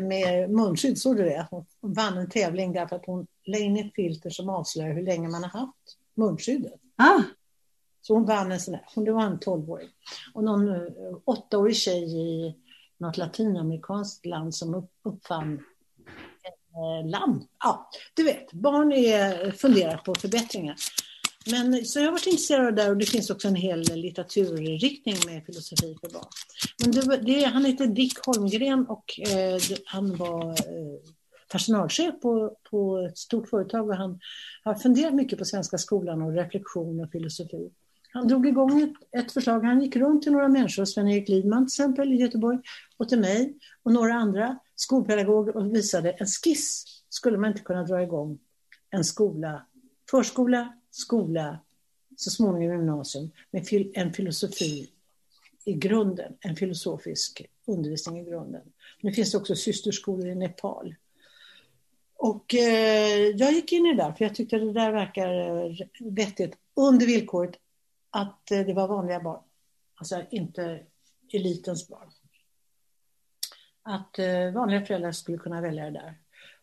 med 0.03 0.51
munskydd, 0.51 0.99
såg 0.99 1.17
du 1.17 1.25
det? 1.25 1.49
Hon 1.51 1.67
vann 1.81 2.19
en 2.19 2.31
tävling 2.31 2.73
därför 2.73 2.97
att 2.97 3.07
hon 3.07 3.27
la 3.45 3.59
in 3.59 3.77
ett 3.77 3.95
filter 3.95 4.31
som 4.31 4.49
avslöjar 4.49 4.95
hur 4.95 5.03
länge 5.03 5.29
man 5.29 5.43
har 5.43 5.61
haft 5.61 5.99
munskyddet. 6.15 6.81
Ah. 6.97 7.23
Så 8.01 8.15
hon 8.15 8.25
vann 8.25 8.53
en 8.53 8.61
sån 8.61 8.73
där, 8.73 8.85
hon, 8.95 9.15
var 9.15 9.25
en 9.25 9.39
tolvåring. 9.39 9.89
Och 10.35 10.45
någon 10.45 10.69
uh, 10.69 11.19
åttaårig 11.25 11.77
tjej 11.77 12.17
i 12.17 12.57
något 12.99 13.17
latinamerikanskt 13.17 14.27
land 14.27 14.55
som 14.55 14.89
uppfann 15.03 15.55
Eh, 15.55 15.65
Eh, 16.79 17.11
land. 17.11 17.45
Ja, 17.65 17.91
du 18.15 18.23
vet, 18.23 18.53
barn 18.53 18.93
är, 18.93 19.51
funderar 19.51 19.97
på 19.97 20.15
förbättringar. 20.15 20.77
Men, 21.51 21.85
så 21.85 21.99
jag 21.99 22.05
har 22.05 22.13
varit 22.13 22.27
intresserad 22.27 22.67
av 22.67 22.75
det 22.75 22.83
där. 22.83 22.91
och 22.91 22.97
det 22.97 23.07
finns 23.07 23.31
också 23.31 23.49
en 23.49 23.55
hel 23.55 23.81
litteraturriktning 23.81 25.17
med 25.27 25.47
filosofi 25.47 25.97
för 26.01 26.09
barn. 26.09 26.29
Men 26.83 26.93
det, 26.93 27.17
det, 27.17 27.45
han 27.45 27.65
heter 27.65 27.87
Dick 27.87 28.19
Holmgren 28.27 28.87
och 28.87 29.21
eh, 29.21 29.61
han 29.85 30.17
var 30.17 30.49
eh, 30.51 30.99
personalchef 31.53 32.21
på, 32.23 32.57
på 32.71 32.99
ett 32.99 33.19
stort 33.19 33.49
företag 33.49 33.89
och 33.89 33.97
han 33.97 34.21
har 34.65 34.75
funderat 34.75 35.15
mycket 35.15 35.39
på 35.39 35.45
svenska 35.45 35.79
skolan 35.79 36.23
och 36.23 36.33
reflektion 36.33 37.01
och 37.01 37.11
filosofi. 37.11 37.71
Han 38.13 38.29
drog 38.29 38.47
igång 38.47 38.83
ett, 38.83 39.25
ett 39.25 39.33
förslag. 39.33 39.61
Han 39.61 39.81
gick 39.81 39.97
runt 39.97 40.23
till 40.23 40.33
några 40.33 40.49
människor, 40.49 40.85
Sven-Erik 40.85 41.29
Lidman 41.29 41.67
till 41.67 41.85
exempel 41.85 42.13
i 42.13 42.17
Göteborg, 42.17 42.59
och 42.97 43.09
till 43.09 43.21
mig 43.21 43.55
och 43.83 43.93
några 43.93 44.15
andra 44.15 44.59
skolpedagoger 44.79 45.57
och 45.57 45.75
visade 45.75 46.11
en 46.11 46.27
skiss. 46.27 46.85
Skulle 47.09 47.39
man 47.39 47.51
inte 47.51 47.63
kunna 47.63 47.85
dra 47.85 48.03
igång 48.03 48.39
en 48.91 49.05
skola, 49.05 49.67
förskola, 50.11 50.73
skola, 50.91 51.59
så 52.17 52.31
småningom 52.31 52.77
gymnasium, 52.77 53.31
med 53.51 53.67
en 53.95 54.13
filosofi 54.13 54.91
i 55.65 55.73
grunden, 55.73 56.33
en 56.41 56.57
filosofisk 56.57 57.47
undervisning 57.67 58.21
i 58.21 58.25
grunden. 58.25 58.63
Nu 59.01 59.13
finns 59.13 59.33
det 59.33 59.39
också 59.39 59.55
systerskolor 59.55 60.27
i 60.27 60.35
Nepal. 60.35 60.95
Och 62.17 62.55
eh, 62.55 63.27
jag 63.37 63.53
gick 63.53 63.73
in 63.73 63.87
i 63.87 63.95
det 63.95 64.03
där, 64.03 64.13
för 64.13 64.25
jag 64.25 64.35
tyckte 64.35 64.59
det 64.59 64.73
där 64.73 64.93
verkar 64.93 65.31
eh, 65.31 65.77
vettigt, 66.01 66.55
under 66.75 67.07
villkoret 67.07 67.57
att 68.11 68.51
eh, 68.51 68.61
det 68.61 68.75
var 68.75 68.89
vanliga 68.89 69.21
barn. 69.21 69.43
Alltså 69.95 70.23
inte 70.31 70.81
elitens 71.33 71.89
barn. 71.89 72.11
Att 73.89 74.19
eh, 74.19 74.51
vanliga 74.55 74.85
föräldrar 74.85 75.13
skulle 75.13 75.39
kunna 75.39 75.61
välja 75.61 75.85
det 75.85 75.91
där. 75.91 76.15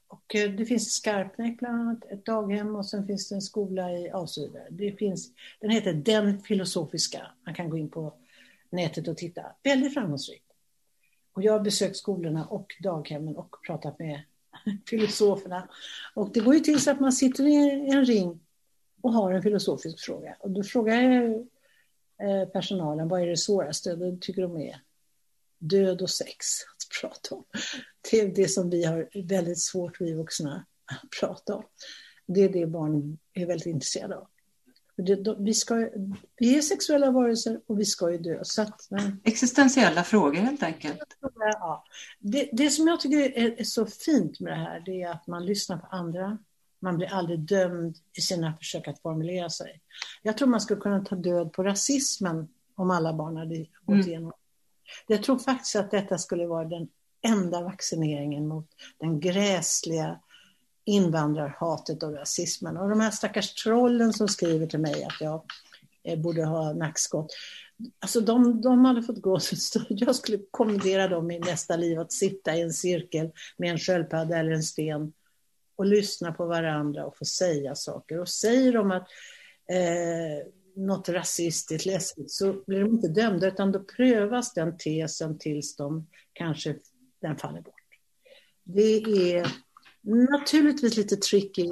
Och 0.07 0.35
eh, 0.35 0.51
det 0.51 0.65
finns 0.65 0.87
i 0.87 0.89
Skarpnäck 0.89 1.59
bland 1.59 1.81
annat, 1.81 2.05
ett 2.11 2.25
daghem 2.25 2.75
och 2.75 2.85
sen 2.85 3.07
finns 3.07 3.29
det 3.29 3.35
en 3.35 3.41
skola 3.41 3.91
i 3.91 4.09
Asudde. 4.09 4.67
Det 4.69 4.91
finns, 4.91 5.31
den 5.59 5.69
heter 5.69 5.93
Den 5.93 6.41
filosofiska. 6.41 7.27
Man 7.45 7.55
kan 7.55 7.69
gå 7.69 7.77
in 7.77 7.89
på 7.89 8.13
nätet 8.69 9.07
och 9.07 9.17
titta. 9.17 9.41
Väldigt 9.63 9.93
framgångsrikt. 9.93 10.45
Och 11.33 11.43
jag 11.43 11.53
har 11.53 11.59
besökt 11.59 11.95
skolorna 11.95 12.45
och 12.45 12.75
daghemmen 12.79 13.35
och 13.35 13.55
pratat 13.67 13.99
med 13.99 14.21
filosoferna. 14.89 15.69
Och 16.13 16.31
det 16.33 16.39
går 16.39 16.53
ju 16.53 16.59
till 16.59 16.81
så 16.81 16.91
att 16.91 16.99
man 16.99 17.11
sitter 17.11 17.47
i 17.47 17.89
en 17.89 18.05
ring 18.05 18.39
och 19.01 19.13
har 19.13 19.31
en 19.31 19.41
filosofisk 19.41 20.05
fråga. 20.05 20.35
Och 20.39 20.51
då 20.51 20.63
frågar 20.63 21.01
jag 21.01 21.33
eh, 22.21 22.47
personalen 22.47 23.07
vad 23.07 23.21
är 23.21 23.27
det 23.27 23.37
svåraste? 23.37 23.91
Och 23.91 23.97
då 23.97 24.17
tycker 24.21 24.41
de 24.41 24.57
är 24.57 24.81
död 25.57 26.01
och 26.01 26.09
sex 26.09 26.45
prata 27.01 27.35
om. 27.35 27.43
Det 28.11 28.19
är 28.19 28.27
det 28.27 28.47
som 28.47 28.69
vi 28.69 28.85
har 28.85 29.27
väldigt 29.27 29.61
svårt, 29.61 30.01
vi 30.01 30.13
vuxna, 30.13 30.65
att 30.85 31.09
prata 31.19 31.55
om. 31.55 31.63
Det 32.27 32.41
är 32.41 32.49
det 32.49 32.65
barn 32.65 33.17
är 33.33 33.45
väldigt 33.45 33.67
intresserade 33.67 34.17
av. 34.17 34.27
Vi, 35.37 35.53
ska, 35.53 35.89
vi 36.37 36.57
är 36.57 36.61
sexuella 36.61 37.11
varelser 37.11 37.61
och 37.67 37.79
vi 37.79 37.85
ska 37.85 38.11
ju 38.11 38.17
dö. 38.17 38.39
Så 38.43 38.61
att, 38.61 38.81
Existentiella 39.23 40.03
frågor 40.03 40.39
helt 40.39 40.63
enkelt. 40.63 40.99
Ja. 41.35 41.85
Det, 42.19 42.49
det 42.53 42.69
som 42.69 42.87
jag 42.87 42.99
tycker 42.99 43.17
är, 43.17 43.59
är, 43.59 43.63
så 43.63 43.85
fint 43.85 44.39
med 44.39 44.53
det 44.53 44.57
här, 44.57 44.83
det 44.85 45.01
är 45.01 45.11
att 45.11 45.27
man 45.27 45.45
lyssnar 45.45 45.77
på 45.77 45.87
andra. 45.87 46.37
Man 46.79 46.97
blir 46.97 47.13
aldrig 47.13 47.39
dömd 47.39 47.97
i 48.17 48.21
sina 48.21 48.53
försök 48.57 48.87
att 48.87 49.01
formulera 49.01 49.49
sig. 49.49 49.81
Jag 50.21 50.37
tror 50.37 50.47
man 50.47 50.61
skulle 50.61 50.81
kunna 50.81 51.05
ta 51.05 51.15
död 51.15 51.53
på 51.53 51.63
rasismen 51.63 52.47
om 52.75 52.91
alla 52.91 53.13
barn 53.13 53.37
hade 53.37 53.57
gått 53.57 53.95
mm. 53.95 54.07
igenom. 54.07 54.33
Jag 55.07 55.23
tror 55.23 55.39
faktiskt 55.39 55.75
att 55.75 55.91
detta 55.91 56.17
skulle 56.17 56.47
vara 56.47 56.65
den 56.65 56.87
enda 57.21 57.61
vaccineringen 57.61 58.47
mot 58.47 58.67
den 58.99 59.19
gräsliga 59.19 60.19
invandrarhatet 60.85 62.03
och 62.03 62.13
rasismen. 62.13 62.77
Och 62.77 62.89
de 62.89 62.99
här 62.99 63.11
stackars 63.11 63.53
trollen 63.53 64.13
som 64.13 64.27
skriver 64.27 64.67
till 64.67 64.79
mig 64.79 65.03
att 65.03 65.21
jag 65.21 65.43
eh, 66.03 66.19
borde 66.19 66.45
ha 66.45 66.73
nackskott. 66.73 67.27
Alltså 67.99 68.21
de, 68.21 68.61
de 68.61 68.85
hade 68.85 69.03
fått 69.03 69.21
gå, 69.21 69.39
så 69.39 69.79
jag 69.89 70.15
skulle 70.15 70.39
kommendera 70.51 71.07
dem 71.07 71.31
i 71.31 71.39
nästa 71.39 71.75
liv 71.75 71.99
att 71.99 72.11
sitta 72.11 72.55
i 72.55 72.61
en 72.61 72.73
cirkel 72.73 73.31
med 73.57 73.71
en 73.71 73.79
sköldpadda 73.79 74.37
eller 74.37 74.51
en 74.51 74.63
sten 74.63 75.13
och 75.75 75.85
lyssna 75.85 76.31
på 76.31 76.45
varandra 76.45 77.05
och 77.05 77.17
få 77.17 77.25
säga 77.25 77.75
saker. 77.75 78.19
Och 78.19 78.29
säger 78.29 78.73
de 78.73 78.91
att 78.91 79.07
eh, 79.69 80.47
något 80.75 81.09
rasistiskt, 81.09 81.85
läskigt, 81.85 82.31
så 82.31 82.53
blir 82.67 82.79
de 82.79 82.89
inte 82.89 83.07
dömda, 83.07 83.47
utan 83.47 83.71
då 83.71 83.79
prövas 83.79 84.53
den 84.53 84.77
tesen 84.77 85.37
tills 85.37 85.75
de 85.75 86.07
kanske 86.33 86.75
den 87.21 87.37
faller 87.37 87.61
bort. 87.61 87.73
Det 88.63 88.97
är 88.97 89.47
naturligtvis 90.31 90.97
lite 90.97 91.15
tricky 91.15 91.71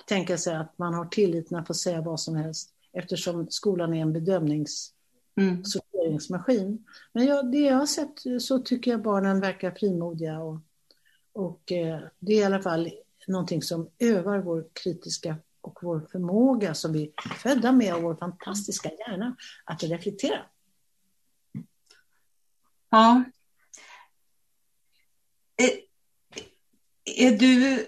att 0.00 0.06
tänka 0.06 0.38
sig 0.38 0.56
att 0.56 0.78
man 0.78 0.94
har 0.94 1.04
tilliten 1.04 1.58
att 1.58 1.66
få 1.66 1.74
säga 1.74 2.00
vad 2.00 2.20
som 2.20 2.36
helst 2.36 2.70
eftersom 2.92 3.46
skolan 3.50 3.94
är 3.94 4.02
en 4.02 4.12
bedömnings 4.12 4.92
mm. 5.36 5.64
sorteringsmaskin. 5.64 6.84
Men 7.12 7.26
jag, 7.26 7.52
det 7.52 7.60
jag 7.60 7.76
har 7.76 7.86
sett 7.86 8.42
så 8.42 8.58
tycker 8.58 8.90
jag 8.90 9.02
barnen 9.02 9.40
verkar 9.40 9.70
frimodiga 9.70 10.38
och, 10.38 10.60
och 11.32 11.72
eh, 11.72 12.00
det 12.18 12.32
är 12.32 12.40
i 12.40 12.44
alla 12.44 12.62
fall 12.62 12.90
någonting 13.26 13.62
som 13.62 13.90
övar 13.98 14.38
vår 14.38 14.66
kritiska 14.72 15.36
och 15.68 15.78
vår 15.82 16.08
förmåga 16.12 16.74
som 16.74 16.92
vi 16.92 17.12
är 17.24 17.34
födda 17.34 17.72
med 17.72 17.94
och 17.94 18.02
vår 18.02 18.14
fantastiska 18.14 18.90
hjärna 18.98 19.36
att 19.64 19.82
reflektera. 19.82 20.40
Ja. 22.90 23.24
Är, 25.56 25.70
är 27.04 27.38
du 27.38 27.86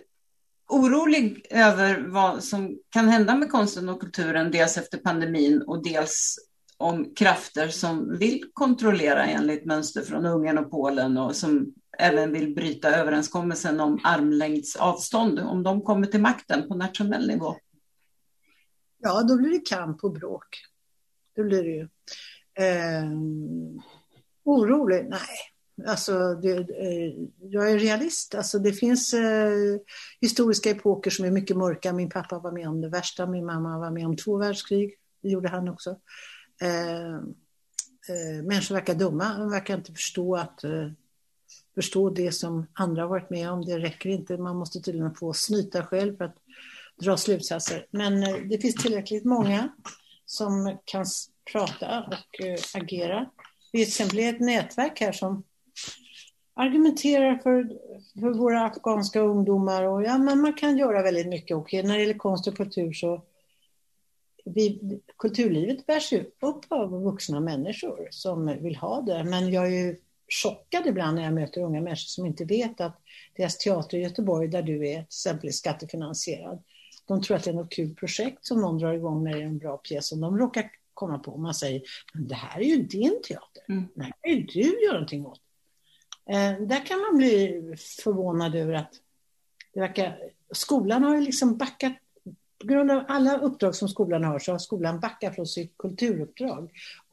orolig 0.69 1.47
över 1.51 2.01
vad 2.09 2.44
som 2.44 2.78
kan 2.90 3.09
hända 3.09 3.36
med 3.36 3.51
konsten 3.51 3.89
och 3.89 4.01
kulturen, 4.01 4.51
dels 4.51 4.77
efter 4.77 4.98
pandemin 4.98 5.62
och 5.62 5.85
dels 5.85 6.36
om 6.77 7.15
krafter 7.15 7.69
som 7.69 8.19
vill 8.19 8.44
kontrollera 8.52 9.24
enligt 9.24 9.66
mönster 9.66 10.02
från 10.02 10.27
Ungern 10.27 10.59
och 10.59 10.70
Polen 10.70 11.19
och 11.19 11.36
som 11.36 11.74
även 11.98 12.32
vill 12.32 12.55
bryta 12.55 12.97
överenskommelsen 12.97 13.81
om 13.81 14.01
armlängds 14.05 14.77
avstånd, 14.77 15.39
om 15.39 15.62
de 15.62 15.82
kommer 15.82 16.07
till 16.07 16.20
makten 16.20 16.69
på 16.69 16.74
nationell 16.74 17.28
nivå? 17.28 17.57
Ja, 19.01 19.22
då 19.22 19.36
blir 19.36 19.51
det 19.51 19.66
kamp 19.66 20.05
och 20.05 20.12
bråk. 20.12 20.62
Det 21.36 21.43
blir 21.43 21.62
det 21.62 21.70
ju. 21.70 21.89
Eh, 22.66 23.10
orolig? 24.44 25.06
Nej. 25.09 25.51
Alltså, 25.86 26.35
det, 26.35 26.56
eh, 26.56 27.12
jag 27.39 27.70
är 27.70 27.78
realist. 27.78 28.35
Alltså, 28.35 28.59
det 28.59 28.72
finns 28.72 29.14
eh, 29.14 29.78
historiska 30.20 30.70
epoker 30.70 31.10
som 31.10 31.24
är 31.24 31.31
mycket 31.31 31.56
mörka. 31.56 31.93
Min 31.93 32.10
pappa 32.10 32.39
var 32.39 32.52
med 32.52 32.68
om 32.68 32.81
det 32.81 32.89
värsta. 32.89 33.27
Min 33.27 33.47
mamma 33.47 33.78
var 33.78 33.90
med 33.90 34.06
om 34.06 34.16
två 34.16 34.36
världskrig. 34.36 34.94
Det 35.22 35.28
gjorde 35.28 35.48
han 35.48 35.68
också. 35.68 35.90
Eh, 36.62 37.14
eh, 38.09 38.43
människor 38.44 38.74
verkar 38.74 38.94
dumma. 38.94 39.39
De 39.39 39.51
verkar 39.51 39.74
inte 39.74 39.93
förstå 39.93 40.36
att 40.36 40.64
eh, 40.64 40.90
förstå 41.74 42.10
det 42.10 42.32
som 42.32 42.66
andra 42.72 43.02
har 43.02 43.09
varit 43.09 43.31
med 43.31 43.51
om. 43.51 43.64
Det 43.64 43.78
räcker 43.78 44.10
inte. 44.10 44.39
Man 44.39 44.56
måste 44.56 44.81
tydligen 44.81 45.14
få 45.14 45.32
snyta 45.32 45.86
själv 45.86 46.16
för 46.16 46.24
att 46.24 46.36
dra 47.01 47.16
slutsatser. 47.16 47.86
Men 47.90 48.22
eh, 48.22 48.35
det 48.35 48.59
finns 48.59 48.74
tillräckligt 48.74 49.24
många 49.24 49.68
som 50.27 50.78
kan 50.85 51.06
prata 51.52 52.01
och 52.01 52.44
eh, 52.47 52.59
agera. 52.74 53.31
Vi 53.72 53.78
till 53.78 53.89
exempel 53.89 54.18
ett 54.18 54.40
nätverk 54.40 55.01
här 55.01 55.12
som 55.12 55.43
argumenterar 56.55 57.39
för, 57.39 57.68
för 58.20 58.39
våra 58.39 58.64
afghanska 58.64 59.20
ungdomar 59.20 59.85
och 59.85 60.02
ja, 60.02 60.18
men 60.18 60.40
man 60.40 60.52
kan 60.52 60.78
göra 60.78 61.02
väldigt 61.02 61.28
mycket. 61.28 61.56
Och 61.56 61.74
eh, 61.74 61.85
när 61.85 61.94
det 61.94 62.01
gäller 62.01 62.18
konst 62.18 62.48
och 62.48 62.56
kultur 62.56 62.93
så 62.93 63.22
vi, 64.44 65.01
kulturlivet 65.18 65.86
bärs 65.86 66.12
ju 66.12 66.24
upp 66.40 66.64
av 66.68 67.02
vuxna 67.02 67.40
människor 67.40 68.09
som 68.10 68.47
vill 68.62 68.77
ha 68.77 69.01
det. 69.01 69.24
Men 69.24 69.51
jag 69.52 69.66
är 69.66 69.70
ju 69.70 69.97
chockad 70.43 70.86
ibland 70.86 71.16
när 71.16 71.24
jag 71.24 71.35
möter 71.35 71.60
unga 71.60 71.81
människor 71.81 72.06
som 72.06 72.27
inte 72.27 72.44
vet 72.44 72.81
att 72.81 73.01
deras 73.36 73.59
teater 73.59 73.98
i 73.98 74.02
Göteborg, 74.02 74.48
där 74.48 74.62
du 74.62 74.89
är, 74.89 74.94
till 74.94 75.02
exempel 75.02 75.48
är 75.48 75.52
skattefinansierad, 75.52 76.62
de 77.11 77.23
tror 77.23 77.37
att 77.37 77.45
det 77.45 77.51
är 77.51 77.55
något 77.55 77.73
kul 77.73 77.95
projekt 77.95 78.47
som 78.47 78.61
någon 78.61 78.78
drar 78.78 78.93
igång 78.93 79.24
när 79.24 79.32
det 79.32 79.43
är 79.43 79.47
en 79.47 79.59
bra 79.59 79.77
pjäs 79.77 80.09
som 80.09 80.20
de 80.20 80.39
råkar 80.39 80.70
komma 80.95 81.19
på. 81.19 81.37
Man 81.37 81.55
säger, 81.55 81.82
men 82.15 82.28
det 82.28 82.35
här 82.35 82.61
är 82.61 82.65
ju 82.65 82.82
din 82.82 83.23
teater. 83.23 83.62
Mm. 83.69 83.89
Det 83.95 84.03
här 84.03 84.12
kan 84.20 84.32
ju 84.32 84.43
du 84.43 84.85
göra 84.85 84.93
någonting 84.93 85.27
åt. 85.27 85.41
Eh, 86.27 86.66
där 86.66 86.87
kan 86.87 87.01
man 87.01 87.16
bli 87.16 87.74
förvånad 88.03 88.55
över 88.55 88.74
att 88.74 88.93
det 89.74 89.81
verkar, 89.81 90.19
skolan 90.53 91.05
har 91.05 91.15
ju 91.15 91.20
liksom 91.20 91.57
backat 91.57 91.93
på 92.59 92.66
grund 92.66 92.91
av 92.91 93.05
alla 93.09 93.39
uppdrag 93.39 93.74
som 93.74 93.89
skolan 93.89 94.24
har 94.24 94.39
så 94.39 94.53
har 94.53 94.59
skolan 94.59 95.01
backat 95.01 95.35
från 95.35 95.47
sitt 95.47 95.78
kulturuppdrag. 95.78 96.70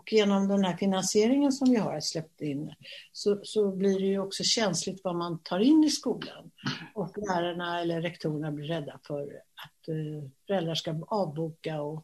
Och 0.07 0.13
genom 0.13 0.47
den 0.47 0.65
här 0.65 0.77
finansieringen 0.77 1.51
som 1.51 1.69
vi 1.69 1.77
har 1.77 1.99
släppt 1.99 2.41
in 2.41 2.73
så, 3.11 3.39
så 3.43 3.71
blir 3.71 3.99
det 3.99 4.05
ju 4.05 4.19
också 4.19 4.43
känsligt 4.43 5.03
vad 5.03 5.15
man 5.15 5.39
tar 5.39 5.59
in 5.59 5.83
i 5.83 5.89
skolan. 5.89 6.51
Och 6.93 7.17
lärarna 7.17 7.81
eller 7.81 8.01
rektorerna 8.01 8.51
blir 8.51 8.67
rädda 8.67 8.99
för 9.07 9.23
att 9.55 9.87
eh, 9.87 10.29
föräldrar 10.47 10.75
ska 10.75 10.95
avboka 11.07 11.81
och 11.81 12.03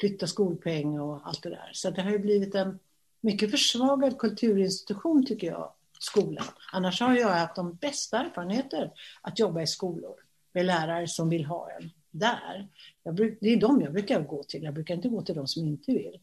flytta 0.00 0.26
skolpeng 0.26 1.00
och 1.00 1.28
allt 1.28 1.42
det 1.42 1.50
där. 1.50 1.70
Så 1.72 1.90
det 1.90 2.02
har 2.02 2.10
ju 2.10 2.18
blivit 2.18 2.54
en 2.54 2.78
mycket 3.20 3.50
försvagad 3.50 4.18
kulturinstitution 4.18 5.26
tycker 5.26 5.46
jag, 5.46 5.72
skolan. 5.98 6.46
Annars 6.72 7.00
har 7.00 7.16
jag 7.16 7.28
haft 7.28 7.56
de 7.56 7.74
bästa 7.74 8.18
erfarenheter 8.18 8.92
att 9.22 9.38
jobba 9.38 9.62
i 9.62 9.66
skolor 9.66 10.14
med 10.52 10.66
lärare 10.66 11.08
som 11.08 11.28
vill 11.28 11.44
ha 11.44 11.70
en 11.70 11.90
där. 12.10 12.68
Bruk, 13.12 13.38
det 13.40 13.48
är 13.48 13.60
de 13.60 13.80
jag 13.80 13.92
brukar 13.92 14.22
gå 14.22 14.42
till, 14.42 14.62
jag 14.62 14.74
brukar 14.74 14.94
inte 14.94 15.08
gå 15.08 15.22
till 15.22 15.34
de 15.34 15.46
som 15.46 15.66
inte 15.66 15.92
vill. 15.92 16.20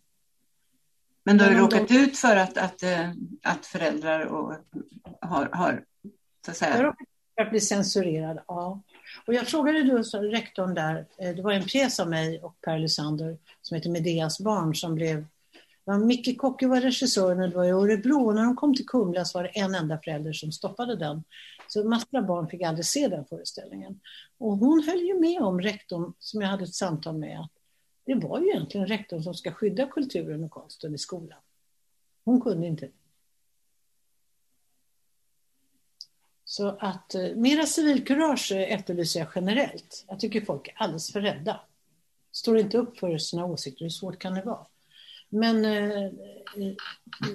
Men 1.30 1.38
du 1.38 1.44
har 1.44 1.52
du 1.52 1.58
råkat 1.58 1.88
de... 1.88 1.98
ut 1.98 2.18
för 2.18 2.36
att, 2.36 2.58
att, 2.58 2.84
eh, 2.84 3.10
att 3.44 3.66
föräldrar 3.66 4.26
och, 4.26 4.56
har, 5.22 5.50
har 5.52 5.84
så 6.46 6.52
att 6.52 6.58
säga... 6.58 6.78
Jag 6.78 6.86
råkat 6.86 7.08
att 7.42 7.50
bli 7.50 7.60
censurerad, 7.60 8.40
ja. 8.48 8.82
Och 9.28 9.34
jag 9.34 9.48
frågade 9.48 9.84
då 9.84 9.98
rektorn 10.20 10.74
där, 10.74 11.06
eh, 11.18 11.36
det 11.36 11.42
var 11.42 11.52
en 11.52 11.64
pjäs 11.64 12.00
av 12.00 12.10
mig 12.10 12.40
och 12.42 12.62
Per 12.62 12.80
Lysander 12.80 13.38
som 13.62 13.76
heter 13.76 13.90
Medeas 13.90 14.40
barn 14.40 14.76
som 14.76 14.96
blev 14.96 15.26
Micke 16.06 16.38
Kocke 16.38 16.68
var 16.68 16.82
regissören 16.82 17.40
och 17.40 17.50
det 17.50 17.56
var 17.56 17.66
i 17.66 17.70
Örebro. 17.70 18.26
Och 18.26 18.36
när 18.36 18.44
de 18.44 18.56
kom 18.56 18.76
till 18.76 18.86
Kumla 18.86 19.26
så 19.26 19.38
var 19.38 19.44
det 19.44 19.50
en 19.50 19.76
enda 19.76 20.00
förälder 20.04 20.34
som 20.34 20.52
stoppade 20.52 20.96
den. 20.96 21.24
Så 21.68 21.84
massor 21.84 22.18
av 22.18 22.26
barn 22.26 22.50
fick 22.50 22.62
aldrig 22.62 22.86
se 22.86 23.08
den 23.08 23.26
föreställningen. 23.26 24.00
Och 24.38 24.58
hon 24.58 24.84
höll 24.84 25.00
ju 25.00 25.20
med 25.20 25.42
om 25.42 25.62
rektorn, 25.62 26.14
som 26.20 26.42
jag 26.42 26.50
hade 26.50 26.64
ett 26.64 26.76
samtal 26.76 27.18
med, 27.18 27.40
att 27.40 27.52
det 28.10 28.16
var 28.16 28.40
ju 28.40 28.48
egentligen 28.48 28.88
rektorn 28.88 29.24
som 29.24 29.34
ska 29.34 29.52
skydda 29.52 29.86
kulturen 29.88 30.44
och 30.44 30.52
konsten 30.52 30.96
i 30.96 30.98
skolan. 30.98 31.40
Hon 32.26 32.42
kunde 32.42 32.68
inte. 32.68 32.90
Så 36.44 36.68
att 36.80 37.16
eh, 37.16 37.36
mera 37.36 37.66
civilkurage 37.66 38.52
efterlyser 38.52 39.20
jag 39.20 39.30
generellt. 39.36 40.06
Jag 40.08 40.20
tycker 40.20 40.46
folk 40.46 40.68
är 40.68 40.74
alldeles 40.78 41.12
för 41.12 41.22
rädda. 41.22 41.62
Står 42.32 42.58
inte 42.58 42.78
upp 42.78 43.00
för 43.00 43.18
sina 43.18 43.46
åsikter, 43.46 43.86
hur 43.86 43.90
svårt 43.90 44.20
kan 44.20 44.34
det 44.34 44.42
vara? 44.42 44.66
Men 45.30 45.66
eh, 45.66 46.06
eh 46.06 46.12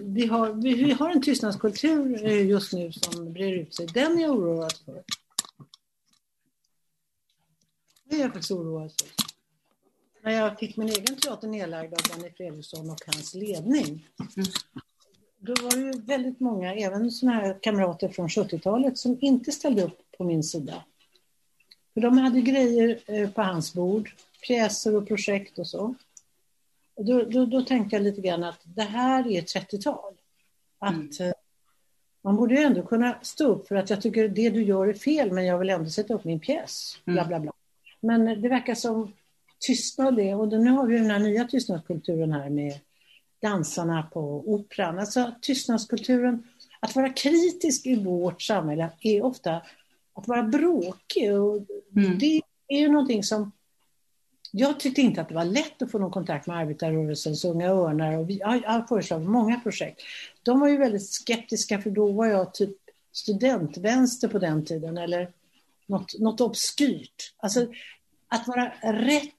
vi, 0.00 0.26
har, 0.26 0.52
vi, 0.52 0.74
vi, 0.74 0.92
har 0.92 1.10
en 1.10 1.22
tystnadskultur 1.22 2.24
eh, 2.24 2.46
just 2.46 2.72
nu 2.72 2.92
som 2.92 3.32
brer 3.32 3.52
ut 3.52 3.74
sig. 3.74 3.86
Den 3.86 4.18
är 4.18 4.22
jag 4.22 4.30
oroad 4.30 4.72
för. 4.84 5.04
Det 8.04 8.16
är 8.16 8.20
jag 8.20 8.32
faktiskt 8.32 8.50
oroad 8.50 8.92
för. 9.00 9.23
När 10.24 10.32
jag 10.32 10.58
fick 10.58 10.76
min 10.76 10.88
egen 10.88 11.16
teater 11.16 11.48
nedlagd 11.48 11.94
av 11.94 12.00
Danny 12.10 12.30
Fredriksson 12.36 12.90
och 12.90 12.98
hans 13.06 13.34
ledning. 13.34 14.06
Då 15.38 15.54
var 15.62 15.70
det 15.70 15.82
ju 15.82 16.02
väldigt 16.02 16.40
många, 16.40 16.74
även 16.74 17.10
såna 17.10 17.32
här 17.32 17.58
kamrater 17.62 18.08
från 18.08 18.28
70-talet, 18.28 18.98
som 18.98 19.18
inte 19.20 19.52
ställde 19.52 19.82
upp 19.82 19.98
på 20.18 20.24
min 20.24 20.42
sida. 20.42 20.84
För 21.94 22.00
de 22.00 22.18
hade 22.18 22.40
grejer 22.40 23.00
eh, 23.06 23.30
på 23.30 23.42
hans 23.42 23.74
bord, 23.74 24.10
pjäser 24.46 24.96
och 24.96 25.08
projekt 25.08 25.58
och 25.58 25.66
så. 25.66 25.94
Då, 26.96 27.22
då, 27.22 27.46
då 27.46 27.62
tänkte 27.62 27.96
jag 27.96 28.02
lite 28.02 28.20
grann 28.20 28.44
att 28.44 28.60
det 28.64 28.82
här 28.82 29.28
är 29.28 29.42
30-tal. 29.42 30.14
Att 30.78 30.92
mm. 30.92 31.10
Eh, 31.20 31.34
man 32.22 32.36
borde 32.36 32.54
ju 32.54 32.60
ändå 32.60 32.82
kunna 32.82 33.18
stå 33.22 33.46
upp 33.46 33.68
för 33.68 33.74
att 33.74 33.90
jag 33.90 34.02
tycker 34.02 34.28
det 34.28 34.50
du 34.50 34.62
gör 34.62 34.86
är 34.86 34.94
fel 34.94 35.32
men 35.32 35.44
jag 35.44 35.58
vill 35.58 35.70
ändå 35.70 35.90
sätta 35.90 36.14
upp 36.14 36.24
min 36.24 36.40
pjäs. 36.40 36.98
Bla, 37.04 37.22
mm. 37.22 37.28
bla, 37.28 37.40
bla. 37.40 37.52
Men 38.00 38.42
det 38.42 38.48
verkar 38.48 38.74
som 38.74 39.12
tystnad 39.58 40.16
det 40.16 40.34
och 40.34 40.48
nu 40.48 40.70
har 40.70 40.86
vi 40.86 40.98
den 40.98 41.10
här 41.10 41.18
nya 41.18 41.44
tystnadskulturen 41.44 42.32
här 42.32 42.50
med 42.50 42.80
dansarna 43.42 44.02
på 44.12 44.20
operan. 44.46 44.98
Alltså 44.98 45.34
tystnadskulturen, 45.40 46.42
att 46.80 46.96
vara 46.96 47.08
kritisk 47.08 47.86
i 47.86 47.96
vårt 47.96 48.42
samhälle 48.42 48.90
är 49.00 49.24
ofta 49.24 49.62
att 50.14 50.28
vara 50.28 50.42
bråkig. 50.42 51.32
Och 51.32 51.56
mm. 51.96 52.18
Det 52.18 52.40
är 52.68 52.78
ju 52.78 52.88
någonting 52.88 53.24
som 53.24 53.52
jag 54.56 54.80
tyckte 54.80 55.00
inte 55.00 55.20
att 55.20 55.28
det 55.28 55.34
var 55.34 55.44
lätt 55.44 55.82
att 55.82 55.90
få 55.90 55.98
någon 55.98 56.10
kontakt 56.10 56.46
med 56.46 56.56
arbetarrörelsens 56.56 57.44
Unga 57.44 57.68
Örnar 57.68 58.18
och 58.18 58.30
vi 58.30 58.42
har 58.42 58.86
föreslagit 58.86 59.28
många 59.28 59.60
projekt. 59.60 60.02
De 60.42 60.60
var 60.60 60.68
ju 60.68 60.76
väldigt 60.76 61.10
skeptiska 61.10 61.80
för 61.80 61.90
då 61.90 62.12
var 62.12 62.26
jag 62.26 62.54
typ 62.54 62.76
studentvänster 63.12 64.28
på 64.28 64.38
den 64.38 64.64
tiden 64.64 64.98
eller 64.98 65.30
något, 65.86 66.18
något 66.18 66.40
obskyrt. 66.40 67.34
Alltså 67.36 67.66
att 68.28 68.48
vara 68.48 68.72
rätt 68.82 69.33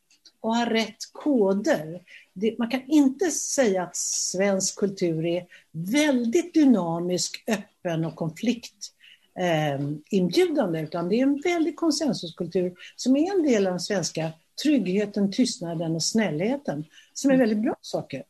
och 0.45 0.55
ha 0.55 0.69
rätt 0.69 1.11
koder. 1.11 2.01
Det, 2.33 2.59
man 2.59 2.69
kan 2.69 2.81
inte 2.87 3.31
säga 3.31 3.83
att 3.83 3.95
svensk 3.95 4.79
kultur 4.79 5.25
är 5.25 5.45
väldigt 5.71 6.53
dynamisk, 6.53 7.43
öppen 7.47 8.05
och 8.05 8.15
konfliktinbjudande, 8.15 10.79
eh, 10.79 10.85
utan 10.85 11.09
det 11.09 11.15
är 11.15 11.23
en 11.23 11.41
väldig 11.41 11.75
konsensuskultur 11.75 12.73
som 12.95 13.15
är 13.15 13.35
en 13.35 13.43
del 13.43 13.67
av 13.67 13.73
den 13.73 13.79
svenska 13.79 14.31
tryggheten, 14.63 15.31
tystnaden 15.31 15.95
och 15.95 16.03
snällheten, 16.03 16.85
som 17.13 17.31
är 17.31 17.37
väldigt 17.37 17.61
bra 17.61 17.75
saker. 17.81 18.23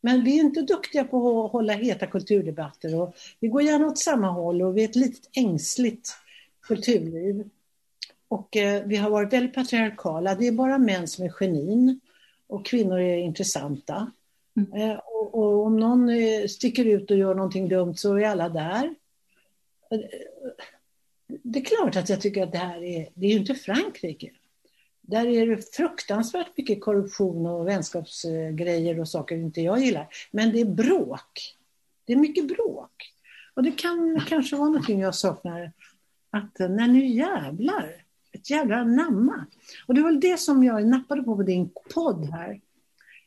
Men 0.00 0.24
vi 0.24 0.38
är 0.38 0.44
inte 0.44 0.62
duktiga 0.62 1.04
på 1.04 1.44
att 1.44 1.52
hålla 1.52 1.72
heta 1.72 2.06
kulturdebatter 2.06 3.00
och 3.00 3.14
vi 3.40 3.48
går 3.48 3.62
gärna 3.62 3.86
åt 3.86 3.98
samma 3.98 4.28
håll 4.28 4.62
och 4.62 4.76
vi 4.76 4.84
är 4.84 4.88
ett 4.88 4.96
litet 4.96 5.28
ängsligt 5.36 6.10
kulturliv. 6.62 7.48
Och 8.32 8.56
eh, 8.56 8.82
vi 8.86 8.96
har 8.96 9.10
varit 9.10 9.32
väldigt 9.32 9.54
patriarkala. 9.54 10.34
Det 10.34 10.46
är 10.46 10.52
bara 10.52 10.78
män 10.78 11.08
som 11.08 11.24
är 11.24 11.28
genin 11.28 12.00
och 12.46 12.66
kvinnor 12.66 12.98
är 12.98 13.16
intressanta. 13.16 14.10
Mm. 14.56 14.72
Eh, 14.72 14.98
och, 14.98 15.34
och, 15.34 15.66
om 15.66 15.76
någon 15.76 16.08
eh, 16.08 16.46
sticker 16.46 16.84
ut 16.84 17.10
och 17.10 17.16
gör 17.16 17.34
någonting 17.34 17.68
dumt 17.68 17.96
så 17.96 18.16
är 18.16 18.24
alla 18.24 18.48
där. 18.48 18.94
Eh, 19.90 20.00
det 21.42 21.58
är 21.58 21.64
klart 21.64 21.96
att 21.96 22.08
jag 22.08 22.20
tycker 22.20 22.42
att 22.42 22.52
det 22.52 22.58
här 22.58 22.82
är, 22.82 23.08
det 23.14 23.26
är 23.26 23.30
ju 23.30 23.38
inte 23.38 23.54
Frankrike. 23.54 24.30
Där 25.00 25.26
är 25.26 25.46
det 25.46 25.74
fruktansvärt 25.74 26.56
mycket 26.56 26.80
korruption 26.80 27.46
och 27.46 27.68
vänskapsgrejer 27.68 29.00
och 29.00 29.08
saker 29.08 29.36
inte 29.36 29.60
jag 29.60 29.80
gillar. 29.80 30.08
Men 30.30 30.52
det 30.52 30.60
är 30.60 30.64
bråk. 30.64 31.56
Det 32.04 32.12
är 32.12 32.16
mycket 32.16 32.48
bråk. 32.48 33.12
Och 33.54 33.62
det 33.62 33.72
kan 33.72 34.24
kanske 34.28 34.56
vara 34.56 34.68
någonting 34.68 35.00
jag 35.00 35.14
saknar. 35.14 35.72
Att 36.30 36.58
när 36.58 36.88
nu 36.88 37.06
jävlar, 37.06 38.01
ett 38.32 38.50
jävla 38.50 38.84
namma. 38.84 39.46
Och 39.86 39.94
det 39.94 40.02
var 40.02 40.12
det 40.12 40.40
som 40.40 40.64
jag 40.64 40.86
nappade 40.86 41.22
på 41.22 41.36
på 41.36 41.42
din 41.42 41.70
podd 41.94 42.24
här. 42.24 42.60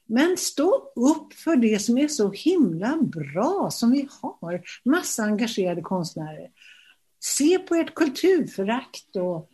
Men 0.06 0.38
stå 0.38 0.91
upp 0.95 1.34
för 1.34 1.56
det 1.56 1.82
som 1.82 1.98
är 1.98 2.07
så 2.07 2.32
himla 2.32 2.98
bra 3.02 3.69
som 3.72 3.91
vi 3.91 4.07
har. 4.22 4.61
Massa 4.86 5.23
engagerade 5.23 5.82
konstnärer. 5.82 6.49
Se 7.19 7.60
på 7.60 7.76
ert 7.76 7.94
kulturförakt 7.94 9.15
och 9.15 9.49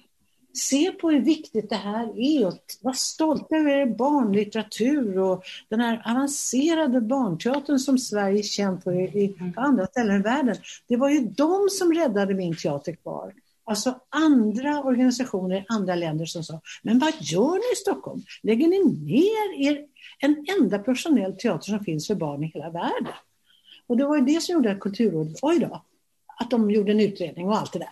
se 0.53 0.91
på 0.91 1.09
hur 1.09 1.21
viktigt 1.21 1.69
det 1.69 1.75
här 1.75 2.19
är 2.19 2.47
och 2.47 2.57
var 2.81 2.93
stolta 2.93 3.55
över 3.55 3.71
er 3.71 3.85
barnlitteratur 3.85 5.17
och 5.19 5.43
den 5.69 5.79
här 5.79 6.01
avancerade 6.05 7.01
barnteatern 7.01 7.79
som 7.79 7.97
Sverige 7.97 8.39
är 8.39 8.43
känt 8.43 8.83
för 8.83 9.17
i, 9.17 9.53
på 9.55 9.61
andra 9.61 9.87
ställen 9.87 10.19
i 10.19 10.23
världen. 10.23 10.55
Det 10.87 10.97
var 10.97 11.09
ju 11.09 11.19
de 11.19 11.67
som 11.69 11.93
räddade 11.93 12.33
min 12.33 12.55
teater 12.55 12.95
kvar. 12.95 13.33
Alltså 13.71 13.99
andra 14.09 14.83
organisationer 14.83 15.55
i 15.55 15.65
andra 15.69 15.95
länder 15.95 16.25
som 16.25 16.43
sa, 16.43 16.61
men 16.83 16.99
vad 16.99 17.13
gör 17.19 17.53
ni 17.53 17.73
i 17.73 17.75
Stockholm? 17.75 18.23
Lägger 18.43 18.67
ni 18.67 18.79
ner 18.83 19.69
er, 19.69 19.85
en 20.19 20.45
enda 20.59 20.79
professionell 20.79 21.35
teater 21.35 21.65
som 21.65 21.79
finns 21.79 22.07
för 22.07 22.15
barn 22.15 22.43
i 22.43 22.47
hela 22.47 22.69
världen? 22.69 23.13
Och 23.87 23.97
det 23.97 24.05
var 24.05 24.17
ju 24.17 24.21
det 24.21 24.41
som 24.41 24.53
gjorde 24.53 24.71
att 24.71 24.79
Kulturrådet, 24.79 25.39
oj 25.41 25.59
då, 25.59 25.85
att 26.39 26.51
de 26.51 26.71
gjorde 26.71 26.91
en 26.91 26.99
utredning 26.99 27.47
och 27.47 27.57
allt 27.57 27.73
det 27.73 27.79
där. 27.79 27.89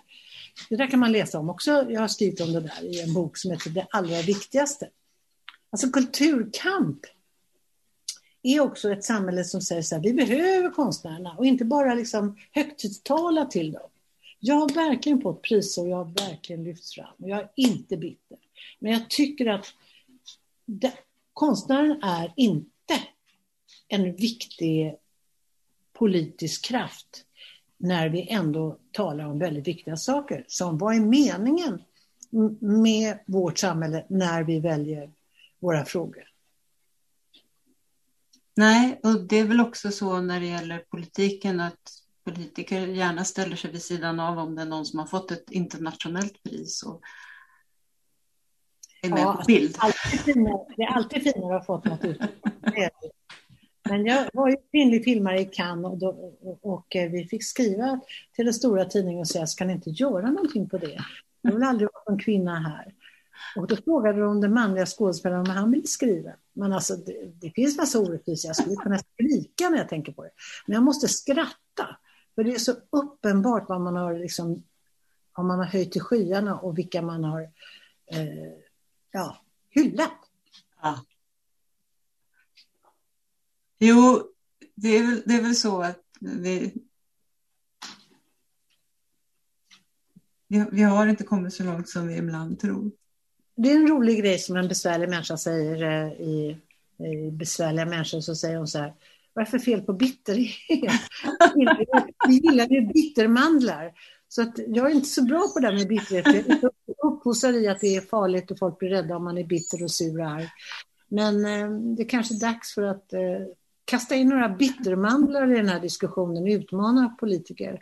Det 0.69 0.75
där 0.75 0.87
kan 0.87 0.99
man 0.99 1.11
läsa 1.11 1.39
om 1.39 1.49
också. 1.49 1.85
Jag 1.89 2.01
har 2.01 2.07
skrivit 2.07 2.41
om 2.41 2.53
det 2.53 2.61
där 2.61 2.83
i 2.83 3.01
en 3.01 3.13
bok 3.13 3.37
som 3.37 3.51
heter 3.51 3.69
Det 3.69 3.87
allra 3.89 4.21
viktigaste. 4.21 4.89
Alltså 5.69 5.89
kulturkamp 5.89 6.99
är 8.43 8.59
också 8.59 8.91
ett 8.91 9.03
samhälle 9.03 9.43
som 9.43 9.61
säger 9.61 9.81
så 9.81 9.95
här, 9.95 10.01
vi 10.01 10.13
behöver 10.13 10.69
konstnärerna 10.69 11.35
och 11.37 11.45
inte 11.45 11.65
bara 11.65 11.93
liksom 11.93 12.37
högtidstala 12.51 13.45
till 13.45 13.71
dem. 13.71 13.89
Jag 14.39 14.55
har 14.55 14.69
verkligen 14.69 15.21
fått 15.21 15.41
priser 15.41 15.81
och 15.81 15.89
jag 15.89 15.97
har 15.97 16.27
verkligen 16.29 16.63
lyfts 16.63 16.93
fram 16.95 17.13
och 17.17 17.29
jag 17.29 17.39
är 17.39 17.49
inte 17.55 17.97
bitter. 17.97 18.37
Men 18.79 18.91
jag 18.91 19.09
tycker 19.09 19.45
att 19.45 19.65
det, 20.65 20.93
konstnären 21.33 22.03
är 22.03 22.33
inte 22.35 23.03
en 23.87 24.15
viktig 24.15 24.95
politisk 25.93 26.65
kraft 26.65 27.25
när 27.77 28.09
vi 28.09 28.29
ändå 28.29 28.77
talar 28.91 29.25
om 29.25 29.39
väldigt 29.39 29.67
viktiga 29.67 29.97
saker. 29.97 30.45
Som 30.47 30.77
vad 30.77 30.95
är 30.95 30.99
meningen 30.99 31.81
med 32.59 33.19
vårt 33.25 33.57
samhälle 33.57 34.05
när 34.09 34.43
vi 34.43 34.59
väljer 34.59 35.11
våra 35.59 35.85
frågor? 35.85 36.29
Nej, 38.55 38.99
och 39.03 39.21
det 39.21 39.37
är 39.37 39.43
väl 39.43 39.61
också 39.61 39.91
så 39.91 40.21
när 40.21 40.39
det 40.39 40.45
gäller 40.45 40.79
politiken 40.79 41.59
att 41.59 42.03
politiker 42.31 42.87
gärna 42.87 43.23
ställer 43.23 43.55
sig 43.55 43.71
vid 43.71 43.81
sidan 43.81 44.19
av 44.19 44.39
om 44.39 44.55
det 44.55 44.61
är 44.61 44.65
någon 44.65 44.85
som 44.85 44.99
har 44.99 45.05
fått 45.05 45.31
ett 45.31 45.51
internationellt 45.51 46.43
pris 46.43 46.83
och 46.83 47.01
är 49.01 49.09
med 49.09 49.19
ja, 49.19 49.33
på 49.33 49.43
bild. 49.47 49.77
Det 50.77 50.83
är 50.83 50.87
alltid 50.87 51.23
finare 51.23 51.55
att 51.55 51.67
ha 51.67 51.77
fått 51.77 51.85
något 51.85 52.05
ut. 52.05 52.21
Men 53.89 54.05
jag 54.05 54.29
var 54.33 54.49
ju 54.49 54.55
kvinnlig 54.71 55.03
filmare 55.03 55.39
i 55.39 55.45
Cannes 55.45 55.91
och, 55.91 55.97
då, 55.97 56.33
och, 56.61 56.95
eh, 56.95 57.11
vi 57.11 57.25
fick 57.25 57.43
skriva 57.43 57.99
till 58.35 58.45
den 58.45 58.53
stora 58.53 58.85
tidningen 58.85 59.19
och 59.19 59.27
säga, 59.27 59.47
ska 59.47 59.65
ni 59.65 59.73
inte 59.73 59.89
göra 59.89 60.31
någonting 60.31 60.69
på 60.69 60.77
det? 60.77 60.99
Det 61.43 61.51
vill 61.51 61.63
aldrig 61.63 61.89
vara 61.93 62.13
en 62.13 62.19
kvinna 62.19 62.59
här. 62.59 62.93
Och 63.55 63.67
då 63.67 63.75
frågade 63.75 64.21
de 64.21 64.41
den 64.41 64.53
manliga 64.53 64.85
skådespelaren 64.85 65.41
om 65.41 65.49
han 65.49 65.71
ville 65.71 65.87
skriva. 65.87 66.31
Men 66.53 66.73
alltså, 66.73 66.95
det, 66.95 67.13
det 67.41 67.51
finns 67.51 67.77
massa 67.77 67.99
orättvisor. 67.99 68.49
Jag 68.49 68.55
skulle 68.55 68.75
kunna 68.75 68.97
skrika 68.97 69.69
när 69.69 69.77
jag 69.77 69.89
tänker 69.89 70.11
på 70.11 70.23
det. 70.23 70.31
Men 70.67 70.73
jag 70.73 70.83
måste 70.83 71.07
skratta. 71.07 71.97
För 72.39 72.43
det 72.43 72.55
är 72.55 72.59
så 72.59 72.75
uppenbart 72.89 73.69
vad 73.69 73.81
man 73.81 73.95
har, 73.95 74.13
liksom, 74.13 74.63
vad 75.35 75.45
man 75.45 75.59
har 75.59 75.65
höjt 75.65 75.91
till 75.91 76.01
skyarna 76.01 76.59
och 76.59 76.77
vilka 76.77 77.01
man 77.01 77.23
har 77.23 77.41
eh, 78.05 78.53
ja, 79.11 79.41
hyllat. 79.69 80.11
Ja. 80.81 81.05
Jo, 83.79 84.23
det 84.75 84.97
är, 84.97 85.03
väl, 85.07 85.23
det 85.25 85.33
är 85.33 85.41
väl 85.41 85.55
så 85.55 85.81
att 85.81 86.03
vi, 86.19 86.73
vi 90.47 90.81
har 90.81 91.07
inte 91.07 91.23
kommit 91.23 91.53
så 91.53 91.63
långt 91.63 91.89
som 91.89 92.07
vi 92.07 92.17
ibland 92.17 92.59
tror. 92.59 92.91
Det 93.55 93.71
är 93.71 93.75
en 93.75 93.87
rolig 93.87 94.19
grej 94.19 94.39
som 94.39 94.55
en 94.55 94.67
besvärlig 94.67 95.09
människa 95.09 95.37
säger 95.37 95.83
eh, 95.83 96.11
i, 96.11 96.57
i 96.97 97.31
besvärliga 97.31 97.85
människor, 97.85 98.21
så 98.21 98.35
säger 98.35 98.57
hon 98.57 98.67
så 98.67 98.79
här, 98.79 98.93
vad 99.39 99.47
är 99.47 99.51
för 99.51 99.59
fel 99.59 99.81
på 99.81 99.93
bitterhet? 99.93 101.01
Vi 102.27 102.33
gillar 102.33 102.67
ju 102.67 102.81
bittermandlar. 102.81 103.93
Så 104.27 104.41
att 104.41 104.59
jag 104.67 104.91
är 104.91 104.95
inte 104.95 105.07
så 105.07 105.23
bra 105.23 105.47
på 105.53 105.59
det 105.59 105.67
här 105.67 105.75
med 105.75 105.87
bitterhet. 105.87 106.61
Jag 106.85 107.13
uppfostrar 107.13 107.53
i 107.63 107.67
att 107.67 107.79
det 107.79 107.95
är 107.95 108.01
farligt 108.01 108.51
och 108.51 108.59
folk 108.59 108.79
blir 108.79 108.89
rädda 108.89 109.15
om 109.15 109.23
man 109.23 109.37
är 109.37 109.43
bitter 109.43 109.83
och 109.83 109.91
sur 109.91 110.19
och 110.19 110.27
arg. 110.27 110.47
Men 111.07 111.45
eh, 111.45 111.69
det 111.95 112.03
är 112.03 112.09
kanske 112.09 112.35
är 112.35 112.39
dags 112.39 112.73
för 112.73 112.83
att 112.83 113.13
eh, 113.13 113.19
kasta 113.85 114.15
in 114.15 114.29
några 114.29 114.49
bittermandlar 114.49 115.51
i 115.51 115.55
den 115.55 115.69
här 115.69 115.79
diskussionen 115.79 116.43
och 116.43 116.49
utmana 116.49 117.15
politiker. 117.19 117.81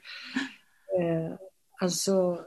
Eh, 1.00 1.36
alltså, 1.82 2.40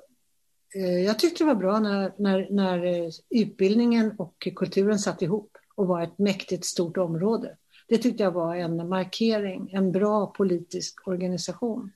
eh, 0.74 0.98
jag 1.04 1.18
tyckte 1.18 1.44
det 1.44 1.48
var 1.48 1.54
bra 1.54 1.78
när, 1.78 2.12
när, 2.16 2.48
när 2.50 2.84
eh, 2.84 3.10
utbildningen 3.30 4.14
och 4.18 4.48
kulturen 4.56 4.98
satt 4.98 5.22
ihop 5.22 5.56
och 5.74 5.86
var 5.86 6.02
ett 6.02 6.18
mäktigt 6.18 6.64
stort 6.64 6.96
område. 6.96 7.56
Det 7.90 7.98
tyckte 7.98 8.22
jag 8.22 8.30
var 8.30 8.56
en 8.56 8.88
markering, 8.88 9.70
en 9.72 9.92
bra 9.92 10.26
politisk 10.26 11.08
organisation. 11.08 11.92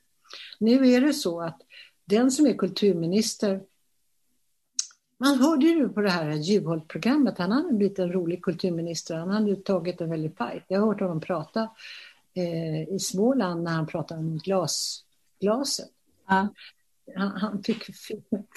Nu 0.59 0.89
är 0.89 1.01
det 1.01 1.13
så 1.13 1.41
att 1.41 1.61
den 2.05 2.31
som 2.31 2.47
är 2.47 2.55
kulturminister 2.55 3.61
man 5.17 5.39
hörde 5.39 5.67
ju 5.67 5.89
på 5.89 6.01
det 6.01 6.11
här 6.11 6.31
Juholt-programmet, 6.31 7.39
han 7.39 7.53
hade 7.53 7.73
blivit 7.73 7.99
en 7.99 8.13
rolig 8.13 8.43
kulturminister, 8.43 9.17
han 9.17 9.31
hade 9.31 9.57
tagit 9.57 10.01
en 10.01 10.11
väldig 10.11 10.37
fight. 10.37 10.65
Jag 10.69 10.81
har 10.81 10.87
hört 10.87 11.01
honom 11.01 11.21
prata 11.21 11.69
eh, 12.35 12.95
i 12.95 12.99
Småland 13.01 13.63
när 13.63 13.71
han 13.71 13.87
pratade 13.87 14.21
om 14.21 14.39
glas, 14.39 15.05
glaset. 15.41 15.91
Ja. 16.29 16.49
Han, 17.17 17.31
han, 17.37 17.63
fick 17.63 17.85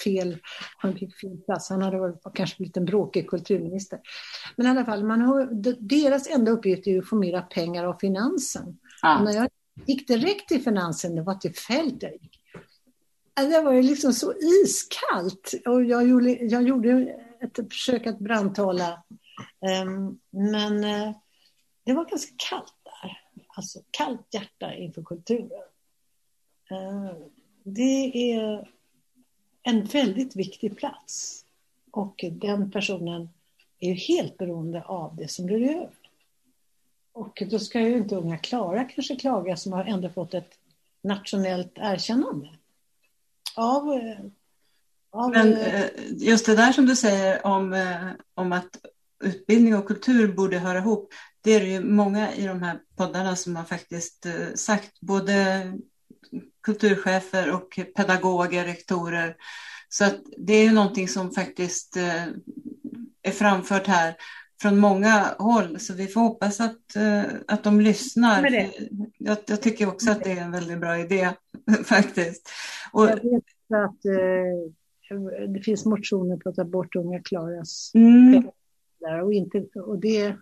fel, 0.04 0.38
han 0.78 0.94
fick 0.94 1.16
fel 1.16 1.38
plats, 1.38 1.70
han 1.70 1.82
hade 1.82 1.98
varit, 1.98 2.22
kanske 2.34 2.58
blivit 2.58 2.78
en 2.78 2.86
bråkig 2.86 3.30
kulturminister. 3.30 4.00
Men 4.56 4.68
i 4.68 4.70
alla 4.70 4.86
fall, 4.86 5.04
man 5.04 5.22
har, 5.22 5.50
deras 5.80 6.28
enda 6.28 6.52
uppgift 6.52 6.88
är 6.88 7.00
att 7.00 7.10
få 7.10 7.16
mera 7.16 7.42
pengar 7.42 7.84
av 7.84 7.98
finansen. 8.00 8.80
Och 9.18 9.26
när 9.26 9.34
jag 9.34 9.50
gick 9.86 10.08
direkt 10.08 10.48
till 10.48 10.64
finansen, 10.64 11.16
det 11.16 11.22
var 11.22 11.36
till 11.36 11.56
fält 11.56 12.04
jag 12.04 12.14
gick. 12.14 12.42
Det 13.36 13.62
var 13.62 13.74
ju 13.74 13.82
liksom 13.82 14.14
så 14.14 14.34
iskallt. 14.34 15.54
Och 15.66 15.84
jag 15.84 16.08
gjorde, 16.08 16.30
jag 16.30 16.64
gjorde 16.64 17.16
ett 17.42 17.56
försök 17.74 18.08
att 18.08 18.20
brandtala. 18.20 19.04
Um, 19.86 20.20
men 20.30 20.84
uh, 20.84 21.16
det 21.84 21.94
var 21.94 22.06
ganska 22.06 22.32
kallt 22.50 22.74
där. 22.84 23.22
Alltså 23.56 23.80
kallt 23.92 24.28
hjärta 24.34 24.74
inför 24.74 25.04
kulturen. 25.04 25.62
Uh, 26.72 27.12
det 27.68 28.32
är 28.34 28.68
en 29.64 29.84
väldigt 29.84 30.36
viktig 30.36 30.78
plats. 30.78 31.46
Och 31.92 32.26
den 32.32 32.72
personen 32.72 33.30
är 33.80 33.90
ju 33.90 33.94
helt 33.94 34.38
beroende 34.38 34.84
av 34.84 35.16
det 35.16 35.28
som 35.28 35.46
blir 35.46 35.70
över. 35.70 35.90
Och 37.12 37.44
då 37.52 37.60
ska 37.60 37.80
ju 37.80 37.98
inte 37.98 38.16
unga 38.16 38.38
Klara 38.38 38.84
kanske 38.84 39.16
klaga 39.16 39.58
som 39.58 39.74
har 39.74 39.86
ändå 39.86 40.10
fått 40.10 40.34
ett 40.34 40.60
nationellt 41.02 41.72
erkännande 41.76 42.50
av, 43.56 43.94
eh, 43.94 44.20
av 45.12 45.30
Men 45.30 45.54
eh, 45.54 45.82
eh, 45.82 45.90
just 46.12 46.46
det 46.46 46.56
där 46.56 46.72
som 46.72 46.86
du 46.86 46.96
säger 46.96 47.46
om, 47.46 47.88
om 48.34 48.52
att 48.52 48.86
utbildning 49.24 49.76
och 49.76 49.88
kultur 49.88 50.34
borde 50.34 50.60
höra 50.60 50.78
ihop. 50.78 51.14
Det 51.42 51.52
är 51.52 51.60
det 51.60 51.68
ju 51.68 51.80
många 51.80 52.34
i 52.34 52.48
de 52.48 52.64
här 52.64 52.80
poddarna 52.96 53.36
som 53.36 53.56
har 53.56 53.64
faktiskt 53.64 54.26
sagt, 54.56 55.00
både 55.00 55.64
kulturchefer 56.64 57.52
och 57.52 57.80
pedagoger, 57.96 58.66
rektorer. 58.66 59.36
Så 59.90 60.06
att 60.06 60.18
det 60.38 60.54
är 60.54 60.64
ju 60.64 60.72
någonting 60.72 61.08
som 61.08 61.32
faktiskt 61.32 61.98
är 63.24 63.32
framfört 63.32 63.88
här 63.88 64.16
från 64.62 64.78
många 64.78 65.36
håll, 65.40 65.80
så 65.80 65.94
vi 65.94 66.08
får 66.08 66.22
hoppas 66.22 66.62
att, 66.62 66.82
att 67.48 67.64
de 67.64 67.82
lyssnar. 67.82 68.50
Jag, 69.18 69.38
jag, 69.48 69.62
tycker 69.62 69.88
också 69.88 70.12
att 70.12 70.24
det 70.24 70.32
är 70.32 70.42
en 70.42 70.52
väldigt 70.52 70.80
bra 70.80 71.00
idé 71.00 71.30
faktiskt. 71.86 72.50
Och, 72.92 73.10
jag 73.10 73.16
vet 73.16 73.44
att 73.74 74.06
eh, 74.06 75.48
det 75.54 75.62
finns 75.64 75.86
motioner 75.86 76.38
på 76.38 76.50
att 76.50 76.56
ta 76.56 76.64
bort 76.64 76.96
Unga 76.96 77.22
Klaras 77.22 77.92
mm. 77.96 78.48
och, 79.24 79.34
inte, 79.34 79.66
och 79.80 80.00
det, 80.00 80.36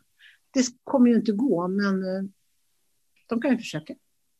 det 0.53 0.65
kommer 0.83 1.09
ju 1.09 1.15
inte 1.15 1.31
gå, 1.31 1.67
men 1.67 2.03
eh, 2.03 2.23
de 3.27 3.41
kan 3.41 3.51
ju 3.51 3.57
försöka. 3.57 3.95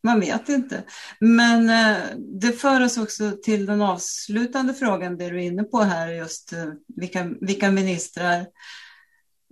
Man 0.06 0.20
vet 0.20 0.50
inte. 0.50 0.84
Men 1.20 1.70
eh, 1.70 2.04
det 2.18 2.52
för 2.52 2.84
oss 2.84 2.98
också 2.98 3.32
till 3.44 3.66
den 3.66 3.82
avslutande 3.82 4.74
frågan, 4.74 5.18
det 5.18 5.30
du 5.30 5.36
är 5.36 5.46
inne 5.46 5.64
på 5.64 5.82
här, 5.82 6.12
just 6.12 6.54
eh, 6.54 6.66
vilka, 6.96 7.34
vilka 7.42 7.72
ministrar 7.72 8.46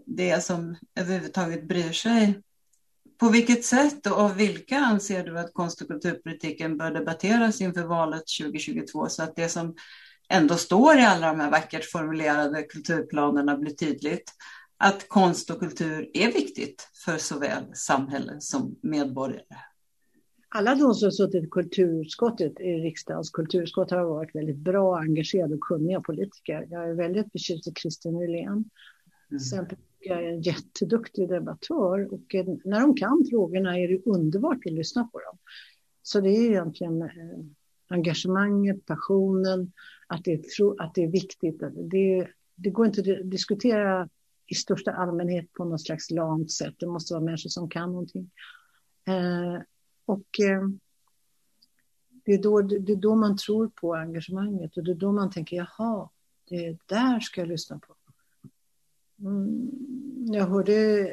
det 0.05 0.30
är 0.30 0.39
som 0.39 0.75
överhuvudtaget 0.95 1.67
bryr 1.67 1.91
sig 1.91 2.41
på 3.19 3.30
vilket 3.30 3.65
sätt 3.65 4.07
och 4.07 4.17
av 4.17 4.35
vilka 4.35 4.80
anser 4.80 5.23
du 5.23 5.39
att 5.39 5.53
konst 5.53 5.81
och 5.81 5.88
kulturpolitiken 5.88 6.77
bör 6.77 6.91
debatteras 6.91 7.61
inför 7.61 7.84
valet 7.84 8.23
2022 8.41 9.09
så 9.09 9.23
att 9.23 9.35
det 9.35 9.49
som 9.49 9.75
ändå 10.30 10.55
står 10.55 10.97
i 10.97 11.01
alla 11.01 11.27
de 11.27 11.39
här 11.39 11.51
vackert 11.51 11.91
formulerade 11.91 12.63
kulturplanerna 12.63 13.57
blir 13.57 13.73
tydligt 13.73 14.31
att 14.77 15.09
konst 15.09 15.49
och 15.49 15.59
kultur 15.59 16.09
är 16.13 16.31
viktigt 16.31 16.89
för 17.05 17.17
såväl 17.17 17.63
samhälle 17.73 18.35
som 18.39 18.75
medborgare? 18.84 19.73
Alla 20.55 20.75
de 20.75 20.93
som 20.93 21.11
suttit 21.11 21.43
i 21.43 21.47
kulturutskottet, 21.47 22.59
i 22.59 22.73
riksdagens 22.73 23.30
kulturutskott, 23.30 23.91
har 23.91 24.03
varit 24.03 24.35
väldigt 24.35 24.57
bra, 24.57 24.99
engagerade 24.99 25.53
och 25.55 25.61
kunniga 25.61 26.01
politiker. 26.01 26.67
Jag 26.69 26.89
är 26.89 26.93
väldigt 26.93 27.31
förtjust 27.31 27.67
i 27.67 27.73
Christer 27.73 28.11
Nylén. 28.11 28.69
Mm 29.51 29.67
jag 30.05 30.23
är 30.23 30.27
en 30.27 30.41
jätteduktig 30.41 31.30
debattör 31.30 32.13
och 32.13 32.35
när 32.65 32.81
de 32.81 32.95
kan 32.95 33.25
frågorna 33.30 33.80
är 33.80 33.88
det 33.88 34.05
underbart 34.05 34.65
att 34.65 34.71
lyssna 34.71 35.03
på 35.03 35.19
dem. 35.19 35.38
Så 36.01 36.21
det 36.21 36.30
är 36.30 36.49
egentligen 36.49 37.01
eh, 37.01 37.09
engagemanget, 37.88 38.85
passionen, 38.85 39.71
att 40.07 40.23
det 40.23 40.34
är, 40.34 40.41
att 40.84 40.95
det 40.95 41.03
är 41.03 41.07
viktigt. 41.07 41.63
Det, 41.91 42.27
det 42.55 42.69
går 42.69 42.85
inte 42.85 43.01
att 43.01 43.31
diskutera 43.31 44.09
i 44.47 44.55
största 44.55 44.91
allmänhet 44.91 45.53
på 45.53 45.65
något 45.65 45.81
slags 45.81 46.11
lamt 46.11 46.51
sätt. 46.51 46.73
Det 46.77 46.88
måste 46.88 47.13
vara 47.13 47.23
människor 47.23 47.49
som 47.49 47.69
kan 47.69 47.91
någonting. 47.91 48.31
Eh, 49.07 49.61
och 50.05 50.39
ehm, 50.39 50.80
det 52.25 52.34
är, 52.34 52.43
då, 52.43 52.61
det 52.61 52.93
är 52.93 52.95
då 52.95 53.15
man 53.15 53.38
tror 53.38 53.67
på 53.67 53.95
engagemanget 53.95 54.77
och 54.77 54.84
det 54.84 54.91
är 54.91 54.95
då 54.95 55.11
man 55.11 55.31
tänker, 55.31 55.55
jaha, 55.55 56.09
det 56.49 56.77
där 56.85 57.19
ska 57.19 57.41
jag 57.41 57.47
lyssna 57.47 57.80
på. 57.80 57.95
Mm, 59.19 59.69
jag 60.34 60.45
hörde 60.45 61.09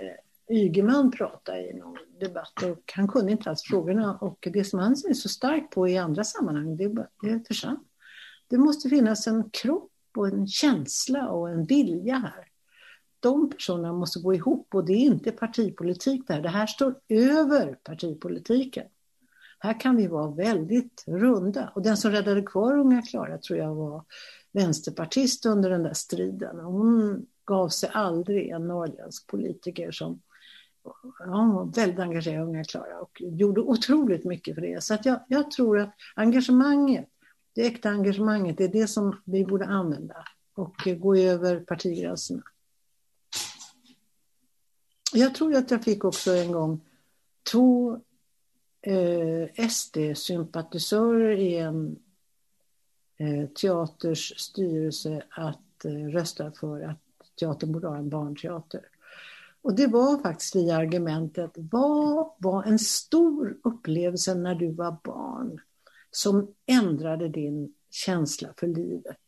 Ygeman 0.50 1.10
prata 1.10 1.60
i 1.60 1.74
någon 1.74 1.96
debatt 2.20 2.62
och 2.62 2.92
han 2.94 3.08
kunde 3.08 3.32
inte 3.32 3.50
alls 3.50 3.62
frågorna 3.62 4.18
och 4.18 4.48
det 4.52 4.64
som 4.64 4.78
han 4.78 4.92
är 4.92 5.14
så 5.14 5.28
stark 5.28 5.70
på 5.70 5.88
i 5.88 5.98
andra 5.98 6.24
sammanhang, 6.24 6.76
det, 6.76 7.06
det 7.22 7.46
försvann. 7.46 7.84
Det 8.48 8.58
måste 8.58 8.88
finnas 8.88 9.26
en 9.26 9.50
kropp 9.50 9.92
och 10.16 10.28
en 10.28 10.46
känsla 10.46 11.28
och 11.28 11.50
en 11.50 11.64
vilja 11.64 12.18
här. 12.18 12.49
De 13.20 13.50
personerna 13.50 13.92
måste 13.92 14.20
gå 14.20 14.34
ihop 14.34 14.74
och 14.74 14.84
det 14.84 14.92
är 14.92 15.06
inte 15.06 15.32
partipolitik 15.32 16.28
där. 16.28 16.40
Det 16.40 16.48
här 16.48 16.66
står 16.66 16.94
över 17.08 17.74
partipolitiken. 17.74 18.86
Här 19.58 19.80
kan 19.80 19.96
vi 19.96 20.06
vara 20.06 20.30
väldigt 20.30 21.04
runda. 21.06 21.72
Och 21.74 21.82
den 21.82 21.96
som 21.96 22.10
räddade 22.10 22.42
kvar 22.42 22.78
Unga 22.78 23.02
Klara 23.02 23.38
tror 23.38 23.58
jag 23.58 23.74
var 23.74 24.04
vänsterpartist 24.52 25.46
under 25.46 25.70
den 25.70 25.82
där 25.82 25.92
striden. 25.92 26.60
Hon 26.60 27.26
gav 27.44 27.68
sig 27.68 27.90
aldrig 27.92 28.48
en 28.48 28.68
norrländsk 28.68 29.26
politiker 29.26 29.90
som 29.90 30.20
hon 31.26 31.54
var 31.54 31.64
väldigt 31.64 31.98
engagerad 31.98 32.36
i 32.36 32.42
Unga 32.42 32.64
Klara 32.64 33.00
och 33.00 33.20
gjorde 33.20 33.60
otroligt 33.60 34.24
mycket 34.24 34.54
för 34.54 34.62
det. 34.62 34.82
Så 34.82 34.94
att 34.94 35.06
jag, 35.06 35.20
jag 35.28 35.50
tror 35.50 35.78
att 35.78 35.94
engagemanget, 36.14 37.08
det 37.54 37.66
äkta 37.66 37.88
engagemanget, 37.88 38.58
det 38.58 38.64
är 38.64 38.68
det 38.68 38.86
som 38.86 39.22
vi 39.24 39.44
borde 39.44 39.66
använda 39.66 40.24
och 40.54 40.76
gå 40.98 41.16
över 41.16 41.60
partigränserna. 41.60 42.42
Jag 45.12 45.34
tror 45.34 45.54
att 45.54 45.70
jag 45.70 45.84
fick 45.84 46.04
också 46.04 46.30
en 46.32 46.52
gång 46.52 46.80
två 47.52 48.00
eh, 48.82 49.68
SD-sympatisörer 49.68 51.36
i 51.36 51.56
en 51.56 51.98
eh, 53.16 53.48
teaters 53.48 54.40
styrelse 54.40 55.22
att 55.30 55.84
eh, 55.84 55.90
rösta 55.90 56.52
för 56.52 56.80
att 56.82 57.00
teatern 57.38 57.72
borde 57.72 57.88
ha 57.88 57.96
en 57.96 58.08
barnteater. 58.08 58.80
Och 59.62 59.74
det 59.74 59.86
var 59.86 60.22
faktiskt 60.22 60.56
via 60.56 60.76
argumentet, 60.76 61.50
vad 61.54 62.30
var 62.38 62.64
en 62.64 62.78
stor 62.78 63.58
upplevelse 63.64 64.34
när 64.34 64.54
du 64.54 64.72
var 64.72 64.96
barn 65.04 65.60
som 66.10 66.54
ändrade 66.66 67.28
din 67.28 67.74
känsla 67.90 68.48
för 68.56 68.66
livet? 68.66 69.18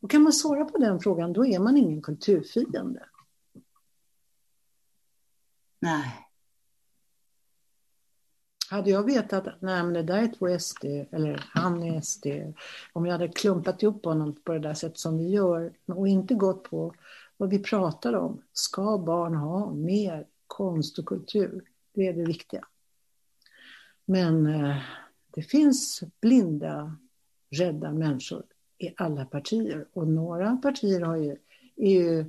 Och 0.00 0.10
kan 0.10 0.22
man 0.22 0.32
svara 0.32 0.64
på 0.64 0.78
den 0.78 1.00
frågan, 1.00 1.32
då 1.32 1.46
är 1.46 1.58
man 1.58 1.76
ingen 1.76 2.02
kulturfiende. 2.02 3.02
Nej. 5.80 6.26
Hade 8.70 8.90
jag 8.90 9.02
vetat 9.02 9.46
att 9.46 9.62
nej, 9.62 9.82
men 9.82 9.92
det 9.92 10.02
där 10.02 10.22
är 10.22 10.28
två 10.28 10.58
SD, 10.58 10.84
eller 10.84 11.44
han 11.54 11.82
är 11.82 12.00
SD, 12.00 12.26
om 12.92 13.06
jag 13.06 13.12
hade 13.12 13.28
klumpat 13.28 13.82
ihop 13.82 14.04
honom 14.04 14.36
på 14.44 14.52
det 14.52 14.58
där 14.58 14.74
sättet 14.74 14.98
som 14.98 15.18
vi 15.18 15.28
gör 15.28 15.72
och 15.86 16.08
inte 16.08 16.34
gått 16.34 16.62
på 16.62 16.94
vad 17.36 17.50
vi 17.50 17.58
pratar 17.58 18.12
om. 18.12 18.42
Ska 18.52 18.98
barn 18.98 19.34
ha 19.34 19.72
mer 19.72 20.26
konst 20.46 20.98
och 20.98 21.06
kultur? 21.06 21.64
Det 21.92 22.08
är 22.08 22.12
det 22.12 22.24
viktiga. 22.24 22.66
Men 24.04 24.46
eh, 24.46 24.76
det 25.34 25.42
finns 25.42 26.02
blinda, 26.20 26.96
rädda 27.50 27.92
människor 27.92 28.42
i 28.78 28.94
alla 28.96 29.24
partier 29.24 29.86
och 29.92 30.08
några 30.08 30.56
partier 30.56 31.00
har 31.00 31.16
ju, 31.16 31.36
är 31.76 31.90
ju 31.90 32.24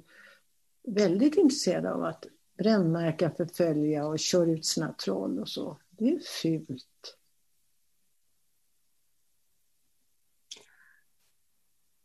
väldigt 0.84 1.36
intresserade 1.36 1.94
av 1.94 2.04
att 2.04 2.26
brännmärka, 2.64 3.32
förfölja 3.32 4.06
och 4.06 4.20
kör 4.20 4.48
ut 4.48 4.66
sina 4.66 4.94
troll 4.94 5.40
och 5.40 5.50
så. 5.50 5.80
Det 5.90 6.10
är 6.10 6.20
fult. 6.20 7.18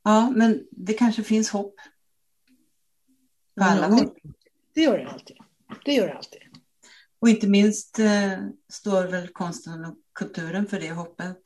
Ja, 0.03 0.31
men 0.31 0.67
det 0.71 0.93
kanske 0.93 1.23
finns 1.23 1.51
hopp. 1.51 1.75
På 3.59 3.65
alla 3.65 3.89
håll. 3.89 4.11
Det 4.75 4.81
gör 4.81 4.99
det 4.99 5.09
alltid. 5.09 5.37
Det 5.85 5.93
gör 5.93 6.07
det 6.07 6.15
alltid. 6.15 6.41
Och 7.19 7.29
inte 7.29 7.49
minst 7.49 7.99
eh, 7.99 8.39
står 8.69 9.05
väl 9.05 9.29
konsten 9.29 9.85
och 9.85 9.97
kulturen 10.13 10.67
för 10.67 10.81
det 10.81 10.93
hoppet. 10.93 11.43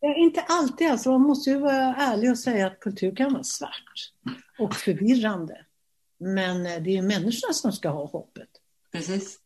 Ja, 0.00 0.16
inte 0.16 0.40
alltid 0.40 0.90
alltså. 0.90 1.10
Man 1.10 1.20
måste 1.20 1.50
ju 1.50 1.58
vara 1.58 1.94
ärlig 1.94 2.30
och 2.30 2.38
säga 2.38 2.66
att 2.66 2.80
kultur 2.80 3.16
kan 3.16 3.32
vara 3.32 3.44
svart 3.44 4.12
och 4.58 4.74
förvirrande. 4.74 5.65
Men 6.18 6.66
eh, 6.66 6.82
det 6.82 6.90
är 6.90 6.94
ju 6.94 7.02
människorna 7.02 7.52
som 7.52 7.72
ska 7.72 7.88
ha 7.88 8.06
hoppet. 8.06 8.48
Precis. 8.92 9.40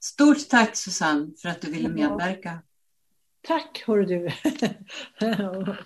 Stort 0.00 0.48
tack 0.48 0.76
Susanne 0.76 1.30
för 1.42 1.48
att 1.48 1.60
du 1.60 1.70
ville 1.70 1.88
medverka. 1.88 2.62
Tack 3.42 3.84
hör 3.86 3.98
du. 3.98 4.30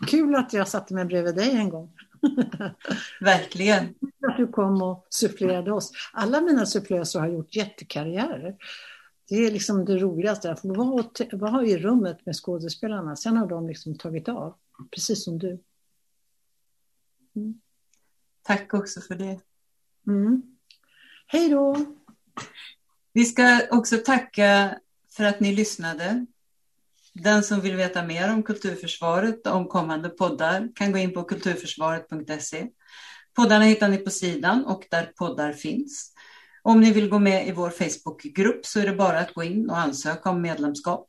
Kul 0.07 0.35
att 0.35 0.53
jag 0.53 0.69
satte 0.69 0.95
mig 0.95 1.05
bredvid 1.05 1.35
dig 1.35 1.51
en 1.51 1.69
gång. 1.69 1.93
Verkligen. 3.21 3.95
Att 4.29 4.37
du 4.37 4.47
kom 4.47 4.83
och 4.83 5.07
sufflerade 5.11 5.73
oss. 5.73 5.93
Alla 6.13 6.41
mina 6.41 6.67
sufflöser 6.67 7.21
har 7.21 7.29
gjort 7.29 7.57
jättekarriärer. 7.57 8.57
Det 9.29 9.35
är 9.37 9.51
liksom 9.51 9.85
det 9.85 9.99
roligaste. 9.99 10.51
Att 10.51 10.61
vara 11.33 11.65
i 11.65 11.79
rummet 11.79 12.27
med 12.27 12.37
skådespelarna. 12.37 13.17
Sen 13.17 13.37
har 13.37 13.47
de 13.47 13.69
liksom 13.69 13.99
tagit 13.99 14.29
av. 14.29 14.55
Precis 14.91 15.25
som 15.25 15.39
du. 15.39 15.59
Mm. 17.37 17.55
Tack 18.43 18.75
också 18.75 19.01
för 19.01 19.15
det. 19.15 19.41
Mm. 20.07 20.43
Hej 21.27 21.49
då! 21.49 21.77
Vi 23.13 23.25
ska 23.25 23.61
också 23.71 23.99
tacka 23.99 24.79
för 25.17 25.25
att 25.25 25.41
ni 25.41 25.55
lyssnade. 25.55 26.27
Den 27.13 27.43
som 27.43 27.61
vill 27.61 27.77
veta 27.77 28.03
mer 28.03 28.33
om 28.33 28.43
Kulturförsvaret 28.43 29.47
och 29.47 29.57
om 29.57 29.69
kommande 29.69 30.09
poddar 30.09 30.69
kan 30.75 30.93
gå 30.93 30.99
in 30.99 31.15
på 31.15 31.25
kulturförsvaret.se. 31.25 32.69
Poddarna 33.35 33.65
hittar 33.65 33.89
ni 33.89 33.99
på 33.99 34.11
sidan 34.11 34.65
och 34.65 34.85
där 34.91 35.13
poddar 35.17 35.53
finns. 35.53 36.13
Om 36.63 36.81
ni 36.81 36.93
vill 36.93 37.09
gå 37.09 37.19
med 37.19 37.49
i 37.49 37.53
vår 37.53 37.71
Facebookgrupp 37.71 38.67
så 38.67 38.81
är 38.81 38.87
det 38.87 38.97
bara 38.97 39.21
att 39.21 39.35
gå 39.35 39.43
in 39.43 39.71
och 39.71 39.79
ansöka 39.79 40.31
om 40.31 40.43
medlemskap. 40.43 41.09